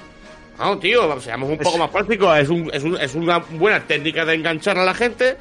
No, 0.58 0.78
tío, 0.78 1.18
seamos 1.20 1.48
un 1.50 1.58
poco 1.58 1.78
más 1.78 1.88
prácticos. 1.90 2.36
Es, 2.38 2.48
un, 2.48 2.70
es, 2.72 2.82
un- 2.82 3.00
es 3.00 3.14
una 3.14 3.38
buena 3.38 3.80
técnica 3.80 4.24
de 4.24 4.34
enganchar 4.34 4.76
a 4.78 4.84
la 4.84 4.92
gente. 4.94 5.36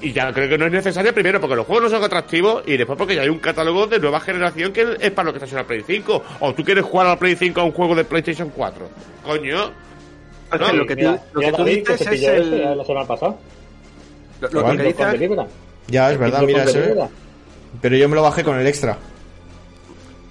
Y 0.00 0.12
ya 0.12 0.32
creo 0.32 0.48
que 0.48 0.56
no 0.58 0.66
es 0.66 0.72
necesario, 0.72 1.12
primero 1.12 1.40
porque 1.40 1.56
los 1.56 1.66
juegos 1.66 1.84
no 1.84 1.90
son 1.90 2.04
atractivos 2.04 2.62
y 2.66 2.76
después 2.76 2.96
porque 2.96 3.16
ya 3.16 3.22
hay 3.22 3.28
un 3.28 3.40
catálogo 3.40 3.88
de 3.88 3.98
nueva 3.98 4.20
generación 4.20 4.72
que 4.72 4.96
es 5.00 5.10
para 5.10 5.26
lo 5.26 5.32
que 5.32 5.44
está 5.44 5.50
en 5.50 5.62
la 5.62 5.66
Play 5.66 5.82
5. 5.84 6.22
O 6.40 6.54
tú 6.54 6.62
quieres 6.62 6.84
jugar 6.84 7.06
a 7.06 7.10
la 7.10 7.18
Play 7.18 7.34
5 7.34 7.60
a 7.60 7.64
un 7.64 7.72
juego 7.72 7.96
de 7.96 8.04
PlayStation 8.04 8.50
4. 8.54 8.88
Coño. 9.24 9.72
Ángel, 10.50 10.76
lo 10.78 10.86
que 10.86 10.94
tú, 10.96 11.00
Mira, 11.00 11.22
lo 11.32 11.40
que 11.40 11.50
tú 11.52 11.56
David, 11.58 11.72
que 11.84 11.92
dices 11.92 11.98
se 11.98 12.04
es 12.14 12.20
pilló 12.20 12.32
el. 12.32 12.78
la 12.78 12.84
semana 12.84 13.06
pasada. 13.06 13.34
Lo, 14.40 14.48
lo 14.48 14.48
que 14.48 14.54
Lo 14.54 14.82
dice 14.84 14.94
con 14.94 15.06
Ángel- 15.06 15.18
Delibera. 15.18 15.46
Ya, 15.88 16.10
es 16.12 16.18
verdad, 16.18 16.40
Lo 16.42 16.46
mira, 16.46 16.64
Delibera. 16.64 17.08
Pero 17.80 17.96
yo 17.96 18.08
me 18.08 18.16
lo 18.16 18.22
bajé 18.22 18.42
con 18.44 18.58
el 18.58 18.66
extra. 18.66 18.98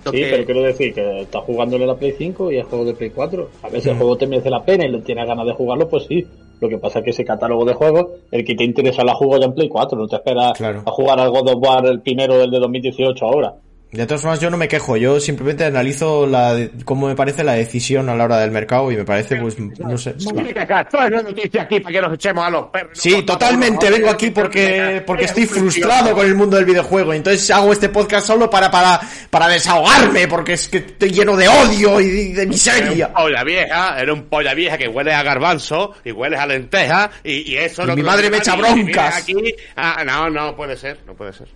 Sí, 0.10 0.22
pero 0.32 0.46
quiero 0.46 0.62
decir 0.62 0.94
que 0.94 1.22
está 1.24 1.42
jugándole 1.42 1.86
la 1.86 1.96
Play 1.96 2.14
5 2.18 2.50
y 2.54 2.58
el 2.58 2.64
juego 2.64 2.86
de 2.86 2.94
Play 2.94 3.10
4. 3.10 3.50
A 3.64 3.68
ver 3.70 3.82
si 3.82 3.90
el 3.90 3.96
Mm. 3.96 3.98
juego 3.98 4.16
te 4.18 4.26
merece 4.28 4.50
la 4.50 4.64
pena 4.64 4.86
y 4.86 4.90
le 4.92 5.00
tienes 5.02 5.28
ganas 5.28 5.46
de 5.46 5.52
jugarlo, 5.54 5.90
pues 5.90 6.06
sí. 6.06 6.26
Lo 6.62 6.70
que 6.70 6.78
pasa 6.78 7.00
es 7.00 7.06
que 7.06 7.12
ese 7.12 7.26
catálogo 7.26 7.66
de 7.66 7.74
juegos, 7.74 8.06
el 8.32 8.46
que 8.46 8.56
te 8.56 8.64
interesa 8.64 9.04
la 9.04 9.14
juego 9.16 9.38
ya 9.38 9.46
en 9.48 9.54
Play 9.54 9.68
4, 9.68 9.98
no 10.00 10.08
te 10.08 10.16
esperas 10.16 10.54
Claro. 10.58 10.82
a 10.86 10.92
jugar 10.92 11.20
al 11.20 11.30
God 11.30 11.50
of 11.50 11.62
War 11.62 11.86
el 11.88 12.00
primero 12.00 12.38
del 12.38 12.50
de 12.52 12.60
2018 12.60 13.26
ahora. 13.26 13.54
De 13.90 14.06
todas 14.06 14.22
formas, 14.22 14.42
yo 14.42 14.50
no 14.50 14.58
me 14.58 14.68
quejo, 14.68 14.98
yo 14.98 15.18
simplemente 15.20 15.64
analizo 15.64 16.28
la, 16.28 16.58
cómo 16.84 17.08
me 17.08 17.16
parece 17.16 17.46
la 17.46 17.54
decisión 17.54 18.10
a 18.10 18.16
la 18.16 18.26
hora 18.26 18.38
del 18.40 18.52
mercado 18.52 18.92
y 18.92 18.98
me 18.98 19.06
parece, 19.06 19.38
pues, 19.38 19.58
no 19.58 19.98
sé. 19.98 20.14
Traes 20.14 21.12
la 21.12 21.22
noticia 21.22 21.62
aquí 21.62 21.80
para 21.80 21.94
que 21.94 22.02
nos 22.02 22.14
echemos 22.14 22.46
a 22.46 22.50
los 22.50 22.66
perros. 22.66 22.92
Sí, 22.94 23.24
totalmente, 23.24 23.90
vengo 23.90 24.10
aquí 24.10 24.32
porque, 24.32 25.02
porque 25.08 25.24
estoy 25.24 25.46
frustrado 25.46 26.14
con 26.14 26.26
el 26.26 26.36
mundo 26.36 26.58
del 26.58 26.66
videojuego, 26.66 27.14
entonces 27.14 27.50
hago 27.50 27.72
este 27.72 27.88
podcast 27.88 28.28
solo 28.28 28.50
para, 28.50 28.70
para, 28.70 29.00
para 29.30 29.48
desahogarme, 29.48 30.28
porque 30.28 30.54
es 30.54 30.68
que 30.68 30.80
estoy 30.80 31.12
lleno 31.12 31.38
de 31.38 31.48
odio 31.48 32.02
y 32.02 32.10
de, 32.10 32.14
de 32.14 32.32
Eres 32.32 32.44
un 32.44 32.50
miseria. 32.50 33.14
polla 33.14 33.44
vieja, 33.46 34.02
eres 34.02 34.14
un 34.14 34.24
polla 34.24 34.54
vieja 34.54 34.78
que 34.78 34.90
hueles 34.90 35.14
a 35.14 35.24
garbanzo 35.24 35.94
y 36.04 36.12
hueles 36.12 36.40
a 36.40 36.46
lenteja 36.46 37.10
y, 37.24 37.54
y 37.54 37.56
eso 37.56 37.84
Y 37.84 37.88
no 37.88 37.96
mi 37.96 38.04
madre 38.04 38.30
me 38.30 38.38
echa 38.38 38.56
broncas. 38.56 39.24
Aquí, 39.24 39.56
ah, 39.78 40.04
no, 40.06 40.30
no 40.30 40.56
puede 40.58 40.76
ser, 40.76 41.00
no 41.06 41.14
puede 41.14 41.32
ser. 41.32 41.48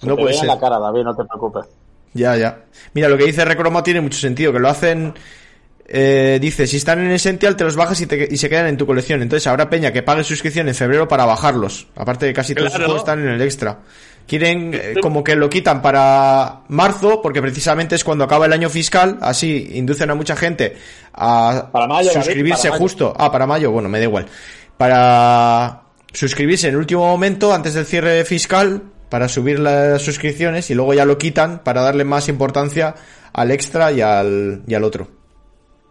Se 0.00 0.06
No 0.06 0.16
te 0.16 0.22
puede 0.22 0.34
ser. 0.34 0.46
la 0.46 0.58
cara, 0.58 0.78
David, 0.78 1.02
no 1.02 1.14
te 1.16 1.24
preocupes. 1.24 1.64
Ya, 2.14 2.36
ya. 2.36 2.64
Mira, 2.94 3.08
lo 3.08 3.16
que 3.18 3.24
dice 3.24 3.44
Recromo 3.44 3.82
tiene 3.82 4.00
mucho 4.00 4.18
sentido, 4.18 4.52
que 4.52 4.58
lo 4.58 4.68
hacen... 4.68 5.14
eh, 5.86 6.38
dice, 6.40 6.66
si 6.66 6.76
están 6.78 7.00
en 7.00 7.10
Essential 7.10 7.56
te 7.56 7.64
los 7.64 7.76
bajas 7.76 8.00
y, 8.00 8.06
te- 8.06 8.28
y 8.30 8.36
se 8.36 8.48
quedan 8.48 8.66
en 8.66 8.76
tu 8.76 8.86
colección. 8.86 9.22
Entonces 9.22 9.46
habrá 9.46 9.68
peña 9.70 9.92
que 9.92 10.02
pague 10.02 10.22
suscripción 10.24 10.68
en 10.68 10.74
febrero 10.74 11.06
para 11.08 11.24
bajarlos. 11.26 11.86
Aparte 11.96 12.26
de 12.26 12.32
casi 12.32 12.54
todos 12.54 12.70
los 12.72 12.76
juegos 12.84 12.98
están 12.98 13.20
en 13.20 13.28
el 13.28 13.42
extra. 13.42 13.78
Quieren 14.26 14.72
eh, 14.74 14.94
como 15.00 15.24
que 15.24 15.34
lo 15.36 15.48
quitan 15.48 15.80
para 15.80 16.60
marzo, 16.68 17.22
porque 17.22 17.40
precisamente 17.40 17.94
es 17.94 18.04
cuando 18.04 18.24
acaba 18.24 18.44
el 18.44 18.52
año 18.52 18.68
fiscal. 18.68 19.16
Así 19.22 19.70
inducen 19.74 20.10
a 20.10 20.14
mucha 20.14 20.36
gente 20.36 20.76
a 21.14 21.68
Para 21.72 21.86
mayo, 21.86 22.10
suscribirse 22.12 22.68
para 22.68 22.72
mayo. 22.72 22.82
justo. 22.82 23.14
Ah, 23.18 23.32
para 23.32 23.46
mayo, 23.46 23.70
bueno, 23.70 23.88
me 23.88 23.98
da 23.98 24.04
igual. 24.04 24.26
Para 24.76 25.82
suscribirse 26.12 26.68
en 26.68 26.74
el 26.74 26.80
último 26.80 27.06
momento, 27.06 27.52
antes 27.54 27.72
del 27.74 27.86
cierre 27.86 28.24
fiscal, 28.26 28.82
para 29.08 29.28
subir 29.28 29.58
las 29.58 30.02
suscripciones 30.02 30.70
y 30.70 30.74
luego 30.74 30.94
ya 30.94 31.04
lo 31.04 31.18
quitan 31.18 31.60
para 31.64 31.82
darle 31.82 32.04
más 32.04 32.28
importancia 32.28 32.94
al 33.32 33.50
extra 33.50 33.92
y 33.92 34.00
al, 34.00 34.62
y 34.66 34.74
al 34.74 34.84
otro. 34.84 35.08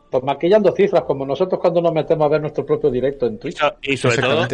Pues 0.09 0.23
maquillando 0.23 0.73
cifras, 0.73 1.03
como 1.03 1.25
nosotros 1.25 1.59
cuando 1.59 1.81
nos 1.81 1.93
metemos 1.93 2.25
a 2.25 2.29
ver 2.29 2.39
nuestro 2.39 2.65
propio 2.65 2.89
directo 2.89 3.27
en 3.27 3.37
Twitch. 3.37 3.59
y 3.81 3.97
sobre 3.97 4.17
todo, 4.17 4.47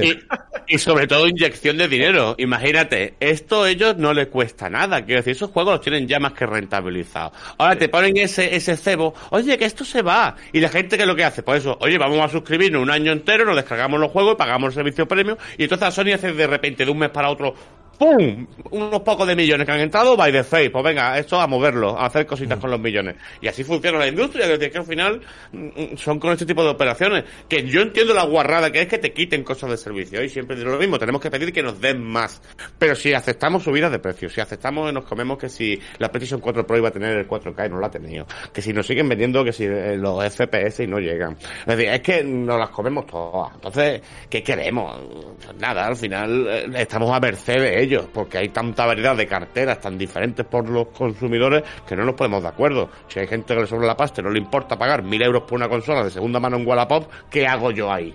y 0.68 0.78
sobre 0.80 1.06
todo 1.06 1.28
inyección 1.28 1.78
de 1.78 1.88
dinero. 1.88 2.34
Imagínate, 2.40 3.14
esto 3.20 3.64
a 3.64 3.70
ellos 3.70 3.96
no 3.98 4.14
les 4.14 4.28
cuesta 4.28 4.68
nada. 4.68 5.06
Quiero 5.06 5.20
decir, 5.20 5.34
esos 5.34 5.52
juegos 5.52 5.74
los 5.74 5.82
tienen 5.82 6.08
ya 6.08 6.20
más 6.20 6.34
que 6.34 6.48
rentabilizados. 6.48 7.34
Ahora 7.60 7.76
te 7.76 7.88
ponen 7.88 8.18
ese, 8.18 8.56
ese 8.56 8.76
cebo, 8.76 9.14
oye, 9.30 9.56
que 9.56 9.66
esto 9.66 9.86
se 9.86 10.02
va. 10.02 10.36
Y 10.52 10.60
la 10.60 10.70
gente 10.70 10.98
que 10.98 11.06
lo 11.06 11.16
que 11.16 11.24
hace, 11.24 11.44
pues 11.44 11.60
eso, 11.60 11.78
oye, 11.82 12.00
vamos 12.00 12.20
a 12.20 12.30
suscribirnos 12.30 12.82
un 12.82 12.90
año 12.90 13.12
entero, 13.12 13.46
nos 13.46 13.56
descargamos 13.56 14.00
los 14.00 14.12
juegos 14.12 14.34
y 14.34 14.38
pagamos 14.38 14.70
el 14.70 14.74
servicio 14.74 15.08
premium. 15.08 15.38
Y 15.60 15.64
entonces 15.64 15.88
a 15.88 15.92
Sony 15.92 16.14
hace 16.16 16.34
de 16.34 16.48
repente, 16.48 16.84
de 16.84 16.92
un 16.92 16.98
mes 16.98 17.10
para 17.12 17.30
otro, 17.30 17.54
¡pum! 17.98 18.48
Unos 18.72 19.02
pocos 19.02 19.28
de 19.28 19.36
millones 19.36 19.66
que 19.66 19.72
han 19.72 19.80
entrado, 19.80 20.16
by 20.16 20.32
the 20.32 20.44
face. 20.44 20.70
Pues 20.70 20.84
venga, 20.84 21.18
esto 21.18 21.40
a 21.40 21.48
moverlo, 21.48 21.98
a 21.98 22.06
hacer 22.06 22.26
cositas 22.26 22.60
con 22.60 22.72
los 22.72 22.80
millones. 22.80 23.16
Y 23.42 23.48
así 23.48 23.64
funciona 23.64 24.00
la 24.00 24.08
industria. 24.08 24.46
Es 24.46 24.60
decir, 24.60 24.72
que 24.72 24.78
al 24.78 24.86
final 24.86 25.22
mm, 25.52 25.96
son 25.98 26.20
con 26.20 26.32
este 26.32 26.46
tipo 26.46 26.64
de 26.64 26.70
operaciones. 26.70 27.24
Que 27.48 27.68
yo 27.68 27.82
entiendo 27.82 28.14
la 28.14 28.24
guarrada 28.24 28.72
que 28.72 28.82
es 28.82 28.88
que 28.88 28.98
te 28.98 29.14
quiten 29.14 29.44
cosas 29.44 29.70
de 29.70 29.78
servicio. 29.78 30.24
Y 30.24 30.30
siempre 30.30 30.56
digo 30.56 30.72
lo 30.72 30.78
mismo, 30.78 30.98
tenemos 31.00 31.22
que 31.22 31.32
pedir 31.32 31.54
que 31.54 31.64
nos 31.64 31.80
den 31.80 32.04
más. 32.04 32.42
Pero 32.78 32.96
si 32.96 33.14
aceptamos 33.14 33.64
subidas 33.64 33.92
de 33.92 34.00
precios, 34.00 34.34
si 34.34 34.42
aceptamos, 34.42 34.92
nos 34.94 35.06
comemos 35.06 35.38
que 35.38 35.50
si 35.50 35.80
la 35.98 36.10
PlayStation 36.10 36.40
4 36.40 36.66
Pro 36.66 36.78
iba 36.78 36.90
a 36.90 36.92
tener 36.92 37.18
el 37.18 37.28
4K 37.28 37.68
y 37.68 37.70
no 37.70 37.80
la 37.80 37.88
ha 37.88 37.92
tenido. 37.92 38.26
Que 38.52 38.62
si 38.62 38.74
nos 38.74 38.88
siguen 38.88 39.08
vendiendo 39.10 39.44
que 39.44 39.54
si 39.54 39.66
eh, 39.66 39.98
los 39.98 40.24
FPS 40.24 40.84
y 40.84 40.88
no 40.88 41.00
llegan. 41.00 41.34
Es 41.34 41.66
decir, 41.66 41.90
es 41.90 42.02
que 42.02 42.24
nos 42.24 42.60
las 42.60 42.70
comemos 42.70 43.06
todas. 43.06 43.54
Entonces, 43.56 44.02
¿qué 44.30 44.44
queremos? 44.44 45.00
Nada, 45.60 45.88
al 45.88 45.96
final 45.96 46.48
eh, 46.48 46.66
estamos 46.78 47.12
a 47.12 47.20
merced 47.20 47.83
ellos, 47.84 48.06
porque 48.14 48.38
hay 48.40 48.50
tanta 48.50 48.86
variedad 48.86 49.16
de 49.16 49.28
carteras 49.28 49.80
tan 49.80 49.98
diferentes 49.98 50.46
por 50.46 50.68
los 50.70 50.88
consumidores 50.88 51.64
que 51.88 51.96
no 51.96 52.04
nos 52.04 52.16
ponemos 52.16 52.42
de 52.44 52.50
acuerdo. 52.50 52.90
Si 53.08 53.20
hay 53.20 53.28
gente 53.28 53.54
que 53.54 53.62
le 53.62 53.68
sobra 53.68 53.88
la 53.88 53.96
pasta 53.98 54.22
y 54.22 54.24
no 54.24 54.30
le 54.32 54.40
importa 54.40 54.78
pagar 54.78 55.04
mil 55.04 55.22
euros 55.22 55.44
por 55.44 55.54
una 55.54 55.70
consola 55.70 56.04
de 56.04 56.12
segunda 56.12 56.40
mano 56.40 56.58
en 56.58 56.68
Wallapop, 56.68 57.10
¿qué 57.30 57.46
hago 57.48 57.72
yo 57.72 57.92
ahí? 57.92 58.14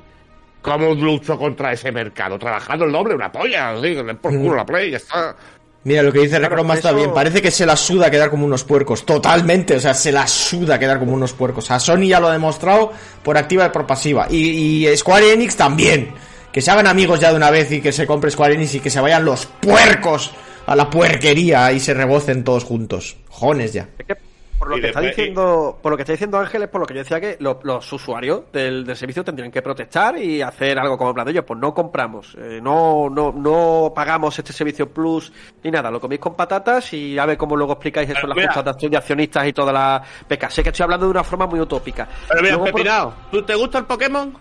¿Cómo 0.60 0.92
lucho 0.94 1.38
contra 1.38 1.72
ese 1.72 1.92
mercado? 1.92 2.38
Trabajando 2.38 2.84
el 2.84 2.92
doble, 2.92 3.14
una 3.14 3.30
polla, 3.30 3.70
así, 3.70 3.96
por 4.20 4.36
culo 4.36 4.56
la 4.56 4.66
play, 4.66 4.90
ya 4.90 4.96
está. 4.96 5.36
Mira, 5.84 6.02
lo 6.02 6.12
que 6.12 6.18
dice 6.18 6.36
Claro, 6.38 6.56
Recroma 6.56 6.74
está 6.74 6.88
eso- 6.88 6.96
bien. 6.98 7.14
Parece 7.14 7.40
que 7.40 7.50
se 7.52 7.64
la 7.64 7.76
suda 7.76 8.10
quedar 8.10 8.28
como 8.28 8.44
unos 8.44 8.64
puercos. 8.64 9.06
Totalmente. 9.06 9.76
O 9.76 9.80
sea, 9.80 9.94
se 9.94 10.10
la 10.10 10.26
suda 10.26 10.78
quedar 10.78 10.98
como 10.98 11.12
unos 11.14 11.32
puercos. 11.32 11.70
A 11.70 11.78
Sony 11.78 12.08
ya 12.08 12.18
lo 12.20 12.26
ha 12.28 12.32
demostrado 12.32 12.92
por 13.22 13.38
activa 13.38 13.66
y 13.66 13.68
por 13.70 13.86
pasiva. 13.86 14.26
Y, 14.28 14.88
y 14.88 14.96
Square 14.96 15.32
Enix 15.32 15.56
también. 15.56 16.12
Que 16.52 16.60
se 16.62 16.70
hagan 16.70 16.86
amigos 16.86 17.20
ya 17.20 17.30
de 17.30 17.36
una 17.36 17.50
vez 17.50 17.70
y 17.72 17.80
que 17.80 17.92
se 17.92 18.06
compre 18.06 18.30
Square 18.30 18.54
Enix 18.54 18.74
y 18.76 18.80
que 18.80 18.90
se 18.90 19.00
vayan 19.00 19.24
los 19.24 19.46
puercos 19.46 20.32
a 20.66 20.74
la 20.76 20.88
puerquería 20.90 21.70
y 21.72 21.80
se 21.80 21.94
rebocen 21.94 22.44
todos 22.44 22.64
juntos. 22.64 23.16
Jones 23.28 23.72
ya. 23.72 23.88
Es 23.98 24.06
que 24.06 24.16
por 24.58 24.70
lo 24.70 24.78
Y 24.78 24.80
que 24.80 24.86
está 24.88 25.00
diciendo, 25.00 25.78
por 25.80 25.92
lo 25.92 25.96
que 25.96 26.02
está 26.02 26.12
diciendo 26.14 26.36
Ángel 26.38 26.62
es 26.64 26.68
por 26.68 26.80
lo 26.80 26.86
que 26.86 26.94
yo 26.94 26.98
decía 26.98 27.20
que 27.20 27.36
lo- 27.38 27.60
los 27.62 27.92
usuarios 27.92 28.42
del, 28.52 28.84
del 28.84 28.96
servicio 28.96 29.22
tendrían 29.22 29.52
que 29.52 29.62
protestar 29.62 30.16
y 30.18 30.42
hacer 30.42 30.78
algo 30.80 30.98
como 30.98 31.14
plan 31.14 31.26
de 31.26 31.30
ellos, 31.30 31.44
pues 31.46 31.60
no 31.60 31.72
compramos, 31.72 32.34
eh, 32.36 32.58
no, 32.60 33.08
no, 33.08 33.30
no 33.30 33.92
pagamos 33.94 34.36
este 34.36 34.52
servicio 34.52 34.88
plus 34.92 35.32
ni 35.62 35.70
nada, 35.70 35.92
lo 35.92 36.00
coméis 36.00 36.20
con 36.20 36.34
patatas 36.34 36.92
y 36.92 37.16
a 37.18 37.24
ver 37.24 37.36
cómo 37.38 37.54
luego 37.56 37.74
explicáis 37.74 38.10
eso 38.10 38.18
en 38.24 38.28
las 38.30 38.36
mira. 38.36 38.52
juntas 38.52 38.76
de 38.80 38.96
accionistas 38.96 39.46
y 39.46 39.52
toda 39.52 39.72
la 39.72 40.02
peca. 40.26 40.50
Sé 40.50 40.64
que 40.64 40.70
estoy 40.70 40.82
hablando 40.82 41.06
de 41.06 41.12
una 41.12 41.22
forma 41.24 41.46
muy 41.46 41.60
utópica. 41.60 42.08
Pero 42.28 42.42
mira, 42.42 42.56
Luego, 42.56 42.72
por- 42.72 43.30
¿tú 43.30 43.42
te 43.46 43.54
gusta 43.54 43.78
el 43.78 43.84
Pokémon? 43.84 44.36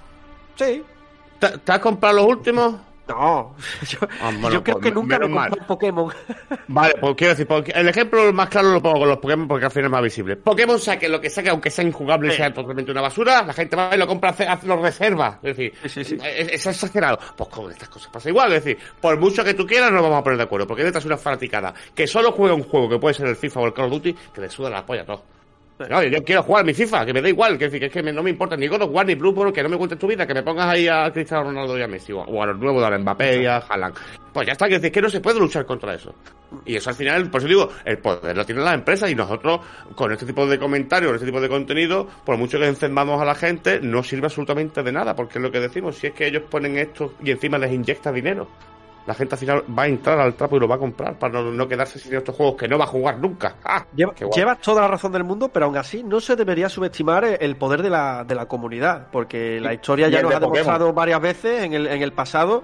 Sí. 0.56 0.84
¿Te, 1.40 1.72
has 1.72 1.80
comprado 1.80 2.18
los 2.18 2.26
últimos? 2.26 2.76
No, 3.08 3.56
yo, 3.88 4.00
Ah, 4.22 4.32
bueno, 4.34 4.50
yo 4.52 4.64
creo 4.64 4.76
pues, 4.80 4.86
que 4.88 4.92
nunca 4.92 5.18
me 5.18 5.26
he 5.26 5.30
comprado 5.30 5.56
un 5.62 5.66
Pokémon. 5.66 6.14
Vale, 6.68 6.94
pues 7.00 7.16
quiero 7.16 7.32
decir, 7.32 7.48
porque 7.48 7.72
el 7.72 7.88
ejemplo 7.88 8.34
más 8.34 8.50
claro 8.50 8.74
lo 8.74 8.82
pongo 8.82 9.00
con 9.00 9.08
los 9.08 9.18
Pokémon 9.20 9.48
porque 9.48 9.64
al 9.64 9.72
final 9.72 9.86
es 9.86 9.92
más 9.92 10.02
visible. 10.02 10.36
Pokémon 10.36 10.78
saque 10.78 11.08
lo 11.08 11.22
que 11.22 11.30
saque, 11.30 11.50
aunque 11.50 11.70
sea 11.72 11.86
injugable 11.86 12.28
y 12.28 12.32
Sí. 12.32 12.38
sea 12.38 12.54
totalmente 12.54 12.92
una 12.92 13.00
basura, 13.02 13.44
la 13.44 13.54
gente 13.54 13.78
va 13.78 13.96
y 13.96 13.98
lo 13.98 14.08
compra, 14.08 14.32
hace, 14.32 14.46
hace- 14.46 14.68
lo 14.68 14.76
reserva. 14.82 15.40
Es 15.42 15.56
decir, 15.56 15.74
Sí, 15.84 15.90
sí, 15.90 16.04
sí. 16.04 16.18
Es, 16.22 16.52
es 16.52 16.68
exagerado. 16.68 17.18
Pues 17.38 17.50
con 17.50 17.72
estas 17.72 17.88
cosas 17.88 18.10
pasa 18.12 18.28
igual. 18.28 18.52
Es 18.52 18.66
decir, 18.66 18.78
por 19.00 19.18
mucho 19.18 19.42
que 19.42 19.54
tú 19.54 19.66
quieras, 19.66 19.90
no 19.90 19.96
nos 19.98 20.04
vamos 20.04 20.20
a 20.20 20.24
poner 20.24 20.38
de 20.38 20.44
acuerdo. 20.44 20.68
Porque 20.68 20.84
detrás 20.84 21.06
una 21.06 21.18
fanaticada 21.18 21.74
que 21.96 22.08
solo 22.08 22.34
juega 22.34 22.56
un 22.56 22.64
juego 22.64 22.90
que 22.90 23.00
puede 23.00 23.14
ser 23.14 23.28
el 23.28 23.38
FIFA 23.38 23.60
o 23.62 23.66
el 23.68 23.74
Call 23.74 23.86
of 23.86 23.92
Duty, 23.92 24.14
que 24.34 24.42
le 24.42 24.50
suda 24.50 24.70
la 24.70 24.86
polla 24.86 25.04
a 25.04 25.06
todo. 25.06 25.24
No, 25.80 26.04
yo 26.04 26.24
quiero 26.24 26.42
jugar 26.42 26.66
mi 26.66 26.74
FIFA, 26.74 27.06
que 27.06 27.14
me 27.14 27.22
da 27.22 27.30
igual, 27.30 27.58
que, 27.58 27.66
es 27.66 27.72
que 27.72 28.00
es 28.00 28.14
no 28.14 28.24
me 28.24 28.32
importa 28.32 28.58
ni 28.58 28.68
God 28.68 28.82
of 28.82 28.90
War 28.92 29.06
ni 29.06 29.14
Bloodborne, 29.14 29.54
que 29.54 29.62
no 29.62 29.70
me 29.70 29.78
cuentes 29.78 30.00
tu 30.00 30.08
vida, 30.08 30.26
que 30.26 30.34
me 30.34 30.42
pongas 30.42 30.66
ahí 30.66 30.88
a 30.88 31.12
Cristiano 31.12 31.44
Ronaldo 31.44 31.78
y 31.78 31.84
a 31.84 31.88
Messi, 31.88 32.14
o, 32.14 32.22
o 32.22 32.42
a 32.42 32.48
los 32.48 32.58
nuevos, 32.58 32.84
a 32.84 32.98
Mbappé 32.98 33.48
a 33.48 33.58
Haaland. 33.58 33.96
Pues 34.34 34.48
ya 34.48 34.54
está, 34.54 34.68
que 34.68 34.76
decir 34.76 34.92
que 34.92 35.02
no 35.02 35.10
se 35.10 35.20
puede 35.20 35.40
luchar 35.40 35.66
contra 35.66 35.94
eso. 35.94 36.16
Y 36.66 36.76
eso 36.76 36.90
al 36.90 36.96
final, 36.96 37.30
por 37.30 37.42
eso 37.42 37.48
digo, 37.48 37.70
el 37.86 38.00
poder 38.00 38.36
lo 38.36 38.46
tienen 38.46 38.66
las 38.66 38.74
empresas 38.74 39.12
y 39.12 39.16
nosotros, 39.16 39.60
con 39.94 40.12
este 40.12 40.26
tipo 40.26 40.48
de 40.48 40.58
comentarios, 40.58 41.10
con 41.10 41.16
este 41.16 41.28
tipo 41.28 41.42
de 41.42 41.50
contenido, 41.50 42.08
por 42.26 42.38
mucho 42.38 42.58
que 42.58 42.68
encendamos 42.68 43.22
a 43.22 43.26
la 43.26 43.36
gente, 43.36 43.80
no 43.80 44.02
sirve 44.02 44.26
absolutamente 44.26 44.82
de 44.82 44.92
nada, 44.92 45.16
porque 45.16 45.38
es 45.38 45.44
lo 45.44 45.52
que 45.52 45.60
decimos, 45.60 45.98
si 45.98 46.08
es 46.08 46.14
que 46.14 46.26
ellos 46.26 46.44
ponen 46.50 46.78
esto 46.78 47.14
y 47.24 47.30
encima 47.30 47.60
les 47.60 47.72
inyecta 47.72 48.12
dinero. 48.12 48.48
La 49.08 49.14
gente 49.14 49.36
al 49.36 49.40
final 49.40 49.64
va 49.78 49.84
a 49.84 49.88
entrar 49.88 50.20
al 50.20 50.34
trapo 50.36 50.58
y 50.58 50.60
lo 50.60 50.68
va 50.68 50.76
a 50.76 50.80
comprar 50.80 51.18
para 51.18 51.42
no, 51.42 51.52
no 51.52 51.68
quedarse 51.68 51.98
sin 51.98 52.14
estos 52.16 52.36
juegos 52.36 52.56
que 52.58 52.68
no 52.68 52.78
va 52.78 52.84
a 52.84 52.88
jugar 52.88 53.18
nunca. 53.18 53.56
¡Ah! 53.64 53.86
Lleva- 53.96 54.14
llevas 54.36 54.60
toda 54.60 54.82
la 54.82 54.88
razón 54.90 55.14
del 55.14 55.24
mundo, 55.24 55.50
pero 55.50 55.66
aún 55.68 55.78
así 55.78 56.04
no 56.04 56.20
se 56.20 56.36
debería 56.36 56.68
subestimar 56.70 57.24
eh, 57.24 57.38
el 57.42 57.56
poder 57.56 57.82
de 57.82 57.90
la, 57.90 58.24
de 58.26 58.36
la 58.36 58.46
comunidad, 58.48 59.08
porque 59.12 59.60
la 59.62 59.74
historia 59.74 60.10
ya 60.10 60.22
nos 60.22 60.34
ha 60.36 60.40
demostrado 60.42 60.94
varias 60.94 61.22
veces 61.22 61.64
en 61.64 61.74
el, 61.74 61.88
en 61.88 62.02
el 62.02 62.12
pasado 62.12 62.64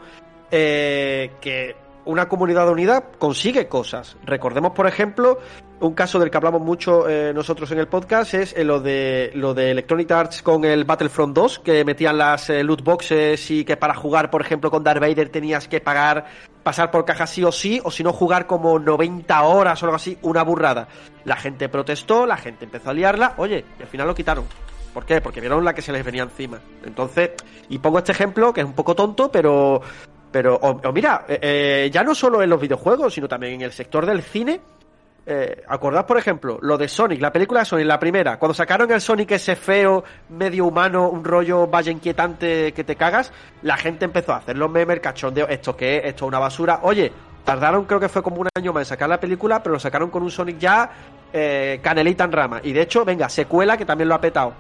eh, 0.51 1.31
que 1.41 1.75
una 2.05 2.27
comunidad 2.27 2.69
unida 2.69 3.03
consigue 3.17 3.67
cosas. 3.67 4.17
Recordemos, 4.25 4.71
por 4.73 4.87
ejemplo, 4.87 5.39
un 5.79 5.93
caso 5.93 6.19
del 6.19 6.31
que 6.31 6.37
hablamos 6.37 6.61
mucho 6.61 7.09
eh, 7.09 7.33
nosotros 7.33 7.71
en 7.71 7.79
el 7.79 7.87
podcast 7.87 8.33
es 8.33 8.53
eh, 8.55 8.63
lo 8.63 8.79
de 8.79 9.31
lo 9.35 9.53
de 9.53 9.71
Electronic 9.71 10.11
Arts 10.11 10.41
con 10.41 10.63
el 10.65 10.85
Battlefront 10.85 11.35
2, 11.35 11.59
que 11.59 11.83
metían 11.83 12.17
las 12.17 12.49
eh, 12.49 12.63
loot 12.63 12.83
boxes 12.83 13.51
y 13.51 13.65
que 13.65 13.77
para 13.77 13.93
jugar, 13.93 14.29
por 14.29 14.41
ejemplo, 14.41 14.71
con 14.71 14.83
Darth 14.83 15.01
Vader 15.01 15.29
tenías 15.29 15.67
que 15.67 15.81
pagar, 15.81 16.25
pasar 16.63 16.91
por 16.91 17.05
caja 17.05 17.27
sí 17.27 17.43
o 17.43 17.51
sí, 17.51 17.81
o 17.83 17.91
si 17.91 18.03
no 18.03 18.13
jugar 18.13 18.47
como 18.47 18.79
90 18.79 19.43
horas 19.43 19.81
o 19.81 19.85
algo 19.85 19.95
así, 19.95 20.17
una 20.21 20.43
burrada. 20.43 20.87
La 21.25 21.35
gente 21.35 21.69
protestó, 21.69 22.25
la 22.25 22.37
gente 22.37 22.65
empezó 22.65 22.89
a 22.89 22.93
liarla, 22.93 23.33
oye, 23.37 23.65
y 23.79 23.81
al 23.81 23.87
final 23.87 24.07
lo 24.07 24.15
quitaron. 24.15 24.45
¿Por 24.93 25.05
qué? 25.05 25.21
Porque 25.21 25.41
vieron 25.41 25.65
la 25.65 25.73
que 25.73 25.81
se 25.81 25.91
les 25.91 26.05
venía 26.05 26.23
encima. 26.23 26.59
Entonces, 26.85 27.31
y 27.67 27.79
pongo 27.79 27.97
este 27.97 28.11
ejemplo 28.11 28.53
que 28.53 28.61
es 28.61 28.67
un 28.67 28.73
poco 28.73 28.93
tonto, 28.93 29.31
pero 29.31 29.81
pero, 30.33 30.55
o, 30.55 30.91
mira, 30.91 31.23
eh, 31.29 31.39
eh, 31.41 31.89
ya 31.93 32.03
no 32.03 32.13
solo 32.13 32.43
en 32.43 32.49
los 32.49 32.59
videojuegos, 32.59 33.13
sino 33.13 33.29
también 33.29 33.53
en 33.53 33.61
el 33.61 33.71
sector 33.71 34.05
del 34.05 34.21
cine, 34.21 34.59
Eh, 35.25 35.63
acordad, 35.69 36.05
por 36.05 36.17
ejemplo, 36.17 36.59
lo 36.61 36.77
de 36.77 36.89
Sonic, 36.89 37.21
la 37.21 37.31
película 37.31 37.61
de 37.61 37.65
Sonic, 37.65 37.87
la 37.87 37.97
primera, 37.97 38.37
cuando 38.37 38.53
sacaron 38.53 38.91
el 38.91 38.99
Sonic 38.99 39.31
ese 39.31 39.55
feo, 39.55 40.03
medio 40.27 40.65
humano, 40.65 41.09
un 41.09 41.23
rollo 41.23 41.65
vaya 41.65 41.93
inquietante 41.93 42.73
que 42.73 42.83
te 42.83 42.97
cagas, 42.97 43.31
la 43.61 43.77
gente 43.77 44.03
empezó 44.03 44.33
a 44.33 44.39
hacer 44.39 44.57
los 44.57 44.69
memes, 44.69 44.99
cachondeo, 44.99 45.47
esto 45.47 45.77
que 45.77 45.95
es, 45.95 46.05
esto 46.07 46.25
es 46.25 46.27
una 46.27 46.39
basura. 46.39 46.79
Oye, 46.83 47.09
tardaron 47.45 47.85
creo 47.85 48.01
que 48.01 48.09
fue 48.09 48.21
como 48.21 48.41
un 48.41 48.49
año 48.53 48.73
más 48.73 48.81
en 48.81 48.85
sacar 48.85 49.07
la 49.07 49.17
película, 49.17 49.63
pero 49.63 49.75
lo 49.75 49.79
sacaron 49.79 50.09
con 50.09 50.23
un 50.23 50.29
Sonic 50.29 50.57
ya 50.59 50.91
eh, 51.31 51.79
canelita 51.81 52.25
en 52.25 52.31
rama. 52.33 52.59
Y 52.61 52.73
de 52.73 52.81
hecho, 52.81 53.05
venga, 53.05 53.29
secuela 53.29 53.77
que 53.77 53.85
también 53.85 54.09
lo 54.09 54.15
ha 54.15 54.19
petado 54.19 54.51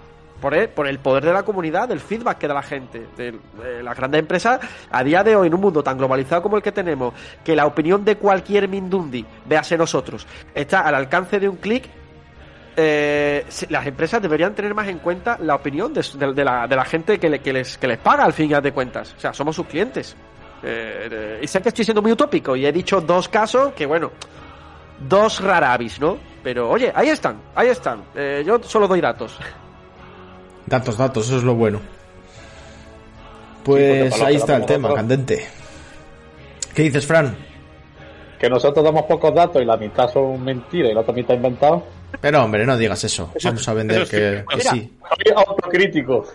por 0.43 0.87
el, 0.87 0.99
poder 0.99 1.23
de 1.23 1.31
la 1.31 1.43
comunidad, 1.43 1.87
del 1.87 2.01
feedback 2.01 2.37
que 2.37 2.47
da 2.49 2.53
la 2.53 2.63
gente, 2.63 3.07
de, 3.15 3.39
las 3.81 3.95
grandes 3.95 4.19
empresas, 4.19 4.59
a 4.91 5.03
día 5.03 5.23
de 5.23 5.37
hoy, 5.37 5.47
en 5.47 5.53
un 5.53 5.61
mundo 5.61 5.81
tan 5.81 5.97
globalizado 5.97 6.41
como 6.41 6.57
el 6.57 6.61
que 6.63 6.73
tenemos, 6.73 7.13
que 7.45 7.55
la 7.55 7.65
opinión 7.65 8.03
de 8.03 8.17
cualquier 8.17 8.67
Mindundi, 8.67 9.25
véase 9.45 9.77
nosotros, 9.77 10.27
está 10.53 10.81
al 10.81 10.95
alcance 10.95 11.39
de 11.39 11.47
un 11.47 11.55
clic, 11.55 11.85
eh, 12.75 13.45
las 13.69 13.87
empresas 13.87 14.21
deberían 14.21 14.53
tener 14.53 14.73
más 14.73 14.87
en 14.89 14.99
cuenta 14.99 15.37
la 15.39 15.55
opinión 15.55 15.93
de, 15.93 16.43
la, 16.43 16.85
gente 16.85 17.19
que, 17.19 17.29
le- 17.29 17.39
que 17.39 17.53
les, 17.53 17.77
paga 18.03 18.25
al 18.25 18.33
fin 18.33 18.49
de 18.49 18.71
cuentas. 18.73 19.13
O 19.15 19.19
sea, 19.19 19.31
somos 19.31 19.55
sus 19.55 19.67
clientes. 19.67 20.15
Eh, 20.61 21.39
y 21.41 21.47
sé 21.47 21.61
que 21.61 21.69
estoy 21.69 21.85
siendo 21.85 22.01
muy 22.01 22.11
utópico 22.11 22.55
y 22.55 22.65
he 22.65 22.71
dicho 22.71 22.99
dos 22.99 23.29
casos 23.29 23.73
que, 23.73 23.85
bueno, 23.85 24.11
dos 25.07 25.39
raravis, 25.41 25.99
¿no? 25.99 26.17
Pero 26.43 26.69
oye, 26.69 26.91
ahí 26.93 27.09
están, 27.09 27.37
ahí 27.55 27.69
están. 27.69 28.03
Eh, 28.15 28.43
yo 28.45 28.61
solo 28.63 28.87
doy 28.87 28.99
datos. 28.99 29.37
Datos, 30.65 30.97
datos, 30.97 31.27
eso 31.27 31.37
es 31.37 31.43
lo 31.43 31.55
bueno. 31.55 31.79
Pues 33.63 34.21
ahí 34.21 34.35
está 34.35 34.57
el 34.57 34.65
tema, 34.65 34.93
candente. 34.93 35.45
¿Qué 36.73 36.83
dices, 36.83 37.05
Fran? 37.05 37.35
Que 38.39 38.49
nosotros 38.49 38.83
damos 38.83 39.03
pocos 39.03 39.33
datos 39.33 39.61
y 39.61 39.65
la 39.65 39.77
mitad 39.77 40.09
son 40.11 40.43
mentiras 40.43 40.91
y 40.91 40.93
la 40.93 41.01
otra 41.01 41.13
mitad 41.13 41.33
inventados. 41.33 41.83
Pero 42.19 42.43
hombre, 42.43 42.65
no 42.65 42.77
digas 42.77 43.03
eso. 43.03 43.31
Eso- 43.33 43.49
Vamos 43.49 43.67
a 43.67 43.73
vender 43.73 44.07
que, 44.07 44.43
sí. 44.59 44.97
Soy 44.99 45.33
autocrítico. 45.35 46.25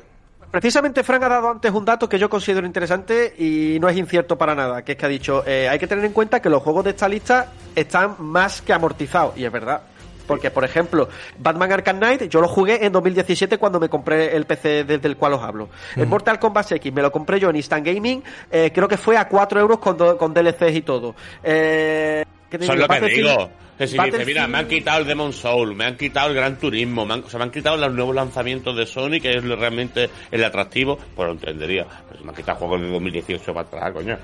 Precisamente 0.51 1.03
Frank 1.05 1.23
ha 1.25 1.29
dado 1.29 1.51
antes 1.51 1.71
un 1.71 1.85
dato 1.85 2.09
que 2.09 2.19
yo 2.19 2.31
considero 2.31 2.67
interesante 2.67 3.35
y 3.37 3.77
no 3.79 3.89
es 3.91 3.97
incierto 3.99 4.39
para 4.39 4.55
nada, 4.55 4.83
que 4.83 4.93
es 4.93 4.99
que 4.99 5.05
ha 5.05 5.09
dicho, 5.09 5.45
eh, 5.47 5.69
hay 5.69 5.79
que 5.79 5.87
tener 5.87 6.03
en 6.07 6.13
cuenta 6.15 6.41
que 6.41 6.49
los 6.49 6.63
juegos 6.63 6.85
de 6.85 6.91
esta 6.91 7.07
lista 7.07 7.53
están 7.77 8.15
más 8.19 8.63
que 8.63 8.73
amortizados, 8.73 9.37
y 9.37 9.45
es 9.45 9.53
verdad. 9.53 9.83
Porque, 10.29 10.53
por 10.53 10.65
ejemplo, 10.65 11.09
Batman 11.39 11.73
Arkham 11.73 11.97
Knight, 11.99 12.29
yo 12.29 12.41
lo 12.41 12.47
jugué 12.47 12.85
en 12.87 12.93
2017 12.93 13.59
cuando 13.59 13.81
me 13.81 13.89
compré 13.89 14.37
el 14.37 14.45
PC 14.45 14.85
desde 14.85 15.09
el 15.09 15.17
cual 15.17 15.33
os 15.33 15.43
hablo. 15.43 15.69
El 15.97 16.07
Mortal 16.07 16.39
Kombat 16.39 16.71
X 16.71 16.93
me 16.93 17.03
lo 17.03 17.11
compré 17.11 17.41
yo 17.41 17.51
en 17.51 17.57
Instant 17.57 17.85
Gaming, 17.85 18.23
eh, 18.53 18.71
creo 18.73 18.87
que 18.87 18.97
fue 18.97 19.17
a 19.17 19.27
4 19.27 19.59
euros 19.59 19.79
con, 19.79 19.97
do- 19.97 20.17
con 20.17 20.33
DLCs 20.33 20.77
y 20.77 20.83
todo. 20.83 21.17
Eh, 21.43 22.25
¿qué 22.51 22.59
te 22.59 22.65
Eso 22.65 22.75
es 22.75 22.79
digo? 22.79 22.95
lo 22.95 23.01
que 23.01 23.15
digo. 23.15 23.51
Que 23.79 23.87
si 23.87 23.97
dice, 23.97 24.25
mira, 24.27 24.49
me 24.49 24.59
han 24.59 24.67
quitado 24.67 24.99
el 25.01 25.07
Demon 25.07 25.33
Soul, 25.33 25.77
me 25.77 25.85
han 25.85 25.97
quitado 25.97 26.29
el 26.31 26.35
Gran 26.35 26.57
Turismo, 26.59 27.07
me 27.07 27.15
han, 27.15 27.21
o 27.23 27.29
sea, 27.31 27.39
me 27.39 27.45
han 27.45 27.53
quitado 27.53 27.77
los 27.77 27.95
nuevos 27.95 28.13
lanzamientos 28.15 28.77
de 28.77 28.85
Sony, 28.87 29.21
que 29.23 29.31
es 29.31 29.45
realmente 29.45 30.11
el 30.33 30.43
atractivo, 30.43 30.99
pues 31.15 31.27
lo 31.29 31.33
entendería. 31.35 31.87
Pero 32.09 32.19
si 32.19 32.25
me 32.25 32.31
han 32.31 32.37
quitado 32.37 32.59
juegos 32.59 32.81
de 32.81 32.91
2018 32.91 33.55
para 33.55 33.67
atrás, 33.69 33.93
coño. 33.93 34.19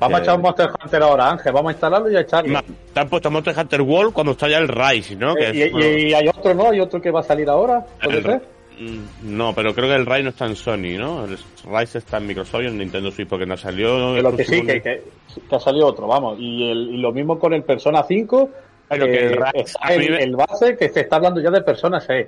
Vamos 0.00 0.18
a 0.18 0.22
echar 0.22 0.36
un 0.36 0.42
Monster 0.42 0.68
Hunter 0.82 1.02
ahora, 1.02 1.30
Ángel. 1.30 1.52
Vamos 1.52 1.70
a 1.70 1.72
instalarlo 1.72 2.10
y 2.10 2.16
a 2.16 2.20
echarlo. 2.20 2.60
Te 2.92 3.00
han 3.00 3.08
puesto 3.08 3.30
Monster 3.30 3.54
Hunter 3.58 3.82
World 3.82 4.12
cuando 4.12 4.32
está 4.32 4.48
ya 4.48 4.58
el 4.58 4.68
Rise, 4.68 5.16
¿no? 5.16 5.34
Que 5.34 5.46
Eh, 5.48 5.52
y, 5.54 5.62
es- 5.62 5.72
bueno, 5.72 5.86
y 5.98 6.14
hay 6.14 6.28
otro, 6.28 6.54
¿no? 6.54 6.70
Hay 6.70 6.80
otro 6.80 7.00
que 7.00 7.10
va 7.10 7.20
a 7.20 7.22
salir 7.22 7.48
ahora. 7.48 7.84
¿Puede 8.02 8.18
el- 8.18 8.24
ser? 8.24 8.42
Mm, 8.78 9.36
No, 9.36 9.54
pero 9.54 9.74
creo 9.74 9.88
que 9.88 9.94
el 9.94 10.04
Rise 10.04 10.22
no 10.24 10.28
está 10.30 10.44
en 10.46 10.56
Sony, 10.56 10.98
¿no? 10.98 11.24
El 11.24 11.38
Rise 11.64 11.98
está 11.98 12.18
en 12.18 12.26
Microsoft 12.26 12.62
y 12.62 12.66
en 12.66 12.76
Nintendo 12.78 13.10
Switch 13.10 13.28
porque 13.28 13.46
no 13.46 13.56
salió. 13.56 14.14
Que 14.14 14.22
lo 14.22 14.36
que 14.36 14.44
sí, 14.44 14.60
que, 14.66 14.82
que, 14.82 15.02
que 15.48 15.56
ha 15.56 15.60
salido 15.60 15.86
otro, 15.86 16.06
vamos. 16.06 16.36
Y, 16.38 16.70
el, 16.70 16.94
y 16.94 16.96
lo 16.98 17.12
mismo 17.12 17.38
con 17.38 17.54
el 17.54 17.62
Persona 17.62 18.02
5. 18.02 18.50
Pero 18.88 19.06
que 19.06 19.26
el 19.26 19.32
eh, 19.32 19.36
Rise- 19.36 19.60
está 19.64 19.94
el, 19.94 20.10
me- 20.10 20.22
el 20.22 20.36
base 20.36 20.76
que 20.76 20.88
se 20.90 21.00
está 21.00 21.16
hablando 21.16 21.40
ya 21.40 21.50
de 21.50 21.62
Persona 21.62 22.00
6. 22.00 22.26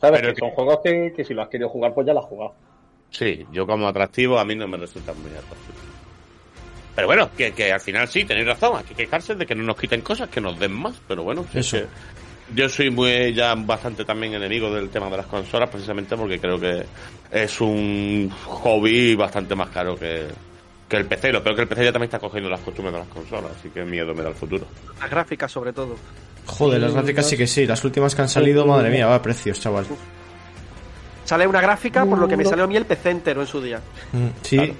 ¿Sabes? 0.00 0.20
Pero 0.20 0.34
que 0.34 0.40
que- 0.40 0.40
son 0.46 0.50
juegos 0.50 0.78
que, 0.84 1.12
que 1.16 1.24
si 1.24 1.34
lo 1.34 1.42
has 1.42 1.48
querido 1.48 1.68
jugar, 1.68 1.92
pues 1.94 2.06
ya 2.06 2.12
lo 2.12 2.20
has 2.20 2.26
jugado. 2.26 2.54
Sí, 3.10 3.44
yo 3.50 3.66
como 3.66 3.88
atractivo 3.88 4.38
a 4.38 4.44
mí 4.44 4.54
no 4.54 4.68
me 4.68 4.76
resulta 4.76 5.12
muy 5.14 5.30
atractivo. 5.30 5.85
Pero 6.96 7.06
bueno, 7.06 7.30
que, 7.36 7.52
que 7.52 7.70
al 7.72 7.80
final 7.80 8.08
sí, 8.08 8.24
tenéis 8.24 8.46
razón, 8.46 8.78
hay 8.78 8.84
que 8.84 8.94
quejarse 8.94 9.34
de 9.36 9.46
que 9.46 9.54
no 9.54 9.62
nos 9.62 9.76
quiten 9.76 10.00
cosas, 10.00 10.28
que 10.30 10.40
nos 10.40 10.58
den 10.58 10.72
más, 10.72 10.94
pero 11.06 11.22
bueno, 11.22 11.44
es 11.52 11.66
Eso. 11.66 11.76
que 11.76 11.86
yo 12.54 12.68
soy 12.68 12.90
muy 12.90 13.34
ya 13.34 13.54
bastante 13.54 14.04
también 14.04 14.32
enemigo 14.34 14.72
del 14.74 14.88
tema 14.88 15.10
de 15.10 15.18
las 15.18 15.26
consolas, 15.26 15.68
precisamente 15.68 16.16
porque 16.16 16.40
creo 16.40 16.58
que 16.58 16.84
es 17.30 17.60
un 17.60 18.30
hobby 18.46 19.14
bastante 19.14 19.54
más 19.54 19.68
caro 19.68 19.94
que, 19.96 20.26
que 20.88 20.96
el 20.96 21.04
PC. 21.06 21.32
Lo 21.32 21.42
peor 21.42 21.56
que 21.56 21.62
el 21.62 21.68
PC 21.68 21.84
ya 21.84 21.92
también 21.92 22.06
está 22.08 22.18
cogiendo 22.18 22.48
las 22.48 22.60
costumbres 22.60 22.94
de 22.94 23.00
las 23.00 23.08
consolas, 23.08 23.50
así 23.58 23.68
que 23.68 23.84
miedo 23.84 24.14
me 24.14 24.22
da 24.22 24.30
el 24.30 24.34
futuro. 24.34 24.64
Las 24.98 25.10
gráficas 25.10 25.52
sobre 25.52 25.72
todo. 25.72 25.96
Joder, 26.46 26.80
las 26.80 26.94
gráficas 26.94 27.28
sí 27.28 27.36
que 27.36 27.46
sí. 27.46 27.66
Las 27.66 27.84
últimas 27.84 28.14
que 28.14 28.22
han 28.22 28.28
salido, 28.28 28.64
madre 28.64 28.88
mía, 28.90 29.06
va 29.06 29.20
precios, 29.20 29.60
chaval. 29.60 29.84
Sale 31.24 31.46
una 31.46 31.60
gráfica 31.60 32.06
por 32.06 32.18
lo 32.18 32.28
que 32.28 32.36
me 32.36 32.44
salió 32.44 32.64
a 32.64 32.68
mí 32.68 32.76
el 32.76 32.86
PC 32.86 33.10
entero 33.10 33.40
en 33.40 33.46
su 33.48 33.60
día. 33.60 33.80
Mm, 34.12 34.28
Sí, 34.42 34.72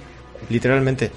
literalmente. 0.49 1.11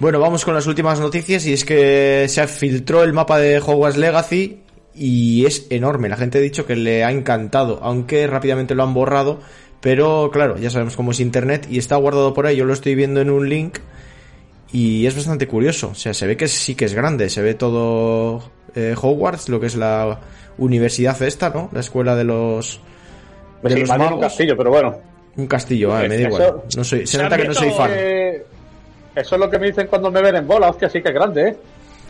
Bueno, 0.00 0.18
vamos 0.18 0.46
con 0.46 0.54
las 0.54 0.66
últimas 0.66 0.98
noticias 0.98 1.46
y 1.46 1.52
es 1.52 1.64
que 1.66 2.24
se 2.26 2.46
filtró 2.46 3.02
el 3.04 3.12
mapa 3.12 3.38
de 3.38 3.58
Hogwarts 3.58 3.98
Legacy 3.98 4.62
y 4.94 5.44
es 5.44 5.66
enorme. 5.68 6.08
La 6.08 6.16
gente 6.16 6.38
ha 6.38 6.40
dicho 6.40 6.64
que 6.64 6.74
le 6.74 7.04
ha 7.04 7.10
encantado, 7.10 7.80
aunque 7.82 8.26
rápidamente 8.26 8.74
lo 8.74 8.82
han 8.82 8.94
borrado. 8.94 9.40
Pero 9.82 10.30
claro, 10.32 10.56
ya 10.56 10.70
sabemos 10.70 10.96
cómo 10.96 11.10
es 11.10 11.20
internet 11.20 11.66
y 11.70 11.78
está 11.78 11.96
guardado 11.96 12.32
por 12.32 12.46
ahí. 12.46 12.56
Yo 12.56 12.64
lo 12.64 12.72
estoy 12.72 12.94
viendo 12.94 13.20
en 13.20 13.28
un 13.28 13.46
link 13.48 13.78
y 14.72 15.06
es 15.06 15.14
bastante 15.14 15.46
curioso. 15.46 15.90
O 15.90 15.94
sea, 15.94 16.14
se 16.14 16.26
ve 16.26 16.34
que 16.36 16.48
sí 16.48 16.74
que 16.74 16.86
es 16.86 16.94
grande. 16.94 17.28
Se 17.28 17.42
ve 17.42 17.52
todo 17.52 18.42
eh, 18.74 18.94
Hogwarts, 18.98 19.50
lo 19.50 19.60
que 19.60 19.66
es 19.66 19.76
la 19.76 20.18
universidad 20.56 21.20
esta, 21.22 21.50
¿no? 21.50 21.68
La 21.72 21.80
escuela 21.80 22.16
de 22.16 22.24
los, 22.24 22.80
de 23.62 23.70
sí, 23.70 23.80
los 23.80 23.88
bien 23.88 24.00
un 24.00 24.06
magos. 24.06 24.20
castillo, 24.20 24.56
pero 24.56 24.70
bueno. 24.70 24.96
Un 25.36 25.46
castillo, 25.46 25.90
vale, 25.90 26.08
me 26.08 26.16
da 26.16 26.22
igual. 26.28 26.62
No 26.74 26.84
soy, 26.84 27.00
se 27.00 27.18
se 27.18 27.22
nota 27.22 27.36
que 27.36 27.48
no 27.48 27.54
soy 27.54 27.70
fan. 27.70 27.90
Eh, 27.94 28.44
eso 29.14 29.34
es 29.34 29.40
lo 29.40 29.50
que 29.50 29.58
me 29.58 29.66
dicen 29.68 29.86
cuando 29.88 30.10
me 30.10 30.20
ven 30.22 30.36
en 30.36 30.46
bola. 30.46 30.70
Hostia, 30.70 30.88
sí 30.88 31.00
que 31.02 31.08
es 31.08 31.14
grande, 31.14 31.48
¿eh? 31.48 31.56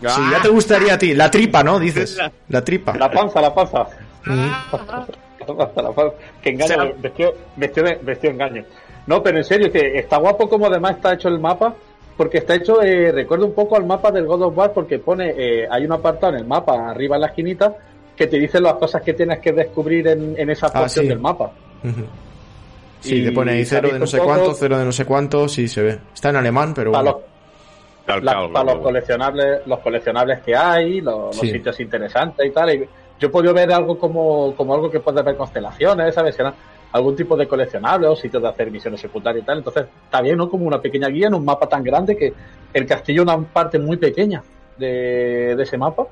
Sí, 0.01 0.21
ya 0.33 0.41
te 0.41 0.49
gustaría 0.49 0.95
a 0.95 0.99
ti. 0.99 1.15
La 1.15 1.31
tripa, 1.31 1.63
¿no? 1.63 1.79
Dices. 1.79 2.19
La 2.49 2.65
tripa. 2.65 2.97
La 2.97 3.11
panza, 3.11 3.41
la 3.41 3.55
panza. 3.55 3.87
Mm. 4.25 4.47
La 5.49 5.57
panza, 5.57 5.83
la 5.83 5.91
panza. 5.93 6.15
Que 6.43 6.51
engaño, 6.51 6.93
vestido, 6.99 7.35
vestido, 7.57 7.87
de- 7.87 7.99
vestido 8.03 8.33
engaño. 8.35 8.63
No, 9.07 9.23
pero 9.23 9.39
en 9.39 9.45
serio, 9.45 9.73
que 9.73 9.99
está 9.99 10.19
guapo 10.19 10.49
como 10.49 10.67
además 10.67 10.97
está 10.97 11.15
hecho 11.15 11.29
el 11.29 11.41
mapa, 11.41 11.75
porque 12.17 12.39
está 12.39 12.55
hecho, 12.55 12.83
eh, 12.83 13.11
recuerda 13.11 13.47
un 13.47 13.55
poco 13.55 13.77
al 13.77 13.85
mapa 13.87 14.11
del 14.13 14.27
God 14.27 14.43
of 14.43 14.57
War, 14.57 14.73
porque 14.73 14.99
pone, 14.99 15.33
eh, 15.37 15.67
hay 15.71 15.87
un 15.87 15.93
apartado 15.93 16.35
en 16.35 16.41
el 16.41 16.47
mapa, 16.47 16.91
arriba 16.91 17.17
en 17.17 17.23
la 17.23 17.29
esquinita, 17.29 17.75
que 18.15 18.27
te 18.27 18.39
dice 18.39 18.61
las 18.61 18.75
cosas 18.75 19.01
que 19.03 19.15
tienes 19.15 19.39
que 19.41 19.53
descubrir 19.53 20.07
en, 20.09 20.35
en 20.39 20.51
esa 20.51 20.67
Ah, 20.67 20.81
porción 20.81 21.05
sí. 21.07 21.09
del 21.09 21.19
mapa. 21.21 21.51
Sí, 23.01 23.17
Y 23.17 23.25
te 23.25 23.33
pone 23.33 23.53
ahí 23.53 23.65
cero 23.65 23.89
de 23.93 23.99
no 23.99 24.07
sé 24.07 24.19
poco- 24.19 24.29
cuánto, 24.31 24.55
cero 24.55 24.79
de 24.79 24.85
no 24.85 24.93
sé 24.93 25.05
cuánto, 25.05 25.49
sí 25.49 25.69
se 25.69 25.83
ve. 25.83 25.99
Está 26.15 26.31
en 26.31 26.37
alemán, 26.37 26.73
pero 26.75 26.93
Para 26.93 27.13
bueno. 27.13 27.27
los, 28.07 28.23
la- 28.25 28.49
para 28.53 28.75
los 28.75 28.83
coleccionables, 28.83 29.67
los 29.67 29.79
coleccionables 29.81 30.41
que 30.41 30.55
hay, 30.55 31.01
los, 31.01 31.19
los 31.27 31.37
Sí. 31.37 31.51
sitios 31.51 31.79
interesantes 31.81 32.47
y 32.47 32.51
tal. 32.51 32.75
Y 32.75 32.89
yo 33.19 33.29
he 33.29 33.31
podido 33.31 33.55
ver 33.55 33.73
algo 33.73 33.99
como, 33.99 34.55
como 34.57 34.75
algo 34.75 34.91
que 34.91 35.01
puede 35.01 35.23
ver 35.23 35.37
constelaciones, 35.37 36.15
¿sabes? 36.15 36.37
Algún 36.93 37.15
tipo 37.15 37.37
de 37.37 37.47
coleccionable 37.47 38.07
o 38.09 38.17
sitios 38.17 38.43
de 38.43 38.49
hacer 38.49 38.71
misiones 38.71 39.01
secundarias 39.01 39.45
y 39.45 39.47
tal. 39.47 39.59
Entonces, 39.59 39.85
está 40.05 40.21
bien, 40.21 40.37
¿no? 40.37 40.51
Como 40.51 40.67
una 40.67 40.81
pequeña 40.81 41.09
guía 41.09 41.29
en 41.29 41.35
un 41.35 41.45
mapa 41.45 41.69
tan 41.69 41.83
grande 41.85 42.17
que 42.17 42.33
el 42.75 42.87
castillo 42.87 43.23
es 43.23 43.29
una 43.29 43.39
parte 43.47 43.79
muy 43.79 43.97
pequeña 43.97 44.43
de, 44.77 45.55
de 45.57 45.63
ese 45.63 45.79
mapa. 45.79 46.07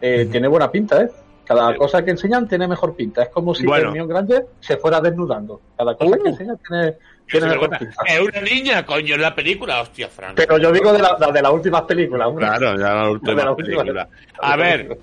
Eh. 0.00 0.28
Tiene 0.30 0.48
buena 0.48 0.70
pinta, 0.70 1.02
¿eh? 1.02 1.08
Cada 1.46 1.72
Sí. 1.72 1.78
cosa 1.78 2.04
que 2.04 2.12
enseñan 2.12 2.48
tiene 2.48 2.68
mejor 2.68 2.94
pinta. 2.94 3.22
Es 3.24 3.28
como 3.30 3.54
si 3.54 3.66
Bueno. 3.66 3.88
el 3.88 3.92
mío 3.94 4.06
grande 4.06 4.44
se 4.60 4.76
fuera 4.76 5.00
desnudando. 5.00 5.60
Cada 5.76 5.94
cosa 5.96 6.16
Uh. 6.16 6.22
que 6.22 6.28
enseña 6.30 6.54
tiene, 6.68 6.92
Qué 7.26 7.38
tiene 7.38 7.46
mejor 7.54 7.70
pinta. 7.78 7.94
Es 8.06 8.20
una 8.20 8.40
niña, 8.40 8.86
coño, 8.86 9.14
en 9.16 9.20
la 9.22 9.34
película, 9.34 9.80
hostia, 9.80 10.08
Frank. 10.08 10.34
Pero 10.36 10.58
yo 10.58 10.70
digo 10.72 10.92
de, 10.92 10.98
la, 11.00 11.16
de 11.32 11.42
las 11.42 11.52
últimas 11.52 11.82
películas. 11.82 12.28
Claro, 12.36 12.76
ya 12.78 12.94
la 12.94 13.04
De 13.04 13.10
última 13.10 13.44
la 13.44 13.50
última. 13.52 13.78
película. 13.82 14.08
A 14.40 14.56
ver, 14.56 14.98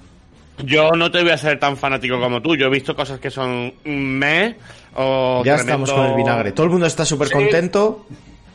yo 0.63 0.91
no 0.91 1.09
te 1.11 1.21
voy 1.21 1.31
a 1.31 1.37
ser 1.37 1.59
tan 1.59 1.75
fanático 1.77 2.19
como 2.19 2.41
tú. 2.41 2.55
Yo 2.55 2.67
he 2.67 2.69
visto 2.69 2.95
cosas 2.95 3.19
que 3.19 3.29
son 3.29 3.73
me 3.83 4.55
o 4.95 5.41
Ya 5.45 5.55
tremendo- 5.55 5.83
estamos 5.85 5.91
con 5.91 6.05
el 6.07 6.15
vinagre. 6.15 6.51
Todo 6.51 6.65
el 6.65 6.71
mundo 6.71 6.85
está 6.85 7.05
súper 7.05 7.27
Sí. 7.27 7.33
contento. 7.33 8.05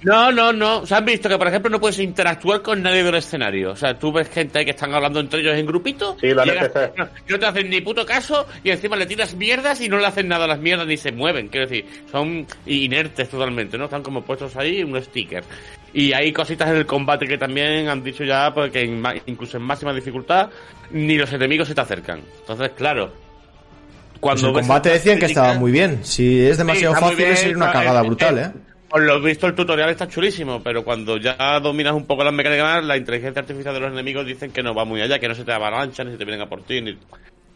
No, 0.05 0.30
no, 0.30 0.52
no. 0.52 0.78
O 0.80 0.86
sea, 0.86 0.98
han 0.98 1.05
visto 1.07 1.28
que, 1.28 1.38
por 1.38 1.48
ejemplo, 1.48 1.70
no 1.70 1.80
puedes 1.80 1.98
interactuar 1.98 2.61
con 2.62 2.82
nadie 2.82 3.02
del 3.02 3.14
escenario. 3.14 3.72
O 3.72 3.76
sea, 3.76 3.98
tú 3.98 4.12
ves 4.12 4.28
gente 4.28 4.59
ahí 4.59 4.64
que 4.64 4.72
están 4.72 4.92
hablando 4.94 5.18
entre 5.18 5.40
ellos 5.40 5.57
en 5.57 5.64
grupitos. 5.66 6.16
Sí, 6.20 6.28
lo 6.28 6.42
eras- 6.42 6.70
no, 6.96 7.09
no 7.28 7.38
te 7.38 7.46
hacen 7.46 7.70
ni 7.70 7.80
puto 7.80 8.05
caso 8.05 8.46
y 8.62 8.70
encima 8.70 8.96
le 8.96 9.07
tiras 9.07 9.34
mierdas 9.34 9.80
y 9.80 9.88
no 9.88 9.96
le 9.98 10.07
hacen 10.07 10.28
nada 10.28 10.44
a 10.44 10.48
las 10.48 10.59
mierdas 10.61 10.86
ni 10.86 10.96
se 10.98 11.11
mueven. 11.11 11.48
Quiero 11.48 11.66
decir, 11.66 11.86
son 12.12 12.46
inertes 12.66 13.28
totalmente, 13.30 13.78
¿no? 13.78 13.84
Están 13.84 14.02
como 14.02 14.22
puestos 14.22 14.55
ahí 14.57 14.82
un 14.84 15.02
sticker. 15.02 15.42
Y 15.94 16.12
hay 16.12 16.32
cositas 16.32 16.68
en 16.68 16.76
el 16.76 16.86
combate 16.86 17.26
que 17.26 17.38
también 17.38 17.88
han 17.88 18.02
dicho 18.05 18.24
ya, 18.24 18.52
porque 18.52 18.82
en 18.82 19.00
ma- 19.00 19.14
incluso 19.26 19.57
en 19.57 19.62
máxima 19.62 19.92
dificultad, 19.94 20.50
ni 20.90 21.16
los 21.16 21.32
enemigos 21.32 21.68
se 21.68 21.74
te 21.74 21.80
acercan. 21.80 22.20
Entonces, 22.40 22.70
claro. 22.76 23.07
Pues 24.11 24.20
Cuando 24.20 24.48
el 24.48 24.55
ves 24.55 24.62
combate 24.66 24.90
decían 24.90 25.18
que 25.18 25.26
estaba 25.26 25.55
muy 25.55 25.70
bien. 25.70 26.05
Si 26.05 26.40
es 26.46 26.59
demasiado 26.59 26.94
Sí, 26.94 27.00
fácil, 27.00 27.16
bien, 27.16 27.36
sería 27.36 27.57
una 27.57 27.72
cagada 27.72 28.02
brutal, 28.02 28.38
¿eh? 28.38 28.50
Por 28.95 29.03
lo 29.03 29.20
visto, 29.20 29.49
el 29.49 29.57
tutorial 29.57 29.90
está 29.90 30.07
chulísimo, 30.07 30.62
pero 30.62 30.84
cuando 30.84 31.16
ya 31.16 31.59
dominas 31.59 31.95
un 31.95 32.07
poco 32.07 32.22
las 32.22 32.32
mecánicas, 32.32 32.84
la 32.84 32.97
inteligencia 32.97 33.40
artificial 33.40 33.74
de 33.74 33.80
los 33.80 33.90
enemigos 33.90 34.24
dicen 34.24 34.53
que 34.53 34.62
no 34.62 34.72
va 34.72 34.84
muy 34.84 35.03
allá, 35.03 35.18
que 35.18 35.26
no 35.26 35.34
se 35.34 35.42
te 35.42 35.51
avalancha, 35.51 36.05
ni 36.05 36.12
se 36.12 36.16
te 36.16 36.24
vienen 36.24 36.47
a 36.47 36.49
por 36.49 36.62
ti, 36.62 36.80
ni... 36.80 36.97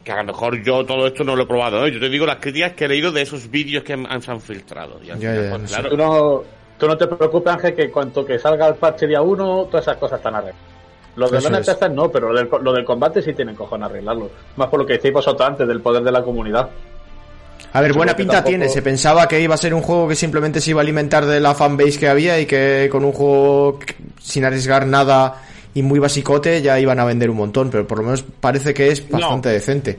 Que 0.03 0.11
a 0.11 0.17
lo 0.17 0.25
mejor 0.25 0.61
yo 0.65 0.85
todo 0.85 1.07
esto 1.07 1.23
no 1.23 1.37
lo 1.37 1.45
he 1.45 1.47
probado, 1.47 1.87
¿eh? 1.87 1.93
Yo 1.93 2.01
te 2.01 2.09
digo 2.09 2.27
las 2.27 2.39
críticas 2.39 2.73
que 2.73 2.87
he 2.87 2.89
leído 2.89 3.13
de 3.13 3.23
esos 3.23 3.49
vídeos 3.49 3.85
que 3.85 3.93
han, 3.93 4.21
se 4.21 4.33
han 4.33 4.41
filtrado. 4.41 4.99
Y 5.01 5.11
al 5.11 5.21
Ya, 5.21 5.31
final, 5.31 5.45
ya, 5.45 5.51
pues, 5.51 5.63
no 5.63 5.69
claro, 5.69 5.91
Tú 5.91 5.97
no, 5.97 6.43
tú 6.77 6.87
no 6.89 6.97
te 6.99 7.07
preocupes, 7.07 7.53
Ángel, 7.53 7.75
que 7.77 7.89
cuanto 7.93 8.27
que 8.27 8.37
salga 8.41 8.67
el 8.67 8.75
parche 8.75 9.07
día 9.07 9.23
1, 9.23 9.67
todas 9.71 9.85
esas 9.87 9.97
cosas 9.97 10.19
están 10.19 10.35
arregladas. 10.35 10.61
Los 11.15 11.31
de 11.31 11.51
los 11.51 11.69
es. 11.69 11.91
No, 11.93 12.11
pero 12.11 12.33
lo 12.33 12.37
del, 12.37 12.49
lo 12.63 12.73
del 12.73 12.85
combate 12.85 13.23
sí 13.23 13.33
tienen 13.33 13.55
cojones 13.55 13.89
arreglarlo. 13.89 14.29
Más 14.57 14.69
por 14.69 14.81
lo 14.81 14.87
que 14.87 14.95
decís 14.95 15.13
vosotros 15.13 15.49
antes 15.49 15.69
del 15.69 15.81
poder 15.81 16.03
de 16.03 16.11
la 16.11 16.23
comunidad. 16.25 16.69
A 17.73 17.81
ver, 17.81 17.93
buena 17.93 18.17
pinta 18.17 18.35
tampoco- 18.35 18.49
tiene. 18.51 18.69
Se 18.69 18.83
pensaba 18.83 19.29
que 19.29 19.41
iba 19.41 19.55
a 19.55 19.59
ser 19.59 19.75
un 19.75 19.83
juego 19.83 20.09
que 20.09 20.15
simplemente 20.17 20.61
se 20.61 20.71
iba 20.71 20.81
a 20.81 20.83
alimentar 20.83 21.27
de 21.27 21.39
la 21.41 21.55
fanbase 21.55 21.99
que 21.99 22.09
había 22.09 22.41
y 22.41 22.47
que 22.47 22.89
con 22.91 23.05
un 23.05 23.13
juego 23.13 23.79
sin 24.21 24.45
arriesgar 24.45 24.87
nada 24.87 25.43
y 25.75 25.83
muy 25.83 25.99
basicote 25.99 26.63
ya 26.63 26.81
iban 26.81 26.99
a 26.99 27.05
vender 27.05 27.29
un 27.31 27.37
montón, 27.37 27.71
pero 27.71 27.87
por 27.87 27.99
lo 27.99 28.05
menos 28.05 28.23
parece 28.41 28.73
que 28.75 28.89
es 28.89 29.09
bastante 29.09 29.51
decente. 29.51 29.99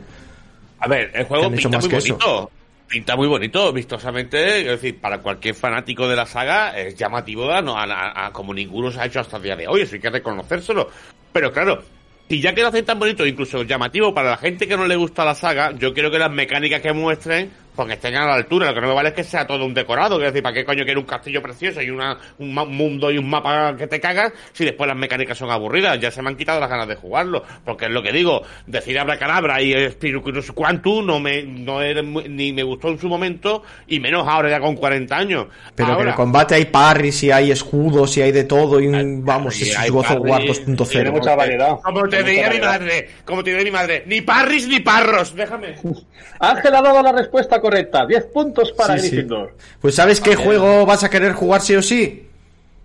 A 0.79 0.87
ver, 0.87 1.11
el 1.13 1.25
juego 1.25 1.49
pinta 1.51 1.69
más 1.69 1.83
muy 1.85 1.89
que 1.91 1.97
eso. 1.97 2.13
bonito. 2.17 2.51
Pinta 2.87 3.15
muy 3.15 3.27
bonito, 3.27 3.71
vistosamente. 3.71 4.61
Es 4.61 4.65
decir, 4.81 4.99
para 4.99 5.19
cualquier 5.19 5.53
fanático 5.53 6.07
de 6.07 6.15
la 6.15 6.25
saga 6.25 6.75
es 6.75 6.95
llamativo 6.95 7.45
no- 7.61 7.77
a- 7.77 7.83
a- 7.83 8.25
a 8.27 8.33
como 8.33 8.51
ninguno 8.51 8.91
se 8.91 8.99
ha 8.99 9.05
hecho 9.05 9.19
hasta 9.19 9.37
el 9.37 9.43
día 9.43 9.55
de 9.55 9.67
hoy. 9.67 9.81
Eso 9.81 9.93
hay 9.93 10.01
que 10.01 10.09
reconocérselo. 10.09 10.89
Pero 11.31 11.51
claro, 11.53 11.83
si 12.29 12.39
ya 12.39 12.53
que 12.53 12.61
lo 12.61 12.67
hacen 12.67 12.85
tan 12.85 12.99
bonito, 12.99 13.25
incluso 13.25 13.63
llamativo 13.63 14.13
para 14.13 14.29
la 14.29 14.37
gente 14.37 14.67
que 14.67 14.77
no 14.77 14.85
le 14.85 14.95
gusta 14.95 15.25
la 15.25 15.33
saga, 15.33 15.71
yo 15.71 15.95
quiero 15.95 16.11
que 16.11 16.19
las 16.19 16.31
mecánicas 16.31 16.79
que 16.79 16.93
muestren 16.93 17.49
pues 17.85 17.95
estén 17.95 18.15
a 18.17 18.25
la 18.25 18.33
altura. 18.33 18.67
Lo 18.67 18.73
que 18.73 18.81
no 18.81 18.87
me 18.89 18.93
vale 18.93 19.09
es 19.09 19.15
que 19.15 19.23
sea 19.23 19.47
todo 19.47 19.65
un 19.65 19.73
decorado. 19.73 20.17
Es 20.17 20.25
decir, 20.25 20.43
¿para 20.43 20.53
qué 20.53 20.65
coño 20.65 20.83
quiere 20.83 20.99
un 20.99 21.05
castillo 21.05 21.41
precioso 21.41 21.81
y 21.81 21.89
una, 21.89 22.17
un 22.37 22.53
mundo 22.53 23.09
y 23.09 23.17
un 23.17 23.29
mapa 23.29 23.73
que 23.77 23.87
te 23.87 24.01
cagas 24.01 24.33
si 24.51 24.65
después 24.65 24.85
las 24.85 24.97
mecánicas 24.97 25.37
son 25.37 25.49
aburridas? 25.49 25.97
Ya 25.97 26.11
se 26.11 26.21
me 26.21 26.29
han 26.29 26.35
quitado 26.35 26.59
las 26.59 26.69
ganas 26.69 26.89
de 26.89 26.95
jugarlo. 26.95 27.41
Porque 27.63 27.85
es 27.85 27.91
lo 27.91 28.03
que 28.03 28.11
digo, 28.11 28.41
decir 28.67 28.99
abracadabra 28.99 29.61
y 29.61 29.73
Spirituous 29.91 30.51
Quantum 30.51 31.05
no 31.05 31.21
me, 31.21 31.43
no 31.43 31.81
era 31.81 32.01
ni 32.01 32.51
me 32.51 32.63
gustó 32.63 32.89
en 32.89 32.99
su 32.99 33.07
momento 33.07 33.63
y 33.87 34.01
menos 34.01 34.27
ahora 34.27 34.49
ya 34.49 34.59
con 34.59 34.75
40 34.75 35.15
años. 35.15 35.47
Pero 35.73 35.87
que 35.87 35.93
en 35.93 35.97
ahora, 35.99 36.09
el 36.09 36.15
combate 36.15 36.55
hay 36.55 36.65
parries 36.65 37.23
y 37.23 37.31
hay 37.31 37.51
escudos 37.51 38.17
y 38.17 38.21
hay 38.23 38.33
de 38.33 38.43
todo 38.43 38.81
y 38.81 38.87
un, 38.87 39.23
vamos, 39.23 39.57
y 39.61 39.69
es 39.69 39.77
hay 39.77 39.89
God 39.89 39.99
of 39.99 40.17
War 40.19 40.39
parries, 40.39 40.65
Tiene 40.65 40.77
2.0. 40.77 41.11
mucha 41.13 41.35
variedad. 41.35 41.79
como 41.81 42.09
te 42.09 42.23
diría 42.23 42.49
mi 42.49 42.59
madre, 42.59 43.09
como 43.23 43.41
te 43.41 43.51
diría 43.51 43.63
mi 43.63 43.71
madre, 43.71 44.03
ni 44.05 44.19
parris 44.19 44.67
ni 44.67 44.81
parros, 44.81 45.33
déjame. 45.33 45.75
Ángel 46.39 46.75
ha 46.75 46.81
dado 46.81 47.01
la 47.01 47.11
respuesta 47.13 47.61
correcta. 47.69 48.05
10 48.05 48.25
puntos 48.25 48.71
para 48.71 48.97
Sí, 48.97 49.01
sí. 49.01 49.15
Gryffindor. 49.15 49.55
Pues 49.81 49.95
¿sabes 49.95 50.19
qué 50.19 50.35
juego 50.35 50.85
vas 50.85 51.03
a 51.03 51.09
querer 51.09 51.33
jugar 51.33 51.61
sí 51.61 51.75
o 51.75 51.81
sí? 51.81 52.27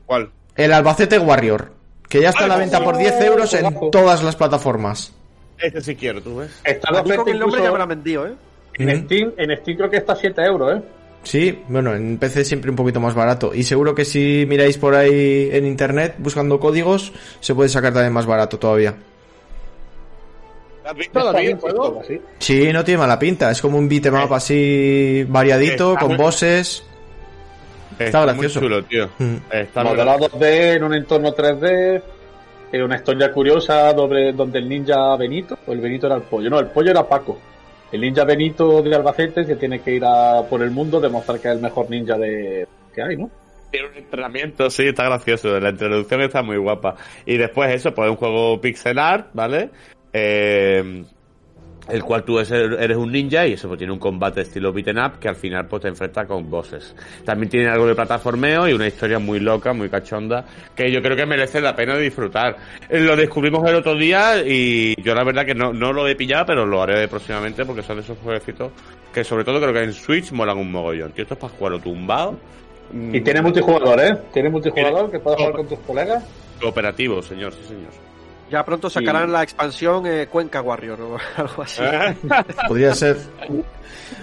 ¿Cuál? 0.06 0.30
El 0.56 0.72
Albacete 0.72 1.18
Warrior, 1.18 1.72
que 2.08 2.20
ya 2.20 2.30
está 2.30 2.44
a 2.44 2.48
la 2.48 2.56
venta 2.56 2.82
por 2.82 2.94
oh, 2.94 2.98
10 2.98 3.20
euros 3.22 3.54
en 3.54 3.90
todas 3.90 4.22
las 4.22 4.36
plataformas. 4.36 5.12
Este 5.58 5.80
sí 5.80 5.96
quiero, 5.96 6.20
tú 6.20 6.36
ves. 6.36 6.50
Está 6.64 6.92
de 6.92 6.98
A 6.98 7.02
mí 7.02 7.10
oferta 7.10 7.30
el 7.30 7.38
nombre 7.38 7.62
ya 7.62 7.70
me 7.70 7.76
incluso 7.76 7.76
lo 7.76 7.82
han 7.82 7.88
vendido, 7.88 8.26
¿eh? 8.26 8.32
en. 8.74 9.04
Steam. 9.04 9.32
En 9.36 9.56
Steam 9.58 9.76
creo 9.76 9.90
que 9.90 9.96
está 9.96 10.12
a 10.12 10.16
7 10.16 10.42
euros, 10.42 10.76
¿eh? 10.76 10.82
Sí, 11.22 11.58
bueno, 11.68 11.94
en 11.94 12.18
PC 12.18 12.44
siempre 12.44 12.70
un 12.70 12.76
poquito 12.76 13.00
más 13.00 13.14
barato. 13.14 13.54
Y 13.54 13.62
seguro 13.62 13.94
que 13.94 14.04
si 14.04 14.44
miráis 14.46 14.76
por 14.76 14.94
ahí 14.94 15.48
en 15.52 15.64
internet 15.64 16.16
buscando 16.18 16.60
códigos, 16.60 17.12
se 17.40 17.54
puede 17.54 17.70
sacar 17.70 17.94
también 17.94 18.12
más 18.12 18.26
barato 18.26 18.58
todavía. 18.58 18.94
¿Has 20.84 20.98
Está 20.98 21.32
bien 21.40 21.58
juego? 21.58 22.00
así. 22.02 22.20
Sí, 22.38 22.72
no 22.72 22.84
tiene 22.84 22.98
mala 22.98 23.18
pinta. 23.18 23.50
Es 23.50 23.60
como 23.62 23.78
un 23.78 23.88
beat'em 23.88 24.14
up 24.14 24.30
Eh, 24.32 24.34
así 24.34 25.24
variadito, 25.28 25.92
está 25.94 26.00
con 26.00 26.08
muy- 26.10 26.18
bosses. 26.18 26.84
Está, 27.98 28.22
gracioso. 28.24 28.60
muy 28.60 28.68
chulo, 28.68 28.84
tío. 28.84 29.08
Mm. 29.18 29.36
Está 29.50 29.82
muy 29.82 29.92
Modelado 29.92 30.28
2D 30.28 30.74
en 30.76 30.84
un 30.84 30.94
entorno 30.94 31.32
3D. 31.32 32.02
eh, 32.72 32.82
una 32.82 32.96
historia 32.96 33.30
curiosa 33.32 33.92
donde 33.92 34.58
el 34.58 34.68
ninja 34.68 35.16
Benito, 35.16 35.56
o 35.64 35.72
el 35.72 35.80
Benito 35.80 36.06
era 36.08 36.16
el 36.16 36.22
pollo, 36.22 36.50
no, 36.50 36.58
el 36.58 36.66
pollo 36.66 36.90
era 36.90 37.08
Paco. 37.08 37.38
El 37.92 38.00
ninja 38.00 38.24
Benito 38.24 38.82
de 38.82 38.92
Albacete 38.96 39.46
que 39.46 39.54
tiene 39.54 39.78
que 39.80 39.92
ir 39.92 40.04
a 40.04 40.42
por 40.50 40.60
el 40.60 40.72
mundo 40.72 41.00
demostrar 41.00 41.38
que 41.38 41.46
es 41.48 41.54
el 41.54 41.60
mejor 41.62 41.88
ninja 41.88 42.18
de 42.18 42.66
que 42.92 43.00
hay, 43.00 43.16
¿no? 43.16 43.30
Tiene 43.70 43.88
un 43.90 43.96
entrenamiento, 43.96 44.68
sí, 44.70 44.88
está 44.88 45.04
gracioso. 45.04 45.58
La 45.60 45.70
introducción 45.70 46.22
está 46.22 46.42
muy 46.42 46.56
guapa. 46.56 46.96
Y 47.24 47.36
después 47.36 47.72
eso, 47.72 47.94
pues 47.94 48.10
un 48.10 48.16
juego 48.16 48.60
pixel 48.60 48.98
art, 48.98 49.28
¿vale? 49.34 49.70
Eh, 50.14 51.04
el 51.88 52.02
cual 52.02 52.24
tú 52.24 52.38
eres, 52.38 52.96
un 52.96 53.12
ninja 53.12 53.46
y 53.46 53.52
eso 53.52 53.68
pues 53.68 53.78
tiene 53.78 53.92
un 53.92 53.98
combate 53.98 54.40
estilo 54.40 54.72
beaten 54.72 54.98
up 54.98 55.18
que 55.18 55.28
al 55.28 55.36
final 55.36 55.66
pues 55.66 55.82
te 55.82 55.88
enfrenta 55.88 56.24
con 56.26 56.48
bosses. 56.48 56.94
También 57.24 57.50
tiene 57.50 57.68
algo 57.68 57.86
de 57.86 57.94
plataformeo 57.94 58.68
y 58.68 58.72
una 58.72 58.86
historia 58.86 59.18
muy 59.18 59.38
loca, 59.40 59.72
muy 59.72 59.88
cachonda, 59.88 60.44
que 60.74 60.90
yo 60.90 61.02
creo 61.02 61.16
que 61.16 61.26
merece 61.26 61.60
la 61.60 61.76
pena 61.76 61.94
de 61.94 62.02
disfrutar. 62.02 62.56
Eh, 62.88 63.00
Lo 63.00 63.16
descubrimos 63.16 63.68
el 63.68 63.74
otro 63.74 63.94
día 63.96 64.42
y 64.46 64.94
yo 65.02 65.14
la 65.14 65.24
verdad 65.24 65.44
que 65.44 65.54
no, 65.54 65.72
no 65.72 65.92
lo 65.92 66.08
he 66.08 66.16
pillado, 66.16 66.46
pero 66.46 66.64
lo 66.64 66.80
haré 66.80 67.06
próximamente 67.08 67.66
porque 67.66 67.82
son 67.82 67.96
de 67.96 68.02
esos 68.02 68.18
jueguecitos 68.18 68.72
que 69.12 69.22
sobre 69.22 69.44
todo 69.44 69.60
creo 69.60 69.72
que 69.72 69.82
en 69.82 69.92
Switch 69.92 70.32
molan 70.32 70.58
un 70.58 70.72
mogollón. 70.72 71.12
Tío, 71.12 71.22
esto 71.22 71.34
es 71.34 71.40
para 71.40 71.52
jugarlo 71.52 71.80
tumbado. 71.80 72.36
Y 73.12 73.20
tiene 73.20 73.42
multijugador, 73.42 74.00
¿eh? 74.00 74.16
Tiene 74.32 74.50
multijugador 74.50 75.10
que 75.10 75.18
puedes 75.18 75.38
jugar 75.38 75.54
con 75.54 75.68
tus 75.68 75.78
colegas. 75.80 76.24
Cooperativo, 76.60 77.22
señor, 77.22 77.52
sí, 77.52 77.64
señor. 77.68 78.13
Ya 78.54 78.64
pronto 78.64 78.88
sacarán 78.88 79.32
la 79.32 79.42
expansión 79.42 80.06
eh, 80.06 80.28
Cuenca 80.30 80.62
Warrior 80.62 81.00
o 81.00 81.18
algo 81.36 81.62
así. 81.64 81.82
Podría 82.68 82.94
ser 82.94 83.16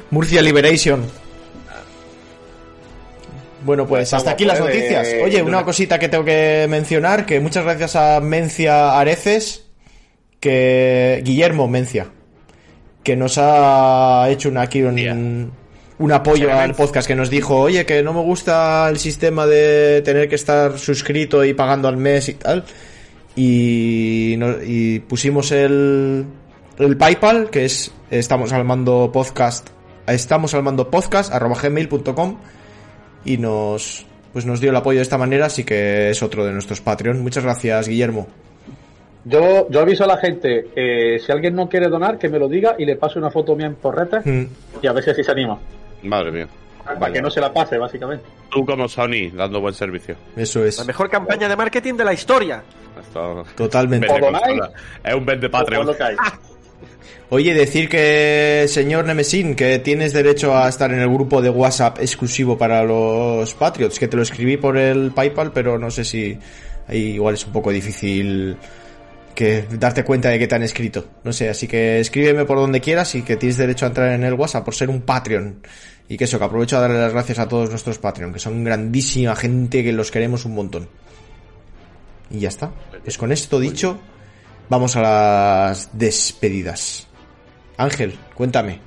Murcia 0.09 0.41
Liberation. 0.41 1.03
Bueno, 3.65 3.85
pues 3.85 4.13
hasta 4.13 4.31
aquí 4.31 4.45
las 4.45 4.57
noticias. 4.57 5.05
eh, 5.05 5.21
Oye, 5.21 5.41
una 5.41 5.65
cosita 5.65 5.99
que 5.99 6.07
tengo 6.07 6.23
que 6.23 6.65
mencionar, 6.69 7.25
que 7.25 7.41
muchas 7.41 7.65
gracias 7.65 7.97
a 7.97 8.21
Mencia 8.21 8.97
Areces, 8.97 9.65
que 10.39 11.21
Guillermo 11.25 11.67
Mencia, 11.67 12.07
que 13.03 13.17
nos 13.17 13.37
ha 13.37 14.27
hecho 14.29 14.47
una, 14.47 14.61
aquí 14.61 14.81
un, 14.81 15.51
un 15.99 16.11
apoyo 16.13 16.57
al 16.57 16.73
podcast, 16.73 17.05
que 17.05 17.15
nos 17.15 17.29
dijo, 17.29 17.59
oye, 17.59 17.85
que 17.85 18.01
no 18.01 18.13
me 18.13 18.21
gusta 18.21 18.87
el 18.87 18.97
sistema 18.97 19.45
de 19.45 20.01
tener 20.05 20.29
que 20.29 20.35
estar 20.35 20.79
suscrito 20.79 21.43
y 21.43 21.53
pagando 21.53 21.89
al 21.89 21.97
mes 21.97 22.29
y 22.29 22.35
tal. 22.35 22.63
Y, 23.35 24.35
no- 24.37 24.61
y 24.63 24.99
pusimos 24.99 25.51
el, 25.51 26.25
el 26.77 26.97
PayPal, 26.97 27.49
que 27.49 27.65
es 27.65 27.91
estamos 28.09 28.51
al 28.53 28.65
mando 28.65 29.09
podcast, 29.11 29.69
estamos 30.07 30.53
al 30.53 30.63
mando 30.63 30.89
podcast 30.89 31.33
arroba 31.33 31.55
gmail.com 31.61 32.37
y 33.23 33.37
nos 33.37 34.05
pues 34.33 34.45
nos 34.45 34.61
dio 34.61 34.69
el 34.69 34.75
apoyo 34.77 34.97
de 34.99 35.03
esta 35.03 35.17
manera, 35.17 35.47
así 35.47 35.63
que 35.65 36.09
es 36.09 36.23
otro 36.23 36.45
de 36.45 36.53
nuestros 36.53 36.79
Patreon. 36.81 37.21
Muchas 37.21 37.43
gracias, 37.43 37.87
Guillermo. 37.89 38.27
Yo, 39.25 39.69
yo 39.69 39.81
aviso 39.81 40.05
a 40.05 40.07
la 40.07 40.17
gente, 40.17 40.67
eh, 40.75 41.19
si 41.19 41.31
alguien 41.31 41.53
no 41.53 41.67
quiere 41.69 41.89
donar, 41.89 42.17
que 42.17 42.29
me 42.29 42.39
lo 42.39 42.47
diga 42.47 42.75
y 42.79 42.85
le 42.85 42.95
paso 42.95 43.19
una 43.19 43.29
foto 43.29 43.55
mía 43.55 43.67
en 43.67 43.75
porrete 43.75 44.19
Mm. 44.27 44.47
y 44.81 44.87
a 44.87 44.93
ver 44.93 45.03
si 45.03 45.09
así 45.11 45.23
se 45.23 45.31
anima. 45.31 45.59
Madre 46.03 46.31
mía. 46.31 46.47
Para 46.83 47.11
que 47.11 47.21
no 47.21 47.29
se 47.29 47.39
la 47.39 47.53
pase, 47.53 47.77
básicamente. 47.77 48.25
Tú 48.49 48.65
como 48.65 48.87
Sony, 48.87 49.29
dando 49.33 49.61
buen 49.61 49.73
servicio. 49.73 50.15
Eso 50.35 50.65
es, 50.65 50.77
La 50.79 50.85
mejor 50.85 51.09
campaña 51.09 51.47
de 51.47 51.55
marketing 51.55 51.93
de 51.95 52.05
la 52.05 52.13
historia. 52.13 52.63
Esto... 52.99 53.45
totalmente. 53.55 54.07
Es 55.03 55.13
un 55.13 55.25
vende 55.25 55.49
Patreon. 55.49 55.95
Oye, 57.33 57.53
decir 57.53 57.87
que, 57.87 58.65
señor 58.67 59.05
Nemesin, 59.05 59.55
que 59.55 59.79
tienes 59.79 60.11
derecho 60.11 60.53
a 60.57 60.67
estar 60.67 60.91
en 60.91 60.99
el 60.99 61.07
grupo 61.07 61.41
de 61.41 61.49
WhatsApp 61.49 61.99
exclusivo 61.99 62.57
para 62.57 62.83
los 62.83 63.53
Patriots, 63.53 63.97
que 63.97 64.09
te 64.09 64.17
lo 64.17 64.23
escribí 64.23 64.57
por 64.57 64.77
el 64.77 65.11
PayPal, 65.11 65.53
pero 65.53 65.79
no 65.79 65.89
sé 65.89 66.03
si 66.03 66.37
ahí 66.89 67.13
igual 67.13 67.35
es 67.35 67.45
un 67.45 67.53
poco 67.53 67.71
difícil 67.71 68.57
que 69.33 69.65
darte 69.71 70.03
cuenta 70.03 70.27
de 70.27 70.39
que 70.39 70.47
te 70.47 70.55
han 70.55 70.63
escrito. 70.63 71.05
No 71.23 71.31
sé, 71.31 71.47
así 71.47 71.69
que 71.69 72.01
escríbeme 72.01 72.43
por 72.43 72.57
donde 72.57 72.81
quieras 72.81 73.15
y 73.15 73.21
que 73.21 73.37
tienes 73.37 73.55
derecho 73.55 73.85
a 73.85 73.87
entrar 73.87 74.11
en 74.11 74.25
el 74.25 74.33
WhatsApp 74.33 74.65
por 74.65 74.75
ser 74.75 74.89
un 74.89 75.01
Patreon. 75.01 75.61
Y 76.07 76.17
que 76.17 76.25
eso, 76.25 76.37
que 76.37 76.45
aprovecho 76.45 76.77
a 76.77 76.81
darle 76.81 76.99
las 76.99 77.13
gracias 77.13 77.39
a 77.39 77.47
todos 77.47 77.69
nuestros 77.69 77.97
Patreon, 77.99 78.33
que 78.33 78.39
son 78.39 78.63
grandísima 78.63 79.35
gente 79.35 79.83
que 79.83 79.93
los 79.93 80.11
queremos 80.11 80.45
un 80.45 80.55
montón. 80.55 80.89
Y 82.29 82.39
ya 82.39 82.49
está. 82.49 82.71
Pues 83.03 83.17
con 83.17 83.31
esto 83.31 83.59
dicho, 83.59 83.97
vamos 84.69 84.95
a 84.95 85.01
las 85.01 85.97
despedidas. 85.97 87.07
Ángel, 87.77 88.13
cuéntame, 88.35 88.79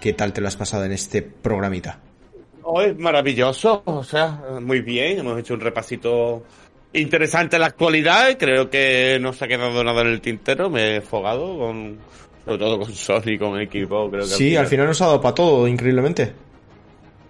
¿qué 0.00 0.12
tal 0.12 0.32
te 0.32 0.40
lo 0.40 0.48
has 0.48 0.56
pasado 0.56 0.84
en 0.84 0.92
este 0.92 1.22
programita? 1.22 2.00
Hoy 2.64 2.94
maravilloso, 2.94 3.82
o 3.84 4.04
sea, 4.04 4.40
muy 4.60 4.80
bien. 4.82 5.18
Hemos 5.18 5.38
hecho 5.38 5.54
un 5.54 5.60
repasito 5.60 6.44
interesante 6.92 7.56
en 7.56 7.60
la 7.60 7.68
actualidad 7.68 8.36
creo 8.38 8.68
que 8.68 9.18
no 9.20 9.32
se 9.32 9.44
ha 9.44 9.48
quedado 9.48 9.82
nada 9.82 10.02
en 10.02 10.08
el 10.08 10.20
tintero. 10.20 10.70
Me 10.70 10.96
he 10.96 11.00
fogado 11.00 11.58
con, 11.58 11.98
sobre 12.44 12.58
todo 12.58 12.78
con 12.78 12.92
Sony, 12.92 13.38
con 13.38 13.60
equipo. 13.60 14.10
Creo 14.10 14.22
que 14.22 14.28
Sí, 14.28 14.56
al 14.56 14.66
final 14.66 14.86
nos 14.86 15.00
ha 15.02 15.06
dado 15.06 15.20
para 15.20 15.34
todo, 15.34 15.66
increíblemente. 15.66 16.32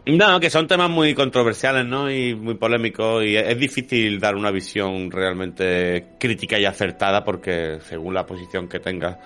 No, 0.05 0.41
que 0.41 0.51
son 0.51 0.67
temas 0.67 0.91
muy 0.91 1.15
controversiales, 1.15 1.87
¿no? 1.87 2.11
Y 2.11 2.35
muy 2.35 2.55
polémicos 2.55 3.25
y 3.25 3.37
es 3.37 3.57
difícil 3.57 4.19
dar 4.19 4.35
una 4.35 4.51
visión 4.51 5.09
realmente 5.13 6.17
crítica 6.19 6.59
y 6.59 6.65
acertada 6.65 7.23
porque 7.23 7.79
según 7.83 8.13
la 8.15 8.27
posición 8.27 8.69
que 8.69 8.81
tengas, 8.81 9.17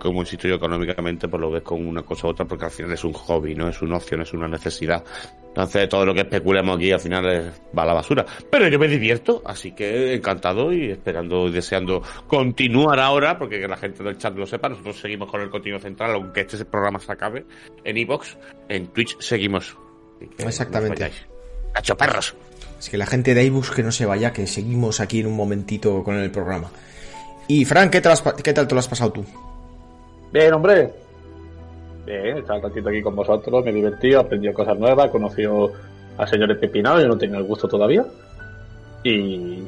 como 0.00 0.20
insisto 0.20 0.48
yo 0.48 0.54
económicamente, 0.54 1.28
pues 1.28 1.38
lo 1.38 1.50
ves 1.50 1.62
con 1.62 1.86
una 1.86 2.02
cosa 2.02 2.28
u 2.28 2.30
otra 2.30 2.46
porque 2.46 2.64
al 2.64 2.70
final 2.70 2.92
es 2.92 3.04
un 3.04 3.12
hobby, 3.12 3.54
¿no? 3.54 3.68
Es 3.68 3.82
una 3.82 3.98
opción, 3.98 4.22
es 4.22 4.32
una 4.32 4.48
necesidad. 4.48 5.04
Entonces 5.48 5.86
todo 5.86 6.06
lo 6.06 6.14
que 6.14 6.22
especulemos 6.22 6.78
aquí 6.78 6.92
al 6.92 7.00
final 7.00 7.26
es, 7.26 7.60
va 7.76 7.82
a 7.82 7.86
la 7.86 7.92
basura. 7.92 8.24
Pero 8.50 8.68
yo 8.68 8.78
me 8.78 8.88
divierto, 8.88 9.42
así 9.44 9.72
que 9.72 10.14
encantado 10.14 10.72
y 10.72 10.92
esperando 10.92 11.46
y 11.48 11.52
deseando 11.52 12.00
continuar 12.26 12.98
ahora, 13.00 13.38
porque 13.38 13.60
que 13.60 13.68
la 13.68 13.76
gente 13.76 14.02
del 14.02 14.16
chat 14.16 14.34
lo 14.34 14.46
sepa, 14.46 14.70
nosotros 14.70 14.96
seguimos 14.96 15.30
con 15.30 15.42
el 15.42 15.50
contenido 15.50 15.78
central, 15.78 16.12
aunque 16.14 16.40
este 16.40 16.64
programa 16.64 16.98
se 17.00 17.12
acabe 17.12 17.44
en 17.84 17.98
Evox, 17.98 18.38
en 18.70 18.86
Twitch 18.86 19.18
seguimos 19.20 19.76
Exactamente. 20.38 21.10
Cacho 21.72 21.96
perros. 21.96 22.34
Es 22.78 22.90
que 22.90 22.96
la 22.96 23.06
gente 23.06 23.34
de 23.34 23.44
iBooks 23.44 23.70
que 23.70 23.82
no 23.82 23.92
se 23.92 24.06
vaya, 24.06 24.32
que 24.32 24.46
seguimos 24.46 25.00
aquí 25.00 25.20
en 25.20 25.26
un 25.26 25.36
momentito 25.36 26.02
con 26.02 26.16
el 26.16 26.30
programa. 26.30 26.68
Y 27.48 27.64
Frank, 27.64 27.90
¿qué, 27.90 28.00
tal, 28.00 28.16
qué 28.42 28.52
tal 28.52 28.66
te 28.66 28.74
lo 28.74 28.80
has 28.80 28.88
pasado 28.88 29.12
tú? 29.12 29.24
Bien, 30.32 30.52
hombre. 30.52 30.92
Bien, 32.06 32.38
estaba 32.38 32.58
un 32.58 32.64
ratito 32.64 32.88
aquí 32.88 33.00
con 33.02 33.14
vosotros, 33.14 33.64
me 33.64 33.70
he 33.70 33.74
divertido, 33.74 34.20
he 34.20 34.24
aprendido 34.24 34.52
cosas 34.54 34.76
nuevas, 34.78 35.06
he 35.06 35.10
conocido 35.10 35.72
al 36.18 36.28
señor 36.28 36.58
Pepinado, 36.58 37.00
yo 37.00 37.06
no 37.08 37.16
tengo 37.16 37.36
el 37.36 37.44
gusto 37.44 37.68
todavía. 37.68 38.04
Y. 39.04 39.62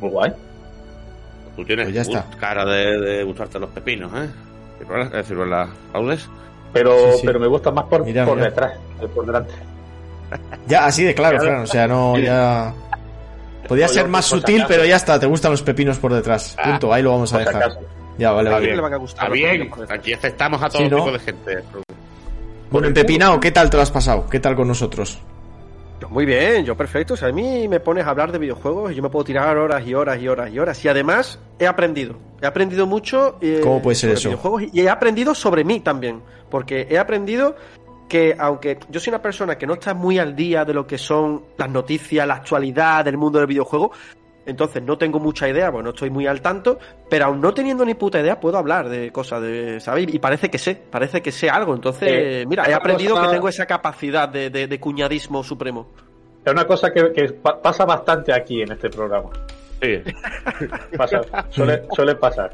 Muy 0.00 0.10
guay. 0.10 0.32
Tú 1.56 1.64
tienes 1.64 1.86
Pues 1.86 1.94
ya 1.94 2.02
está. 2.02 2.26
cara 2.38 2.64
de, 2.64 2.98
de 3.00 3.24
gustarte 3.24 3.58
los 3.58 3.70
pepinos, 3.70 4.12
¿eh? 4.14 4.28
Es 5.06 5.10
decir, 5.12 5.36
las 5.38 5.68
audes. 5.92 6.28
Pero, 6.72 6.92
Sí, 7.12 7.18
sí. 7.20 7.26
pero 7.26 7.40
me 7.40 7.48
gusta 7.48 7.70
más 7.72 7.84
por, 7.86 8.04
Mira, 8.04 8.24
por 8.24 8.36
mira. 8.36 8.48
detrás, 8.50 8.72
que 9.00 9.08
por 9.08 9.26
delante. 9.26 9.52
Ya, 10.66 10.84
así 10.86 11.04
de 11.04 11.14
claro, 11.14 11.40
Fran, 11.40 11.62
o 11.62 11.66
sea, 11.66 11.86
no, 11.88 12.18
ya... 12.18 12.72
Podía 13.66 13.84
Oye, 13.86 13.94
ser 13.94 14.08
más 14.08 14.24
sutil, 14.24 14.64
pero 14.66 14.84
ya 14.84 14.96
está, 14.96 15.20
te 15.20 15.26
gustan 15.26 15.50
los 15.50 15.62
pepinos 15.62 15.98
por 15.98 16.12
detrás. 16.12 16.56
Punto, 16.62 16.92
ahí 16.92 17.02
lo 17.02 17.10
vamos 17.10 17.32
a 17.34 17.38
dejar. 17.38 17.78
Ya, 18.16 18.32
vale, 18.32 18.48
A 18.48 18.52
vale. 18.54 18.64
quién 18.66 18.76
le 18.76 18.82
van 18.82 18.94
a 18.94 18.96
gustar 18.96 19.24
Está 19.26 19.32
bien, 19.34 19.70
detrás? 19.70 19.90
aquí 19.90 20.12
aceptamos 20.14 20.62
a 20.62 20.68
todo 20.70 20.82
Sí, 20.82 20.88
¿no? 20.88 20.96
tipo 20.96 21.12
de 21.12 21.18
gente. 21.18 21.58
Bueno, 22.70 22.88
en 22.88 22.94
Pepinao, 22.94 23.38
¿qué 23.40 23.50
tal 23.50 23.68
te 23.70 23.76
lo 23.76 23.82
has 23.82 23.90
pasado? 23.90 24.26
¿Qué 24.30 24.40
tal 24.40 24.56
con 24.56 24.68
nosotros? 24.68 25.18
Yo 26.00 26.08
muy 26.08 26.24
bien, 26.26 26.64
yo 26.64 26.76
perfecto. 26.76 27.14
O 27.14 27.16
sea, 27.16 27.28
a 27.28 27.32
mí 27.32 27.68
me 27.68 27.80
pones 27.80 28.06
a 28.06 28.10
hablar 28.10 28.32
de 28.32 28.38
videojuegos 28.38 28.92
y 28.92 28.94
yo 28.94 29.02
me 29.02 29.10
puedo 29.10 29.24
tirar 29.24 29.56
horas 29.56 29.86
y 29.86 29.94
horas 29.94 30.20
y 30.20 30.28
horas 30.28 30.50
y 30.50 30.58
horas. 30.58 30.84
Y 30.84 30.88
además 30.88 31.38
he 31.58 31.66
aprendido. 31.66 32.16
He 32.40 32.46
aprendido 32.46 32.86
mucho. 32.86 33.36
eh, 33.40 33.60
¿Cómo 33.62 33.82
puede 33.82 33.96
ser 33.96 34.10
sobre 34.10 34.18
eso? 34.20 34.28
videojuegos 34.30 34.62
y 34.72 34.80
he 34.80 34.88
aprendido 34.88 35.34
sobre 35.34 35.64
mí 35.64 35.80
también. 35.80 36.22
Porque 36.50 36.86
he 36.90 36.98
aprendido 36.98 37.56
que 38.08 38.34
aunque 38.38 38.78
yo 38.88 38.98
soy 39.00 39.10
una 39.10 39.22
persona 39.22 39.56
que 39.58 39.66
no 39.66 39.74
está 39.74 39.94
muy 39.94 40.18
al 40.18 40.34
día 40.34 40.64
de 40.64 40.72
lo 40.74 40.86
que 40.86 40.96
son 40.98 41.44
las 41.56 41.70
noticias, 41.70 42.26
la 42.26 42.34
actualidad 42.36 43.04
del 43.04 43.16
mundo 43.18 43.38
del 43.38 43.46
videojuego, 43.46 43.92
entonces 44.46 44.82
no 44.82 44.96
tengo 44.96 45.18
mucha 45.20 45.46
idea, 45.46 45.70
pues 45.70 45.84
no 45.84 45.90
estoy 45.90 46.08
muy 46.08 46.26
al 46.26 46.40
tanto, 46.40 46.78
pero 47.10 47.26
aún 47.26 47.40
no 47.40 47.52
teniendo 47.52 47.84
ni 47.84 47.92
puta 47.94 48.18
idea 48.20 48.40
puedo 48.40 48.56
hablar 48.56 48.88
de 48.88 49.12
cosas 49.12 49.42
de, 49.42 49.78
¿sabes? 49.78 50.06
Y 50.12 50.18
parece 50.18 50.48
que 50.50 50.56
sé, 50.56 50.74
parece 50.74 51.20
que 51.20 51.30
sé 51.32 51.50
algo. 51.50 51.74
Entonces, 51.74 52.08
Eh, 52.10 52.44
mira, 52.48 52.64
he 52.66 52.72
aprendido 52.72 53.14
cosa- 53.14 53.26
que 53.26 53.32
tengo 53.34 53.48
esa 53.50 53.66
capacidad 53.66 54.26
de, 54.28 54.48
de- 54.48 54.66
de 54.66 54.80
cuñadismo 54.80 55.44
supremo. 55.44 55.88
Es 56.44 56.50
una 56.50 56.66
cosa 56.66 56.90
que, 56.92 57.12
que 57.12 57.24
pa- 57.34 57.60
pasa 57.60 57.84
bastante 57.84 58.32
aquí 58.32 58.62
en 58.62 58.72
este 58.72 58.88
programa. 58.88 59.28
Sí. 59.82 60.00
Pasa, 60.96 61.20
suele, 61.50 61.82
suele 61.94 62.14
pasar. 62.14 62.52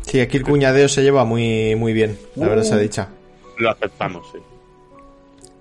Sí, 0.00 0.20
aquí 0.20 0.38
el 0.38 0.44
cuñadeo 0.44 0.88
se 0.88 1.02
lleva 1.02 1.24
muy, 1.24 1.74
muy 1.76 1.92
bien, 1.92 2.18
la 2.36 2.48
verdad 2.48 2.62
se 2.62 2.74
ha 2.74 2.78
dicha. 2.78 3.08
Lo 3.58 3.70
aceptamos, 3.70 4.26
sí. 4.32 4.38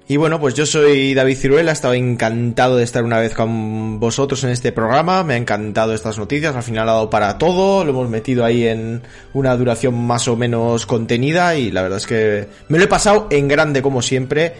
Y 0.05 0.17
bueno, 0.17 0.37
pues 0.37 0.53
yo 0.53 0.65
soy 0.65 1.13
David 1.13 1.37
Ciruela, 1.37 1.71
estaba 1.71 1.95
encantado 1.95 2.75
de 2.75 2.83
estar 2.83 3.05
una 3.05 3.19
vez 3.19 3.33
con 3.33 4.01
vosotros 4.01 4.43
en 4.43 4.49
este 4.49 4.73
programa, 4.73 5.23
me 5.23 5.35
ha 5.35 5.37
encantado 5.37 5.93
estas 5.93 6.17
noticias, 6.17 6.53
al 6.53 6.63
final 6.63 6.89
ha 6.89 6.93
dado 6.93 7.09
para 7.09 7.37
todo, 7.37 7.85
lo 7.85 7.91
hemos 7.91 8.09
metido 8.09 8.43
ahí 8.43 8.67
en 8.67 9.01
una 9.33 9.55
duración 9.55 9.95
más 9.95 10.27
o 10.27 10.35
menos 10.35 10.85
contenida 10.85 11.55
y 11.55 11.71
la 11.71 11.83
verdad 11.83 11.99
es 11.99 12.07
que 12.07 12.47
me 12.67 12.79
lo 12.79 12.83
he 12.83 12.87
pasado 12.87 13.27
en 13.31 13.47
grande 13.47 13.81
como 13.81 14.01
siempre. 14.01 14.53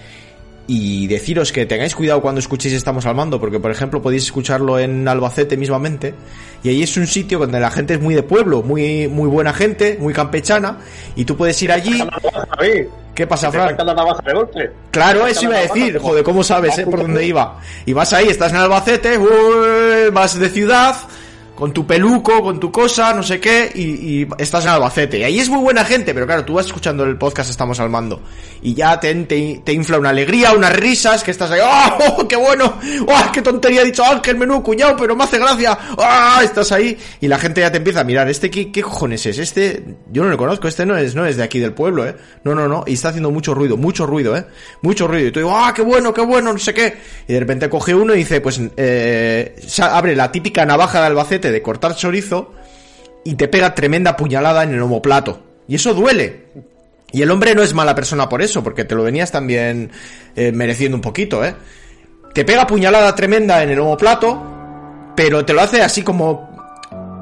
Y 0.66 1.08
deciros 1.08 1.52
que 1.52 1.66
tengáis 1.66 1.94
cuidado 1.94 2.22
cuando 2.22 2.40
escuchéis 2.40 2.74
Estamos 2.74 3.06
al 3.06 3.16
Mando, 3.16 3.38
porque 3.38 3.60
por 3.60 3.70
ejemplo 3.70 4.02
podéis 4.02 4.24
escucharlo 4.24 4.80
en 4.80 5.06
Albacete 5.06 5.58
mismamente, 5.58 6.14
y 6.64 6.70
ahí 6.70 6.84
es 6.84 6.96
un 6.96 7.06
sitio 7.06 7.38
donde 7.38 7.60
la 7.60 7.70
gente 7.70 7.96
es 7.96 8.00
muy 8.00 8.16
de 8.16 8.24
pueblo, 8.24 8.64
muy, 8.64 9.10
muy 9.10 9.28
buena 9.28 9.52
gente, 9.52 9.98
muy 10.00 10.14
campechana, 10.14 10.78
y 11.18 11.26
tú 11.26 11.36
puedes 11.36 11.62
ir 11.62 11.74
allí... 11.74 12.02
¿Qué 13.16 13.28
pasa, 13.28 13.52
Fran? 13.52 13.70
sacan 13.70 13.86
la 13.88 13.94
navaja 13.94 14.22
de 14.26 14.34
golpe. 14.34 14.72
Claro, 14.92 15.28
eso 15.28 15.44
iba 15.46 15.58
a 15.58 15.62
decir. 15.62 16.00
Joder, 16.00 16.24
¿cómo 16.24 16.44
sabes, 16.44 16.78
eh? 16.80 16.86
Por 16.86 17.02
dónde 17.02 17.26
iba. 17.28 17.60
Y 17.86 17.94
vas 17.94 18.12
ahí, 18.14 18.28
estás 18.28 18.52
en 18.52 18.58
Albacete, 18.58 19.20
vas 20.12 20.40
de 20.40 20.50
ciudad, 20.50 20.96
con 21.56 21.72
tu 21.72 21.86
peluco, 21.86 22.42
con 22.42 22.60
tu 22.60 22.72
cosa, 22.72 23.14
no 23.14 23.22
sé 23.22 23.40
qué, 23.40 23.72
y, 23.76 24.28
estás 24.42 24.66
en 24.66 24.72
Albacete. 24.72 25.20
Y 25.20 25.24
ahí 25.24 25.40
es 25.40 25.50
muy 25.50 25.60
buena 25.60 25.86
gente, 25.86 26.14
pero 26.14 26.26
claro, 26.26 26.44
tú 26.44 26.54
vas 26.54 26.66
escuchando 26.66 27.04
el 27.04 27.18
podcast 27.18 27.50
Estamos 27.50 27.80
al 27.80 27.90
Mando. 27.90 28.22
Y 28.62 28.74
ya 28.74 29.00
te, 29.00 29.14
te, 29.14 29.74
infla 29.74 30.00
una 30.00 30.10
alegría, 30.10 30.54
unas 30.54 30.76
risas, 30.76 31.24
que 31.24 31.32
estás 31.32 31.52
ahí, 31.52 31.62
¡oh, 31.64 32.28
qué 32.28 32.36
bueno! 32.36 32.80
¡Oh, 33.08 33.32
qué 33.32 33.42
tontería 33.42 33.82
ha 33.82 33.84
dicho 33.84 34.04
Ángel, 34.04 34.38
menú, 34.38 34.64
cuñado, 34.64 34.96
pero 34.98 35.16
me 35.16 35.26
hace 35.26 35.38
gracia! 35.38 35.78
¡Ah! 35.98 36.42
Estás 36.44 36.72
ahí, 36.72 36.98
y 37.22 37.28
la 37.28 37.38
gente 37.38 37.62
ya 37.62 37.72
te 37.72 37.78
empieza 37.78 38.02
a 38.02 38.04
mirar, 38.04 38.28
¿este 38.30 38.50
qué, 38.50 38.72
qué 38.72 38.82
cojones 38.82 39.26
es? 39.26 39.38
Este, 39.38 39.84
yo 40.12 40.24
no 40.24 40.30
lo 40.30 40.38
conozco, 40.38 40.68
este 40.68 40.86
no 40.86 40.98
es, 40.98 41.14
no 41.14 41.26
es 41.26 41.38
de 41.38 41.44
aquí 41.44 41.60
del 41.60 41.74
pueblo, 41.74 42.08
¿eh? 42.08 42.16
No, 42.44 42.56
no, 42.56 42.68
no, 42.68 42.84
y 42.88 42.94
está 42.94 43.10
haciendo 43.10 43.30
mucho 43.30 43.54
ruido, 43.54 43.78
mucho 43.78 44.06
ruido, 44.08 44.36
¿eh? 44.36 44.46
Mucho 44.82 45.08
ruido. 45.08 45.28
Y 45.28 45.32
tú 45.32 45.40
digo, 45.40 45.56
¡ah, 45.56 45.72
qué 45.76 45.84
bueno, 45.84 46.14
qué 46.14 46.22
bueno, 46.22 46.52
no 46.52 46.60
sé 46.60 46.74
qué! 46.74 46.98
Y 47.28 47.34
de 47.34 47.40
repente 47.40 47.70
coge 47.70 47.94
uno 47.94 48.16
y 48.16 48.20
dice, 48.20 48.42
pues, 48.42 48.60
eh, 48.76 49.56
abre 49.82 50.16
la 50.16 50.32
típica 50.32 50.66
navaja 50.66 51.00
de 51.00 51.08
Albacete 51.08 51.43
de 51.52 51.62
cortar 51.62 51.96
chorizo 51.96 52.52
y 53.26 53.36
te 53.36 53.48
pega 53.48 53.74
tremenda 53.74 54.16
puñalada 54.18 54.64
en 54.64 54.74
el 54.74 54.82
homoplato. 54.82 55.42
Y 55.68 55.76
eso 55.76 55.94
duele. 55.94 56.46
Y 57.12 57.22
el 57.22 57.32
hombre 57.32 57.56
no 57.56 57.62
es 57.62 57.74
mala 57.74 57.94
persona 57.96 58.28
por 58.28 58.42
eso, 58.42 58.64
porque 58.64 58.86
te 58.86 58.96
lo 58.96 59.04
venías 59.04 59.32
también 59.32 59.92
eh, 60.36 60.52
mereciendo 60.52 60.98
un 60.98 61.02
poquito, 61.02 61.46
¿eh? 61.46 61.56
Te 62.34 62.44
pega 62.44 62.66
puñalada 62.66 63.14
tremenda 63.14 63.62
en 63.62 63.70
el 63.70 63.80
homoplato, 63.80 64.42
pero 65.16 65.46
te 65.46 65.54
lo 65.54 65.62
hace 65.62 65.82
así 65.82 66.02
como... 66.02 66.52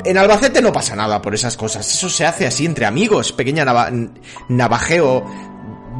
En 0.03 0.17
Albacete 0.17 0.61
no 0.63 0.71
pasa 0.71 0.95
nada 0.95 1.21
por 1.21 1.35
esas 1.35 1.55
cosas, 1.55 1.87
eso 1.87 2.09
se 2.09 2.25
hace 2.25 2.47
así 2.47 2.65
entre 2.65 2.87
amigos, 2.87 3.33
pequeña 3.33 3.63
nava- 3.63 3.91
navajeo 4.49 5.50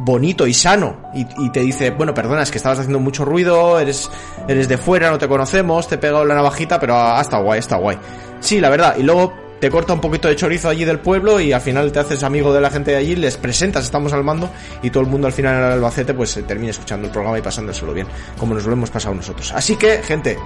bonito 0.04 0.46
y 0.46 0.54
sano. 0.54 1.10
Y, 1.14 1.26
y 1.38 1.50
te 1.50 1.60
dice, 1.60 1.90
bueno, 1.90 2.14
perdona, 2.14 2.42
es 2.42 2.50
que 2.50 2.58
estabas 2.58 2.78
haciendo 2.78 3.00
mucho 3.00 3.24
ruido, 3.24 3.78
eres, 3.78 4.10
eres 4.48 4.68
de 4.68 4.78
fuera, 4.78 5.10
no 5.10 5.18
te 5.18 5.28
conocemos, 5.28 5.88
te 5.88 5.96
he 5.96 5.98
pegado 5.98 6.24
la 6.24 6.34
navajita, 6.34 6.78
pero 6.78 6.96
ah, 6.96 7.20
está 7.20 7.38
guay, 7.38 7.58
está 7.60 7.76
guay. 7.76 7.98
Sí, 8.40 8.60
la 8.60 8.70
verdad, 8.70 8.96
y 8.98 9.02
luego 9.02 9.32
te 9.60 9.70
corta 9.70 9.92
un 9.92 10.00
poquito 10.00 10.26
de 10.26 10.34
chorizo 10.34 10.68
allí 10.68 10.84
del 10.84 10.98
pueblo 10.98 11.38
y 11.38 11.52
al 11.52 11.60
final 11.60 11.92
te 11.92 12.00
haces 12.00 12.24
amigo 12.24 12.52
de 12.52 12.60
la 12.60 12.68
gente 12.68 12.90
de 12.90 12.96
allí, 12.96 13.14
les 13.14 13.36
presentas, 13.36 13.84
estamos 13.84 14.12
al 14.12 14.24
mando 14.24 14.50
y 14.82 14.90
todo 14.90 15.04
el 15.04 15.08
mundo 15.08 15.28
al 15.28 15.32
final 15.32 15.54
en 15.54 15.62
el 15.64 15.72
Albacete 15.74 16.14
pues 16.14 16.36
eh, 16.36 16.42
termina 16.42 16.70
escuchando 16.70 17.06
el 17.06 17.12
programa 17.12 17.38
y 17.38 17.42
pasándoselo 17.42 17.94
bien, 17.94 18.08
como 18.36 18.54
nos 18.54 18.66
lo 18.66 18.72
hemos 18.72 18.90
pasado 18.90 19.14
nosotros. 19.14 19.52
Así 19.52 19.76
que, 19.76 20.02
gente, 20.02 20.36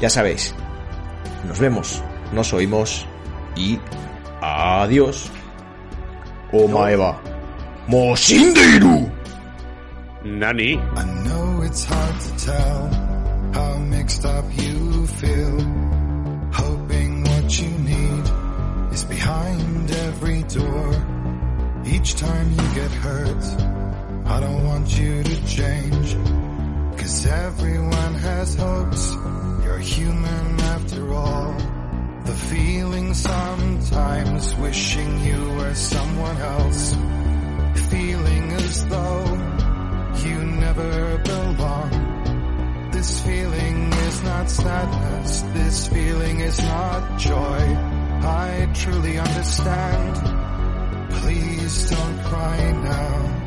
ya 0.00 0.10
sabéis, 0.10 0.52
nos 1.46 1.60
vemos, 1.60 2.02
nos 2.32 2.52
oímos 2.52 3.06
y 3.54 3.78
adiós. 4.40 5.30
Omaeva. 7.90 8.10
Moshinderu. 8.14 9.10
Nani. 10.24 10.78
I 10.78 11.04
know 11.24 11.62
it's 11.62 11.84
hard 11.84 12.20
to 12.20 12.44
tell 12.44 12.88
how 13.54 13.78
mixed 13.78 14.24
up 14.24 14.44
you 14.56 15.06
feel. 15.06 15.60
Hoping 16.52 17.24
what 17.24 17.60
you 17.60 17.70
need 17.70 18.24
is 18.92 19.04
behind 19.04 19.90
every 19.90 20.42
door. 20.44 20.94
Each 21.86 22.14
time 22.14 22.50
you 22.50 22.74
get 22.74 22.90
hurt, 22.92 23.44
I 24.26 24.40
don't 24.40 24.64
want 24.64 24.98
you 24.98 25.22
to 25.22 25.46
change. 25.46 26.14
Cause 26.96 27.26
everyone 27.26 28.14
has 28.14 28.54
hopes, 28.54 29.14
you're 29.64 29.78
human 29.78 30.60
after 30.60 31.12
all. 31.12 31.54
The 32.24 32.36
feeling 32.50 33.14
sometimes 33.14 34.54
wishing 34.56 35.24
you 35.24 35.50
were 35.56 35.74
someone 35.74 36.36
else. 36.36 36.96
Feeling 37.88 38.52
as 38.52 38.86
though 38.86 39.24
you 40.24 40.38
never 40.44 41.18
belong. 41.18 42.90
This 42.92 43.22
feeling 43.22 43.92
is 43.92 44.22
not 44.22 44.50
sadness, 44.50 45.40
this 45.54 45.88
feeling 45.88 46.40
is 46.40 46.58
not 46.58 47.18
joy. 47.18 47.60
I 48.22 48.70
truly 48.74 49.18
understand. 49.18 51.10
Please 51.10 51.90
don't 51.90 52.18
cry 52.24 52.72
now. 52.72 53.39